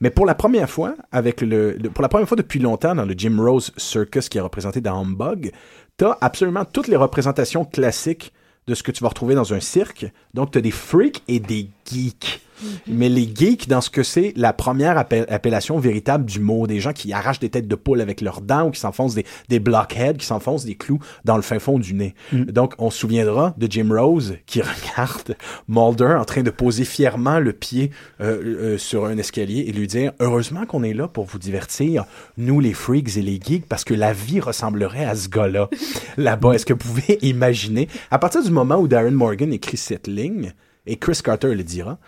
Mais 0.00 0.10
pour 0.10 0.26
la 0.26 0.34
première 0.34 0.70
fois, 0.70 0.94
avec 1.10 1.40
le, 1.40 1.76
pour 1.92 2.02
la 2.02 2.08
première 2.08 2.28
fois 2.28 2.36
depuis 2.36 2.60
longtemps 2.60 2.94
dans 2.94 3.04
le 3.04 3.14
Jim 3.16 3.36
Rose 3.38 3.72
Circus 3.76 4.28
qui 4.28 4.38
est 4.38 4.40
représenté 4.40 4.80
dans 4.80 5.00
Humbug, 5.00 5.50
t'as 5.96 6.16
absolument 6.20 6.64
toutes 6.64 6.88
les 6.88 6.96
représentations 6.96 7.64
classiques 7.64 8.32
de 8.66 8.74
ce 8.74 8.82
que 8.82 8.92
tu 8.92 9.02
vas 9.02 9.08
retrouver 9.08 9.34
dans 9.34 9.52
un 9.52 9.60
cirque. 9.60 10.06
Donc, 10.32 10.52
tu 10.52 10.58
as 10.58 10.60
des 10.60 10.70
freaks 10.70 11.22
et 11.28 11.38
des 11.38 11.68
geeks. 11.90 12.40
Mais 12.86 13.08
les 13.08 13.28
geeks, 13.34 13.68
dans 13.68 13.80
ce 13.80 13.90
que 13.90 14.02
c'est 14.02 14.32
la 14.36 14.52
première 14.52 14.96
appel- 14.96 15.26
appellation 15.28 15.78
véritable 15.78 16.24
du 16.24 16.38
mot, 16.38 16.66
des 16.66 16.80
gens 16.80 16.92
qui 16.92 17.12
arrachent 17.12 17.40
des 17.40 17.50
têtes 17.50 17.66
de 17.66 17.74
poule 17.74 18.00
avec 18.00 18.20
leurs 18.20 18.40
dents 18.40 18.68
ou 18.68 18.70
qui 18.70 18.80
s'enfoncent 18.80 19.14
des, 19.14 19.26
des 19.48 19.58
blockheads, 19.58 20.14
qui 20.18 20.24
s'enfoncent 20.26 20.64
des 20.64 20.76
clous 20.76 21.00
dans 21.24 21.36
le 21.36 21.42
fin 21.42 21.58
fond 21.58 21.78
du 21.78 21.94
nez. 21.94 22.14
Donc, 22.32 22.74
on 22.78 22.90
se 22.90 22.98
souviendra 22.98 23.54
de 23.58 23.66
Jim 23.70 23.88
Rose 23.90 24.36
qui 24.46 24.62
regarde 24.96 25.36
Mulder 25.68 26.16
en 26.18 26.24
train 26.24 26.42
de 26.42 26.50
poser 26.50 26.84
fièrement 26.84 27.40
le 27.40 27.52
pied 27.52 27.90
euh, 28.20 28.74
euh, 28.74 28.78
sur 28.78 29.04
un 29.06 29.18
escalier 29.18 29.64
et 29.66 29.72
lui 29.72 29.88
dire 29.88 30.12
«Heureusement 30.20 30.64
qu'on 30.64 30.84
est 30.84 30.94
là 30.94 31.08
pour 31.08 31.24
vous 31.24 31.38
divertir, 31.38 32.04
nous 32.38 32.60
les 32.60 32.72
freaks 32.72 33.16
et 33.16 33.22
les 33.22 33.40
geeks, 33.44 33.66
parce 33.66 33.84
que 33.84 33.94
la 33.94 34.12
vie 34.12 34.40
ressemblerait 34.40 35.04
à 35.04 35.16
ce 35.16 35.28
gars-là 35.28 35.68
là-bas. 36.16 36.52
Est-ce 36.52 36.66
que 36.66 36.72
vous 36.72 36.78
pouvez 36.78 37.18
imaginer, 37.22 37.88
à 38.10 38.18
partir 38.18 38.42
du 38.42 38.50
moment 38.50 38.76
où 38.76 38.86
Darren 38.88 39.10
Morgan 39.10 39.52
écrit 39.52 39.76
cette 39.76 40.06
ligne, 40.06 40.52
et 40.86 40.96
Chris 40.96 41.20
Carter 41.22 41.54
le 41.54 41.62
dira, 41.62 41.98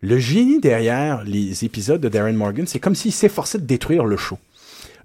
le 0.00 0.18
génie 0.18 0.60
derrière 0.60 1.24
les 1.24 1.64
épisodes 1.64 2.00
de 2.00 2.08
Darren 2.08 2.34
Morgan, 2.34 2.66
c'est 2.66 2.80
comme 2.80 2.94
s'il 2.94 3.12
s'efforçait 3.12 3.58
de 3.58 3.64
détruire 3.64 4.04
le 4.04 4.16
show. 4.16 4.38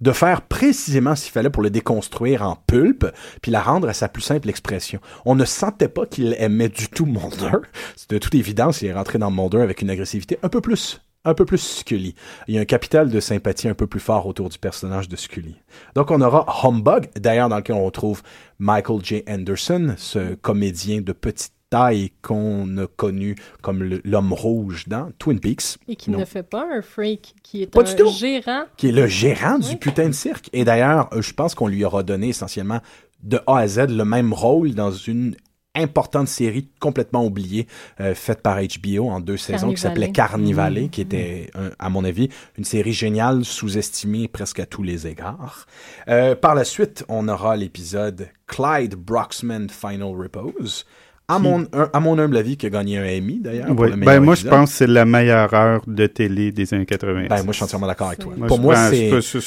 De 0.02 0.12
faire 0.12 0.42
précisément 0.42 1.16
ce 1.16 1.24
qu'il 1.24 1.32
fallait 1.32 1.50
pour 1.50 1.64
le 1.64 1.70
déconstruire 1.70 2.42
en 2.42 2.56
pulpe, 2.56 3.06
puis 3.42 3.52
la 3.52 3.62
rendre 3.62 3.88
à 3.90 3.94
sa 3.94 4.08
plus 4.08 4.22
simple 4.22 4.50
expression. 4.50 5.00
On 5.26 5.36
ne 5.36 5.46
sentait 5.46 5.90
pas 5.90 6.06
qu'il 6.06 6.36
aimait 6.38 6.70
du 6.70 6.88
tout 6.88 7.06
Mulder. 7.06 7.60
C'est 7.96 8.10
de 8.10 8.18
toute 8.18 8.36
évidence, 8.36 8.82
il 8.82 8.88
est 8.88 8.94
rentré 8.94 9.20
dans 9.20 9.32
Mulder 9.32 9.62
avec 9.62 9.82
une 9.82 9.90
agressivité 9.90 10.40
un 10.44 10.50
peu 10.50 10.62
plus 10.62 11.02
un 11.26 11.34
peu 11.34 11.46
plus 11.46 11.58
Scully. 11.58 12.16
Il 12.48 12.56
y 12.56 12.58
a 12.58 12.62
un 12.62 12.66
capital 12.66 13.10
de 13.10 13.20
sympathie 13.20 13.68
un 13.68 13.74
peu 13.74 13.88
plus 13.88 14.00
fort 14.00 14.26
autour 14.26 14.50
du 14.50 14.58
personnage 14.58 15.10
de 15.10 15.16
Scully. 15.16 15.56
Donc 15.94 16.12
on 16.12 16.22
aura 16.22 16.46
Humbug, 16.64 17.10
d'ailleurs 17.16 17.50
dans 17.50 17.58
lequel 17.58 17.76
on 17.76 17.86
retrouve 17.86 18.22
Michael 18.58 19.04
J. 19.04 19.24
Anderson, 19.28 19.96
ce 19.98 20.36
comédien 20.36 21.02
de 21.02 21.12
petite 21.12 21.54
taille 21.70 22.12
qu'on 22.22 22.78
a 22.78 22.88
connu 22.88 23.36
comme 23.62 24.00
l'homme 24.04 24.34
rouge 24.34 24.88
dans 24.88 25.12
Twin 25.20 25.40
Peaks. 25.40 25.78
Et 25.88 25.96
qui 25.96 26.10
ne 26.12 26.26
fait 26.26 26.44
pas 26.44 26.68
un 26.72 26.82
freak, 26.82 27.36
qui 27.44 27.64
est 27.64 27.68
Pas 27.68 27.82
un 27.82 27.84
du 27.84 27.96
tout. 27.96 28.10
gérant. 28.12 28.64
qui 28.78 28.90
est 28.90 28.92
le 28.92 29.08
gérant 29.08 29.60
du 29.60 29.76
putain 29.78 30.08
de 30.08 30.14
cirque. 30.14 30.50
Et 30.54 30.64
d'ailleurs, 30.66 31.10
euh, 31.14 31.22
je 31.22 31.34
pense 31.34 31.56
qu'on 31.56 31.68
lui 31.68 31.84
aura 31.86 32.04
donné 32.04 32.30
essentiellement 32.30 32.80
de 33.24 33.40
A 33.48 33.58
à 33.60 33.68
Z 33.68 33.88
le 33.90 34.06
même 34.06 34.34
rôle 34.34 34.74
dans 34.74 34.92
une 34.92 35.36
importante 35.76 36.28
série 36.28 36.68
complètement 36.80 37.24
oubliée 37.24 37.68
euh, 38.02 38.16
faite 38.16 38.42
par 38.42 38.58
HBO 38.60 39.08
en 39.10 39.20
deux 39.20 39.38
saisons 39.38 39.70
qui 39.70 39.78
s'appelait 39.78 40.12
Carnivale, 40.12 40.90
qui 40.90 41.00
était, 41.02 41.52
un- 41.54 41.70
à 41.78 41.90
mon 41.90 42.04
avis, 42.04 42.30
une 42.58 42.64
série 42.66 42.92
géniale, 42.92 43.46
sous-estimée 43.46 44.28
presque 44.28 44.60
à 44.60 44.66
tous 44.66 44.82
les 44.84 45.06
égards. 45.06 45.68
Euh, 46.08 46.34
par 46.36 46.56
la 46.56 46.64
suite, 46.64 47.06
on 47.08 47.28
aura 47.28 47.56
l'épisode 47.56 48.30
Clyde 48.48 48.96
Broxman 48.96 49.70
Final 49.70 50.16
Repose. 50.16 50.86
À 51.30 51.40
mon, 51.40 51.62
un- 51.74 51.90
à 51.94 52.00
mon 52.00 52.18
humble 52.18 52.36
avis, 52.38 52.58
qui 52.58 52.66
a 52.66 52.70
gagné 52.70 52.98
un 52.98 53.04
Emmy, 53.04 53.40
d'ailleurs. 53.40 53.68
Oui. 53.78 53.92
le 53.92 53.98
Ben, 53.98 54.20
moi, 54.20 54.36
je 54.36 54.48
pense 54.48 54.72
que 54.72 54.76
c'est 54.78 54.88
la 54.88 55.06
meilleure 55.06 55.54
heure 55.54 55.82
de 55.88 56.08
télé 56.08 56.52
des 56.52 56.74
années 56.74 56.86
80. 56.86 57.28
Ben, 57.30 57.36
moi, 57.44 57.46
je 57.50 57.52
suis 57.54 57.64
entièrement 57.64 57.88
d'accord 57.88 58.08
avec 58.08 58.20
toi. 58.20 58.34
Moi, 58.36 58.48
Pour 58.48 58.60
moi, 58.60 58.76
c'est... 58.90 59.10
je, 59.22 59.38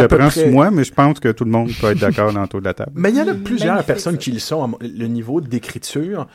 le 0.00 0.06
prends 0.08 0.16
près- 0.28 0.30
sur 0.30 0.50
moi, 0.50 0.70
mais 0.70 0.84
je 0.84 0.92
pense 0.92 1.18
que 1.20 1.30
tout 1.30 1.44
le 1.44 1.50
monde 1.50 1.70
peut 1.80 1.88
être 1.92 1.98
d'accord 1.98 2.32
dans 2.32 2.44
autour 2.44 2.60
de 2.60 2.66
la 2.66 2.74
table. 2.74 2.92
Mais 2.94 3.10
il 3.10 3.16
y 3.16 3.20
en 3.20 3.28
a 3.28 3.34
plusieurs 3.34 3.68
Magnifique, 3.74 3.86
personnes 3.86 4.14
ça. 4.14 4.18
qui 4.18 4.32
le 4.32 4.38
sont. 4.38 4.76
Le 4.80 5.06
niveau 5.06 5.40
d'écriture 5.40 6.26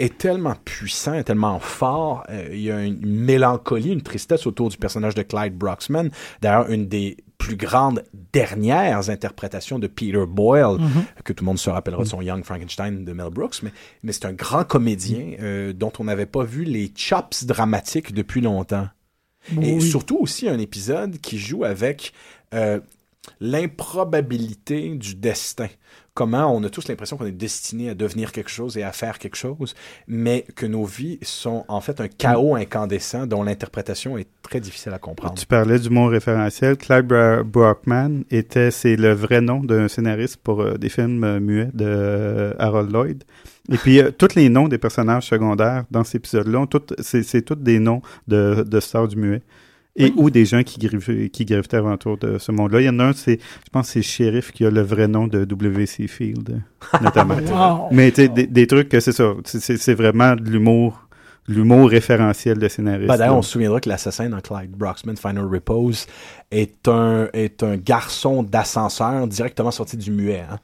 est 0.00 0.18
tellement 0.18 0.54
puissant, 0.64 1.14
est 1.14 1.24
tellement 1.24 1.60
fort. 1.60 2.24
Euh, 2.30 2.48
il 2.52 2.60
y 2.60 2.70
a 2.70 2.82
une 2.82 3.04
mélancolie, 3.04 3.90
une 3.90 4.02
tristesse 4.02 4.46
autour 4.46 4.68
du 4.68 4.76
personnage 4.76 5.14
de 5.14 5.22
Clyde 5.22 5.56
Broxman. 5.56 6.10
D'ailleurs, 6.40 6.70
une 6.70 6.88
des 6.88 7.18
plus 7.38 7.56
grandes 7.56 8.04
dernières 8.32 9.08
interprétations 9.08 9.78
de 9.78 9.86
Peter 9.86 10.24
Boyle, 10.28 10.78
que 11.24 11.32
tout 11.32 11.44
le 11.44 11.46
monde 11.46 11.58
se 11.58 11.70
rappellera 11.70 12.02
de 12.02 12.08
son 12.08 12.20
Young 12.20 12.44
Frankenstein 12.44 13.04
de 13.04 13.12
Mel 13.12 13.30
Brooks, 13.30 13.62
mais, 13.62 13.72
mais 14.02 14.12
c'est 14.12 14.26
un 14.26 14.34
grand 14.34 14.64
comédien 14.64 15.36
euh, 15.40 15.72
dont 15.72 15.92
on 15.98 16.04
n'avait 16.04 16.26
pas 16.26 16.44
vu 16.44 16.64
les 16.64 16.92
chops 16.94 17.44
dramatiques 17.44 18.12
depuis 18.12 18.42
longtemps. 18.42 18.88
Et 19.62 19.80
surtout 19.80 20.18
aussi 20.18 20.48
un 20.48 20.58
épisode 20.58 21.18
qui 21.18 21.38
joue 21.38 21.64
avec 21.64 22.12
euh, 22.52 22.78
l'improbabilité 23.40 24.90
du 24.96 25.14
destin. 25.14 25.68
Comment 26.20 26.54
on 26.54 26.62
a 26.64 26.68
tous 26.68 26.86
l'impression 26.88 27.16
qu'on 27.16 27.24
est 27.24 27.32
destiné 27.48 27.88
à 27.88 27.94
devenir 27.94 28.30
quelque 28.30 28.50
chose 28.50 28.76
et 28.76 28.82
à 28.82 28.92
faire 28.92 29.18
quelque 29.18 29.36
chose, 29.36 29.74
mais 30.06 30.44
que 30.54 30.66
nos 30.66 30.84
vies 30.84 31.18
sont 31.22 31.64
en 31.68 31.80
fait 31.80 31.98
un 31.98 32.08
chaos 32.08 32.56
incandescent 32.56 33.26
dont 33.26 33.42
l'interprétation 33.42 34.18
est 34.18 34.28
très 34.42 34.60
difficile 34.60 34.92
à 34.92 34.98
comprendre. 34.98 35.36
Tu 35.36 35.46
parlais 35.46 35.78
du 35.78 35.88
mot 35.88 36.08
référentiel. 36.08 36.76
Clyde 36.76 37.06
Bra- 37.06 37.42
Brockman 37.42 38.24
était, 38.30 38.70
c'est 38.70 38.96
le 38.96 39.12
vrai 39.14 39.40
nom 39.40 39.60
d'un 39.60 39.88
scénariste 39.88 40.36
pour 40.36 40.60
euh, 40.60 40.76
des 40.76 40.90
films 40.90 41.24
euh, 41.24 41.40
muets 41.40 41.70
de 41.72 41.86
euh, 41.86 42.52
Harold 42.58 42.92
Lloyd. 42.92 43.24
Et 43.72 43.78
puis, 43.78 44.00
tous 44.18 44.34
les 44.34 44.50
noms 44.50 44.68
des 44.68 44.78
personnages 44.78 45.28
secondaires 45.28 45.84
dans 45.90 46.04
cet 46.04 46.16
épisode-là, 46.16 46.66
c'est 47.00 47.42
tous 47.42 47.54
des 47.54 47.78
noms 47.78 48.02
de, 48.28 48.64
de 48.66 48.80
stars 48.80 49.08
du 49.08 49.16
muet. 49.16 49.42
Et 49.96 50.12
ou 50.16 50.30
des 50.30 50.44
gens 50.44 50.62
qui, 50.62 50.78
griv- 50.78 51.30
qui 51.30 51.44
gravitaient 51.44 51.78
autour 51.78 52.16
de 52.16 52.38
ce 52.38 52.52
monde-là. 52.52 52.80
Il 52.80 52.84
y 52.84 52.88
en 52.88 52.98
a 53.00 53.06
un, 53.06 53.12
c'est, 53.12 53.38
je 53.64 53.70
pense 53.72 53.88
c'est 53.88 53.98
le 53.98 54.04
shérif 54.04 54.52
qui 54.52 54.64
a 54.64 54.70
le 54.70 54.80
vrai 54.82 55.08
nom 55.08 55.26
de 55.26 55.44
W.C. 55.44 56.06
Field, 56.06 56.62
notamment. 57.02 57.36
Wow. 57.50 57.88
Mais 57.90 58.10
tu 58.12 58.22
sais, 58.22 58.28
des, 58.28 58.46
des 58.46 58.66
trucs 58.66 58.88
que 58.88 59.00
c'est 59.00 59.12
ça. 59.12 59.34
C'est 59.44 59.94
vraiment 59.94 60.36
de 60.36 60.48
l'humour, 60.48 61.08
l'humour 61.50 61.90
référentiel 61.90 62.58
de 62.58 62.68
scénariste. 62.68 63.08
Ben, 63.08 63.16
D'ailleurs, 63.18 63.36
on 63.36 63.42
se 63.42 63.50
souviendra 63.52 63.80
que 63.80 63.88
l'assassin 63.88 64.28
dans 64.28 64.40
Clyde 64.40 64.70
Broxman 64.70 65.16
Final 65.16 65.44
Repose 65.46 66.06
est 66.50 66.88
un, 66.88 67.28
est 67.32 67.62
un 67.62 67.76
garçon 67.76 68.42
d'ascenseur 68.42 69.26
directement 69.26 69.70
sorti 69.70 69.96
du 69.96 70.10
muet, 70.10 70.44
hein, 70.50 70.58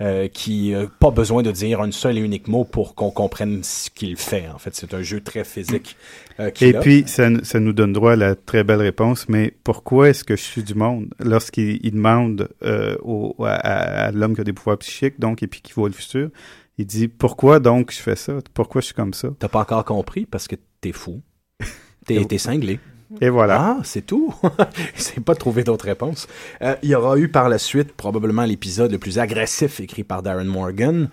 euh, 0.00 0.28
qui 0.28 0.70
n'a 0.72 0.86
pas 1.00 1.10
besoin 1.10 1.42
de 1.42 1.50
dire 1.50 1.80
un 1.80 1.90
seul 1.92 2.18
et 2.18 2.20
unique 2.20 2.48
mot 2.48 2.64
pour 2.64 2.94
qu'on 2.94 3.10
comprenne 3.10 3.62
ce 3.62 3.90
qu'il 3.90 4.16
fait. 4.16 4.46
En 4.54 4.58
fait, 4.58 4.74
c'est 4.74 4.94
un 4.94 5.02
jeu 5.02 5.20
très 5.20 5.44
physique. 5.44 5.96
euh, 6.40 6.50
Et 6.60 6.74
a. 6.76 6.80
puis, 6.80 7.04
ça, 7.06 7.28
ça 7.42 7.60
nous 7.60 7.72
donne 7.72 7.92
droit 7.92 8.12
à 8.12 8.16
la 8.16 8.34
très 8.34 8.64
belle 8.64 8.80
réponse, 8.80 9.28
mais 9.28 9.54
pourquoi 9.64 10.08
est-ce 10.10 10.24
que 10.24 10.36
je 10.36 10.42
suis 10.42 10.62
du 10.62 10.74
monde? 10.74 11.08
Lorsqu'il 11.20 11.80
il 11.84 11.92
demande 11.92 12.48
euh, 12.64 12.96
au, 13.02 13.34
à- 13.44 14.06
à 14.06 14.10
l'homme 14.12 14.34
qui 14.34 14.40
a 14.40 14.44
des 14.44 14.52
pouvoirs 14.52 14.78
psychiques, 14.78 15.18
donc, 15.20 15.42
et 15.42 15.46
puis 15.46 15.60
qui 15.60 15.72
voit 15.72 15.88
le 15.88 15.94
futur, 15.94 16.30
il 16.78 16.86
dit, 16.86 17.08
pourquoi 17.08 17.58
donc 17.60 17.92
je 17.92 17.98
fais 17.98 18.16
ça? 18.16 18.34
Pourquoi 18.54 18.80
je 18.80 18.86
suis 18.86 18.94
comme 18.94 19.12
ça? 19.12 19.28
T'as 19.38 19.48
pas 19.48 19.60
encore 19.60 19.84
compris 19.84 20.26
parce 20.26 20.46
que 20.46 20.56
t'es 20.80 20.92
fou. 20.92 21.20
T'es 22.06 22.24
t'es 22.24 22.38
cinglé. 22.38 22.80
Et 23.20 23.30
voilà. 23.30 23.78
Ah, 23.78 23.80
c'est 23.84 24.04
tout. 24.06 24.34
C'est 24.94 25.24
pas 25.24 25.34
trouvé 25.34 25.64
d'autres 25.64 25.86
réponses. 25.86 26.28
Euh, 26.62 26.76
il 26.82 26.90
y 26.90 26.94
aura 26.94 27.18
eu 27.18 27.28
par 27.28 27.48
la 27.48 27.58
suite 27.58 27.92
probablement 27.92 28.44
l'épisode 28.44 28.92
le 28.92 28.98
plus 28.98 29.18
agressif 29.18 29.80
écrit 29.80 30.04
par 30.04 30.22
Darren 30.22 30.44
Morgan, 30.44 31.08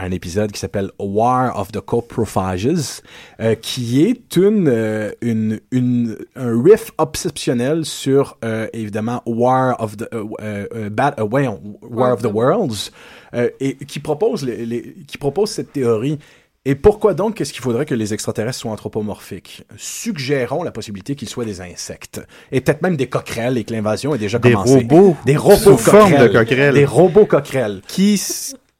un 0.00 0.10
épisode 0.10 0.52
qui 0.52 0.58
s'appelle 0.58 0.90
War 0.98 1.58
of 1.58 1.72
the 1.72 1.80
Coprophages, 1.80 3.00
euh, 3.40 3.54
qui 3.54 4.02
est 4.04 4.36
une, 4.36 4.68
euh, 4.68 5.10
une, 5.20 5.60
une, 5.70 6.16
un 6.36 6.62
riff 6.62 6.90
obsessionnel 6.98 7.84
sur, 7.84 8.38
euh, 8.44 8.66
évidemment, 8.72 9.22
War 9.26 9.76
of 9.80 9.96
the, 9.96 10.08
euh, 10.12 10.66
euh, 10.74 10.90
Bat- 10.90 11.16
voyons, 11.28 11.60
War 11.82 12.12
of 12.14 12.22
the 12.22 12.26
Worlds, 12.32 12.90
euh, 13.34 13.48
et 13.60 13.76
qui 13.76 14.00
propose, 14.00 14.44
les, 14.44 14.64
les- 14.66 14.94
qui 15.06 15.18
propose 15.18 15.50
cette 15.50 15.72
théorie. 15.72 16.18
Et 16.66 16.74
pourquoi 16.74 17.14
donc 17.14 17.36
qu'est-ce 17.36 17.54
qu'il 17.54 17.62
faudrait 17.62 17.86
que 17.86 17.94
les 17.94 18.12
extraterrestres 18.12 18.58
soient 18.58 18.70
anthropomorphiques? 18.70 19.64
Suggérons 19.78 20.62
la 20.62 20.70
possibilité 20.70 21.14
qu'ils 21.14 21.30
soient 21.30 21.46
des 21.46 21.62
insectes. 21.62 22.20
Et 22.52 22.60
peut-être 22.60 22.82
même 22.82 22.96
des 22.98 23.06
coquerelles 23.08 23.56
et 23.56 23.64
que 23.64 23.72
l'invasion 23.72 24.14
est 24.14 24.18
déjà 24.18 24.38
Des 24.38 24.52
commencée. 24.52 24.74
robots 24.74 25.16
Des 25.24 25.38
robots 25.38 25.56
sous 25.56 25.78
forme 25.78 26.12
de 26.12 26.16
coquerelles. 26.18 26.32
coquerelles. 26.32 26.74
Des 26.74 26.84
robots 26.84 27.24
coquerelles. 27.24 27.80
Qui- 27.88 28.20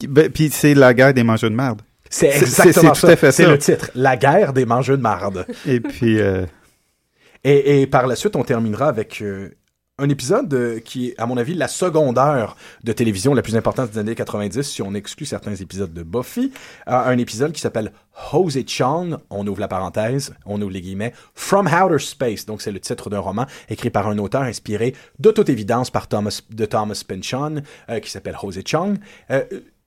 ben, 0.07 0.29
puis 0.29 0.49
c'est 0.51 0.73
la 0.73 0.93
guerre 0.93 1.13
des 1.13 1.23
mangeurs 1.23 1.49
de 1.49 1.55
merde. 1.55 1.81
C'est 2.09 2.27
exactement 2.27 2.93
c'est 2.93 3.01
tout 3.01 3.07
à 3.07 3.15
fait 3.15 3.31
C'est 3.31 3.43
ça. 3.45 3.51
le 3.51 3.57
titre. 3.57 3.89
La 3.95 4.17
guerre 4.17 4.51
des 4.53 4.65
mangeux 4.65 4.97
de 4.97 5.01
marde. 5.01 5.45
Et 5.65 5.79
puis, 5.79 6.19
euh, 6.19 6.45
Et, 7.43 7.81
et 7.81 7.87
par 7.87 8.05
la 8.05 8.15
suite, 8.15 8.35
on 8.35 8.43
terminera 8.43 8.87
avec 8.89 9.21
euh, 9.21 9.49
un 9.97 10.09
épisode 10.09 10.53
euh, 10.53 10.79
qui 10.79 11.09
est, 11.09 11.15
à 11.19 11.25
mon 11.25 11.37
avis, 11.37 11.53
la 11.53 11.69
seconde 11.69 12.17
heure 12.17 12.57
de 12.83 12.91
télévision 12.91 13.33
la 13.33 13.41
plus 13.41 13.55
importante 13.55 13.91
des 13.91 13.97
années 13.99 14.13
90, 14.15 14.61
si 14.61 14.81
on 14.81 14.93
exclut 14.93 15.25
certains 15.25 15.55
épisodes 15.55 15.93
de 15.93 16.03
Buffy. 16.03 16.51
Un 16.85 17.17
épisode 17.17 17.53
qui 17.53 17.61
s'appelle 17.61 17.93
Hosey 18.33 18.65
Chong, 18.67 19.17
on 19.29 19.47
ouvre 19.47 19.61
la 19.61 19.69
parenthèse, 19.69 20.33
on 20.45 20.61
ouvre 20.61 20.71
les 20.71 20.81
guillemets, 20.81 21.13
From 21.33 21.67
Outer 21.67 21.99
Space. 21.99 22.45
Donc, 22.45 22.61
c'est 22.61 22.71
le 22.73 22.79
titre 22.81 23.09
d'un 23.09 23.19
roman 23.19 23.45
écrit 23.69 23.89
par 23.89 24.07
un 24.07 24.17
auteur 24.17 24.41
inspiré 24.41 24.95
de 25.19 25.31
toute 25.31 25.47
évidence 25.49 25.89
par 25.91 26.07
Thomas, 26.09 26.41
de 26.49 26.65
Thomas 26.65 27.01
Pynchon, 27.07 27.61
euh, 27.89 27.99
qui 27.99 28.11
s'appelle 28.11 28.35
Chong. 28.65 28.97
Euh, 29.29 29.43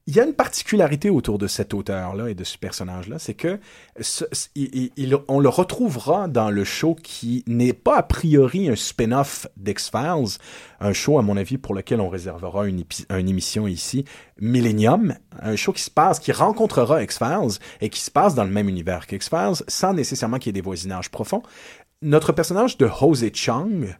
il 0.06 0.14
y 0.14 0.20
a 0.20 0.24
une 0.24 0.34
particularité 0.34 1.08
autour 1.08 1.38
de 1.38 1.46
cet 1.46 1.72
auteur-là 1.72 2.28
et 2.28 2.34
de 2.34 2.44
ce 2.44 2.58
personnage-là, 2.58 3.18
c'est 3.18 3.32
que 3.32 3.58
on 5.28 5.40
le 5.40 5.48
retrouvera 5.48 6.28
dans 6.28 6.50
le 6.50 6.62
show 6.64 6.94
qui 6.94 7.42
n'est 7.46 7.72
pas 7.72 7.96
a 7.96 8.02
priori 8.02 8.68
un 8.68 8.76
spin-off 8.76 9.46
d'X-Files, 9.56 10.38
un 10.80 10.92
show 10.92 11.18
à 11.18 11.22
mon 11.22 11.38
avis 11.38 11.56
pour 11.56 11.74
lequel 11.74 12.02
on 12.02 12.10
réservera 12.10 12.66
une, 12.66 12.84
une 13.08 13.28
émission 13.30 13.66
ici, 13.66 14.04
Millennium, 14.38 15.14
un 15.40 15.56
show 15.56 15.72
qui 15.72 15.82
se 15.82 15.90
passe, 15.90 16.18
qui 16.18 16.32
rencontrera 16.32 17.02
X-Files 17.02 17.58
et 17.80 17.88
qui 17.88 18.00
se 18.00 18.10
passe 18.10 18.34
dans 18.34 18.44
le 18.44 18.50
même 18.50 18.68
univers 18.68 19.06
qu'X-Files, 19.06 19.64
sans 19.68 19.94
nécessairement 19.94 20.38
qu'il 20.38 20.48
y 20.48 20.50
ait 20.50 20.60
des 20.60 20.60
voisinages 20.60 21.10
profonds. 21.10 21.42
Notre 22.04 22.32
personnage 22.32 22.76
de 22.76 22.86
Hosey 23.00 23.32
Chung, 23.32 23.94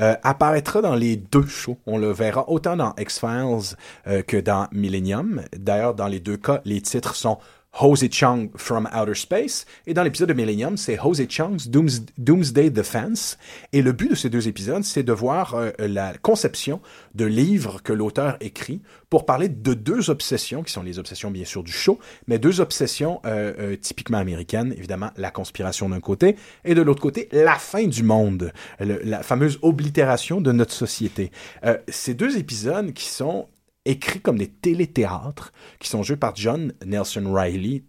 euh, 0.00 0.16
apparaîtra 0.24 0.82
dans 0.82 0.96
les 0.96 1.14
deux 1.14 1.46
shows. 1.46 1.78
On 1.86 1.98
le 1.98 2.10
verra 2.10 2.48
autant 2.48 2.74
dans 2.74 2.94
X-Files 2.98 3.76
euh, 4.08 4.22
que 4.22 4.36
dans 4.36 4.66
Millennium. 4.72 5.40
D'ailleurs, 5.56 5.94
dans 5.94 6.08
les 6.08 6.18
deux 6.18 6.36
cas, 6.36 6.60
les 6.64 6.80
titres 6.80 7.14
sont 7.14 7.38
Hosey 7.80 8.08
Chung 8.10 8.50
from 8.56 8.88
Outer 8.94 9.14
Space. 9.14 9.66
Et 9.86 9.94
dans 9.94 10.02
l'épisode 10.02 10.28
de 10.28 10.34
Millennium, 10.34 10.76
c'est 10.76 10.98
Hosey 10.98 11.26
Chung's 11.28 11.68
Dooms- 11.68 12.06
Doomsday 12.18 12.70
Defense. 12.70 13.38
Et 13.72 13.82
le 13.82 13.92
but 13.92 14.10
de 14.10 14.14
ces 14.14 14.30
deux 14.30 14.48
épisodes, 14.48 14.84
c'est 14.84 15.02
de 15.02 15.12
voir 15.12 15.54
euh, 15.54 15.70
la 15.78 16.14
conception 16.18 16.80
de 17.14 17.24
livres 17.24 17.82
que 17.82 17.92
l'auteur 17.92 18.36
écrit 18.40 18.80
pour 19.10 19.26
parler 19.26 19.48
de 19.48 19.74
deux 19.74 20.10
obsessions, 20.10 20.62
qui 20.62 20.72
sont 20.72 20.82
les 20.82 20.98
obsessions 20.98 21.30
bien 21.30 21.44
sûr 21.44 21.62
du 21.62 21.72
show, 21.72 21.98
mais 22.26 22.38
deux 22.38 22.60
obsessions 22.60 23.20
euh, 23.26 23.52
euh, 23.58 23.76
typiquement 23.76 24.18
américaines. 24.18 24.74
Évidemment, 24.76 25.10
la 25.16 25.30
conspiration 25.30 25.88
d'un 25.88 26.00
côté, 26.00 26.36
et 26.64 26.74
de 26.74 26.82
l'autre 26.82 27.02
côté, 27.02 27.28
la 27.32 27.56
fin 27.56 27.86
du 27.86 28.02
monde, 28.02 28.52
la 28.80 29.22
fameuse 29.22 29.58
oblitération 29.62 30.40
de 30.40 30.52
notre 30.52 30.72
société. 30.72 31.30
Euh, 31.64 31.76
ces 31.88 32.14
deux 32.14 32.38
épisodes 32.38 32.92
qui 32.92 33.06
sont 33.06 33.46
écrits 33.84 34.20
comme 34.20 34.38
des 34.38 34.48
téléthéâtres, 34.48 35.52
qui 35.78 35.88
sont 35.88 36.02
joués 36.02 36.16
par 36.16 36.34
John 36.36 36.72
Nelson 36.84 37.32
Riley, 37.32 37.82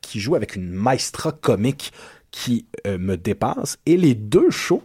qui 0.00 0.20
joue 0.20 0.34
avec 0.34 0.56
une 0.56 0.70
maestra 0.70 1.32
comique 1.32 1.92
qui 2.30 2.66
euh, 2.86 2.98
me 2.98 3.16
dépasse. 3.16 3.78
Et 3.86 3.96
les 3.96 4.14
deux 4.14 4.50
shows 4.50 4.82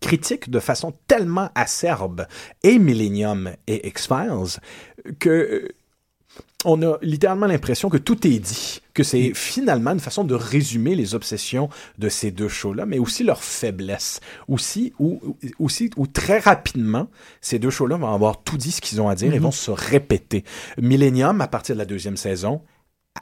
critiquent 0.00 0.50
de 0.50 0.60
façon 0.60 0.94
tellement 1.06 1.50
acerbe 1.54 2.26
et 2.62 2.78
Millennium 2.78 3.52
et 3.66 3.86
X-Files 3.88 4.60
que 5.18 5.28
euh, 5.28 5.68
on 6.64 6.80
a 6.82 6.96
littéralement 7.02 7.46
l'impression 7.46 7.88
que 7.88 7.96
tout 7.96 8.26
est 8.26 8.38
dit, 8.38 8.80
que 8.94 9.02
c'est 9.02 9.32
finalement 9.34 9.90
une 9.92 10.00
façon 10.00 10.22
de 10.24 10.34
résumer 10.34 10.94
les 10.94 11.14
obsessions 11.14 11.68
de 11.98 12.08
ces 12.08 12.30
deux 12.30 12.48
shows-là, 12.48 12.86
mais 12.86 12.98
aussi 12.98 13.24
leurs 13.24 13.42
faiblesses. 13.42 14.20
Aussi, 14.48 14.92
ou, 14.98 15.20
aussi, 15.58 15.90
ou 15.96 16.06
très 16.06 16.38
rapidement, 16.38 17.08
ces 17.40 17.58
deux 17.58 17.70
shows-là 17.70 17.96
vont 17.96 18.12
avoir 18.12 18.42
tout 18.42 18.56
dit 18.56 18.70
ce 18.72 18.80
qu'ils 18.80 19.00
ont 19.00 19.08
à 19.08 19.14
dire 19.14 19.32
et 19.32 19.38
Mhm. 19.38 19.44
vont 19.44 19.50
se 19.50 19.70
répéter. 19.70 20.44
Millennium, 20.80 21.40
à 21.40 21.48
partir 21.48 21.74
de 21.74 21.78
la 21.78 21.84
deuxième 21.86 22.16
saison, 22.16 22.60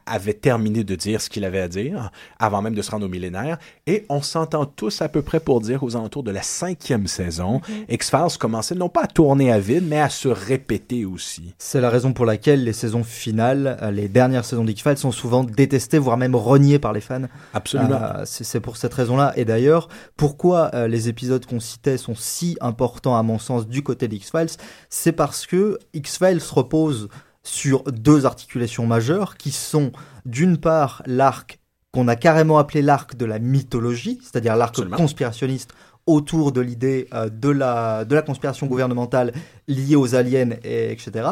avait 0.07 0.35
terminé 0.35 0.85
de 0.85 0.95
dire 0.95 1.21
ce 1.21 1.29
qu'il 1.29 1.45
avait 1.45 1.61
à 1.61 1.69
dire 1.69 2.11
avant 2.39 2.63
même 2.63 2.75
de 2.75 2.83
se 2.83 2.91
rendre 2.91 3.07
au 3.07 3.09
millénaire. 3.09 3.59
Et 3.87 4.07
on 4.09 4.23
s'entend 4.23 4.67
tous 4.67 5.03
à 5.03 5.09
peu 5.09 5.23
près 5.23 5.41
pour 5.41 5.61
dire 5.61 5.83
aux 5.83 5.97
alentours 5.97 6.23
de 6.23 6.31
la 6.31 6.43
cinquième 6.43 7.07
saison 7.07 7.61
X-Files 7.89 8.39
commençait 8.39 8.75
non 8.75 8.89
pas 8.89 9.05
à 9.05 9.07
tourner 9.07 9.53
à 9.53 9.59
vide 9.59 9.85
mais 9.87 10.01
à 10.01 10.09
se 10.09 10.29
répéter 10.29 11.05
aussi. 11.05 11.55
C'est 11.59 11.81
la 11.81 11.91
raison 11.91 12.13
pour 12.13 12.25
laquelle 12.25 12.65
les 12.65 12.73
saisons 12.73 13.05
finales, 13.05 13.79
euh, 13.83 13.91
les 13.91 14.09
dernières 14.09 14.45
saisons 14.45 14.65
d'X-Files 14.65 14.99
sont 14.99 15.13
souvent 15.13 15.45
détestées, 15.45 15.99
voire 15.99 16.17
même 16.17 16.35
reniées 16.35 16.79
par 16.79 16.93
les 16.93 17.01
fans. 17.01 17.23
absolument. 17.55 18.01
Euh, 18.01 18.23
c'est 18.25 18.45
c'est 18.51 18.61
pour 18.61 18.77
cette 18.77 18.95
raison-là. 18.95 19.33
Et 19.37 19.45
d'ailleurs, 19.45 19.89
pourquoi 20.17 20.71
euh, 20.75 20.89
les 20.89 21.09
épisodes 21.09 21.45
qu'on 21.47 21.61
citait 21.61 21.99
sont 21.99 22.15
si 22.17 22.57
importants 22.61 23.17
à 23.17 23.23
mon 23.23 23.39
sens 23.39 23.69
du 23.69 23.83
côté 23.83 24.09
d'X-Files? 24.09 24.57
C'est 24.89 25.13
parce 25.13 25.47
que 25.47 25.79
X-Files 25.95 26.43
repose 26.51 27.09
sur 27.43 27.85
deux 27.85 28.27
articulations 28.27 28.87
majeures 28.87 29.37
qui 29.37 29.51
sont 29.51 29.93
d'une 30.27 30.59
part 30.59 31.03
l'arc 31.07 31.59
qu'on 31.93 32.07
a 32.07 32.17
carrément 32.17 32.59
appelé 32.59 32.83
l'arc 32.83 33.17
de 33.17 33.25
la 33.25 33.39
mythologie, 33.39 34.21
c'est-à-dire 34.23 34.57
l'arc 34.57 34.77
conspirationniste 34.93 35.73
autour 36.07 36.53
de 36.53 36.61
l'idée 36.61 37.09
euh, 37.15 37.29
de, 37.29 37.49
la, 37.49 38.05
de 38.05 38.15
la 38.15 38.23
conspiration 38.23 38.67
gouvernementale 38.67 39.33
liée 39.69 39.97
aux 39.97 40.15
aliens, 40.15 40.51
et, 40.65 40.93
etc. 40.93 41.29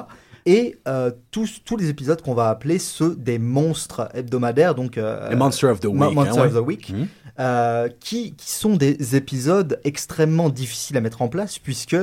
Et 0.50 0.78
euh, 0.88 1.10
tous, 1.30 1.60
tous 1.62 1.76
les 1.76 1.90
épisodes 1.90 2.22
qu'on 2.22 2.32
va 2.32 2.48
appeler 2.48 2.78
ceux 2.78 3.14
des 3.14 3.38
monstres 3.38 4.08
hebdomadaires, 4.14 4.74
donc 4.74 4.96
euh, 4.96 5.28
les 5.28 5.36
Monster 5.36 5.66
of 5.66 5.80
the 5.80 5.84
Week 5.84 5.94
Mo- 5.94 6.10
Monster 6.10 6.40
hein, 6.40 6.46
of 6.46 6.54
ouais. 6.54 6.60
the 6.62 6.66
Week, 6.66 6.88
Mhm. 6.90 7.06
euh, 7.38 7.88
qui, 8.00 8.32
qui 8.34 8.50
sont 8.52 8.74
des 8.74 9.14
épisodes 9.14 9.78
extrêmement 9.84 10.48
difficiles 10.48 10.96
à 10.96 11.02
mettre 11.02 11.20
en 11.20 11.28
place, 11.28 11.58
puisque 11.58 11.96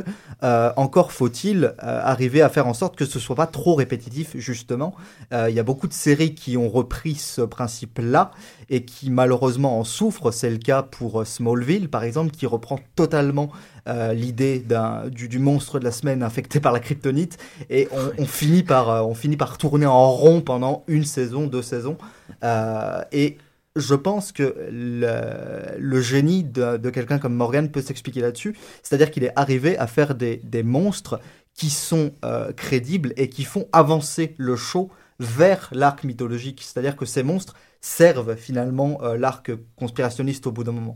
euh, 0.44 0.72
encore 0.76 1.12
faut-il 1.12 1.74
arriver 1.80 2.44
à 2.44 2.50
faire 2.50 2.68
en 2.68 2.76
sorte 2.76 2.96
que 2.96 3.06
ce 3.06 3.18
soit 3.20 3.36
pas 3.36 3.48
trop 3.48 3.74
répétitif, 3.74 4.38
justement. 4.38 4.94
Il 5.32 5.54
y 5.56 5.60
a 5.60 5.64
beaucoup 5.64 5.88
de 5.88 5.94
séries 5.94 6.36
qui 6.36 6.56
ont 6.56 6.70
repris 6.70 7.16
ce 7.16 7.42
principe-là 7.42 8.30
et 8.70 8.86
qui 8.86 9.10
malheureusement 9.10 9.80
en 9.80 9.84
souffrent. 9.84 10.32
C'est 10.32 10.50
le 10.50 10.58
cas 10.58 10.84
pour 10.84 11.22
euh, 11.22 11.26
Smallville, 11.26 11.90
par 11.90 12.04
exemple, 12.04 12.32
qui 12.32 12.46
reprend 12.46 12.80
totalement 12.96 13.52
euh, 13.88 14.14
l'idée 14.14 14.66
du, 15.12 15.30
du 15.30 15.38
monstre 15.38 15.78
de 15.78 15.84
la 15.84 15.92
semaine 15.92 16.24
infecté 16.24 16.60
par 16.60 16.72
la 16.72 16.80
kryptonite 16.80 17.38
et 17.70 17.88
on, 17.92 18.24
on 18.24 18.26
finit 18.26 18.64
par 18.64 18.90
euh, 18.90 19.02
on 19.04 19.14
finit 19.14 19.38
par 19.38 19.60
tourner 19.60 19.86
en 19.86 20.10
rond 20.12 20.42
pendant 20.42 20.84
une 20.88 21.06
saison, 21.06 21.46
deux 21.46 21.62
saisons. 21.62 21.96
Euh, 22.44 23.04
et 23.12 23.38
je 23.76 23.94
pense 23.94 24.32
que 24.32 24.56
le, 24.72 25.78
le 25.78 26.02
génie 26.02 26.44
de, 26.44 26.78
de 26.78 26.90
quelqu'un 26.90 27.20
comme 27.20 27.36
Morgan 27.36 27.70
peut 27.70 27.82
s'expliquer 27.82 28.22
là-dessus. 28.22 28.58
C'est-à-dire 28.82 29.12
qu'il 29.12 29.24
est 29.24 29.34
arrivé 29.36 29.78
à 29.78 29.86
faire 29.86 30.16
des, 30.16 30.42
des 30.44 30.64
monstres 30.64 31.20
qui 31.54 31.70
sont 31.70 32.12
crédibles 32.58 33.14
et 33.18 33.30
qui 33.30 33.44
font 33.44 33.68
avancer 33.72 34.34
le 34.38 34.56
show 34.56 34.90
vers 35.20 35.70
l'arc 35.72 36.04
mythologique. 36.04 36.62
C'est-à-dire 36.62 36.96
que 36.96 37.06
ces 37.06 37.24
monstres 37.24 37.56
servent 37.82 38.36
finalement 38.36 39.00
euh, 39.04 39.18
l'arc 39.18 39.52
conspirationniste 39.76 40.48
au 40.48 40.52
bout 40.52 40.64
d'un 40.64 40.72
moment. 40.72 40.96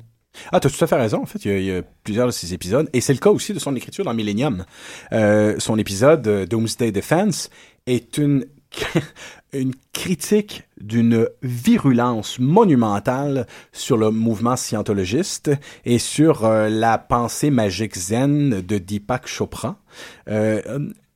Ah, 0.52 0.60
tu 0.60 0.68
as 0.68 0.70
tout 0.70 0.84
à 0.84 0.88
fait 0.88 0.96
raison. 0.96 1.22
En 1.22 1.26
fait, 1.26 1.44
il 1.46 1.64
y, 1.64 1.72
a, 1.72 1.82
plusieurs 2.04 2.28
de 2.28 2.32
ces 2.32 2.54
épisodes. 2.54 2.90
Et 2.94 3.02
c'est 3.02 3.14
le 3.14 3.20
cas 3.20 3.32
aussi 3.32 3.54
de 3.54 3.60
son 3.60 3.76
écriture 3.76 4.06
dans 4.06 4.14
Millennium. 4.14 4.66
Euh, 5.12 5.56
son 5.60 5.78
épisode 5.78 6.28
euh, 6.28 6.46
Doomsday 6.46 6.92
Defense 6.92 7.50
est 7.88 8.18
une, 8.18 8.46
une 9.54 9.74
critique 9.92 10.64
d'une 10.80 11.28
virulence 11.42 12.40
monumentale 12.40 13.48
sur 13.72 13.98
le 13.98 14.12
mouvement 14.12 14.56
scientologiste 14.56 15.52
et 15.86 15.98
sur 15.98 16.48
la 16.48 16.98
pensée 16.98 17.50
magique 17.50 17.98
zen 17.98 18.62
de 18.62 18.78
Deepak 18.78 19.28
Chopra. 19.28 19.82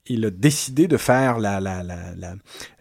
Il 0.08 0.26
a 0.26 0.30
décidé 0.30 0.88
de 0.88 0.97
faire 0.97 1.39
la, 1.39 1.62
la, 1.62 1.82
la, 1.82 2.14
la 2.18 2.36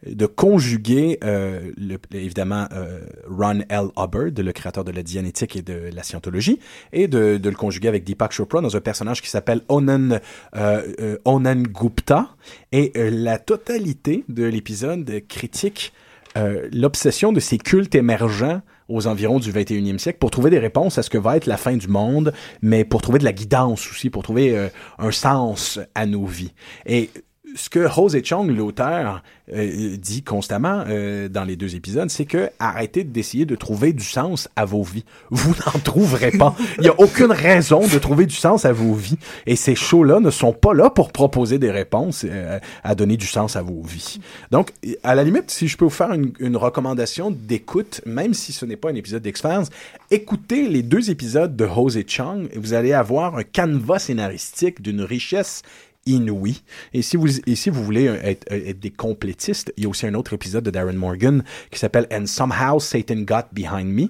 de 0.04 0.26
conjuguer 0.26 1.18
euh, 1.22 1.70
le, 1.76 1.96
évidemment 2.12 2.66
euh, 2.72 3.00
Ron 3.30 3.60
L. 3.68 3.88
Hubbard, 3.96 4.32
le 4.36 4.50
créateur 4.52 4.82
de 4.82 4.90
la 4.90 5.04
dianétique 5.04 5.54
et 5.54 5.62
de 5.62 5.90
la 5.94 6.02
scientologie, 6.02 6.58
et 6.92 7.06
de, 7.06 7.36
de 7.36 7.48
le 7.48 7.54
conjuguer 7.54 7.86
avec 7.86 8.02
Deepak 8.02 8.32
Chopra 8.32 8.60
dans 8.60 8.76
un 8.76 8.80
personnage 8.80 9.22
qui 9.22 9.30
s'appelle 9.30 9.60
Onan 9.68 10.18
euh, 10.56 10.82
euh, 11.00 11.18
Onan 11.24 11.62
Gupta. 11.62 12.30
Et 12.72 12.92
euh, 12.96 13.10
la 13.10 13.38
totalité 13.38 14.24
de 14.28 14.44
l'épisode 14.44 15.22
critique 15.28 15.92
euh, 16.36 16.68
l'obsession 16.72 17.32
de 17.32 17.40
ces 17.40 17.58
cultes 17.58 17.94
émergents 17.94 18.62
aux 18.92 19.06
environs 19.06 19.38
du 19.38 19.52
21e 19.52 19.98
siècle 19.98 20.18
pour 20.18 20.30
trouver 20.30 20.50
des 20.50 20.58
réponses 20.58 20.98
à 20.98 21.02
ce 21.02 21.10
que 21.10 21.18
va 21.18 21.36
être 21.36 21.46
la 21.46 21.56
fin 21.56 21.76
du 21.76 21.88
monde, 21.88 22.32
mais 22.60 22.84
pour 22.84 23.00
trouver 23.02 23.18
de 23.18 23.24
la 23.24 23.32
guidance 23.32 23.90
aussi, 23.90 24.10
pour 24.10 24.22
trouver 24.22 24.56
euh, 24.56 24.68
un 24.98 25.10
sens 25.10 25.80
à 25.94 26.06
nos 26.06 26.26
vies. 26.26 26.52
Et 26.86 27.10
ce 27.54 27.68
que 27.68 27.88
Jose 27.88 28.22
Chong, 28.24 28.50
l'auteur, 28.50 29.22
euh, 29.52 29.96
dit 29.96 30.22
constamment 30.22 30.84
euh, 30.88 31.28
dans 31.28 31.44
les 31.44 31.56
deux 31.56 31.74
épisodes, 31.74 32.08
c'est 32.10 32.24
que 32.24 32.50
arrêtez 32.58 33.04
d'essayer 33.04 33.44
de 33.44 33.56
trouver 33.56 33.92
du 33.92 34.04
sens 34.04 34.48
à 34.56 34.64
vos 34.64 34.82
vies. 34.82 35.04
Vous 35.30 35.50
n'en 35.50 35.78
trouverez 35.80 36.30
pas. 36.32 36.54
Il 36.78 36.82
n'y 36.82 36.88
a 36.88 36.98
aucune 36.98 37.32
raison 37.32 37.86
de 37.86 37.98
trouver 37.98 38.26
du 38.26 38.34
sens 38.34 38.64
à 38.64 38.72
vos 38.72 38.94
vies. 38.94 39.18
Et 39.46 39.56
ces 39.56 39.74
shows-là 39.74 40.20
ne 40.20 40.30
sont 40.30 40.52
pas 40.52 40.74
là 40.74 40.90
pour 40.90 41.12
proposer 41.12 41.58
des 41.58 41.70
réponses 41.70 42.24
euh, 42.24 42.58
à 42.84 42.94
donner 42.94 43.16
du 43.16 43.26
sens 43.26 43.56
à 43.56 43.62
vos 43.62 43.82
vies. 43.82 44.20
Donc, 44.50 44.70
à 45.02 45.14
la 45.14 45.24
limite, 45.24 45.50
si 45.50 45.68
je 45.68 45.76
peux 45.76 45.84
vous 45.84 45.90
faire 45.90 46.12
une, 46.12 46.56
recommandation 46.56 47.30
d'écoute, 47.30 48.02
même 48.06 48.34
si 48.34 48.52
ce 48.52 48.64
n'est 48.64 48.76
pas 48.76 48.90
un 48.90 48.94
épisode 48.94 49.22
d'X-Files, 49.22 49.64
écoutez 50.10 50.68
les 50.68 50.82
deux 50.82 51.10
épisodes 51.10 51.56
de 51.56 51.66
Jose 51.66 51.98
Chong 52.06 52.48
et 52.52 52.58
vous 52.58 52.74
allez 52.74 52.92
avoir 52.92 53.36
un 53.36 53.42
canevas 53.42 53.98
scénaristique 53.98 54.82
d'une 54.82 55.00
richesse 55.00 55.62
inouï. 56.06 56.62
Et 56.92 57.02
si 57.02 57.16
vous, 57.16 57.40
et 57.40 57.56
si 57.56 57.70
vous 57.70 57.82
voulez 57.82 58.06
être, 58.06 58.50
être 58.50 58.80
des 58.80 58.90
complétistes, 58.90 59.72
il 59.76 59.84
y 59.84 59.86
a 59.86 59.88
aussi 59.88 60.06
un 60.06 60.14
autre 60.14 60.32
épisode 60.32 60.64
de 60.64 60.70
Darren 60.70 60.92
Morgan 60.94 61.44
qui 61.70 61.78
s'appelle 61.78 62.06
And 62.12 62.26
Somehow 62.26 62.80
Satan 62.80 63.20
Got 63.20 63.48
Behind 63.52 63.88
Me, 63.88 64.08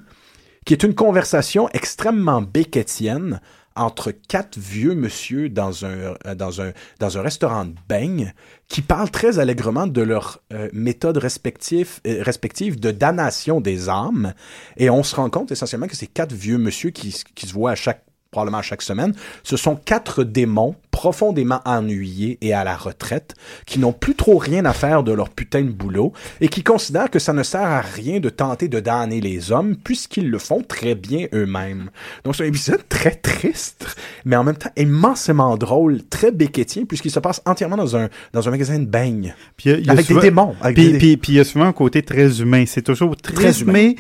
qui 0.64 0.74
est 0.74 0.82
une 0.82 0.95
conversation 0.95 1.68
extrêmement 1.70 2.43
béquetienne 2.43 3.40
entre 3.74 4.11
quatre 4.11 4.59
vieux 4.59 4.95
monsieur 4.95 5.49
dans 5.49 5.84
un, 5.84 6.14
euh, 6.26 6.34
dans 6.36 6.61
un, 6.61 6.72
dans 6.99 7.18
un 7.18 7.22
restaurant 7.22 7.64
de 7.64 7.74
beignes 7.88 8.32
qui 8.68 8.82
parlent 8.82 9.11
très 9.11 9.38
allègrement 9.38 9.86
de 9.86 10.03
leurs 10.03 10.40
euh, 10.53 10.68
méthodes 10.72 11.16
respectives, 11.16 12.01
euh, 12.07 12.22
respectives 12.22 12.78
de 12.78 12.90
damnation 12.90 13.61
des 13.61 13.88
âmes. 13.88 14.34
Et 14.76 14.90
on 14.90 15.03
se 15.03 15.16
rend 15.16 15.30
compte 15.30 15.53
essentiellement 15.53 15.86
que 15.86 15.97
ces 15.97 16.07
quatre 16.07 16.34
vieux 16.34 16.59
monsieur 16.59 16.90
qui, 16.90 17.14
qui 17.34 17.47
se 17.47 17.53
voient 17.53 17.72
à 17.72 17.76
chaque 17.76 18.05
probablement 18.33 18.62
chaque 18.62 18.83
semaine, 18.83 19.14
ce 19.45 19.57
sont 19.59 19.76
quatre 19.76 20.24
démons 20.24 20.74
profondément 20.91 21.61
ennuyés 21.64 22.39
et 22.41 22.53
à 22.55 22.64
la 22.64 22.76
retraite, 22.76 23.35
qui 23.66 23.78
n'ont 23.78 23.93
plus 23.93 24.14
trop 24.14 24.39
rien 24.39 24.64
à 24.64 24.72
faire 24.72 25.03
de 25.03 25.12
leur 25.12 25.28
putain 25.30 25.62
de 25.62 25.70
boulot, 25.70 26.12
et 26.41 26.49
qui 26.49 26.62
considèrent 26.62 27.11
que 27.11 27.18
ça 27.18 27.33
ne 27.35 27.43
sert 27.43 27.61
à 27.62 27.80
rien 27.83 28.20
de 28.20 28.28
tenter 28.30 28.68
de 28.68 28.80
damner 28.80 29.20
les 29.20 29.53
hommes, 29.53 29.76
puisqu'ils 29.76 30.30
le 30.30 30.39
font 30.39 30.62
très 30.62 30.95
bien 30.95 31.26
eux-mêmes. 31.35 31.91
Donc 32.24 32.35
c'est 32.37 32.45
un 32.45 32.47
épisode 32.47 32.83
très 32.89 33.14
triste, 33.14 33.97
mais 34.24 34.37
en 34.37 34.45
même 34.45 34.57
temps 34.57 34.70
immensément 34.76 35.57
drôle, 35.57 36.03
très 36.09 36.30
béquetien, 36.33 36.85
puisqu'il 36.87 37.11
se 37.11 37.20
passe 37.20 37.43
entièrement 37.47 37.76
dans 37.76 37.97
un, 37.97 38.09
dans 38.33 38.49
un 38.49 38.51
magasin 38.51 38.78
de. 38.78 39.35
Puis 39.57 39.70
il 39.70 39.87
y 39.87 39.89
a 39.91 39.93
avec 39.93 40.07
souvent- 40.07 40.20
des 40.20 40.26
démons. 40.28 40.55
avec 40.62 40.76
Puis, 40.76 40.93
des- 40.93 40.99
puis, 40.99 41.16
puis 41.18 41.33
il 41.33 41.37
y 41.37 41.41
a 41.41 41.45
souvent 41.45 41.66
un 41.66 41.72
côté 41.72 42.03
très 42.03 42.41
humain. 42.41 42.64
C'est 42.66 42.83
toujours 42.83 43.14
très, 43.16 43.35
Très 43.35 43.61
humain. 43.61 43.93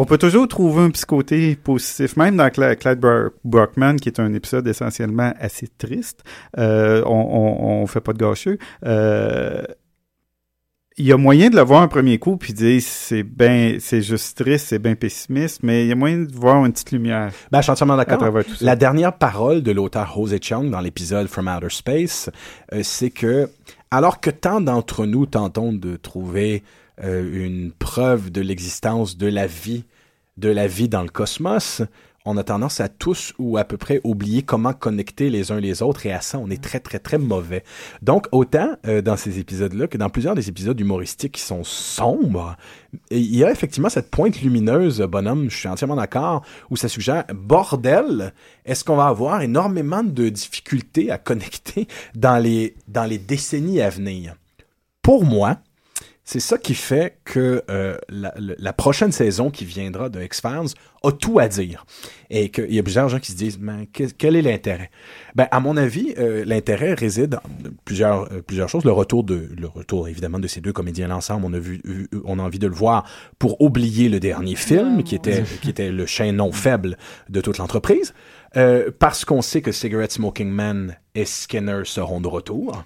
On 0.00 0.04
peut 0.04 0.16
toujours 0.16 0.46
trouver 0.48 0.82
un 0.84 0.90
petit 0.90 1.04
côté 1.04 1.56
positif. 1.56 2.16
Même 2.16 2.36
dans 2.36 2.48
Clyde 2.50 2.98
Bro- 3.00 3.32
Brockman, 3.44 3.96
qui 3.96 4.08
est 4.08 4.20
un 4.20 4.32
épisode 4.32 4.66
essentiellement 4.68 5.34
assez 5.38 5.68
triste, 5.76 6.22
euh, 6.56 7.02
on, 7.04 7.82
on 7.82 7.86
fait 7.86 8.00
pas 8.00 8.12
de 8.12 8.18
gâcheux. 8.18 8.58
Euh, 8.86 9.62
il 11.00 11.06
y 11.06 11.12
a 11.12 11.16
moyen 11.16 11.48
de 11.48 11.54
le 11.54 11.62
voir 11.62 11.82
un 11.82 11.86
premier 11.88 12.18
coup 12.18 12.36
puis 12.36 12.52
dire 12.52 12.80
c'est 12.82 13.22
bien 13.22 13.76
c'est 13.78 14.02
juste 14.02 14.36
triste, 14.42 14.66
c'est 14.68 14.80
bien 14.80 14.96
pessimiste, 14.96 15.62
mais 15.62 15.84
il 15.84 15.88
y 15.88 15.92
a 15.92 15.94
moyen 15.94 16.18
de 16.18 16.32
voir 16.34 16.64
une 16.64 16.72
petite 16.72 16.90
lumière 16.90 17.30
Ben, 17.52 17.58
je 17.58 17.62
suis 17.64 17.70
entièrement 17.72 17.96
d'accord. 17.96 18.20
ça. 18.20 18.64
La 18.64 18.74
dernière 18.74 19.12
parole 19.16 19.62
de 19.62 19.70
l'auteur 19.70 20.12
Jose 20.16 20.38
Chung 20.42 20.70
dans 20.70 20.80
l'épisode 20.80 21.28
From 21.28 21.46
Outer 21.48 21.70
Space, 21.70 22.30
euh, 22.72 22.80
c'est 22.82 23.10
que 23.10 23.48
alors 23.92 24.20
que 24.20 24.30
tant 24.30 24.60
d'entre 24.60 25.06
nous 25.06 25.26
tentons 25.26 25.72
de 25.72 25.94
trouver 25.96 26.64
euh, 27.02 27.44
une 27.44 27.72
preuve 27.72 28.30
de 28.30 28.40
l'existence 28.40 29.16
de 29.16 29.26
la 29.26 29.46
vie, 29.46 29.84
de 30.36 30.48
la 30.48 30.66
vie 30.66 30.88
dans 30.88 31.02
le 31.02 31.08
cosmos, 31.08 31.82
on 32.24 32.36
a 32.36 32.44
tendance 32.44 32.80
à 32.80 32.88
tous 32.88 33.32
ou 33.38 33.56
à 33.56 33.64
peu 33.64 33.78
près 33.78 34.00
oublier 34.04 34.42
comment 34.42 34.74
connecter 34.74 35.30
les 35.30 35.50
uns 35.50 35.60
les 35.60 35.82
autres 35.82 36.04
et 36.04 36.12
à 36.12 36.20
ça 36.20 36.38
on 36.38 36.50
est 36.50 36.62
très 36.62 36.78
très 36.78 36.98
très 36.98 37.16
mauvais. 37.16 37.64
Donc 38.02 38.26
autant 38.32 38.76
euh, 38.86 39.00
dans 39.00 39.16
ces 39.16 39.38
épisodes-là 39.38 39.86
que 39.86 39.96
dans 39.96 40.10
plusieurs 40.10 40.34
des 40.34 40.48
épisodes 40.48 40.78
humoristiques 40.78 41.32
qui 41.32 41.40
sont 41.40 41.64
sombres, 41.64 42.56
il 43.10 43.34
y 43.34 43.44
a 43.44 43.50
effectivement 43.50 43.88
cette 43.88 44.10
pointe 44.10 44.42
lumineuse, 44.42 45.00
bonhomme, 45.00 45.48
je 45.48 45.56
suis 45.56 45.68
entièrement 45.68 45.96
d'accord, 45.96 46.44
où 46.70 46.76
ça 46.76 46.88
suggère, 46.88 47.24
bordel, 47.34 48.34
est-ce 48.66 48.84
qu'on 48.84 48.96
va 48.96 49.06
avoir 49.06 49.40
énormément 49.40 50.02
de 50.02 50.28
difficultés 50.28 51.10
à 51.10 51.18
connecter 51.18 51.88
dans 52.14 52.38
les, 52.38 52.74
dans 52.88 53.04
les 53.04 53.18
décennies 53.18 53.80
à 53.80 53.88
venir? 53.88 54.34
Pour 55.00 55.24
moi, 55.24 55.58
c'est 56.30 56.40
ça 56.40 56.58
qui 56.58 56.74
fait 56.74 57.16
que 57.24 57.62
euh, 57.70 57.96
la, 58.10 58.34
la- 58.36 58.72
prochaine 58.74 59.12
saison 59.12 59.48
qui 59.50 59.64
viendra 59.64 60.10
de 60.10 60.20
X-Files 60.22 60.74
a 61.02 61.10
tout 61.10 61.38
à 61.38 61.48
dire. 61.48 61.86
Et 62.28 62.50
qu'il 62.50 62.70
y 62.74 62.78
a 62.78 62.82
plusieurs 62.82 63.08
gens 63.08 63.18
qui 63.18 63.32
se 63.32 63.36
disent, 63.38 63.58
mais 63.58 63.86
que- 63.86 64.04
quel 64.12 64.36
est 64.36 64.42
l'intérêt? 64.42 64.90
Ben, 65.34 65.48
à 65.50 65.58
mon 65.60 65.78
avis, 65.78 66.12
euh, 66.18 66.44
l'intérêt 66.44 66.92
réside 66.92 67.30
dans 67.30 67.70
plusieurs, 67.86 68.30
euh, 68.30 68.42
plusieurs 68.42 68.68
choses. 68.68 68.84
Le 68.84 68.92
retour 68.92 69.24
de, 69.24 69.48
le 69.58 69.66
retour 69.66 70.06
évidemment 70.06 70.38
de 70.38 70.46
ces 70.48 70.60
deux 70.60 70.74
comédiens 70.74 71.10
ensemble, 71.10 71.46
on 71.46 71.52
a 71.54 71.58
vu, 71.58 71.80
vu- 71.82 72.08
on 72.26 72.38
a 72.38 72.42
envie 72.42 72.58
de 72.58 72.66
le 72.66 72.74
voir 72.74 73.04
pour 73.38 73.58
oublier 73.62 74.10
le 74.10 74.20
dernier 74.20 74.54
film, 74.54 75.02
qui 75.04 75.14
était, 75.14 75.44
qui 75.62 75.70
était 75.70 75.90
le 75.90 76.04
chien 76.04 76.30
non 76.32 76.52
faible 76.52 76.98
de 77.30 77.40
toute 77.40 77.56
l'entreprise. 77.56 78.12
Euh, 78.58 78.90
parce 78.98 79.24
qu'on 79.24 79.40
sait 79.40 79.62
que 79.62 79.72
Cigarette 79.72 80.12
Smoking 80.12 80.50
Man 80.50 80.94
et 81.14 81.24
Skinner 81.24 81.82
seront 81.84 82.20
de 82.20 82.28
retour. 82.28 82.84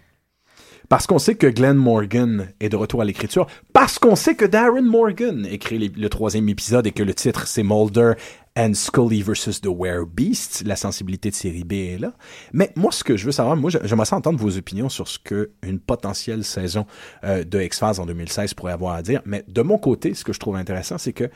Parce 0.93 1.07
qu'on 1.07 1.19
sait 1.19 1.37
que 1.37 1.47
Glenn 1.47 1.79
Morgan 1.79 2.49
est 2.61 2.69
de 2.69 2.77
retour 2.77 3.01
à 3.01 3.07
l'écriture. 3.07 3.47
Parce 3.73 3.99
qu'on 3.99 4.15
sait 4.15 4.35
que 4.35 4.45
Darren 4.45 4.83
Morgan 4.83 5.49
écrit 5.51 5.79
le 5.89 6.09
troisième 6.11 6.51
épisode 6.51 6.87
et 6.87 6.93
que 6.93 7.03
le 7.03 7.15
titre 7.15 7.47
c'est 7.47 7.63
Mulder 7.63 8.13
and 8.59 8.75
Scully 8.75 9.23
versus 9.23 9.63
the 9.63 9.71
Beasts. 10.07 10.63
La 10.67 10.77
sensibilité 10.77 11.31
de 11.31 11.35
série 11.35 11.65
B 11.65 11.73
est 11.73 11.99
là. 11.99 12.13
Mais 12.53 12.73
moi, 12.77 12.93
ce 12.93 13.05
que 13.05 13.17
je 13.17 13.25
veux 13.25 13.33
savoir, 13.33 13.57
moi, 13.57 13.71
j'aimerais 13.71 14.05
ça 14.05 14.17
entendre 14.17 14.39
vos 14.39 14.59
opinions 14.59 14.91
sur 14.91 15.09
ce 15.09 15.19
que 15.19 15.53
une 15.63 15.81
potentielle 15.81 16.45
saison 16.45 16.85
euh, 17.25 17.43
de 17.43 17.63
X-Files 17.63 17.99
en 17.99 18.05
2016 18.05 18.53
pourrait 18.53 18.75
avoir 18.75 18.93
à 18.93 19.01
dire. 19.01 19.23
Mais 19.25 19.47
de 19.49 19.63
mon 19.63 19.79
côté, 19.79 20.13
ce 20.13 20.25
que 20.25 20.35
je 20.35 20.41
trouve 20.41 20.57
intéressant, 20.57 20.99
c'est 20.99 21.15
que 21.15 21.31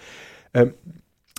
euh, 0.58 0.66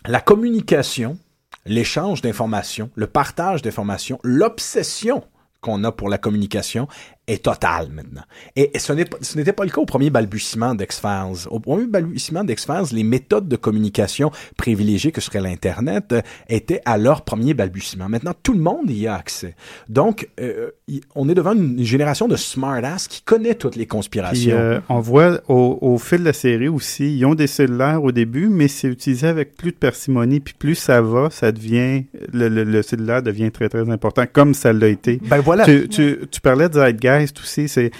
la 0.08 0.22
communication, 0.22 1.20
l'échange 1.68 2.24
d'informations, 2.24 2.90
le 2.96 3.06
partage 3.06 3.62
d'informations, 3.62 4.20
l'obsession 4.24 5.24
qu'on 5.62 5.84
a 5.84 5.92
pour 5.92 6.10
la 6.10 6.18
communication 6.18 6.88
est 7.28 7.44
totale 7.44 7.90
maintenant. 7.94 8.22
Et 8.56 8.72
ce 8.80 8.94
n'était 8.94 9.54
pas 9.54 9.66
le 9.66 9.70
cas 9.70 9.82
au 9.82 9.86
premier 9.86 10.10
balbutiement 10.10 10.74
d'X-Files. 10.74 11.48
Au 11.50 11.60
premier 11.60 11.86
balbutiement 11.86 12.44
d'X-Files, 12.44 12.94
les 12.96 13.04
méthodes 13.04 13.48
de 13.50 13.56
communication 13.58 14.32
privilégiées 14.56 15.12
que 15.12 15.20
serait 15.22 15.42
l'Internet 15.42 16.06
euh, 16.14 16.22
étaient 16.48 16.82
à 16.86 16.98
leur 16.98 17.24
premier 17.24 17.54
balbutiement. 17.54 18.08
Maintenant, 18.08 18.34
tout 18.42 18.54
le 18.54 18.60
monde 18.62 18.90
y 18.90 19.08
a 19.08 19.16
accès. 19.16 19.56
Donc, 19.90 20.30
euh, 20.40 20.70
on 21.16 21.28
est 21.28 21.36
devant 21.36 21.54
une 21.54 21.84
génération 21.84 22.28
de 22.30 22.36
smartass 22.38 23.08
qui 23.08 23.22
connaît 23.24 23.56
toutes 23.56 23.76
les 23.76 23.82
Puis, 23.86 23.88
conspirations. 23.88 24.56
euh, 24.58 24.80
on 24.88 25.00
voit 25.02 25.42
au, 25.50 25.78
au 25.82 25.98
fil 25.98 26.20
de 26.20 26.26
la 26.26 26.34
série 26.34 26.70
aussi, 26.70 27.18
ils 27.18 27.26
ont 27.26 27.36
des 27.36 27.48
cellulaires 27.48 28.02
au 28.04 28.12
début, 28.14 28.48
mais 28.48 28.68
c'est 28.70 28.88
utilisé 28.88 29.28
avec 29.28 29.56
plus 29.58 29.72
de 29.72 29.78
parcimonie. 29.78 30.40
Puis 30.40 30.54
plus 30.58 30.76
ça 30.76 31.02
va, 31.02 31.30
ça 31.30 31.52
devient 31.52 32.04
le, 32.32 32.48
le- 32.48 32.64
le 32.64 32.82
cellulaire 32.82 33.22
devient 33.22 33.52
très 33.52 33.68
très 33.68 33.90
important, 33.90 34.24
comme 34.32 34.54
ça 34.54 34.72
l'a 34.72 34.88
été. 34.88 35.20
ben 35.24 35.40
voilà. 35.40 35.66
Tu, 35.66 35.88
tu, 35.90 36.20
tu 36.32 36.40
parlais 36.42 36.70
de 36.70 36.76
Zeitgeist 36.76 37.17
aussi, 37.40 37.68
c'est 37.68 37.92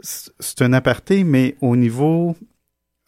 c'est 0.00 0.62
un 0.62 0.72
aparté, 0.72 1.24
mais 1.24 1.56
au 1.60 1.76
niveau 1.76 2.36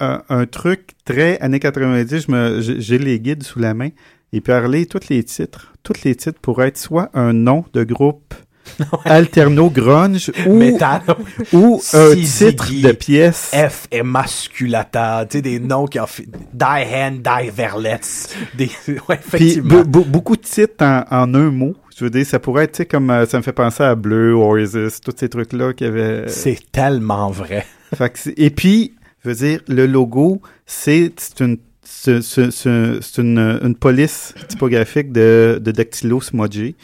un, 0.01 0.22
un 0.28 0.46
truc 0.46 0.92
très 1.05 1.38
années 1.40 1.61
90, 1.61 2.26
je 2.26 2.30
me 2.30 2.61
j'ai 2.61 2.80
j'ai 2.80 2.99
les 2.99 3.20
guides 3.20 3.42
sous 3.42 3.59
la 3.59 3.74
main. 3.74 3.90
Et 4.32 4.42
parler 4.42 4.84
tous 4.84 5.09
les 5.09 5.24
titres, 5.24 5.72
tous 5.82 6.05
les 6.05 6.14
titres 6.14 6.38
pourraient 6.40 6.68
être 6.68 6.78
soit 6.78 7.09
un 7.14 7.32
nom 7.32 7.64
de 7.72 7.82
groupe 7.82 8.34
alterno 9.05 9.71
grunge 9.71 10.31
ou 10.47 10.55
Metal. 10.55 11.03
ou 11.53 11.81
un 11.93 12.14
titre 12.14 12.71
de 12.73 12.93
pièce. 12.93 13.51
F 13.53 13.87
emasculata, 13.91 15.27
tu 15.29 15.39
sais, 15.39 15.43
des 15.43 15.61
noms 15.61 15.87
qui 15.87 15.99
ont 16.01 16.07
fait 16.07 16.27
Die 16.53 16.64
Hand, 16.64 17.23
Die 17.23 17.51
Verlets. 17.51 18.29
Des, 18.57 18.71
ouais, 19.09 19.19
effectivement. 19.19 19.81
be- 19.83 19.87
be- 19.87 20.05
beaucoup 20.07 20.37
de 20.37 20.43
titres 20.43 20.85
en, 20.85 21.05
en 21.11 21.35
un 21.35 21.51
mot. 21.51 21.75
Je 21.97 22.05
veux 22.05 22.11
dire, 22.11 22.25
ça 22.27 22.39
pourrait 22.39 22.64
être, 22.64 22.73
tu 22.73 22.77
sais, 22.79 22.87
comme 22.87 23.11
euh, 23.11 23.27
ça 23.27 23.39
me 23.39 23.43
fait 23.43 23.53
penser 23.53 23.83
à 23.83 23.95
Bleu, 23.97 24.35
Oasis, 24.35 25.01
tous 25.01 25.14
ces 25.16 25.29
trucs-là 25.29 25.73
qui 25.73 25.85
avaient. 25.85 26.25
C'est 26.29 26.59
tellement 26.71 27.31
vrai. 27.31 27.66
Fait 27.95 28.11
que 28.11 28.19
c'est- 28.19 28.35
et 28.37 28.51
puis, 28.51 28.95
je 29.25 29.31
veux 29.31 29.35
dire, 29.35 29.61
le 29.66 29.87
logo, 29.87 30.41
c'est 30.64 31.12
une, 31.41 31.59
c'est 31.83 33.19
une, 33.19 33.39
une 33.62 33.75
police 33.75 34.35
typographique 34.49 35.11
de, 35.12 35.59
de 35.61 35.71
dactylo 35.73 36.21
smudgé. 36.21 36.77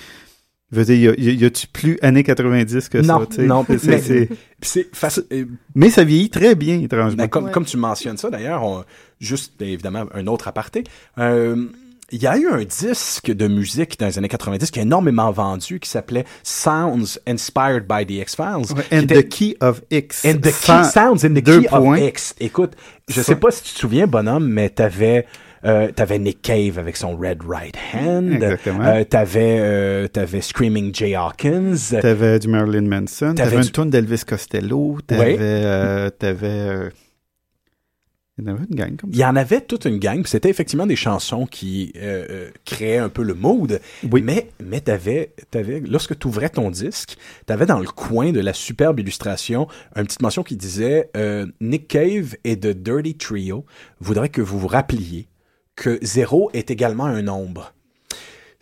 Je 0.72 0.78
veux 0.80 0.84
dire, 0.86 0.96
y 0.96 1.08
a- 1.08 1.20
y 1.20 1.28
a- 1.28 1.32
y 1.32 1.44
a-tu 1.44 1.66
plus 1.68 1.98
années 2.02 2.24
90 2.24 2.88
que 2.88 2.98
Non, 2.98 3.26
ça, 3.30 3.42
non, 3.42 3.64
C'est- 3.68 3.86
mais- 3.86 3.98
c'est- 4.00 4.28
C'est 4.62 4.90
faci- 4.94 5.24
euh, 5.32 5.44
mais 5.74 5.90
ça 5.90 6.04
vieillit 6.04 6.30
très 6.30 6.54
bien, 6.54 6.80
étrangement. 6.80 7.16
ben, 7.16 7.28
comme, 7.28 7.44
Ouais. 7.44 7.52
comme 7.52 7.64
tu 7.66 7.76
mentionnes 7.76 8.16
ça, 8.16 8.30
d'ailleurs, 8.30 8.64
on- 8.64 8.82
juste 9.20 9.60
évidemment 9.60 10.06
un 10.14 10.26
autre 10.26 10.48
aparté. 10.48 10.82
Euh, 11.18 11.66
il 12.10 12.20
y 12.22 12.26
a 12.26 12.36
eu 12.38 12.48
un 12.48 12.64
disque 12.64 13.30
de 13.30 13.46
musique 13.46 13.98
dans 14.00 14.06
les 14.06 14.16
années 14.18 14.28
90 14.28 14.70
qui 14.70 14.78
a 14.78 14.82
énormément 14.82 15.30
vendu, 15.32 15.78
qui 15.80 15.88
s'appelait 15.88 16.24
Sounds 16.42 17.18
Inspired 17.26 17.84
by 17.86 18.06
the 18.06 18.22
X-Files. 18.22 18.72
Ouais, 18.74 18.84
and 18.98 19.02
était- 19.02 19.22
the 19.22 19.28
key 19.28 19.56
of 19.60 19.82
X. 19.90 20.24
And 20.24 20.38
the 20.40 20.50
key 20.50 20.84
sounds 20.92 21.24
in 21.26 21.34
the 21.34 21.42
key 21.44 21.66
points. 21.68 21.92
of 21.92 21.98
X. 21.98 22.34
Écoute, 22.40 22.72
je 23.08 23.14
Ça- 23.16 23.22
sais 23.22 23.36
pas 23.36 23.50
si 23.50 23.62
tu 23.64 23.74
te 23.74 23.78
souviens, 23.78 24.06
bonhomme, 24.06 24.48
mais 24.48 24.70
t'avais 24.70 25.26
Euh, 25.64 25.90
t'avais 25.92 26.18
Nick 26.18 26.42
Cave 26.42 26.78
avec 26.78 26.96
son 26.96 27.16
Red 27.16 27.42
Right 27.46 27.76
Hand. 27.94 28.32
Exactement. 28.32 28.84
Euh, 28.84 29.04
t'avais, 29.04 29.58
euh, 29.60 30.08
t'avais 30.08 30.40
Screaming 30.40 30.94
Jay 30.94 31.14
Hawkins. 31.14 31.76
T'avais 32.00 32.38
du 32.38 32.48
Marilyn 32.48 32.82
Manson. 32.88 33.34
T'avais 33.34 33.60
du- 33.60 33.66
une 33.66 33.72
tune 33.72 33.90
d'Elvis 33.90 34.24
Costello. 34.26 34.98
T'avais... 35.06 36.10
t'avais... 36.18 36.90
Il 38.36 38.44
y 38.44 38.50
en 38.50 38.54
avait 38.54 38.64
une 38.68 38.74
gang 38.76 38.96
comme 38.96 39.10
Il 39.12 39.16
y 39.16 39.24
en 39.24 39.36
avait 39.36 39.60
toute 39.60 39.84
une 39.84 40.00
gang, 40.00 40.26
c'était 40.26 40.50
effectivement 40.50 40.88
des 40.88 40.96
chansons 40.96 41.46
qui 41.46 41.92
euh, 41.96 42.50
créaient 42.64 42.98
un 42.98 43.08
peu 43.08 43.22
le 43.22 43.34
mood. 43.34 43.80
Oui. 44.10 44.22
Mais, 44.22 44.48
mais 44.60 44.80
t'avais, 44.80 45.30
t'avais, 45.52 45.80
lorsque 45.88 46.18
tu 46.18 46.26
ouvrais 46.26 46.48
ton 46.48 46.68
disque, 46.72 47.16
t'avais 47.46 47.64
dans 47.64 47.78
le 47.78 47.86
coin 47.86 48.32
de 48.32 48.40
la 48.40 48.52
superbe 48.52 48.98
illustration 48.98 49.68
une 49.94 50.02
petite 50.02 50.22
mention 50.22 50.42
qui 50.42 50.56
disait 50.56 51.10
euh, 51.16 51.46
Nick 51.60 51.86
Cave 51.86 52.34
et 52.42 52.58
The 52.58 52.70
Dirty 52.76 53.14
Trio 53.16 53.66
voudraient 54.00 54.30
que 54.30 54.42
vous 54.42 54.58
vous 54.58 54.66
rappeliez 54.66 55.28
que 55.76 55.98
zéro 56.02 56.50
est 56.52 56.70
également 56.70 57.04
un 57.04 57.22
nombre. 57.22 57.72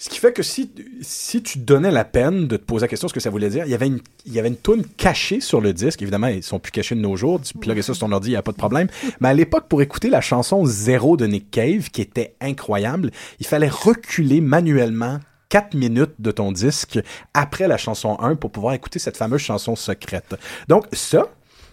Ce 0.03 0.09
qui 0.09 0.19
fait 0.19 0.33
que 0.33 0.43
si, 0.43 0.73
si 1.01 1.45
tu 1.45 1.61
donnais 1.61 1.93
la 1.93 2.05
peine 2.05 2.49
de 2.49 2.57
te 2.57 2.65
poser 2.65 2.81
la 2.83 2.89
question 2.89 3.07
ce 3.07 3.15
que 3.15 3.21
ça 3.21 3.31
voulait 3.31 3.51
dire, 3.51 3.67
il 3.67 3.71
y 3.71 3.75
avait 3.75 3.87
une, 3.87 4.01
il 4.27 4.37
une 4.45 4.57
toune 4.57 4.85
cachée 4.85 5.41
sur 5.41 5.61
le 5.61 5.73
disque. 5.73 6.03
Évidemment, 6.03 6.27
ils 6.27 6.43
sont 6.43 6.59
plus 6.59 6.73
cachés 6.73 6.97
de 6.97 7.01
nos 7.01 7.15
jours. 7.15 7.41
Tu 7.41 7.57
plugues 7.57 7.83
ça 7.83 7.95
sur 7.95 8.01
ton 8.01 8.11
ordi, 8.11 8.31
il 8.31 8.33
n'y 8.33 8.37
a 8.37 8.43
pas 8.43 8.51
de 8.51 8.57
problème. 8.57 8.89
Mais 9.21 9.29
à 9.29 9.35
l'époque, 9.35 9.69
pour 9.69 9.81
écouter 9.81 10.11
la 10.11 10.21
chanson 10.21 10.65
Zéro 10.65 11.17
de 11.17 11.27
Nick 11.27 11.53
Cave, 11.53 11.91
qui 11.91 12.01
était 12.01 12.35
incroyable, 12.41 13.13
il 13.39 13.47
fallait 13.47 13.69
reculer 13.69 14.41
manuellement 14.41 15.21
4 15.51 15.75
minutes 15.75 16.15
de 16.19 16.33
ton 16.33 16.51
disque 16.51 16.99
après 17.33 17.69
la 17.69 17.77
chanson 17.77 18.19
1 18.19 18.35
pour 18.35 18.51
pouvoir 18.51 18.75
écouter 18.75 18.99
cette 18.99 19.17
fameuse 19.17 19.43
chanson 19.43 19.77
secrète. 19.77 20.35
Donc, 20.67 20.87
ça, 20.93 21.29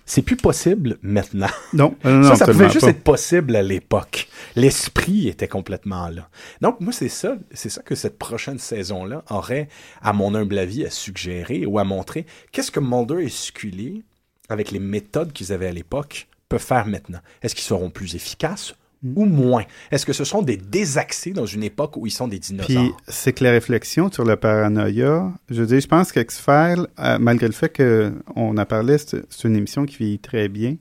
c'est 0.10 0.24
plus 0.24 0.38
possible 0.38 0.98
maintenant. 1.04 1.52
Non, 1.72 1.96
non, 2.04 2.24
ça, 2.24 2.36
ça 2.36 2.46
pouvait 2.48 2.68
juste 2.68 2.86
pas. 2.86 2.90
être 2.90 3.04
possible 3.04 3.56
à 3.56 3.62
l'époque. 3.62 4.28
L'esprit 4.56 5.28
était 5.28 5.48
complètement 5.48 6.08
là. 6.08 6.30
Donc, 6.62 6.82
moi, 6.82 6.92
c'est 6.92 7.10
ça, 7.10 7.38
c'est 7.52 7.70
ça 7.70 7.84
que 7.84 7.94
cette 7.94 8.18
prochaine 8.18 8.58
saison-là 8.58 9.24
aurait, 9.30 9.70
à 10.02 10.12
mon 10.12 10.34
humble 10.34 10.58
avis, 10.58 10.84
à 10.84 10.90
suggérer 10.90 11.68
ou 11.68 11.78
à 11.78 11.84
montrer. 11.84 12.26
Qu'est-ce 12.52 12.72
que 12.72 12.80
Mulder 12.80 13.24
et 13.24 13.30
Scully, 13.30 14.04
avec 14.50 14.72
les 14.72 14.80
méthodes 14.80 15.32
qu'ils 15.32 15.54
avaient 15.54 15.68
à 15.68 15.72
l'époque, 15.72 16.28
peuvent 16.50 16.60
faire 16.60 16.88
maintenant? 16.88 17.20
Est-ce 17.44 17.54
qu'ils 17.54 17.66
seront 17.66 17.92
plus 17.92 18.16
efficaces 18.16 18.74
ou 19.04 19.26
moins? 19.26 19.64
Est-ce 19.92 20.06
que 20.06 20.14
ce 20.14 20.24
sont 20.24 20.42
des 20.42 20.58
désaxés 20.58 21.32
dans 21.32 21.46
une 21.46 21.64
époque 21.64 21.96
où 21.98 22.06
ils 22.06 22.12
sont 22.12 22.28
des 22.28 22.40
dinosaures? 22.40 22.68
Puis 22.68 22.92
c'est 23.08 23.34
que 23.34 23.44
la 23.44 23.52
réflexion 23.52 24.12
sur 24.12 24.26
le 24.26 24.36
paranoïa, 24.36 25.32
je 25.50 25.62
veux 25.62 25.68
dire, 25.68 25.80
je 25.80 25.88
pense 25.88 26.12
qu'X-Files, 26.12 26.88
euh, 27.00 27.18
malgré 27.20 27.48
le 27.48 27.54
fait 27.54 27.76
qu'on 27.76 28.58
en 28.58 28.66
parlait, 28.66 28.98
c'est 28.98 29.24
c'est 29.30 29.48
une 29.48 29.56
émission 29.56 29.86
qui 29.86 29.98
vieillit 29.98 30.20
très 30.20 30.50
bien, 30.50 30.76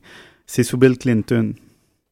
c'est 0.46 0.62
sous 0.62 0.78
Bill 0.78 0.98
Clinton. 0.98 1.54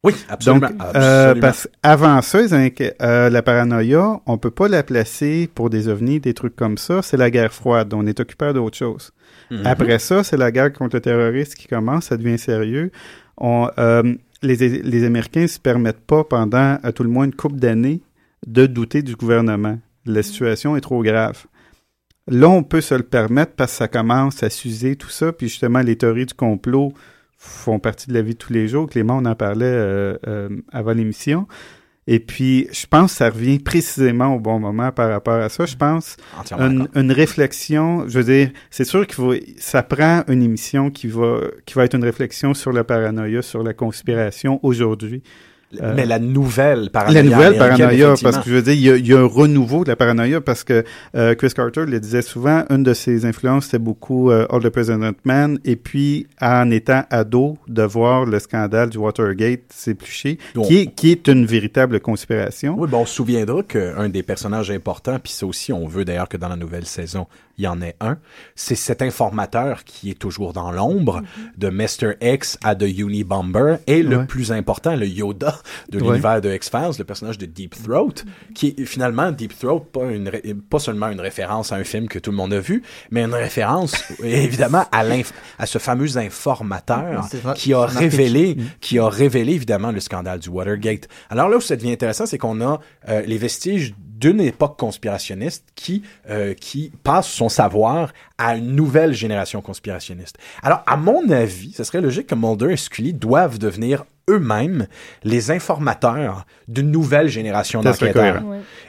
oui, 0.03 0.13
absolument. 0.29 0.69
Donc, 0.69 0.79
euh, 0.79 1.31
absolument. 1.31 1.41
parce 1.41 1.69
qu'avant 1.83 2.21
ça, 2.21 2.39
euh, 2.39 3.29
la 3.29 3.41
paranoïa, 3.41 4.21
on 4.25 4.37
peut 4.37 4.51
pas 4.51 4.67
la 4.67 4.83
placer 4.83 5.49
pour 5.53 5.69
des 5.69 5.89
ovnis, 5.89 6.19
des 6.19 6.33
trucs 6.33 6.55
comme 6.55 6.77
ça. 6.77 7.01
C'est 7.01 7.17
la 7.17 7.29
guerre 7.29 7.53
froide. 7.53 7.93
On 7.93 8.05
est 8.05 8.19
occupé 8.19 8.53
d'autre 8.53 8.77
chose. 8.77 9.11
Mhm. 9.51 9.65
Après 9.65 9.99
ça, 9.99 10.23
c'est 10.23 10.37
la 10.37 10.51
guerre 10.51 10.71
contre 10.71 10.95
le 10.97 11.01
terrorisme 11.01 11.53
qui 11.53 11.67
commence. 11.67 12.05
Ça 12.05 12.17
devient 12.17 12.37
sérieux. 12.37 12.91
On, 13.37 13.69
euh, 13.77 14.15
les, 14.41 14.55
les 14.55 15.03
Américains 15.03 15.47
se 15.47 15.59
permettent 15.59 16.05
pas 16.05 16.23
pendant 16.23 16.77
à 16.81 16.91
tout 16.91 17.03
le 17.03 17.09
moins 17.09 17.25
une 17.25 17.35
couple 17.35 17.57
d'années 17.57 18.01
de 18.45 18.65
douter 18.65 19.01
du 19.01 19.15
gouvernement. 19.15 19.79
La 20.05 20.23
situation 20.23 20.75
est 20.75 20.81
trop 20.81 21.03
grave. 21.03 21.45
Là, 22.27 22.49
on 22.49 22.63
peut 22.63 22.81
se 22.81 22.93
le 22.93 23.03
permettre 23.03 23.53
parce 23.53 23.71
que 23.71 23.77
ça 23.77 23.87
commence 23.87 24.43
à 24.43 24.49
s'user 24.49 24.95
tout 24.95 25.09
ça. 25.09 25.31
Puis 25.31 25.47
justement, 25.47 25.79
les 25.79 25.95
théories 25.95 26.25
du 26.25 26.33
complot 26.33 26.93
font 27.37 27.79
partie 27.79 28.07
de 28.07 28.13
la 28.13 28.21
vie 28.21 28.33
de 28.33 28.37
tous 28.37 28.51
les 28.51 28.67
jours. 28.67 28.89
Clément, 28.89 29.17
on 29.17 29.25
en 29.25 29.35
parlait 29.35 29.65
euh, 29.65 30.17
euh, 30.27 30.49
avant 30.71 30.93
l'émission. 30.93 31.47
Et 32.07 32.19
puis, 32.19 32.67
je 32.71 32.85
pense 32.87 33.11
que 33.11 33.17
ça 33.17 33.29
revient 33.29 33.59
précisément 33.59 34.33
au 34.33 34.39
bon 34.39 34.59
moment 34.59 34.91
par 34.93 35.09
rapport 35.09 35.41
à 35.41 35.49
ça. 35.49 35.65
Je 35.65 35.75
pense 35.75 36.15
une, 36.57 36.87
une 36.95 37.11
réflexion, 37.11 38.07
je 38.07 38.19
veux 38.19 38.23
dire, 38.23 38.51
c'est 38.69 38.85
sûr 38.85 39.05
faut, 39.11 39.33
ça 39.57 39.83
prend 39.83 40.23
une 40.27 40.41
émission 40.41 40.89
qui 40.89 41.07
va, 41.07 41.41
qui 41.65 41.73
va 41.73 41.83
être 41.83 41.95
une 41.95 42.05
réflexion 42.05 42.53
sur 42.53 42.71
la 42.71 42.85
paranoïa, 42.85 43.41
sur 43.41 43.61
la 43.61 43.73
conspiration 43.73 44.59
aujourd'hui. 44.63 45.21
Euh, 45.81 45.93
Mais 45.95 46.05
la 46.05 46.17
nouvelle 46.19 46.89
paranoïa. 46.91 47.23
La 47.23 47.29
nouvelle 47.29 47.57
paranoïa, 47.57 47.91
effectivement. 48.07 48.31
parce 48.31 48.43
que 48.43 48.49
je 48.49 48.55
veux 48.55 48.61
dire, 48.61 48.73
il 48.73 48.79
y 48.81 48.89
a, 48.89 48.95
il 48.95 49.05
y 49.05 49.13
a 49.13 49.19
un 49.19 49.25
renouveau 49.25 49.83
de 49.83 49.89
la 49.89 49.97
paranoïa 49.97 50.39
parce 50.39 50.63
que 50.63 50.85
euh, 51.15 51.35
Chris 51.35 51.49
Carter 51.53 51.85
le 51.85 51.99
disait 51.99 52.21
souvent, 52.21 52.63
une 52.69 52.83
de 52.83 52.93
ses 52.93 53.25
influences, 53.25 53.65
c'était 53.65 53.77
beaucoup 53.79 54.31
euh, 54.31 54.47
All 54.49 54.61
the 54.63 54.69
President 54.69 55.11
Man, 55.25 55.59
et 55.65 55.75
puis 55.75 56.25
en 56.39 56.71
étant 56.71 57.03
ado, 57.09 57.57
de 57.67 57.83
voir 57.83 58.23
le 58.25 58.39
scandale 58.39 58.89
du 58.89 58.97
Watergate 58.97 59.63
s'éplucher, 59.69 60.37
Donc- 60.55 60.67
qui 60.67 60.77
est, 60.77 60.85
qui 60.87 61.11
est 61.11 61.27
une 61.27 61.45
véritable 61.45 61.99
conspiration. 61.99 62.75
Oui, 62.77 62.87
ben 62.89 62.99
on 62.99 63.05
se 63.05 63.15
souviendra 63.15 63.61
qu'un 63.63 64.07
des 64.07 64.23
personnages 64.23 64.71
importants, 64.71 65.19
puis 65.21 65.33
ça 65.33 65.45
aussi, 65.45 65.73
on 65.73 65.85
veut 65.85 66.05
d'ailleurs 66.05 66.29
que 66.29 66.37
dans 66.37 66.49
la 66.49 66.55
nouvelle 66.55 66.85
saison, 66.85 67.27
il 67.57 67.63
y 67.63 67.67
en 67.67 67.81
ait 67.81 67.95
un, 68.01 68.17
c'est 68.55 68.75
cet 68.75 69.01
informateur 69.01 69.83
qui 69.83 70.11
est 70.11 70.19
toujours 70.19 70.53
dans 70.53 70.71
l'ombre, 70.71 71.21
de 71.57 71.69
Mr. 71.69 72.13
X 72.21 72.57
à 72.63 72.75
The 72.75 72.83
Unibomber, 72.83 73.77
et 73.87 74.03
le 74.03 74.17
Ouais. 74.17 74.25
plus 74.25 74.51
important, 74.51 74.95
le 74.95 75.07
Yoda 75.07 75.59
de 75.89 75.99
Ouais. 75.99 76.07
l'univers 76.07 76.39
de 76.41 76.53
X-Files, 76.53 76.91
le 76.99 77.03
personnage 77.03 77.37
de 77.37 77.45
Deep 77.47 77.75
Throat, 77.83 78.13
qui 78.53 78.75
est 78.77 78.85
finalement, 78.85 79.31
Deep 79.31 79.57
Throat, 79.57 79.85
pas, 79.91 80.05
une, 80.11 80.29
pas 80.69 80.79
seulement 80.79 81.09
une 81.09 81.19
référence 81.19 81.71
à 81.71 81.75
un 81.77 81.83
film 81.83 82.07
que 82.07 82.19
tout 82.19 82.29
le 82.31 82.37
monde 82.37 82.53
a 82.53 82.59
vu, 82.59 82.83
mais 83.11 83.23
une 83.23 83.33
référence, 83.33 83.95
évidemment, 84.23 84.85
à, 84.91 85.03
à 85.59 85.65
ce 85.65 85.77
fameux 85.79 86.17
informateur 86.17 87.27
qui 87.55 87.73
a 87.73 87.85
révélé, 87.85 88.55
Mm. 88.55 88.61
qui 88.81 88.99
a 88.99 89.07
révélé 89.09 89.53
évidemment 89.53 89.91
le 89.91 89.99
scandale 89.99 90.39
du 90.39 90.49
Watergate. 90.49 91.07
Alors 91.29 91.49
là 91.49 91.57
où 91.57 91.61
ça 91.61 91.75
devient 91.75 91.91
intéressant, 91.91 92.25
c'est 92.25 92.37
qu'on 92.37 92.61
a 92.61 92.79
euh, 93.09 93.21
les 93.25 93.37
vestiges 93.37 93.93
d'une 94.17 94.41
époque 94.41 94.77
conspirationniste 94.77 95.65
qui 95.75 96.03
euh, 96.29 96.53
qui 96.53 96.91
passe 97.03 97.27
son 97.27 97.49
savoir 97.49 98.13
à 98.37 98.55
une 98.55 98.75
nouvelle 98.75 99.13
génération 99.13 99.61
conspirationniste. 99.61 100.37
Alors 100.63 100.83
à 100.85 100.97
mon 100.97 101.29
avis, 101.29 101.73
ce 101.73 101.83
serait 101.83 102.01
logique 102.01 102.27
que 102.27 102.35
Mulder 102.35 102.73
et 102.73 102.77
Scully 102.77 103.13
doivent 103.13 103.57
devenir 103.57 104.05
eux-mêmes 104.29 104.87
les 105.23 105.51
informateurs 105.51 106.45
d'une 106.67 106.91
nouvelle 106.91 107.29
génération 107.29 107.81
d'enquêteurs. 107.81 108.43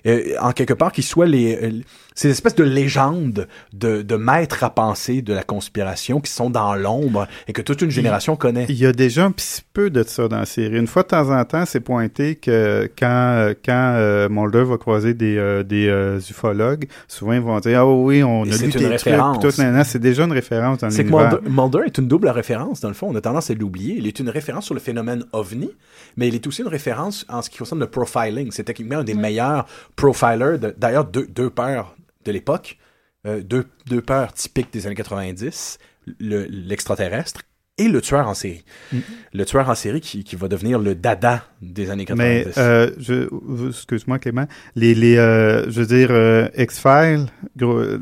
Euh, 0.07 0.35
en 0.41 0.53
quelque 0.53 0.75
part, 0.75 0.91
qu'ils 0.91 1.05
soient 1.05 1.27
les, 1.27 1.57
euh, 1.63 1.83
ces 2.19 2.31
espèces 2.31 2.57
de 2.57 2.65
légendes 2.65 3.47
de, 3.73 4.03
de 4.03 4.17
maîtres 4.17 4.65
à 4.65 4.71
penser 4.71 5.23
de 5.23 5.33
la 5.33 5.45
conspiration 5.45 6.21
qui 6.21 6.33
sont 6.33 6.51
dans 6.51 6.75
l'ombre 6.75 7.29
et 7.47 7.53
que 7.53 7.63
toute 7.63 7.81
une 7.81 7.93
génération 7.93 8.35
connaît. 8.35 8.67
Il 8.69 8.75
y 8.75 8.87
a 8.87 8.93
déjà 8.93 9.25
un 9.25 9.31
petit 9.31 9.63
peu 9.73 9.89
de 9.89 10.03
ça 10.03 10.27
dans 10.27 10.41
la 10.41 10.45
série. 10.45 10.77
Une 10.77 10.89
fois 10.89 11.05
de 11.05 11.09
temps 11.09 11.31
en 11.31 11.45
temps, 11.45 11.65
c'est 11.65 11.79
pointé 11.79 12.35
que 12.35 12.91
quand, 12.99 13.07
euh, 13.07 13.55
quand 13.65 13.95
euh, 13.97 14.29
Mulder 14.29 14.65
va 14.65 14.79
croiser 14.79 15.15
des, 15.15 15.37
euh, 15.39 15.63
des 15.63 15.87
ufologues, 16.29 16.89
souvent 17.07 17.35
ils 17.35 17.41
vont 17.41 17.61
dire 17.61 17.83
Ah 17.83 17.87
oui, 17.87 18.25
on 18.25 18.45
Et 18.45 18.53
a 18.53 18.57
lu 18.57 18.65
une 18.65 18.71
tes 18.73 18.99
référence. 19.47 19.89
c'est 19.89 19.99
déjà 19.99 20.25
une 20.25 20.33
référence 20.33 20.79
dans 20.79 20.91
C'est 20.91 21.05
que. 21.05 21.11
Mulder, 21.11 21.49
Mulder 21.49 21.79
est 21.87 21.99
une 21.99 22.09
double 22.09 22.29
référence, 22.29 22.81
dans 22.81 22.89
le 22.89 22.95
fond. 22.95 23.09
On 23.11 23.15
a 23.17 23.21
tendance 23.21 23.51
à 23.51 23.55
l'oublier. 23.55 23.95
Il 23.99 24.07
est 24.07 24.19
une 24.19 24.29
référence 24.29 24.65
sur 24.67 24.75
le 24.75 24.81
phénomène 24.81 25.25
ovni, 25.33 25.71
mais 26.17 26.29
il 26.29 26.35
est 26.35 26.47
aussi 26.47 26.63
une 26.63 26.69
référence 26.69 27.25
en 27.29 27.43
ce 27.43 27.51
qui 27.51 27.59
concerne 27.59 27.81
le 27.81 27.87
profiling. 27.89 28.51
C'est 28.53 28.65
techniquement 28.65 28.99
un 28.99 29.05
des 29.05 29.15
meilleurs 29.15 29.67
profilers, 29.97 30.59
de- 30.59 30.75
d'ailleurs, 30.77 31.05
deux, 31.05 31.27
deux 31.27 31.51
peurs 31.51 31.97
de 32.25 32.33
l'époque, 32.33 32.79
euh, 33.27 33.43
deux, 33.43 33.67
deux 33.87 34.01
peurs 34.03 34.33
typiques 34.33 34.73
des 34.73 34.87
années 34.87 34.95
90, 34.95 35.79
le- 36.21 36.45
l'extraterrestre 36.49 37.43
et 37.79 37.89
le 37.89 38.01
tueur 38.01 38.29
en 38.29 38.35
série. 38.35 38.65
Mm. 38.93 38.99
Le 39.35 39.45
tueur 39.45 39.69
en 39.69 39.75
série 39.75 40.01
qui, 40.01 40.25
qui 40.25 40.37
va 40.37 40.49
devenir 40.49 40.79
le 40.79 40.95
dada 40.95 41.45
des 41.63 41.91
années 41.91 42.05
90. 42.05 42.19
Mais, 42.19 42.47
euh, 42.59 42.91
je, 42.99 43.69
excuse-moi 43.69 44.19
Clément, 44.19 44.47
les, 44.75 44.95
les, 44.95 45.17
euh, 45.17 45.71
je 45.71 45.81
veux 45.81 45.87
dire, 45.87 46.09
euh, 46.11 46.49
X-Files, 46.57 47.27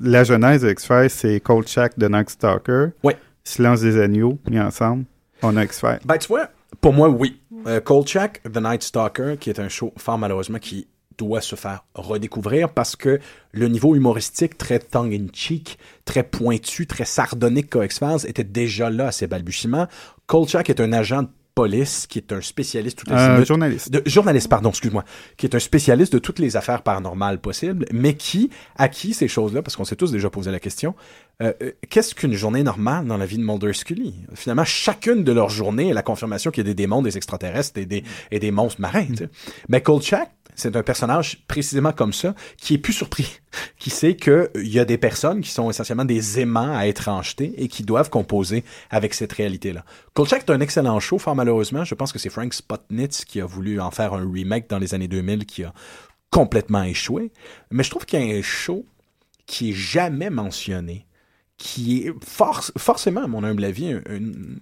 la 0.03 0.25
genèse 0.25 0.63
de 0.63 0.71
X-Files, 0.71 1.11
c'est 1.11 1.41
Kolchak 1.41 1.99
de 1.99 2.09
Night 2.09 2.31
Stalker, 2.31 2.89
Ouais. 3.03 3.17
Silence 3.45 3.81
des 3.81 4.01
agneaux, 4.01 4.39
mis 4.51 4.59
ensemble, 4.59 5.05
on 5.43 5.57
a 5.57 5.65
X-Files. 5.65 6.01
Ben, 6.05 6.19
tu 6.19 6.27
vois, 6.29 6.49
pour 6.81 6.93
moi, 6.93 7.09
oui. 7.09 7.41
Euh, 7.67 7.81
Kolchak, 7.81 8.43
The 8.43 8.59
Night 8.61 8.83
Stalker, 8.83 9.37
qui 9.39 9.51
est 9.51 9.61
un 9.61 9.69
show 9.69 9.93
fort 9.97 10.19
malheureusement 10.19 10.59
qui 10.59 10.89
doit 11.19 11.41
se 11.41 11.57
faire 11.57 11.85
redécouvrir 11.95 12.71
parce 12.71 12.97
que 12.97 13.21
le 13.53 13.69
niveau 13.69 13.95
humoristique 13.97 14.59
très 14.59 14.79
tongue-in-cheek, 14.79 15.79
très 16.05 16.23
pointu, 16.23 16.87
très 16.87 17.05
sardonique 17.05 17.71
qu'a 17.71 17.85
X-Files 17.85 18.27
était 18.29 18.45
déjà 18.45 18.91
là 18.91 19.09
à 19.09 19.13
ses 19.13 19.27
balbutiements. 19.27 19.87
Kolchak 20.27 20.71
est 20.71 20.81
un 20.81 20.93
agent 20.93 21.23
de 21.23 21.29
police 21.55 22.07
qui 22.07 22.19
est 22.19 22.33
un 22.33 22.43
spécialiste 22.43 22.99
tout 22.99 23.11
Un 23.11 23.17
azimut- 23.17 23.47
journaliste. 23.47 23.91
de 23.91 24.03
journaliste, 24.05 24.47
pardon, 24.51 24.69
excuse-moi, 24.69 25.05
qui 25.39 25.47
est 25.47 25.55
un 25.55 25.59
spécialiste 25.59 26.13
de 26.13 26.19
toutes 26.19 26.39
les 26.39 26.55
affaires 26.55 26.83
paranormales 26.83 27.41
possibles, 27.41 27.87
mais 27.93 28.13
qui, 28.15 28.51
à 28.77 28.91
qui 28.91 29.15
ces 29.15 29.27
choses-là, 29.27 29.63
parce 29.63 29.75
qu'on 29.75 29.87
s'est 29.87 29.97
tous 29.97 30.13
déjà 30.13 30.29
posé 30.29 30.51
la 30.51 30.61
question, 30.61 30.95
euh, 31.43 31.55
euh, 31.63 31.71
qu'est-ce 31.89 32.15
qu'une 32.15 32.35
journée 32.35 32.63
normale 32.63 33.07
dans 33.07 33.17
la 33.17 33.25
vie 33.25 33.39
de 33.39 33.43
Mulder 33.43 33.73
Scully? 33.73 34.15
Finalement, 34.35 34.67
chacune 34.67 35.25
de 35.25 35.33
leurs 35.33 35.49
journées 35.49 35.89
est 35.89 35.95
la 35.95 36.03
confirmation 36.03 36.51
qu'il 36.51 36.63
y 36.63 36.67
a 36.67 36.71
des 36.71 36.75
démons, 36.75 37.01
des 37.01 37.17
extraterrestres 37.17 37.79
et 37.81 37.87
des, 37.87 38.05
et 38.31 38.39
des 38.39 38.51
monstres 38.51 38.83
marins. 38.83 39.07
sais. 39.17 39.31
Mais 39.71 39.81
Kolchak, 39.81 40.31
c'est 40.57 40.75
un 40.75 40.83
personnage 40.83 41.45
précisément 41.47 41.93
comme 41.93 42.13
ça, 42.13 42.35
qui 42.57 42.75
est 42.75 42.79
plus 42.79 42.93
surpris, 42.93 43.41
qui 43.79 43.91
sait 43.91 44.17
qu'il 44.17 44.49
y 44.57 44.79
a 44.79 44.85
des 44.85 44.99
personnes 44.99 45.41
qui 45.43 45.51
sont 45.51 45.71
essentiellement 45.71 46.05
des 46.05 46.41
aimants 46.41 46.77
à 46.77 46.87
étrangeté 46.87 47.55
et 47.59 47.69
qui 47.69 47.83
doivent 47.85 48.11
composer 48.11 48.65
avec 48.91 49.15
cette 49.15 49.33
réalité-là. 49.33 49.85
Kolchak 50.15 50.43
est 50.49 50.53
un 50.53 50.61
excellent 50.61 50.99
show, 50.99 51.19
fort 51.19 51.37
malheureusement, 51.37 51.85
je 51.85 51.95
pense 51.95 52.13
que 52.13 52.19
c'est 52.19 52.31
Frank 52.31 52.53
Spotnitz 52.53 53.25
qui 53.25 53.41
a 53.41 53.47
voulu 53.47 53.81
en 53.81 53.91
faire 53.91 54.15
un 54.15 54.29
remake 54.31 54.69
dans 54.69 54.79
les 54.79 54.95
années 54.95 55.09
2000 55.09 55.47
qui 55.47 55.63
a 55.65 55.73
complètement 56.31 56.83
échoué. 56.83 57.33
Mais 57.71 57.83
je 57.85 57.91
trouve 57.91 58.05
qu'il 58.05 58.21
y 58.21 58.33
a 58.33 58.37
un 58.39 58.43
show 58.43 58.85
qui 59.47 59.71
est 59.71 59.75
jamais 59.75 60.29
mentionné, 60.29 61.07
qui 61.57 62.07
est 62.07 62.13
forcément, 62.25 63.23
à 63.23 63.27
mon 63.29 63.45
humble 63.45 63.65
avis, 63.65 63.93
un- 63.93 64.03
une- 64.11 64.59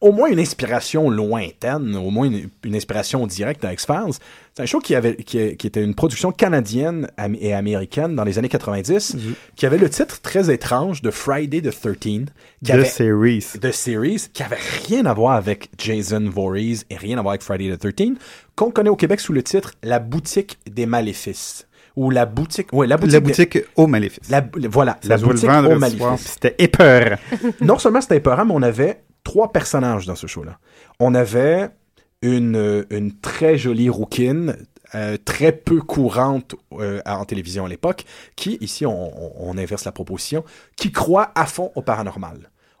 au 0.00 0.12
moins 0.12 0.28
une 0.28 0.38
inspiration 0.38 1.08
lointaine, 1.08 1.96
au 1.96 2.10
moins 2.10 2.26
une, 2.26 2.48
une 2.64 2.74
inspiration 2.76 3.26
directe 3.26 3.64
à 3.64 3.72
X-Files. 3.72 4.12
C'est 4.54 4.62
un 4.62 4.66
show 4.66 4.78
qui, 4.78 4.94
avait, 4.94 5.16
qui, 5.16 5.56
qui 5.56 5.66
était 5.66 5.82
une 5.82 5.94
production 5.94 6.32
canadienne 6.32 7.08
et 7.40 7.54
américaine 7.54 8.14
dans 8.14 8.24
les 8.24 8.38
années 8.38 8.48
90, 8.50 9.16
qui 9.56 9.64
avait 9.66 9.78
le 9.78 9.88
titre 9.88 10.20
très 10.20 10.50
étrange 10.52 11.00
de 11.02 11.10
Friday 11.10 11.60
the 11.62 11.70
13 11.70 11.96
qui 11.98 12.24
The 12.64 12.70
avait, 12.70 12.84
Series. 12.84 13.44
The 13.60 13.72
Series, 13.72 14.26
qui 14.32 14.42
avait 14.42 14.58
rien 14.86 15.06
à 15.06 15.14
voir 15.14 15.32
avec 15.34 15.70
Jason 15.78 16.28
Voorhees 16.28 16.84
et 16.90 16.96
rien 16.96 17.18
à 17.18 17.22
voir 17.22 17.32
avec 17.32 17.42
Friday 17.42 17.74
the 17.76 17.78
13 17.96 18.12
qu'on 18.54 18.70
connaît 18.70 18.90
au 18.90 18.96
Québec 18.96 19.20
sous 19.20 19.32
le 19.32 19.42
titre 19.42 19.72
La 19.82 19.98
boutique 19.98 20.58
des 20.70 20.86
maléfices. 20.86 21.66
Ou 21.96 22.10
la 22.10 22.26
boutique, 22.26 22.68
ouais, 22.74 22.86
la 22.86 22.98
boutique, 22.98 23.14
La 23.14 23.20
boutique 23.20 23.58
au 23.76 23.86
maléfice. 23.86 24.28
la- 24.28 24.46
voilà, 24.70 24.98
Ça 25.02 25.08
la 25.08 25.16
boutique 25.16 25.48
au 25.48 25.78
maléfice 25.78 26.20
C'était 26.34 26.54
épeurant. 26.58 27.16
non 27.62 27.78
seulement 27.78 28.02
c'était 28.02 28.18
épeurant, 28.18 28.44
mais 28.44 28.52
on 28.54 28.60
avait 28.60 29.00
trois 29.30 29.50
personnages 29.52 30.06
dans 30.06 30.14
ce 30.14 30.28
show-là. 30.28 30.58
On 31.00 31.12
avait 31.14 31.68
une, 32.22 32.86
une 32.90 33.10
très 33.18 33.58
jolie 33.58 33.90
rouquine, 33.90 34.56
euh, 34.94 35.16
très 35.16 35.50
peu 35.50 35.80
courante 35.80 36.54
euh, 36.74 37.00
en 37.04 37.24
télévision 37.24 37.64
à 37.64 37.68
l'époque, 37.68 38.04
qui, 38.36 38.56
ici, 38.60 38.86
on, 38.86 38.92
on- 39.24 39.32
on 39.50 39.58
inverse 39.58 39.84
la 39.84 39.90
proposition, 39.90 40.44
qui 40.76 40.92
croit 40.92 41.32
à 41.34 41.44
fond 41.46 41.72
au 41.74 41.82
paranormal. 41.82 42.38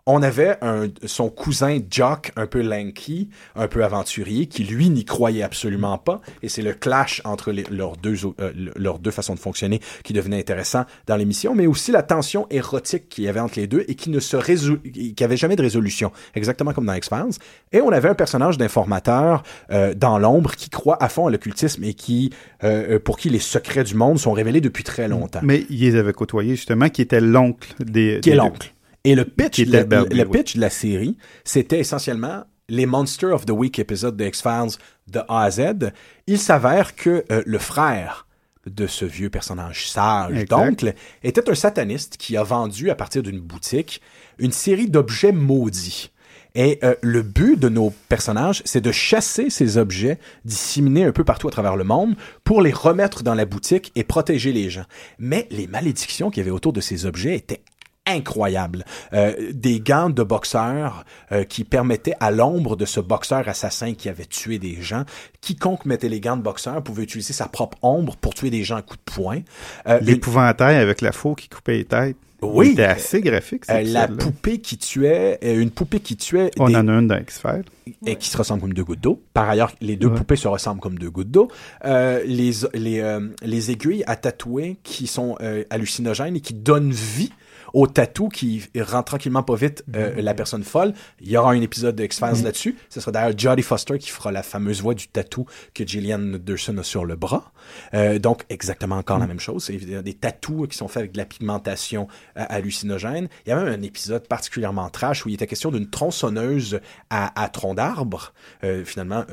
On 0.08 0.22
avait 0.22 0.56
un, 0.62 0.86
son 1.04 1.30
cousin 1.30 1.80
Jock, 1.90 2.30
un 2.36 2.46
peu 2.46 2.62
lanky, 2.62 3.28
un 3.56 3.66
peu 3.66 3.82
aventurier, 3.82 4.46
qui 4.46 4.62
lui 4.62 4.88
n'y 4.88 5.04
croyait 5.04 5.42
absolument 5.42 5.98
pas. 5.98 6.20
Et 6.44 6.48
c'est 6.48 6.62
le 6.62 6.74
clash 6.74 7.20
entre 7.24 7.50
les- 7.50 7.64
leurs, 7.70 7.96
deux, 7.96 8.14
euh, 8.40 8.52
leurs 8.76 9.00
deux 9.00 9.10
façons 9.10 9.34
de 9.34 9.40
fonctionner 9.40 9.80
qui 10.04 10.12
devenait 10.12 10.38
intéressant 10.38 10.84
dans 11.08 11.16
l'émission, 11.16 11.56
mais 11.56 11.66
aussi 11.66 11.90
la 11.90 12.04
tension 12.04 12.46
érotique 12.50 13.08
qu'il 13.08 13.24
y 13.24 13.28
avait 13.28 13.40
entre 13.40 13.58
les 13.58 13.66
deux 13.66 13.84
et 13.88 13.96
qui 13.96 14.10
ne 14.10 14.20
se 14.20 14.36
résol... 14.36 14.80
qui 14.80 15.24
avait 15.24 15.36
jamais 15.36 15.56
de 15.56 15.62
résolution, 15.62 16.12
exactement 16.36 16.72
comme 16.72 16.86
dans 16.86 16.94
X-Files. 16.94 17.38
Et 17.72 17.80
on 17.80 17.90
avait 17.90 18.08
un 18.08 18.14
personnage 18.14 18.58
d'informateur 18.58 19.42
euh, 19.72 19.92
dans 19.94 20.20
l'ombre 20.20 20.52
qui 20.54 20.70
croit 20.70 21.02
à 21.02 21.08
fond 21.08 21.26
à 21.26 21.30
l'occultisme 21.32 21.82
et 21.82 21.94
qui, 21.94 22.30
euh, 22.62 23.00
pour 23.00 23.18
qui 23.18 23.28
les 23.28 23.40
secrets 23.40 23.82
du 23.82 23.96
monde 23.96 24.20
sont 24.20 24.32
révélés 24.32 24.60
depuis 24.60 24.84
très 24.84 25.08
longtemps. 25.08 25.40
Mais 25.42 25.66
ils 25.68 25.80
les 25.80 25.96
avaient 25.96 26.12
côtoyés, 26.12 26.54
justement, 26.54 26.88
qui 26.90 27.02
était 27.02 27.20
l'oncle 27.20 27.74
des. 27.80 28.20
Qui 28.22 28.30
est 28.30 28.36
l'oncle. 28.36 28.72
Et 29.06 29.14
le 29.14 29.24
pitch, 29.24 29.64
Barbie, 29.86 30.16
le 30.16 30.26
oui. 30.26 30.38
pitch 30.38 30.56
de 30.56 30.60
la 30.60 30.68
série, 30.68 31.16
c'était 31.44 31.78
essentiellement 31.78 32.42
les 32.68 32.86
Monster 32.86 33.26
of 33.26 33.46
the 33.46 33.52
Week 33.52 33.78
épisodes 33.78 34.16
de 34.16 34.24
X-Files 34.24 34.78
de 35.06 35.20
A 35.28 35.44
à 35.44 35.50
Z. 35.52 35.92
Il 36.26 36.40
s'avère 36.40 36.96
que 36.96 37.24
euh, 37.30 37.40
le 37.46 37.58
frère 37.58 38.26
de 38.66 38.88
ce 38.88 39.04
vieux 39.04 39.30
personnage 39.30 39.88
sage 39.88 40.44
d'oncle 40.46 40.92
était 41.22 41.48
un 41.48 41.54
sataniste 41.54 42.16
qui 42.16 42.36
a 42.36 42.42
vendu 42.42 42.90
à 42.90 42.96
partir 42.96 43.22
d'une 43.22 43.38
boutique 43.38 44.02
une 44.40 44.50
série 44.50 44.90
d'objets 44.90 45.30
maudits. 45.30 46.10
Et 46.56 46.80
euh, 46.82 46.96
le 47.00 47.22
but 47.22 47.60
de 47.60 47.68
nos 47.68 47.90
personnages, 48.08 48.62
c'est 48.64 48.80
de 48.80 48.90
chasser 48.90 49.50
ces 49.50 49.76
objets 49.76 50.18
disséminés 50.44 51.04
un 51.04 51.12
peu 51.12 51.22
partout 51.22 51.46
à 51.46 51.52
travers 51.52 51.76
le 51.76 51.84
monde 51.84 52.16
pour 52.42 52.60
les 52.60 52.72
remettre 52.72 53.22
dans 53.22 53.34
la 53.34 53.44
boutique 53.44 53.92
et 53.94 54.02
protéger 54.02 54.52
les 54.52 54.68
gens. 54.68 54.86
Mais 55.20 55.46
les 55.52 55.68
malédictions 55.68 56.28
qu'il 56.28 56.40
y 56.40 56.44
avait 56.44 56.50
autour 56.50 56.72
de 56.72 56.80
ces 56.80 57.06
objets 57.06 57.36
étaient 57.36 57.62
incroyables. 58.06 58.84
Euh, 59.12 59.34
des 59.52 59.80
gants 59.80 60.10
de 60.10 60.22
boxeur 60.22 61.04
euh, 61.32 61.44
qui 61.44 61.64
permettaient 61.64 62.14
à 62.20 62.30
l'ombre 62.30 62.76
de 62.76 62.84
ce 62.84 63.00
boxeur 63.00 63.48
assassin 63.48 63.94
qui 63.94 64.08
avait 64.08 64.24
tué 64.26 64.58
des 64.58 64.80
gens, 64.80 65.04
quiconque 65.40 65.84
mettait 65.86 66.08
les 66.08 66.20
gants 66.20 66.36
de 66.36 66.42
boxeur 66.42 66.82
pouvait 66.82 67.02
utiliser 67.04 67.32
sa 67.32 67.46
propre 67.46 67.78
ombre 67.82 68.16
pour 68.16 68.34
tuer 68.34 68.50
des 68.50 68.64
gens 68.64 68.76
à 68.76 68.82
coups 68.82 69.00
de 69.06 69.12
poing. 69.12 69.40
Euh, 69.88 69.98
une- 70.00 70.06
L'épouvantail 70.06 70.76
avec 70.76 71.00
la 71.00 71.12
faux 71.12 71.34
qui 71.34 71.48
coupait 71.48 71.78
les 71.78 71.84
têtes. 71.84 72.16
Oui. 72.42 72.68
C'était 72.70 72.84
assez 72.84 73.20
graphique, 73.22 73.62
euh, 73.70 73.82
la 73.82 74.06
poupée 74.08 74.58
qui 74.58 74.76
tuait, 74.76 75.38
euh, 75.42 75.58
une 75.58 75.70
poupée 75.70 76.00
qui 76.00 76.16
tuait 76.18 76.50
On 76.58 76.68
des- 76.68 76.76
en 76.76 76.86
a 76.86 76.92
une 76.92 77.06
dans 77.08 77.16
X-Files. 77.18 77.64
et 78.04 78.16
qui 78.16 78.28
se 78.28 78.36
ressemblent 78.36 78.60
comme 78.60 78.74
deux 78.74 78.84
gouttes 78.84 79.00
d'eau. 79.00 79.22
Par 79.32 79.48
ailleurs, 79.48 79.72
les 79.80 79.96
deux 79.96 80.08
Ouais. 80.08 80.16
poupées 80.16 80.36
se 80.36 80.46
ressemblent 80.46 80.80
comme 80.80 80.98
deux 80.98 81.08
gouttes 81.10 81.30
d'eau. 81.30 81.48
Euh, 81.86 82.22
les, 82.26 82.50
les, 82.74 83.00
euh, 83.00 83.20
les 83.42 83.70
aiguilles 83.70 84.04
à 84.06 84.16
tatouer 84.16 84.76
qui 84.82 85.06
sont 85.06 85.36
hallucinogènes 85.70 86.36
et 86.36 86.40
qui 86.40 86.52
donnent 86.54 86.92
vie 86.92 87.32
au 87.72 87.86
tatou 87.86 88.28
qui 88.28 88.68
rend 88.78 89.02
tranquillement 89.02 89.42
pas 89.42 89.54
vite 89.54 89.84
euh, 89.94 90.20
la 90.20 90.34
personne 90.34 90.64
folle. 90.64 90.92
Il 91.20 91.30
y 91.30 91.36
aura 91.36 91.52
un 91.52 91.60
épisode 91.60 91.96
de 91.96 92.04
X-Files 92.04 92.44
là-dessus. 92.44 92.76
Ce 92.88 93.00
sera 93.00 93.12
d'ailleurs 93.12 93.36
Jodie 93.36 93.62
Foster 93.62 93.98
qui 93.98 94.10
fera 94.10 94.32
la 94.32 94.42
fameuse 94.42 94.82
voix 94.82 94.94
du 94.94 95.08
tatou 95.08 95.46
que 95.74 95.86
Gillian 95.86 96.34
Anderson 96.34 96.78
a 96.78 96.82
sur 96.82 97.04
le 97.04 97.16
bras. 97.16 97.52
Euh, 97.94 98.18
donc, 98.18 98.44
exactement 98.48 98.96
encore 98.96 99.18
la 99.18 99.26
même 99.26 99.40
chose. 99.40 99.64
C'est 99.64 100.02
des 100.02 100.14
tatous 100.14 100.68
qui 100.68 100.76
sont 100.76 100.88
faits 100.88 100.98
avec 100.98 101.12
de 101.12 101.18
la 101.18 101.24
pigmentation 101.24 102.08
euh, 102.36 102.44
hallucinogène. 102.48 103.28
Il 103.44 103.50
y 103.50 103.52
a 103.52 103.56
même 103.56 103.72
un 103.72 103.82
épisode 103.82 104.26
particulièrement 104.26 104.88
trash 104.90 105.24
où 105.24 105.28
il 105.28 105.34
était 105.34 105.46
question 105.46 105.70
d'une 105.70 105.88
tronçonneuse 105.88 106.80
à, 107.10 107.42
à 107.42 107.48
tronc 107.48 107.74
d'arbre. 107.74 108.32
Euh, 108.64 108.84
finalement, 108.84 109.24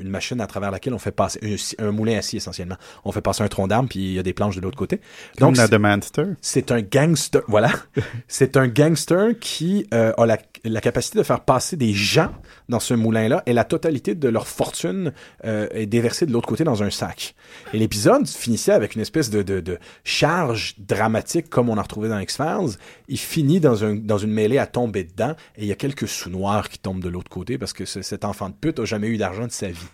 une 0.00 0.08
machine 0.08 0.40
à 0.40 0.46
travers 0.46 0.70
laquelle 0.70 0.94
on 0.94 0.98
fait 0.98 1.12
passer 1.12 1.38
un, 1.78 1.86
un 1.86 1.92
moulin 1.92 2.18
assis 2.18 2.36
essentiellement. 2.36 2.76
On 3.04 3.12
fait 3.12 3.20
passer 3.20 3.42
un 3.42 3.48
tronc 3.48 3.68
d'arbre 3.68 3.88
puis 3.88 4.00
il 4.00 4.12
y 4.12 4.18
a 4.18 4.22
des 4.22 4.32
planches 4.32 4.56
de 4.56 4.60
l'autre 4.60 4.76
côté. 4.76 5.00
Donc, 5.38 5.56
c'est 6.40 6.70
un 6.72 6.80
gangster, 6.80 7.42
voilà. 7.48 7.70
C'est 8.28 8.56
un 8.56 8.68
gangster 8.68 9.38
qui 9.38 9.86
euh, 9.94 10.12
a 10.16 10.26
la, 10.26 10.80
capacité 10.80 11.18
de 11.18 11.22
faire 11.24 11.40
passer 11.40 11.76
des 11.76 11.92
gens 11.92 12.30
dans 12.68 12.80
ce 12.80 12.94
moulin-là 12.94 13.42
et 13.46 13.52
la 13.52 13.64
totalité 13.64 14.14
de 14.14 14.28
leur 14.28 14.48
fortune 14.48 15.12
euh, 15.44 15.68
est 15.70 15.86
déversée 15.86 16.26
de 16.26 16.32
l'autre 16.32 16.48
côté 16.48 16.64
dans 16.64 16.82
un 16.82 16.90
sac. 16.90 17.34
Et 17.72 17.78
l'épisode 17.78 18.26
finissait 18.26 18.72
avec 18.72 18.94
une 18.94 19.02
espèce 19.02 19.30
de, 19.30 19.78
charge 20.04 20.74
dramatique 20.78 21.48
comme 21.48 21.68
on 21.68 21.76
a 21.76 21.82
retrouvé 21.82 22.08
dans 22.08 22.18
X-Files. 22.18 22.78
Il 23.08 23.18
finit 23.18 23.60
dans, 23.60 23.84
un, 23.84 23.94
dans 23.94 24.18
une 24.18 24.32
mêlée 24.32 24.58
à 24.58 24.66
tomber 24.66 25.04
dedans 25.04 25.34
et 25.56 25.62
il 25.62 25.66
y 25.66 25.72
a 25.72 25.76
quelques 25.76 26.08
sous-noirs 26.08 26.68
qui 26.68 26.78
tombent 26.78 27.02
de 27.02 27.08
l'autre 27.08 27.30
côté 27.30 27.58
parce 27.58 27.72
que 27.72 27.84
ce- 27.84 28.02
cet 28.02 28.24
enfant 28.24 28.48
de 28.48 28.54
pute 28.54 28.78
a 28.80 28.84
jamais 28.84 29.08
eu 29.08 29.16
d'argent 29.16 29.46
de 29.46 29.52
sa 29.52 29.68
vie. 29.68 29.86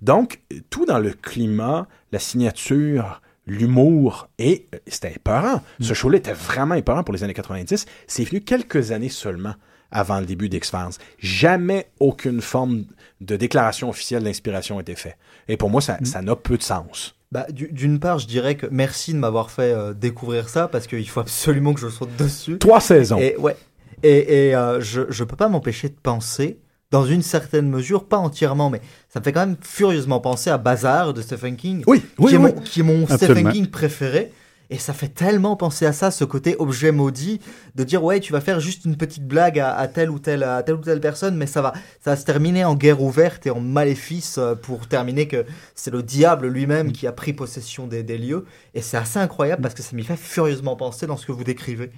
Donc, 0.00 0.40
tout 0.70 0.86
dans 0.86 0.98
le 0.98 1.12
climat, 1.12 1.86
la 2.12 2.18
signature, 2.18 3.20
l'humour 3.48 4.28
et 4.38 4.66
euh, 4.74 4.78
c'était 4.86 5.12
épeurant. 5.14 5.62
Ce 5.80 5.94
show-là 5.94 6.18
était 6.18 6.32
vraiment 6.32 6.74
épeurant 6.74 7.02
pour 7.02 7.14
les 7.14 7.24
années 7.24 7.34
90. 7.34 7.86
C'est 8.06 8.24
venu 8.24 8.40
quelques 8.40 8.92
années 8.92 9.08
seulement 9.08 9.54
avant 9.90 10.20
le 10.20 10.26
début 10.26 10.48
d'X-Files. 10.48 10.98
Jamais 11.18 11.86
aucune 11.98 12.40
forme 12.40 12.84
de 13.20 13.36
déclaration 13.36 13.88
officielle 13.88 14.22
d'inspiration 14.22 14.78
a 14.78 14.82
été 14.82 14.94
faite. 14.94 15.16
Et 15.48 15.56
pour 15.56 15.70
moi, 15.70 15.80
ça 15.80 15.98
ça 16.04 16.22
n'a 16.22 16.36
peu 16.36 16.56
de 16.56 16.62
sens. 16.62 17.14
Bah, 17.32 17.46
du- 17.50 17.68
D'une 17.72 17.98
part, 17.98 18.18
je 18.18 18.26
dirais 18.26 18.54
que 18.54 18.66
merci 18.70 19.12
de 19.12 19.18
m'avoir 19.18 19.50
fait 19.50 19.72
euh, 19.72 19.92
découvrir 19.94 20.48
ça 20.48 20.68
parce 20.68 20.86
qu'il 20.86 21.08
faut 21.08 21.20
absolument 21.20 21.74
que 21.74 21.80
je 21.80 21.88
saute 21.88 22.14
dessus. 22.16 22.58
Trois 22.58 22.80
saisons. 22.80 23.18
Et 23.18 23.36
ouais. 23.36 23.56
Et, 24.02 24.48
et 24.48 24.54
euh, 24.54 24.80
je 24.80 25.02
je 25.10 25.24
peux 25.24 25.36
pas 25.36 25.48
m'empêcher 25.48 25.88
de 25.88 25.96
penser, 26.02 26.58
dans 26.90 27.04
une 27.04 27.22
certaine 27.22 27.68
mesure, 27.68 28.04
pas 28.06 28.16
entièrement, 28.16 28.70
mais 28.70 28.80
ça 29.08 29.20
me 29.20 29.24
fait 29.24 29.32
quand 29.32 29.46
même 29.46 29.56
furieusement 29.60 30.20
penser 30.20 30.50
à 30.50 30.58
Bazar 30.58 31.12
de 31.12 31.20
Stephen 31.20 31.56
King, 31.56 31.82
Oui, 31.86 32.02
oui, 32.18 32.28
qui, 32.30 32.34
est 32.34 32.38
oui. 32.38 32.52
mon, 32.54 32.60
qui 32.60 32.80
est 32.80 32.82
mon 32.82 33.06
Stephen. 33.06 33.50
King 33.52 33.66
préféré. 33.66 34.32
Et 34.70 34.76
ça 34.76 34.92
fait 34.92 35.08
tellement 35.08 35.56
penser 35.56 35.86
à 35.86 35.94
ça, 35.94 36.10
ce 36.10 36.24
côté 36.24 36.54
objet 36.58 36.92
maudit, 36.92 37.40
de 37.74 37.84
dire 37.84 38.04
ouais, 38.04 38.20
tu 38.20 38.34
vas 38.34 38.42
faire 38.42 38.60
juste 38.60 38.84
une 38.84 38.96
petite 38.98 39.26
blague 39.26 39.58
à, 39.58 39.74
à 39.74 39.88
telle 39.88 40.10
ou 40.10 40.18
telle 40.18 40.42
à 40.42 40.62
telle 40.62 40.74
ou 40.74 40.82
telle 40.82 41.00
personne, 41.00 41.36
mais 41.38 41.46
ça 41.46 41.62
va, 41.62 41.72
ça 42.04 42.10
va 42.10 42.16
se 42.16 42.26
terminer 42.26 42.66
en 42.66 42.74
guerre 42.74 43.00
ouverte 43.00 43.46
et 43.46 43.50
en 43.50 43.60
maléfice 43.60 44.36
euh, 44.36 44.54
pour 44.54 44.86
terminer 44.86 45.26
que 45.26 45.46
c'est 45.74 45.90
le 45.90 46.02
diable 46.02 46.48
lui-même 46.48 46.92
qui 46.92 47.06
a 47.06 47.12
pris 47.12 47.32
possession 47.32 47.86
des, 47.86 48.02
des 48.02 48.18
lieux. 48.18 48.44
Et 48.74 48.82
c'est 48.82 48.98
assez 48.98 49.18
incroyable 49.18 49.62
parce 49.62 49.72
que 49.74 49.82
ça 49.82 49.96
m'y 49.96 50.04
fait 50.04 50.18
furieusement 50.18 50.76
penser 50.76 51.06
dans 51.06 51.16
ce 51.16 51.24
que 51.24 51.32
vous 51.32 51.44
décrivez. 51.44 51.90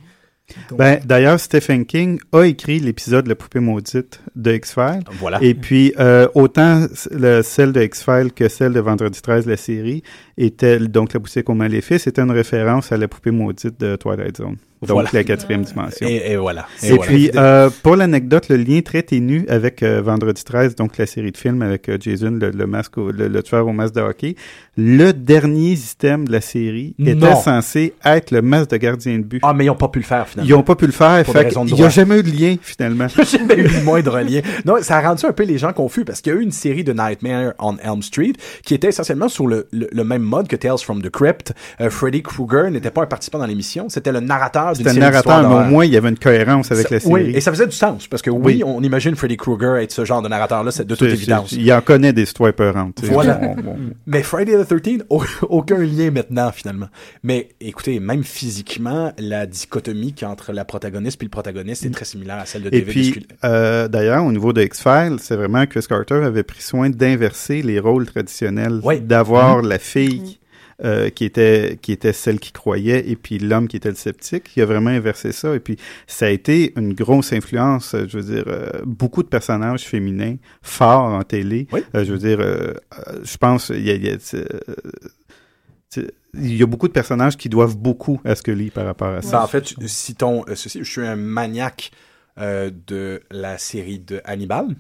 Ben, 0.76 1.00
D'ailleurs, 1.04 1.38
Stephen 1.38 1.86
King 1.86 2.18
a 2.32 2.44
écrit 2.44 2.80
l'épisode 2.80 3.26
La 3.26 3.34
poupée 3.34 3.60
maudite 3.60 4.20
de 4.36 4.52
X-Files. 4.52 5.04
Voilà. 5.18 5.38
Et 5.42 5.54
puis, 5.54 5.92
euh, 5.98 6.28
autant 6.34 6.86
le, 7.10 7.42
celle 7.42 7.72
de 7.72 7.82
X-Files 7.82 8.32
que 8.32 8.48
celle 8.48 8.72
de 8.72 8.80
Vendredi 8.80 9.20
13, 9.20 9.46
la 9.46 9.56
série, 9.56 10.02
était 10.44 10.78
donc 10.78 11.12
la 11.12 11.20
boutique 11.20 11.48
au 11.50 11.54
maléfice, 11.54 12.02
c'était 12.02 12.22
une 12.22 12.30
référence 12.30 12.92
à 12.92 12.96
la 12.96 13.08
poupée 13.08 13.30
maudite 13.30 13.78
de 13.80 13.96
Twilight 13.96 14.36
Zone. 14.38 14.56
Donc, 14.82 14.92
Voilà. 14.92 15.10
la 15.12 15.24
quatrième 15.24 15.60
dimension. 15.62 16.08
Et, 16.08 16.32
et 16.32 16.36
voilà. 16.38 16.66
Et, 16.82 16.92
voilà. 16.94 17.02
puis, 17.02 17.30
euh, 17.36 17.68
pour 17.82 17.96
l'anecdote, 17.96 18.48
le 18.48 18.56
lien 18.56 18.80
très 18.80 19.02
ténu 19.02 19.44
avec 19.50 19.82
euh, 19.82 20.00
Vendredi 20.00 20.42
13, 20.42 20.74
donc 20.74 20.96
la 20.96 21.04
série 21.04 21.32
de 21.32 21.36
films 21.36 21.60
avec 21.60 21.86
euh, 21.90 21.98
Jason, 22.00 22.30
le, 22.40 22.48
le 22.50 22.66
masque, 22.66 22.96
au- 22.96 23.10
le, 23.10 23.28
le 23.28 23.42
tueur 23.42 23.66
au 23.66 23.72
masque 23.74 23.94
de 23.96 24.00
hockey, 24.00 24.36
le 24.78 25.12
dernier 25.12 25.76
système 25.76 26.26
de 26.26 26.32
la 26.32 26.40
série 26.40 26.94
était 26.98 27.14
Non. 27.14 27.36
censé 27.36 27.92
être 28.06 28.30
le 28.30 28.40
masque 28.40 28.70
de 28.70 28.78
gardien 28.78 29.18
de 29.18 29.24
but. 29.24 29.40
Ah, 29.42 29.52
mais 29.52 29.64
ils 29.64 29.68
n'ont 29.68 29.74
pas 29.74 29.88
pu 29.88 29.98
le 29.98 30.04
faire 30.06 30.26
finalement. 30.26 30.48
Ils 30.48 30.52
n'ont 30.56 30.62
pas 30.62 30.76
pu 30.76 30.86
le 30.86 30.92
faire, 30.92 31.24
Pour 31.26 31.34
fait 31.34 31.52
il 31.66 31.74
n'y 31.74 31.82
a 31.82 31.88
jamais 31.90 32.20
eu 32.20 32.22
de 32.22 32.30
lien 32.30 32.56
finalement. 32.62 33.06
J'ai 33.18 33.36
jamais 33.38 33.56
eu 33.56 33.64
le 33.68 33.84
moindre 33.84 34.18
lien. 34.20 34.40
Non, 34.64 34.76
ça 34.80 34.96
a 34.96 35.06
rendu 35.06 35.26
un 35.26 35.32
peu 35.32 35.42
les 35.42 35.58
gens 35.58 35.74
confus 35.74 36.06
parce 36.06 36.22
qu'il 36.22 36.32
y 36.32 36.36
a 36.36 36.38
eu 36.38 36.42
une 36.42 36.52
série 36.52 36.84
de 36.84 36.94
Nightmare 36.94 37.52
on 37.58 37.76
Elm 37.84 38.00
Street 38.00 38.32
qui 38.64 38.72
était 38.72 38.88
essentiellement 38.88 39.28
sur 39.28 39.46
le, 39.46 39.66
le, 39.72 39.88
le 39.92 40.04
même 40.04 40.22
mode 40.30 40.48
que 40.48 40.56
Tales 40.56 40.78
from 40.78 41.02
the 41.02 41.10
Crypt. 41.10 41.52
Euh, 41.80 41.90
Freddy 41.90 42.22
Krueger 42.22 42.70
n'était 42.70 42.90
pas 42.90 43.02
un 43.02 43.06
participant 43.06 43.38
dans 43.38 43.46
l'émission, 43.46 43.88
c'était 43.88 44.12
le 44.12 44.20
narrateur 44.20 44.68
d'une 44.72 44.76
C'était 44.76 44.90
un 44.90 44.92
série 44.94 45.04
narrateur, 45.04 45.48
mais 45.48 45.54
au 45.66 45.68
moins, 45.70 45.84
il 45.84 45.92
y 45.92 45.96
avait 45.96 46.08
une 46.08 46.18
cohérence 46.18 46.70
avec 46.72 46.88
la 46.90 47.00
série. 47.00 47.12
Oui, 47.12 47.32
et 47.34 47.40
ça 47.40 47.50
faisait 47.52 47.66
du 47.66 47.76
sens, 47.76 48.06
parce 48.06 48.22
que 48.22 48.30
oui, 48.30 48.40
Oui. 48.56 48.62
on 48.64 48.82
imagine 48.82 49.14
Freddy 49.16 49.36
Krueger 49.36 49.76
être 49.76 49.92
ce 49.92 50.04
genre 50.04 50.22
de 50.22 50.28
narrateur-là, 50.28 50.70
c'est 50.70 50.86
de 50.86 50.94
toute 50.94 51.08
évidence. 51.08 51.52
Il 51.52 51.70
en 51.72 51.80
connaît 51.80 52.12
des 52.12 52.22
histoires 52.22 52.52
sais. 53.06 53.12
Voilà. 53.12 53.40
Mais 54.06 54.22
Friday 54.22 54.56
the 54.64 54.66
13, 54.82 55.04
au- 55.10 55.24
aucun 55.48 55.78
lien 55.78 56.10
maintenant, 56.10 56.50
finalement. 56.52 56.86
Mais 57.22 57.48
écoutez, 57.60 58.00
même 58.00 58.24
physiquement, 58.24 59.12
la 59.18 59.46
dichotomie 59.46 60.14
entre 60.22 60.52
la 60.52 60.64
protagoniste 60.64 61.18
puis 61.18 61.26
le 61.26 61.30
protagoniste 61.30 61.84
est 61.84 61.90
très 61.90 62.04
similaire 62.04 62.38
à 62.38 62.46
celle 62.46 62.62
de 62.62 62.68
Et 62.68 62.80
David 62.82 62.92
puis, 63.12 63.26
euh, 63.44 63.88
d'ailleurs, 63.88 64.24
au 64.24 64.32
niveau 64.32 64.52
de 64.52 64.62
X-Files, 64.62 65.16
c'est 65.20 65.36
vraiment 65.36 65.64
que 65.66 65.78
Chris 65.78 65.86
Carter 65.88 66.16
avait 66.24 66.42
pris 66.42 66.62
soin 66.62 66.90
d'inverser 66.90 67.62
les 67.62 67.80
rôles 67.80 68.06
traditionnels, 68.06 68.80
Oui. 68.84 69.00
d'avoir 69.00 69.58
Mhm. 69.62 69.68
la 69.68 69.78
fille 69.78 70.19
euh, 70.82 71.10
qui 71.10 71.24
était 71.26 71.78
qui 71.82 71.92
était 71.92 72.12
celle 72.14 72.40
qui 72.40 72.52
croyait 72.52 73.06
et 73.08 73.16
puis 73.16 73.38
l'homme 73.38 73.68
qui 73.68 73.76
était 73.76 73.90
le 73.90 73.94
sceptique. 73.96 74.50
Il 74.56 74.62
a 74.62 74.66
vraiment 74.66 74.90
inversé 74.90 75.32
ça 75.32 75.54
et 75.54 75.60
puis 75.60 75.76
ça 76.06 76.26
a 76.26 76.30
été 76.30 76.72
une 76.76 76.94
grosse 76.94 77.32
influence. 77.34 77.94
euh, 77.94 78.06
Je 78.08 78.18
veux 78.18 78.34
dire, 78.34 78.44
euh, 78.46 78.70
beaucoup 78.86 79.22
de 79.22 79.28
personnages 79.28 79.84
féminins 79.84 80.36
forts 80.62 81.04
en 81.04 81.22
télé. 81.22 81.66
Oui. 81.72 81.82
Euh, 81.94 82.04
je 82.04 82.12
veux 82.12 82.18
dire, 82.18 82.40
je 82.40 83.36
pense 83.36 83.68
il 83.70 83.82
y 83.86 83.90
a, 83.90 83.94
il 83.94 84.04
y 84.06 84.10
a, 84.10 84.16
tu- 85.90 86.06
il 86.34 86.56
y 86.56 86.62
a 86.62 86.66
beaucoup 86.66 86.86
de 86.88 86.92
personnages 86.92 87.36
qui 87.36 87.48
doivent 87.48 87.76
beaucoup 87.76 88.20
à 88.24 88.34
Scully 88.36 88.70
par 88.70 88.86
rapport 88.86 89.08
à 89.08 89.22
ça. 89.22 89.38
Ben, 89.38 89.42
en 89.44 89.46
fait, 89.48 89.74
citons 89.86 90.44
euh, 90.48 90.54
ceci, 90.54 90.78
je 90.84 90.90
suis 90.90 91.04
un 91.06 91.16
maniaque 91.16 91.90
euh, 92.38 92.70
de 92.86 93.20
la 93.30 93.58
série 93.58 93.98
de 93.98 94.20
Hannibal. 94.24 94.76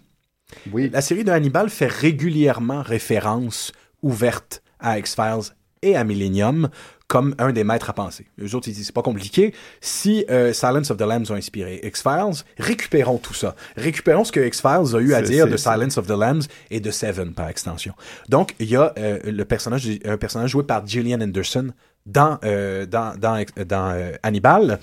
Oui. 0.72 0.88
La 0.92 1.00
série 1.00 1.24
de 1.24 1.30
Hannibal 1.32 1.68
fait 1.68 1.88
régulièrement 1.88 2.82
référence 2.82 3.72
ouverte 4.02 4.62
à 4.80 4.98
X-Files 4.98 5.54
et 5.82 5.96
à 5.96 6.04
Millennium 6.04 6.68
comme 7.10 7.34
un 7.38 7.50
des 7.50 7.64
maîtres 7.64 7.90
à 7.90 7.92
penser. 7.92 8.26
Les 8.38 8.54
autres, 8.54 8.68
ils 8.68 8.74
disent, 8.74 8.86
c'est 8.86 8.94
pas 8.94 9.02
compliqué. 9.02 9.52
Si 9.80 10.24
euh, 10.30 10.52
Silence 10.52 10.92
of 10.92 10.96
the 10.96 11.02
Lambs 11.02 11.28
ont 11.30 11.34
inspiré 11.34 11.80
X-Files, 11.82 12.44
récupérons 12.56 13.18
tout 13.18 13.34
ça. 13.34 13.56
Récupérons 13.76 14.22
ce 14.22 14.30
que 14.30 14.38
X-Files 14.38 14.94
a 14.94 15.00
eu 15.00 15.14
à 15.14 15.20
dire 15.20 15.48
de 15.48 15.56
Silence 15.56 15.98
of 15.98 16.06
the 16.06 16.10
Lambs 16.10 16.42
et 16.70 16.78
de 16.78 16.90
Seven 16.92 17.34
par 17.34 17.48
extension. 17.48 17.94
Donc, 18.28 18.54
il 18.60 18.70
y 18.70 18.76
a 18.76 18.92
euh, 18.96 19.18
le 19.24 19.44
personnage, 19.44 19.88
un 20.04 20.18
personnage 20.18 20.50
joué 20.50 20.62
par 20.62 20.86
Gillian 20.86 21.20
Anderson 21.20 21.72
dans, 22.06 22.38
euh, 22.44 22.86
dans, 22.86 23.18
dans, 23.18 23.44
dans 23.66 23.90
euh, 23.90 24.12
Hannibal. 24.22 24.78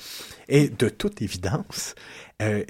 Et 0.49 0.69
de 0.69 0.89
toute 0.89 1.21
évidence, 1.21 1.95
euh, 2.41 2.63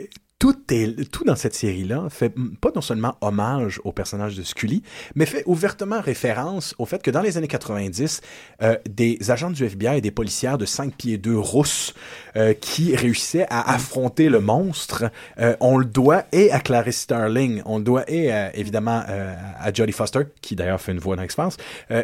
tout, 0.53 1.23
dans 1.23 1.35
cette 1.35 1.53
série-là 1.53 2.07
fait 2.09 2.33
pas 2.61 2.69
non 2.75 2.81
seulement 2.81 3.15
hommage 3.21 3.79
au 3.83 3.91
personnage 3.91 4.35
de 4.35 4.43
Scully, 4.43 4.83
mais 5.15 5.25
fait 5.25 5.43
ouvertement 5.45 6.01
référence 6.01 6.75
au 6.77 6.85
fait 6.85 7.01
que 7.01 7.11
dans 7.11 7.21
les 7.21 7.37
années 7.37 7.47
90, 7.47 8.21
euh, 8.61 8.77
des 8.89 9.31
agents 9.31 9.51
du 9.51 9.63
FBI 9.65 9.97
et 9.97 10.01
des 10.01 10.11
policières 10.11 10.57
de 10.57 10.65
5 10.65 10.93
pieds 10.95 11.17
2 11.17 11.37
rousses 11.37 11.93
euh, 12.35 12.53
qui 12.53 12.95
réussissaient 12.95 13.47
à 13.49 13.73
affronter 13.73 14.29
le 14.29 14.39
monstre, 14.39 15.05
euh, 15.39 15.55
on 15.59 15.77
le 15.77 15.85
doit 15.85 16.23
et 16.31 16.51
à 16.51 16.59
Clarice 16.59 17.01
Starling, 17.01 17.61
on 17.65 17.77
le 17.77 17.83
doit 17.83 18.09
et 18.09 18.29
évidemment 18.53 19.03
à 19.59 19.73
Jodie 19.73 19.91
Foster, 19.91 20.21
qui 20.41 20.55
d'ailleurs 20.55 20.81
fait 20.81 20.91
une 20.91 20.99
voix 20.99 21.15
dans 21.15 21.23
X-Files, 21.23 21.49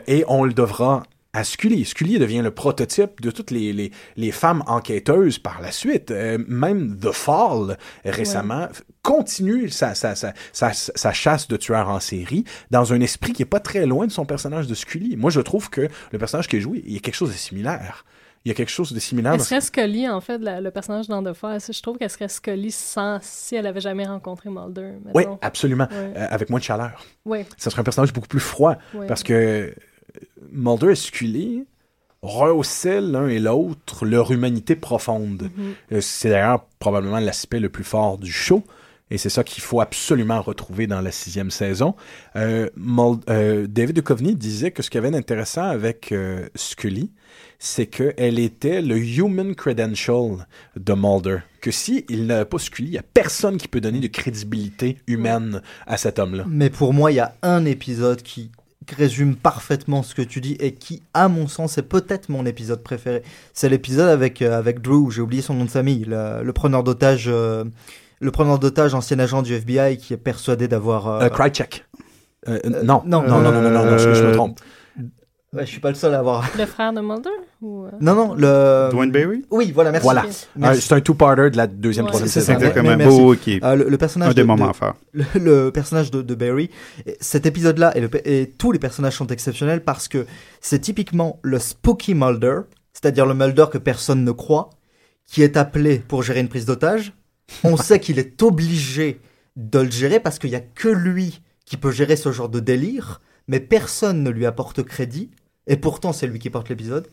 et 0.08 0.24
on 0.28 0.44
le 0.44 0.54
devra 0.54 1.04
à 1.34 1.44
Scully. 1.44 1.84
Scully 1.84 2.20
devient 2.20 2.42
le 2.44 2.52
prototype 2.52 3.20
de 3.22 3.32
toutes 3.32 3.50
les, 3.52 3.74
les, 3.74 3.92
les 4.16 4.32
femmes 4.32 4.64
enquêteuses 4.68 5.40
par 5.40 5.62
la 5.62 5.72
suite. 5.72 6.12
Euh, 6.12 6.38
même 6.48 6.98
The 7.00 7.12
Fall, 7.12 7.78
récemment, 8.06 8.68
continue 9.02 9.70
sa, 9.70 9.96
sa, 9.96 10.16
sa, 10.16 10.34
sa, 10.54 11.12
chasse 11.14 11.48
de 11.48 11.58
tueurs 11.58 11.90
en 11.90 12.00
série 12.00 12.44
dans 12.72 12.94
un 12.94 13.02
esprit 13.02 13.34
qui 13.34 13.42
est 13.42 13.46
pas 13.46 13.60
très 13.60 13.86
loin 13.86 14.06
de 14.06 14.12
son 14.12 14.26
personnage 14.26 14.68
de 14.68 14.76
Scully. 14.76 15.18
Moi, 15.18 15.32
je 15.32 15.42
trouve 15.42 15.70
que 15.70 15.88
le 16.12 16.18
personnage 16.20 16.48
qui 16.48 16.58
est 16.58 16.62
joué, 16.62 16.84
il 16.86 16.94
y 16.94 16.98
a 16.98 17.00
quelque 17.00 17.16
chose 17.16 17.32
de 17.32 17.36
similaire. 17.38 18.06
Il 18.46 18.50
y 18.50 18.52
a 18.52 18.56
quelque 18.56 18.72
chose 18.72 18.92
de 18.92 19.00
similaire. 19.00 19.34
Elle 19.34 19.40
serait 19.40 19.62
Scully, 19.62 20.08
en 20.10 20.20
fait, 20.20 20.38
la- 20.38 20.60
le 20.60 20.70
personnage 20.70 21.08
dans 21.08 21.24
The 21.24 21.34
Fire. 21.34 21.58
Je 21.60 21.82
trouve 21.82 21.98
qu'elle 21.98 22.10
serait 22.10 22.28
Scully 22.28 22.72
sans, 22.72 23.18
si 23.22 23.56
elle 23.56 23.66
avait 23.66 23.80
jamais 23.80 24.06
rencontré 24.06 24.50
Mulder. 24.50 24.92
Oui, 25.14 25.24
mettons. 25.24 25.40
absolument. 25.42 25.88
Ouais. 25.90 26.14
Euh, 26.18 26.28
avec 26.30 26.50
moins 26.50 26.60
de 26.60 26.64
chaleur. 26.66 27.04
Ouais. 27.26 27.46
Ça 27.58 27.70
serait 27.70 27.80
un 27.80 27.86
personnage 27.86 28.12
beaucoup 28.12 28.28
plus 28.28 28.42
froid. 28.42 28.76
Ouais. 28.94 29.08
Parce 29.08 29.24
que 29.24 29.74
Mulder 30.52 30.92
et 30.92 30.96
Scully 30.96 31.66
rehaussaient 32.22 33.02
l'un 33.02 33.28
et 33.28 33.40
l'autre 33.40 34.06
leur 34.06 34.32
humanité 34.32 34.76
profonde. 34.76 35.50
Mhm. 35.56 35.74
Euh, 35.92 36.02
C'est 36.02 36.30
d'ailleurs 36.30 36.66
probablement 36.80 37.20
l'aspect 37.20 37.60
le 37.60 37.70
plus 37.70 37.84
fort 37.84 38.18
du 38.18 38.32
show. 38.32 38.64
Et 39.14 39.20
c'est 39.20 39.30
ça 39.30 39.44
qu'il 39.44 39.62
faut 39.62 39.80
absolument 39.80 40.42
retrouver 40.42 40.88
dans 40.88 41.00
la 41.00 41.12
sixième 41.12 41.52
saison. 41.52 41.94
Euh, 42.36 42.70
euh, 43.30 43.68
David 43.68 43.98
Duchovny 43.98 44.34
disait 44.36 44.72
que 44.72 44.82
ce 44.82 44.90
qu'il 44.90 44.98
y 44.98 45.04
avait 45.04 45.12
d'intéressant 45.12 45.66
avec 45.66 46.12
euh, 46.12 46.48
Scully, 46.56 47.12
c'est 47.60 47.86
qu'elle 47.86 48.40
était 48.40 48.82
le 48.82 48.98
human 48.98 49.54
credential 49.54 50.48
de 50.76 50.94
Mulder. 50.94 51.40
Que 51.62 51.70
si 51.70 52.06
il 52.10 52.26
n'avait 52.26 52.46
pas 52.46 52.58
Scully, 52.58 52.88
il 52.88 52.92
n'y 52.94 52.98
a 52.98 53.04
personne 53.04 53.58
qui 53.58 53.68
peut 53.68 53.82
donner 53.82 54.00
de 54.00 54.08
crédibilité 54.08 54.98
humaine 55.06 55.62
à 55.86 55.98
cet 55.98 56.18
homme-là. 56.18 56.46
Mais 56.50 56.72
pour 56.72 56.92
moi, 56.92 57.12
il 57.12 57.16
y 57.16 57.20
a 57.20 57.36
un 57.44 57.66
épisode 57.66 58.24
qui 58.24 58.50
résume 58.98 59.36
parfaitement 59.36 60.04
ce 60.04 60.14
que 60.16 60.22
tu 60.22 60.42
dis 60.42 60.58
et 60.60 60.74
qui, 60.74 61.02
à 61.14 61.28
mon 61.28 61.48
sens, 61.48 61.78
est 61.78 61.84
peut-être 61.84 62.30
mon 62.30 62.46
épisode 62.46 62.84
préféré. 62.84 63.24
C'est 63.54 63.70
l'épisode 63.70 64.10
avec, 64.10 64.42
euh, 64.42 64.58
avec 64.58 64.82
Drew, 64.82 65.10
j'ai 65.12 65.22
oublié 65.22 65.42
son 65.42 65.54
nom 65.54 65.66
de 65.66 65.70
famille, 65.70 66.06
le, 66.06 66.44
le 66.44 66.54
preneur 66.54 66.84
d'otage, 66.84 67.26
euh, 67.28 67.64
le 68.20 68.32
preneur 68.32 68.60
d'otage, 68.60 68.94
ancien 68.94 69.20
agent 69.20 69.42
du 69.42 69.54
FBI 69.54 69.98
qui 69.98 70.14
est 70.14 70.18
persuadé 70.18 70.68
d'avoir. 70.68 71.08
euh, 71.08 71.30
Krychek. 71.30 71.86
Euh, 72.48 72.60
non. 72.84 73.02
non, 73.06 73.22
non, 73.24 73.40
non, 73.40 73.52
non, 73.52 73.62
non, 73.62 73.70
non, 73.70 73.86
non, 73.86 73.98
je, 73.98 74.14
je 74.14 74.24
me 74.26 74.34
trompe. 74.34 74.60
Ouais, 75.54 75.66
je 75.66 75.72
suis 75.72 75.80
pas 75.80 75.90
le 75.90 75.96
seul 75.96 76.14
à 76.16 76.20
avoir. 76.20 76.50
Le 76.58 76.66
frère 76.66 76.92
de 76.94 77.00
Mulder 77.02 77.30
ou, 77.62 77.84
euh, 77.86 77.90
Non, 78.02 78.16
non, 78.16 78.34
le. 78.34 78.90
Dwayne 78.92 79.12
Barry? 79.12 79.46
Oui, 79.52 79.72
voilà, 79.72 79.92
merci. 79.92 80.04
Voilà. 80.04 80.24
Merci. 80.24 80.48
Euh, 80.80 80.82
c'est 80.82 80.94
un 80.96 81.00
two-parter 81.02 81.52
de 81.52 81.58
la 81.58 81.68
deuxième, 81.68 82.06
Ouais. 82.06 82.10
troisième 82.12 82.28
C'est 82.30 82.40
saison. 82.40 82.54
ça, 82.54 82.58
Exactement. 82.60 82.98
mais-. 82.98 83.06
Beau, 83.06 83.36
qui 83.36 83.54
est 83.54 83.64
Euh, 83.64 83.76
le, 83.76 83.88
le 83.90 83.98
personnage 83.98 84.30
un 84.32 84.34
des 84.34 84.42
de- 84.42 84.48
moments 84.48 84.70
de- 84.70 84.74
forts. 84.76 84.96
le, 85.14 85.26
le 85.36 85.72
personnage 85.72 86.10
de, 86.10 86.22
de 86.24 86.36
Barry, 86.36 86.72
et 87.06 87.18
cet 87.22 87.46
épisode-là 87.46 87.94
et, 87.96 88.42
et 88.42 88.50
tous 88.50 88.72
les 88.72 88.80
personnages 88.80 89.16
sont 89.18 89.28
exceptionnels 89.28 89.84
parce 89.84 90.08
que 90.08 90.26
c'est 90.60 90.80
typiquement 90.80 91.40
le 91.44 91.60
spooky 91.60 92.16
Mulder, 92.16 92.62
c'est-à-dire 92.94 93.26
le 93.28 93.36
Mulder 93.36 93.66
que 93.72 93.78
personne 93.78 94.24
ne 94.24 94.32
croit, 94.32 94.72
qui 95.28 95.44
est 95.44 95.56
appelé 95.56 96.00
pour 96.08 96.24
gérer 96.24 96.40
une 96.40 96.50
prise 96.50 96.66
d'otage. 96.66 97.14
On 97.64 97.78
sait 97.78 98.00
qu'il 98.00 98.18
est 98.18 98.42
obligé 98.42 99.20
de 99.56 99.80
le 99.80 99.92
gérer 99.92 100.20
parce 100.20 100.40
qu'il 100.40 100.50
n'y 100.50 100.56
a 100.56 100.62
que 100.62 100.88
lui 100.90 101.42
qui 101.66 101.78
peut 101.78 101.92
gérer 101.92 102.16
ce 102.16 102.32
genre 102.32 102.50
de 102.50 102.60
délire, 102.60 103.22
mais 103.48 103.60
personne 103.60 104.24
ne 104.24 104.30
lui 104.32 104.46
apporte 104.46 104.84
crédit, 104.84 105.30
et 105.68 105.78
pourtant 105.78 106.14
c'est 106.14 106.28
lui 106.28 106.40
qui 106.40 106.50
porte 106.50 106.70
l'épisode. 106.70 107.08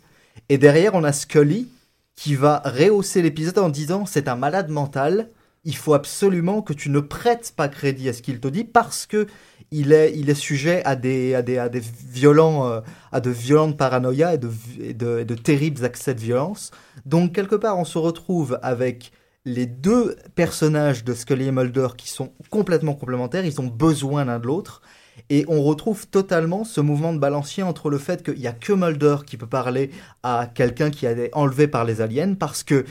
Et 0.49 0.59
derrière, 0.59 0.95
on 0.95 1.05
a 1.05 1.13
Scully 1.13 1.69
qui 2.17 2.35
va 2.35 2.63
rehausser 2.65 3.23
l'épisode 3.23 3.59
en 3.59 3.69
disant 3.69 4.07
c'est 4.07 4.29
un 4.29 4.37
malade 4.37 4.69
mental, 4.69 5.31
il 5.65 5.77
faut 5.77 5.95
absolument 5.95 6.63
que 6.63 6.73
tu 6.73 6.91
ne 6.91 7.01
prêtes 7.01 7.53
pas 7.57 7.69
crédit 7.69 8.09
à 8.09 8.13
ce 8.13 8.23
qu'il 8.23 8.41
te 8.41 8.49
dit 8.49 8.65
parce 8.65 9.07
que 9.07 9.27
il 9.71 9.93
est, 9.93 10.19
il 10.19 10.29
est 10.31 10.35
sujet 10.35 10.83
à 10.85 10.97
des, 10.97 11.35
à 11.35 11.43
des, 11.43 11.59
à 11.59 11.69
des 11.69 11.81
violents, 11.81 12.67
euh, 12.67 12.81
à 13.13 13.21
de 13.21 13.31
violentes 13.31 13.77
paranoïas 13.77 14.35
et 14.35 14.39
de, 14.39 14.51
et 14.81 14.95
de, 14.95 15.21
et 15.21 15.25
de 15.25 15.35
terribles 15.35 15.85
accès 15.85 16.15
de 16.15 16.21
violence. 16.21 16.73
Donc 17.07 17.35
quelque 17.35 17.55
part, 17.55 17.79
on 17.79 17.85
se 17.85 17.99
retrouve 17.99 18.59
avec 18.63 19.13
les 19.45 19.67
deux 19.67 20.17
personnages 20.35 21.05
de 21.05 21.15
Scully 21.15 21.47
et 21.47 21.53
Mulder 21.53 21.89
qui 21.97 22.11
sont 22.11 22.33
complètement 22.51 22.95
complémentaires, 22.95 23.45
ils 23.45 23.61
ont 23.61 23.67
besoin 23.67 24.25
l'un 24.25 24.39
de 24.39 24.47
l'autre. 24.47 24.83
Et 25.29 25.45
on 25.49 25.63
retrouve 25.63 26.07
totalement 26.09 26.65
ce 26.65 26.81
mouvement 26.81 27.13
de 27.13 27.19
balancier 27.19 27.63
entre 27.63 27.91
le 27.91 27.99
fait 27.99 28.23
qu'il 28.23 28.39
n'y 28.39 28.47
a 28.47 28.53
que 28.53 28.73
Mulder 28.73 29.17
qui 29.27 29.37
peut 29.37 29.47
parler 29.47 29.91
à 30.23 30.49
quelqu'un 30.53 30.91
qui 30.91 31.07
a 31.07 31.13
été 31.13 31.31
enlevé 31.35 31.69
par 31.69 31.85
les 31.85 32.01
aliens 32.01 32.35
parce 32.35 32.63
que 32.63 32.85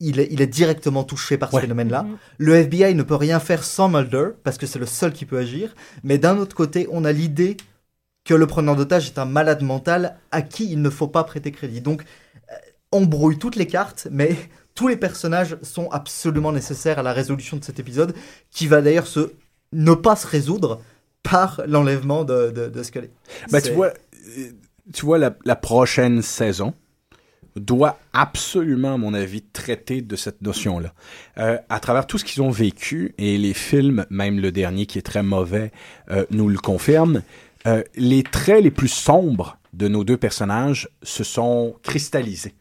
il 0.00 0.18
est, 0.18 0.26
il 0.32 0.40
est 0.42 0.48
directement 0.48 1.04
touché 1.04 1.38
par 1.38 1.50
ce 1.50 1.56
Ouais. 1.56 1.62
phénomène-là. 1.62 2.02
Mhm. 2.02 2.16
Le 2.38 2.54
FBI 2.56 2.94
ne 2.96 3.04
peut 3.04 3.14
rien 3.14 3.38
faire 3.38 3.62
sans 3.62 3.88
Mulder 3.88 4.30
parce 4.42 4.58
que 4.58 4.66
c'est 4.66 4.80
le 4.80 4.86
seul 4.86 5.12
qui 5.12 5.26
peut 5.26 5.38
agir. 5.38 5.74
Mais 6.02 6.18
d'un 6.18 6.38
autre 6.38 6.56
côté, 6.56 6.88
on 6.90 7.04
a 7.04 7.12
l'idée 7.12 7.56
que 8.24 8.34
le 8.34 8.46
preneur 8.46 8.74
d'otage 8.76 9.06
est 9.06 9.18
un 9.18 9.24
malade 9.24 9.62
mental 9.62 10.16
à 10.32 10.42
qui 10.42 10.70
il 10.70 10.82
ne 10.82 10.90
faut 10.90 11.08
pas 11.08 11.22
prêter 11.24 11.52
crédit. 11.52 11.80
Donc, 11.80 12.02
euh, 12.50 12.54
on 12.90 13.02
brouille 13.06 13.38
toutes 13.38 13.56
les 13.56 13.66
cartes, 13.68 14.08
mais 14.10 14.36
tous 14.74 14.88
les 14.88 14.96
personnages 14.96 15.56
sont 15.62 15.88
absolument 15.90 16.50
nécessaires 16.50 16.98
à 16.98 17.02
la 17.02 17.12
résolution 17.12 17.56
de 17.56 17.64
cet 17.64 17.78
épisode, 17.78 18.14
qui 18.50 18.66
va 18.66 18.80
d'ailleurs 18.80 19.06
se 19.06 19.32
ne 19.72 19.94
pas 19.94 20.16
se 20.16 20.26
résoudre 20.26 20.80
par 21.22 21.62
l'enlèvement 21.66 22.24
de, 22.24 22.50
de, 22.50 22.68
de 22.68 22.82
Scully. 22.82 23.10
Ben, 23.50 23.60
tu 23.60 23.72
vois, 23.72 23.88
euh, 24.38 24.50
tu 24.92 25.06
vois 25.06 25.18
la, 25.18 25.34
la 25.44 25.56
prochaine 25.56 26.22
saison 26.22 26.74
doit 27.56 27.98
absolument, 28.12 28.94
à 28.94 28.96
mon 28.96 29.14
avis, 29.14 29.42
traiter 29.42 30.00
de 30.02 30.16
cette 30.16 30.42
notion-là. 30.42 30.94
Euh, 31.38 31.58
à 31.68 31.80
travers 31.80 32.06
tout 32.06 32.18
ce 32.18 32.24
qu'ils 32.24 32.42
ont 32.42 32.50
vécu, 32.50 33.14
et 33.18 33.36
les 33.38 33.54
films, 33.54 34.06
même 34.10 34.40
le 34.40 34.52
dernier 34.52 34.86
qui 34.86 34.98
est 34.98 35.02
très 35.02 35.22
mauvais, 35.22 35.70
euh, 36.10 36.24
nous 36.30 36.48
le 36.48 36.58
confirment, 36.58 37.22
euh, 37.66 37.82
les 37.94 38.22
traits 38.22 38.64
les 38.64 38.70
plus 38.70 38.88
sombres 38.88 39.58
de 39.72 39.88
nos 39.88 40.04
deux 40.04 40.16
personnages 40.16 40.88
se 41.02 41.24
sont 41.24 41.76
cristallisés. 41.82 42.54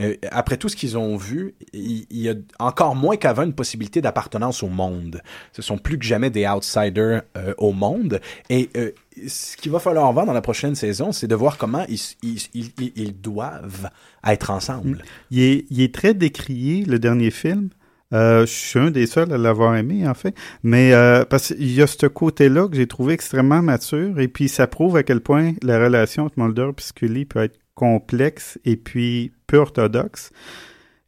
Euh, 0.00 0.14
après 0.30 0.56
tout 0.56 0.68
ce 0.68 0.76
qu'ils 0.76 0.98
ont 0.98 1.16
vu, 1.16 1.54
il, 1.72 2.06
y 2.10 2.28
a 2.28 2.34
encore 2.58 2.96
moins 2.96 3.16
qu'avant 3.16 3.42
une 3.42 3.52
possibilité 3.52 4.00
d'appartenance 4.00 4.62
au 4.62 4.68
monde. 4.68 5.22
Ce 5.52 5.62
sont 5.62 5.78
plus 5.78 5.98
que 5.98 6.04
jamais 6.04 6.30
des 6.30 6.46
outsiders 6.46 7.22
euh, 7.36 7.54
au 7.58 7.72
monde. 7.72 8.20
Et 8.50 8.70
euh, 8.76 8.90
ce 9.28 9.56
qu'il 9.56 9.70
va 9.70 9.78
falloir 9.78 10.12
voir 10.12 10.26
dans 10.26 10.32
la 10.32 10.42
prochaine 10.42 10.74
saison, 10.74 11.12
c'est 11.12 11.28
de 11.28 11.34
voir 11.34 11.58
comment 11.58 11.86
ils, 11.88 13.20
doivent 13.20 13.90
être 14.26 14.50
ensemble. 14.50 15.02
Il 15.30 15.80
est, 15.80 15.94
très 15.94 16.14
décrié, 16.14 16.84
le 16.84 16.98
dernier 16.98 17.30
film. 17.30 17.68
Je 18.10 18.44
suis 18.46 18.78
un 18.78 18.90
des 18.90 19.06
seuls 19.06 19.32
à 19.32 19.38
l'avoir 19.38 19.76
aimé, 19.76 20.06
en 20.08 20.14
fait. 20.14 20.34
Mais 20.64 20.92
parce 21.30 21.48
qu'il 21.48 21.72
y 21.72 21.82
a 21.82 21.86
ce 21.86 22.06
côté-là 22.06 22.68
que 22.68 22.74
j'ai 22.74 22.88
trouvé 22.88 23.14
extrêmement 23.14 23.62
mature. 23.62 24.18
Et 24.18 24.26
puis, 24.26 24.48
ça 24.48 24.66
prouve 24.66 24.96
à 24.96 25.04
quel 25.04 25.20
point 25.20 25.52
la 25.62 25.78
relation 25.78 26.24
entre 26.24 26.38
Mulder 26.38 26.70
et 26.76 26.82
Scully 26.82 27.24
peut 27.24 27.44
être 27.44 27.58
complexe 27.74 28.58
et 28.64 28.76
puis 28.76 29.32
peu 29.46 29.58
orthodoxe. 29.58 30.30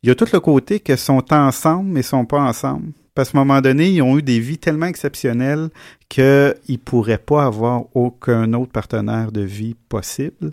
Il 0.02 0.09
y 0.09 0.12
a 0.12 0.14
tout 0.14 0.26
le 0.32 0.40
côté 0.40 0.80
qu'ils 0.80 0.98
sont 0.98 1.32
ensemble, 1.32 1.90
mais 1.90 2.02
sont 2.02 2.24
pas 2.24 2.40
ensemble. 2.40 2.93
Parce 3.14 3.30
qu'à 3.30 3.38
un 3.38 3.44
moment 3.44 3.60
donné, 3.60 3.88
ils 3.90 4.02
ont 4.02 4.18
eu 4.18 4.22
des 4.22 4.40
vies 4.40 4.59
tellement 4.59 4.86
exceptionnelles 4.86 5.70
qu'ils 6.09 6.55
ne 6.68 6.76
pourraient 6.76 7.16
pas 7.18 7.44
avoir 7.47 7.84
aucun 7.97 8.52
autre 8.52 8.72
partenaire 8.72 9.32
de 9.32 9.40
vie 9.40 9.74
possible. 9.88 10.52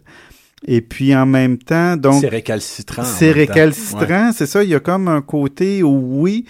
Et 0.65 0.79
puis 0.79 1.13
en 1.13 1.25
même 1.25 1.57
temps, 1.57 1.97
donc 1.97 2.21
c'est 2.21 2.29
récalcitrant. 2.29 3.03
c'est 3.03 3.31
récalcitrant, 3.31 4.27
Ouais. 4.27 4.31
c'est 4.33 4.45
ça. 4.45 4.63
Il 4.63 4.69
y 4.69 4.75
a 4.75 4.79
comme 4.79 5.09
un 5.09 5.21
côté 5.21 5.83
où, 5.83 6.21
oui, 6.21 6.45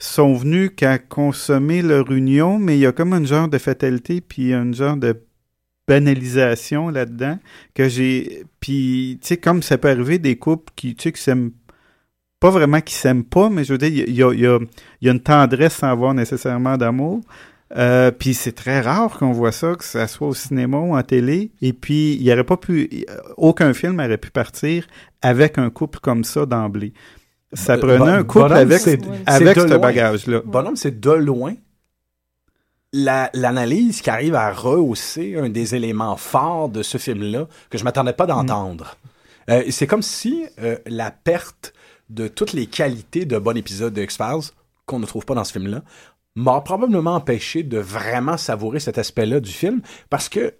sont 0.00 0.34
venus 0.34 0.72
qu'à 0.76 0.98
consommer 0.98 1.80
leur 1.80 2.10
union, 2.10 2.58
mais 2.58 2.76
il 2.76 2.80
y 2.80 2.86
a 2.86 2.92
comme 2.92 3.12
un 3.12 3.24
genre 3.24 3.46
de 3.46 3.58
fatalité, 3.58 4.20
puis 4.20 4.52
un 4.52 4.72
genre 4.72 4.96
de 4.96 5.16
banalisation 5.88 6.88
là-dedans 6.88 7.38
que 7.74 7.88
j'ai. 7.88 8.44
Puis, 8.60 9.18
tu 9.20 9.28
sais, 9.28 9.36
comme 9.36 9.62
ça 9.62 9.78
peut 9.78 9.90
arriver 9.90 10.18
des 10.18 10.36
couples 10.36 10.72
qui, 10.76 10.94
tu 10.94 11.04
sais, 11.04 11.12
qui 11.12 11.20
s'aiment 11.22 11.50
pas 12.40 12.50
vraiment 12.50 12.80
qui 12.80 12.94
s'aiment 12.94 13.24
pas, 13.24 13.48
mais 13.50 13.62
je 13.64 13.72
veux 13.72 13.78
dire, 13.78 13.88
il 14.08 14.14
y 14.16 14.22
a, 14.22 14.32
il 14.32 14.40
y 14.40 14.46
a- 14.46 14.58
y 15.00 15.08
une 15.08 15.20
tendresse 15.20 15.74
sans 15.74 15.88
avoir 15.88 16.12
nécessairement 16.12 16.76
d'amour. 16.76 17.20
Euh, 17.76 18.10
puis 18.10 18.34
c'est 18.34 18.52
très 18.52 18.80
rare 18.80 19.16
qu'on 19.18 19.32
voit 19.32 19.52
ça, 19.52 19.74
que 19.76 19.84
ça 19.84 20.06
soit 20.08 20.28
au 20.28 20.34
cinéma 20.34 20.76
ou 20.78 20.94
en 20.96 21.02
télé. 21.02 21.52
Et 21.62 21.72
puis, 21.72 22.14
il 22.14 22.22
y 22.22 22.32
aurait 22.32 22.44
pas 22.44 22.56
pu, 22.56 22.90
aucun 23.36 23.72
film 23.72 23.98
aurait 24.00 24.18
pu 24.18 24.30
partir 24.30 24.86
avec 25.22 25.56
un 25.56 25.70
couple 25.70 26.00
comme 26.00 26.24
ça 26.24 26.44
d'emblée. 26.44 26.92
Ça 27.54 27.76
prenait 27.78 28.10
un 28.10 28.24
couple 28.24 28.40
avec, 28.62 28.80
avec 29.26 29.54
ce 29.68 29.74
bagage-là. 29.78 30.40
Bonhomme, 30.44 30.76
c'est 30.76 31.00
de 31.00 31.10
loin 31.12 31.54
la- 32.92 33.30
l'analyse 33.34 34.00
qui 34.02 34.10
arrive 34.10 34.34
à 34.34 34.52
rehausser 34.52 35.36
un 35.36 35.48
des 35.48 35.74
éléments 35.74 36.16
forts 36.16 36.68
de 36.68 36.82
ce 36.82 36.98
film-là 36.98 37.46
que 37.70 37.78
je 37.78 37.84
m'attendais 37.84 38.12
pas 38.12 38.26
d'entendre. 38.26 38.96
Euh, 39.50 39.64
c'est 39.70 39.86
comme 39.86 40.02
si 40.02 40.44
euh, 40.60 40.76
la 40.86 41.10
perte 41.10 41.72
de 42.10 42.28
toutes 42.28 42.52
les 42.52 42.66
qualités 42.66 43.24
de 43.24 43.38
bon 43.38 43.56
épisode 43.56 43.94
de 43.94 44.02
X-Files 44.02 44.50
qu'on 44.86 44.98
ne 44.98 45.06
trouve 45.06 45.24
pas 45.24 45.34
dans 45.34 45.44
ce 45.44 45.52
film-là 45.52 45.82
m'a 46.34 46.60
probablement 46.60 47.14
empêché 47.14 47.62
de 47.62 47.78
vraiment 47.78 48.36
savourer 48.36 48.80
cet 48.80 48.98
aspect-là 48.98 49.40
du 49.40 49.50
film 49.50 49.82
parce 50.08 50.28
que 50.28 50.54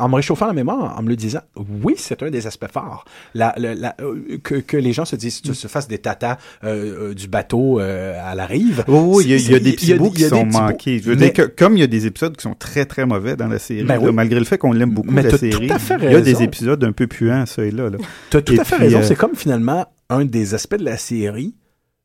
en 0.00 0.08
me 0.08 0.16
réchauffant 0.16 0.46
la 0.46 0.52
mémoire, 0.52 0.98
en 0.98 1.02
me 1.02 1.08
le 1.08 1.16
disant, 1.16 1.40
oui, 1.84 1.94
c'est 1.96 2.22
un 2.22 2.30
des 2.30 2.46
aspects 2.46 2.70
forts. 2.72 3.04
La, 3.34 3.54
la- 3.56 3.74
la- 3.74 3.94
euh, 4.00 4.38
que, 4.42 4.56
que 4.56 4.76
les 4.76 4.92
gens 4.92 5.04
se 5.04 5.16
disent, 5.16 5.42
se 5.42 5.68
fassent 5.68 5.88
des 5.88 5.98
tatas 5.98 6.38
euh, 6.64 7.10
euh, 7.10 7.14
du 7.14 7.28
bateau 7.28 7.78
euh, 7.80 8.18
à 8.24 8.34
la 8.34 8.46
rive. 8.46 8.84
Oui, 8.88 8.98
oui, 8.98 9.24
il 9.26 9.50
y 9.50 9.54
a, 9.54 9.58
des 9.58 9.72
petits 9.72 9.94
bouts 9.94 10.10
qui 10.10 10.22
sont 10.24 10.46
manqués. 10.46 10.98
Je 10.98 11.10
veux 11.10 11.16
Mais- 11.16 11.30
dire 11.30 11.32
que 11.32 11.42
comme 11.42 11.76
il 11.76 11.80
y 11.80 11.84
a 11.84 11.86
des 11.86 12.06
épisodes 12.06 12.36
qui 12.36 12.42
sont 12.42 12.54
très 12.54 12.84
très 12.86 13.06
mauvais 13.06 13.36
dans 13.36 13.48
la 13.48 13.58
série, 13.58 13.84
Ben 13.84 14.02
là, 14.04 14.12
malgré 14.12 14.38
le 14.38 14.44
fait 14.44 14.58
qu'on 14.58 14.72
l'aime 14.72 14.90
beaucoup 14.90 15.10
Mais 15.10 15.22
la 15.22 15.36
série, 15.36 15.68
tout 15.68 15.74
à 15.74 15.78
fait 15.78 15.96
il 16.00 16.10
y 16.12 16.14
a 16.14 16.20
des 16.20 16.42
épisodes 16.42 16.82
un 16.84 16.92
peu 16.92 17.06
puants, 17.06 17.46
ça 17.46 17.64
et 17.64 17.70
là. 17.70 17.90
là. 17.90 17.98
Tu 18.30 18.36
as 18.36 18.42
tout 18.42 18.54
Et 18.54 18.60
à 18.60 18.64
fait 18.64 18.76
puis, 18.76 18.84
raison. 18.86 19.02
C'est 19.02 19.16
comme 19.16 19.34
finalement 19.34 19.86
un 20.08 20.24
des 20.24 20.54
aspects 20.54 20.76
de 20.76 20.84
la 20.84 20.96
série 20.96 21.54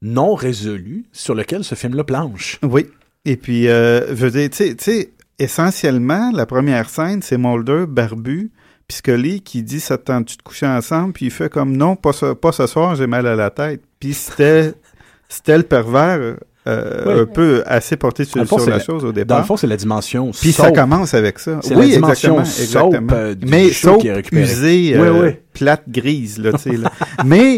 non 0.02 0.36
résolu 0.36 1.06
sur 1.12 1.34
lequel 1.34 1.64
ce 1.64 1.74
film-là 1.76 2.04
planche. 2.04 2.60
Oui. 2.64 2.86
Et 3.28 3.38
puis, 3.38 3.68
euh, 3.68 4.08
je 4.10 4.14
veux 4.14 4.30
dire, 4.32 4.50
tu 4.52 4.76
sais, 4.78 5.14
essentiellement, 5.40 6.32
la 6.34 6.46
première 6.46 6.90
scène, 6.90 7.22
c'est 7.22 7.38
Mulder, 7.38 7.86
barbu, 7.88 8.52
puis 8.88 8.98
Scully 8.98 9.42
qui 9.42 9.64
dit 9.64 9.80
«Ça 9.82 9.98
te 9.98 10.04
tente-tu 10.06 10.38
de 10.38 10.42
coucher 10.44 10.68
ensemble?» 10.68 11.14
Puis 11.14 11.26
il 11.26 11.32
fait 11.32 11.50
comme 11.50 11.76
«Non, 11.78 11.96
pas 11.96 12.14
ce, 12.14 12.34
pas 12.34 12.52
ce 12.52 12.68
soir, 12.68 12.96
j'ai 12.96 13.08
mal 13.08 13.26
à 13.28 13.36
la 13.36 13.50
tête.» 13.50 13.82
Puis 14.00 14.14
c'était 14.14 14.74
c'était 15.30 15.58
le 15.58 15.64
pervers 15.64 16.36
euh, 16.68 17.22
un 17.22 17.26
peu 17.26 17.64
assez 17.66 17.96
porté 17.96 18.26
sur, 18.26 18.40
Dans 18.42 18.46
fond, 18.48 18.58
la 18.66 18.78
la- 18.78 18.80
chose 18.80 19.04
au 19.04 19.08
Dans 19.10 19.14
départ. 19.14 19.40
le 19.40 19.46
fond, 19.46 19.58
c'est 19.58 19.68
la 19.68 19.78
dimension 19.78 20.32
Puis 20.32 20.52
ça 20.52 20.72
commence 20.72 21.14
avec 21.14 21.38
ça. 21.40 21.60
Oui, 21.72 21.90
la 21.90 21.96
dimension 21.96 22.40
exactement, 22.40 22.46
soap, 22.46 22.94
exactement. 22.94 23.14
euh, 23.14 23.36
Mais 23.48 23.70
soap 23.70 24.02
qui 24.02 24.08
est 24.08 24.34
usée, 24.34 24.96
Oui, 25.00 25.08
euh, 25.08 25.22
oui. 25.28 25.36
plate 25.54 25.84
grise, 25.88 26.40
là, 26.40 26.52
tu 26.54 26.58
sais. 26.60 26.78
là. 26.78 26.92
Mais 27.26 27.58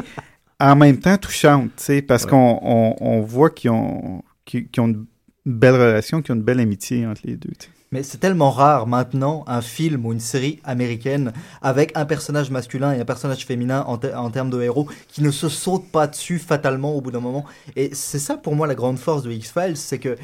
en 0.59 0.75
même 0.75 0.97
temps 0.97 1.17
touchante, 1.17 1.69
tu 1.77 1.83
sais, 1.83 2.01
parce 2.01 2.25
qu'on 2.25 2.59
on, 2.61 2.95
on 2.99 3.21
voit 3.21 3.49
qu'ils 3.49 3.69
ont, 3.69 4.23
qu'ils 4.43 4.67
qu'ils 4.69 4.81
ont 4.81 4.87
une 4.87 5.05
belle 5.47 5.75
relation, 5.75 6.21
qu'ils 6.21 6.33
ont 6.33 6.35
une 6.35 6.43
belle 6.43 6.59
amitié 6.59 7.05
entre 7.05 7.21
les 7.23 7.35
deux. 7.35 7.51
Mais 7.91 8.03
c'est 8.03 8.17
tellement 8.17 8.51
rare 8.51 8.85
maintenant 8.85 9.45
un 9.47 9.61
film 9.61 10.05
ou 10.05 10.11
une 10.11 10.19
série 10.19 10.59
américaine 10.65 11.31
avec 11.61 11.93
un 11.95 12.05
personnage 12.05 12.51
masculin 12.51 12.93
et 12.93 12.99
un 12.99 13.05
personnage 13.05 13.45
féminin 13.45 13.85
en, 13.87 13.97
en 13.97 14.29
termes 14.29 14.49
de 14.49 14.61
héros 14.61 14.89
qui 15.07 15.23
ne 15.23 15.31
se 15.31 15.47
sautent 15.47 15.89
pas 15.89 16.07
dessus 16.07 16.37
fatalement 16.37 16.93
au 16.95 17.01
bout 17.01 17.11
d'un 17.11 17.21
moment. 17.21 17.45
Et 17.77 17.91
c'est 17.93 18.19
ça 18.19 18.35
pour 18.35 18.57
moi 18.57 18.67
la 18.67 18.75
grande 18.75 18.99
force 18.99 19.23
de 19.23 19.31
X-Files, 19.31 19.77
c'est 19.77 19.99
que 19.99 20.17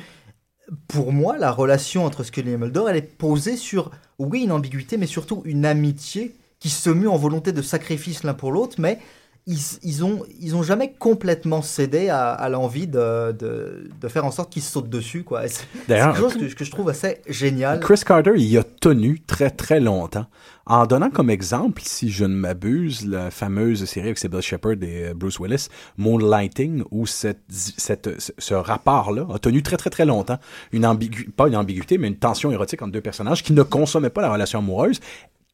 pour 0.89 1.13
moi 1.13 1.37
la 1.37 1.51
relation 1.51 2.05
entre 2.05 2.23
Scully 2.23 2.51
et 2.51 2.57
Mulder 2.57 2.83
elle 2.89 2.97
est 2.97 3.17
posée 3.17 3.55
sur, 3.55 3.91
oui, 4.19 4.43
une 4.43 4.51
ambiguïté, 4.51 4.97
mais 4.97 5.07
surtout 5.07 5.41
une 5.45 5.65
amitié 5.65 6.35
qui 6.59 6.69
se 6.69 6.89
mue 6.89 7.07
en 7.07 7.17
volonté 7.17 7.53
de 7.53 7.61
sacrifice 7.61 8.23
l'un 8.23 8.33
pour 8.33 8.51
l'autre, 8.51 8.75
mais 8.79 8.99
ils, 9.45 9.59
ils, 9.83 10.03
ont, 10.05 10.23
ils 10.39 10.55
ont 10.55 10.63
jamais 10.63 10.93
complètement 10.93 11.61
cédé 11.61 12.09
à, 12.09 12.29
à 12.31 12.47
l'envie 12.49 12.87
de, 12.87 13.31
de, 13.33 13.89
de 13.99 14.07
faire 14.07 14.23
en 14.25 14.31
sorte 14.31 14.51
qu'ils 14.51 14.61
se 14.61 14.71
sautent 14.71 14.89
dessus. 14.89 15.23
quoi. 15.23 15.47
C'est 15.47 15.65
quelque 15.87 16.17
chose 16.17 16.33
que, 16.35 16.53
que 16.53 16.63
je 16.63 16.71
trouve 16.71 16.87
assez 16.89 17.19
génial. 17.27 17.79
Chris 17.81 18.01
Carter, 18.05 18.31
il 18.37 18.57
a 18.57 18.63
tenu 18.63 19.19
très 19.19 19.49
très 19.49 19.79
longtemps. 19.79 20.25
En 20.65 20.85
donnant 20.85 21.09
comme 21.09 21.29
exemple, 21.29 21.81
si 21.83 22.09
je 22.09 22.23
ne 22.23 22.33
m'abuse, 22.33 23.05
la 23.05 23.31
fameuse 23.31 23.83
série 23.83 24.05
avec 24.07 24.17
Sybil 24.17 24.39
Shepherd 24.39 24.81
et 24.81 25.07
euh, 25.09 25.13
Bruce 25.13 25.37
Willis, 25.39 25.67
Moonlighting, 25.97 26.83
où 26.91 27.05
cette, 27.05 27.41
cette, 27.49 28.17
ce- 28.21 28.31
ce 28.37 28.53
rapport-là 28.53 29.25
a 29.33 29.39
tenu 29.39 29.61
très 29.61 29.75
très 29.75 29.89
très 29.89 30.05
longtemps. 30.05 30.37
Une 30.71 30.85
ambigu 30.85 31.29
pas 31.35 31.47
une 31.49 31.57
ambiguïté, 31.57 31.97
mais 31.97 32.07
une 32.07 32.15
tension 32.17 32.49
érotique 32.51 32.81
entre 32.81 32.93
deux 32.93 33.01
personnages 33.01 33.43
qui 33.43 33.51
ne 33.51 33.63
consommaient 33.63 34.09
pas 34.09 34.21
la 34.21 34.31
relation 34.31 34.59
amoureuse, 34.59 35.01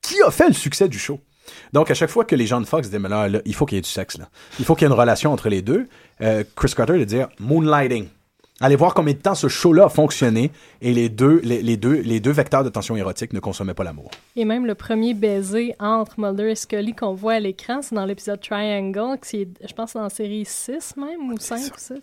qui 0.02 0.22
a 0.22 0.30
fait 0.30 0.48
le 0.48 0.54
succès 0.54 0.88
du 0.88 1.00
show. 1.00 1.20
Donc, 1.74 1.92
à 1.92 1.94
chaque 1.94 2.10
fois 2.10 2.26
que 2.26 2.36
les 2.36 2.46
gens 2.48 2.62
de 2.62 2.66
Fox 2.66 2.88
disaient, 2.88 3.00
mais 3.00 3.10
là, 3.10 3.28
là, 3.28 3.40
il 3.46 3.54
faut 3.56 3.66
qu'il 3.66 3.76
y 3.78 3.80
ait 3.80 3.82
du 3.82 3.90
sexe, 3.90 4.18
là. 4.18 4.30
Il 4.60 4.66
faut 4.66 4.76
qu'il 4.76 4.88
y 4.88 4.90
ait 4.90 4.94
une 4.94 5.00
relation 5.00 5.32
entre 5.32 5.50
les 5.50 5.62
deux. 5.62 5.88
euh, 6.22 6.44
Chris 6.56 6.74
Carter 6.76 6.98
de 6.98 7.04
dire 7.06 7.30
Moonlighting. 7.40 8.08
Allez 8.62 8.76
voir 8.76 8.94
combien 8.94 9.14
de 9.14 9.20
temps 9.20 9.36
ce 9.36 9.48
show-là 9.48 9.86
a 9.86 9.90
fonctionné 9.90 10.52
et 10.82 10.92
les 10.94 11.08
deux, 11.08 11.40
les, 11.46 11.62
les 11.62 11.78
deux, 11.78 12.02
les 12.02 12.20
deux 12.20 12.32
vecteurs 12.32 12.62
de 12.66 12.68
tension 12.68 12.98
érotique 12.98 13.32
ne 13.32 13.40
consommaient 13.40 13.74
pas 13.74 13.86
l'amour. 13.86 14.12
Et 14.36 14.44
même 14.44 14.66
le 14.66 14.76
premier 14.76 15.14
baiser 15.14 15.76
entre 15.80 16.20
Mulder 16.20 16.52
et 16.52 16.56
Scully 16.56 16.94
qu'on 16.94 17.14
voit 17.14 17.36
à 17.36 17.40
l'écran, 17.40 17.82
c'est 17.82 17.96
dans 17.96 18.04
l'épisode 18.06 18.42
Triangle, 18.42 19.18
qui 19.26 19.44
est, 19.44 19.48
je 19.66 19.74
pense, 19.74 19.94
dans 19.94 20.02
la 20.04 20.10
série 20.10 20.44
6 20.44 20.96
même, 20.98 21.32
ou 21.32 21.38
5 21.40 21.58
ou 21.74 21.78
6. 21.78 21.94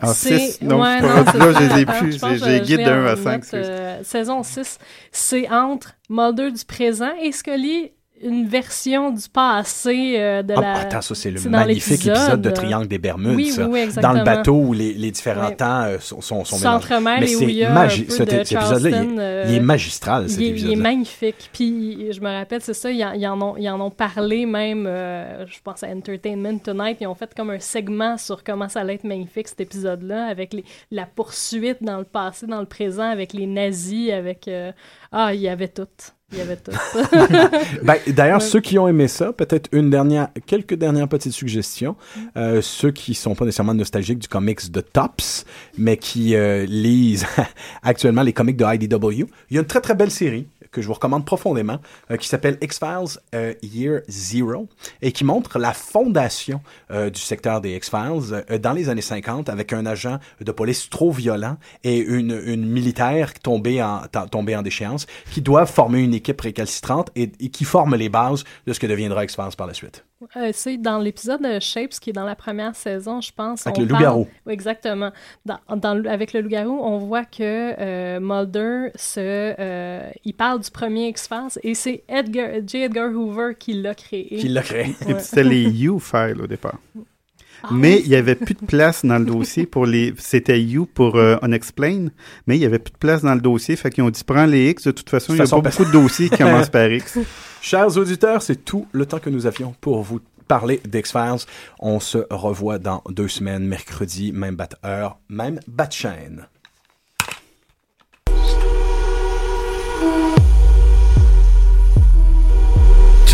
Ah, 0.00 0.06
C'est- 0.14 0.38
six? 0.38 0.62
Non, 0.62 0.80
ouais, 0.80 1.02
non, 1.02 1.08
là, 1.08 1.24
je 1.52 1.74
les 1.74 1.80
ai 1.82 1.84
plus. 1.84 2.18
J'ai- 2.42 2.60
guide 2.62 2.84
d'un 2.86 3.02
en 3.04 3.06
à 3.08 3.16
cinq, 3.16 3.24
note, 3.24 3.36
excuse. 3.42 3.66
euh, 3.68 4.02
saison 4.02 4.42
6, 4.42 4.78
c'est 5.12 5.46
entre 5.50 5.92
Mulder 6.08 6.52
du 6.52 6.64
présent 6.64 7.12
et 7.20 7.32
Scully 7.32 7.92
une 8.22 8.46
version 8.48 9.10
du 9.10 9.28
passé 9.28 10.14
euh, 10.18 10.42
de 10.42 10.54
Ah, 10.56 10.60
la... 10.60 10.72
attends, 10.80 11.00
ça, 11.02 11.14
c'est 11.14 11.30
le 11.30 11.40
dans 11.40 11.50
magnifique 11.50 12.06
épisode 12.06 12.40
de 12.40 12.48
l'épisode. 12.48 12.52
Triangle 12.54 12.88
des 12.88 12.98
Bermudes, 12.98 13.36
Oui, 13.36 13.50
ça. 13.50 13.62
oui, 13.66 13.68
oui, 13.72 13.78
dans 13.80 13.84
exactement. 13.84 14.12
le 14.14 14.24
bateau 14.24 14.54
où 14.54 14.72
les, 14.72 14.92
les 14.94 15.10
différents 15.10 15.50
temps 15.52 15.82
euh, 15.82 15.98
sont, 16.00 16.20
sont, 16.20 16.44
sont 16.44 16.58
mélangés. 16.58 17.20
Mais 17.20 17.30
et 17.30 17.36
où 17.36 17.38
c'est 17.38 17.44
il 17.46 17.50
y 17.52 17.64
a 17.64 17.70
magi- 17.72 18.02
un 18.02 18.04
peu 18.06 18.10
cet- 18.12 18.26
de 18.26 18.44
cet 18.44 18.52
épisode-là, 18.52 18.88
il 18.88 18.94
est- 18.94 18.96
Charleston, 18.98 19.16
euh, 19.18 19.44
il 19.48 19.54
est 19.54 19.60
magistral, 19.60 20.28
cet 20.28 20.40
il 20.40 20.42
est, 20.42 20.46
il 20.46 20.50
est 20.50 20.52
épisode-là. 20.58 20.82
magnifique. 20.82 21.50
Puis 21.52 22.12
je 22.12 22.20
me 22.20 22.28
rappelle, 22.30 22.60
c'est 22.60 22.74
ça, 22.74 22.90
ils 22.90 23.04
en, 23.04 23.12
ils 23.12 23.26
en 23.26 23.40
ont, 23.40 23.56
ils 23.56 23.68
en 23.70 23.80
ont 23.80 23.90
parlé 23.90 24.46
même, 24.46 24.86
euh, 24.86 25.46
je 25.46 25.58
pense 25.62 25.82
à 25.82 25.88
Entertainment 25.88 26.58
Tonight, 26.58 26.98
ils 27.00 27.06
ont 27.06 27.14
fait 27.14 27.32
comme 27.36 27.50
un 27.50 27.60
segment 27.60 28.16
sur 28.18 28.42
comment 28.42 28.68
ça 28.68 28.80
allait 28.80 28.94
être 28.94 29.04
magnifique 29.04 29.48
cet 29.48 29.60
épisode-là, 29.60 30.26
avec 30.26 30.52
les, 30.54 30.64
la 30.90 31.06
poursuite 31.06 31.78
dans 31.82 31.98
le 31.98 32.04
passé, 32.04 32.46
dans 32.46 32.60
le 32.60 32.66
présent, 32.66 33.08
avec 33.10 33.32
les 33.32 33.46
nazis, 33.46 34.10
avec... 34.10 34.48
euh, 34.48 34.72
ah, 35.12 35.32
il 35.32 35.40
y 35.40 35.48
avait 35.48 35.68
tout. 35.68 35.86
Il 36.32 36.38
y 36.38 36.40
avait 36.42 36.56
tout. 36.56 36.72
Ben, 37.82 37.96
D'ailleurs, 38.08 38.40
Ouais. 38.40 38.46
ceux 38.46 38.60
qui 38.60 38.78
ont 38.78 38.86
aimé 38.86 39.08
ça, 39.08 39.32
peut-être 39.32 39.68
une 39.72 39.88
dernière, 39.88 40.28
quelques 40.46 40.74
dernières 40.74 41.08
petites 41.08 41.32
suggestions. 41.32 41.96
Euh, 42.36 42.60
ceux 42.60 42.90
qui 42.90 43.14
sont 43.14 43.34
pas 43.34 43.46
nécessairement 43.46 43.72
nostalgiques 43.74 44.18
du 44.18 44.28
comics 44.28 44.70
de 44.70 44.80
Tops, 44.82 45.46
mais 45.78 45.96
qui 45.96 46.34
euh, 46.36 46.66
lisent 46.66 47.26
actuellement 47.82 48.22
les 48.22 48.34
comics 48.34 48.56
de 48.58 48.64
IDW, 48.74 49.26
il 49.50 49.54
y 49.54 49.56
a 49.56 49.60
une 49.60 49.66
très 49.66 49.80
très 49.80 49.94
belle 49.94 50.10
série 50.10 50.46
que 50.78 50.82
je 50.82 50.86
vous 50.86 50.94
recommande 50.94 51.24
profondément, 51.24 51.78
euh, 52.10 52.16
qui 52.16 52.28
s'appelle 52.28 52.56
X-Files 52.62 53.20
euh, 53.34 53.54
Year 53.62 54.02
Zero, 54.08 54.68
et 55.02 55.12
qui 55.12 55.24
montre 55.24 55.58
la 55.58 55.72
fondation 55.72 56.60
euh, 56.90 57.10
du 57.10 57.20
secteur 57.20 57.60
des 57.60 57.74
X-Files 57.76 58.44
dans 58.60 58.72
les 58.72 58.88
années 58.88 59.02
50 59.02 59.48
avec 59.48 59.72
un 59.72 59.86
agent 59.86 60.18
de 60.40 60.52
police 60.52 60.88
trop 60.88 61.10
violent 61.10 61.56
et 61.82 61.98
une, 61.98 62.38
militaire 62.68 63.34
tombée 63.34 63.82
en, 63.82 64.02
tombée 64.30 64.56
en 64.56 64.62
déchéance 64.62 65.06
qui 65.32 65.40
doivent 65.40 65.70
former 65.70 66.00
une 66.00 66.14
équipe 66.14 66.40
récalcitrante 66.40 67.10
et, 67.16 67.32
et 67.40 67.50
qui 67.50 67.64
forme 67.64 67.96
les 67.96 68.08
bases 68.08 68.44
de 68.66 68.72
ce 68.72 68.80
que 68.80 68.86
deviendra 68.86 69.24
X-Files 69.24 69.56
par 69.56 69.66
la 69.66 69.74
suite. 69.74 70.07
Euh, 70.36 70.50
c'est 70.52 70.76
dans 70.78 70.98
l'épisode 70.98 71.42
de 71.42 71.60
Shapes, 71.60 71.90
qui 72.00 72.10
est 72.10 72.12
dans 72.12 72.24
la 72.24 72.34
première 72.34 72.74
saison, 72.74 73.20
je 73.20 73.30
pense. 73.32 73.66
Avec 73.66 73.78
on 73.78 73.82
le 73.82 73.86
parle- 73.88 73.98
loup-garou. 74.02 74.28
Oui, 74.46 74.52
exactement. 74.52 75.12
Dans, 75.46 76.04
avec 76.06 76.32
le 76.32 76.40
loup-garou, 76.40 76.76
on 76.82 76.98
voit 76.98 77.24
que 77.24 77.74
euh, 77.78 78.18
Mulder, 78.20 78.90
se, 78.96 79.20
euh, 79.58 80.10
il 80.24 80.34
parle 80.34 80.60
du 80.60 80.70
premier 80.70 81.08
X-Files 81.08 81.60
et 81.62 81.74
c'est 81.74 82.02
Edgar, 82.08 82.48
J. 82.66 82.78
Edgar 82.78 83.10
Hoover 83.12 83.54
qui 83.56 83.74
l'a 83.74 83.94
créé. 83.94 84.26
Qui 84.38 84.48
l'a 84.48 84.62
créé. 84.62 84.96
Ouais. 85.06 85.20
C'était 85.20 85.44
les 85.44 85.84
U-Files 85.84 86.40
au 86.42 86.46
départ. 86.48 86.78
Ah 87.62 87.68
mais 87.72 87.96
oui, 87.96 88.02
il 88.04 88.10
y 88.10 88.16
avait 88.16 88.34
plus 88.34 88.54
de 88.54 88.64
place 88.64 89.04
dans 89.04 89.18
le 89.18 89.24
dossier 89.24 89.66
pour 89.66 89.86
les. 89.86 90.14
C'était 90.18 90.60
U 90.60 90.86
pour 90.86 91.16
euh, 91.16 91.36
Unexplained, 91.42 92.10
mais 92.46 92.56
il 92.56 92.60
y 92.60 92.66
avait 92.66 92.78
plus 92.78 92.92
de 92.92 92.98
place 92.98 93.22
dans 93.22 93.34
le 93.34 93.40
dossier. 93.40 93.76
Fait 93.76 93.90
qu'ils 93.90 94.04
ont 94.04 94.10
dit 94.10 94.22
prends 94.24 94.46
les 94.46 94.70
X. 94.70 94.84
De 94.84 94.90
toute 94.92 95.10
façon, 95.10 95.34
il 95.34 95.36
n'y 95.36 95.42
a 95.42 95.46
pas 95.46 95.60
beaucoup 95.60 95.84
de 95.84 95.92
dossiers 95.92 96.28
qui 96.28 96.38
commencent 96.38 96.70
par 96.70 96.90
X. 96.90 97.18
Chers 97.60 97.96
auditeurs, 97.96 98.42
c'est 98.42 98.64
tout 98.64 98.86
le 98.92 99.06
temps 99.06 99.18
que 99.18 99.30
nous 99.30 99.46
avions 99.46 99.74
pour 99.80 100.02
vous 100.02 100.20
parler 100.46 100.80
d'X-Files. 100.86 101.46
On 101.80 102.00
se 102.00 102.18
revoit 102.30 102.78
dans 102.78 103.02
deux 103.08 103.28
semaines, 103.28 103.66
mercredi, 103.66 104.32
même 104.32 104.54
bat 104.54 104.68
heure, 104.84 105.18
même 105.28 105.60
bat 105.66 105.90
chaîne. 105.90 106.46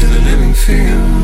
to 0.05 0.15
the 0.15 0.21
living 0.21 0.55
fields. 0.55 1.24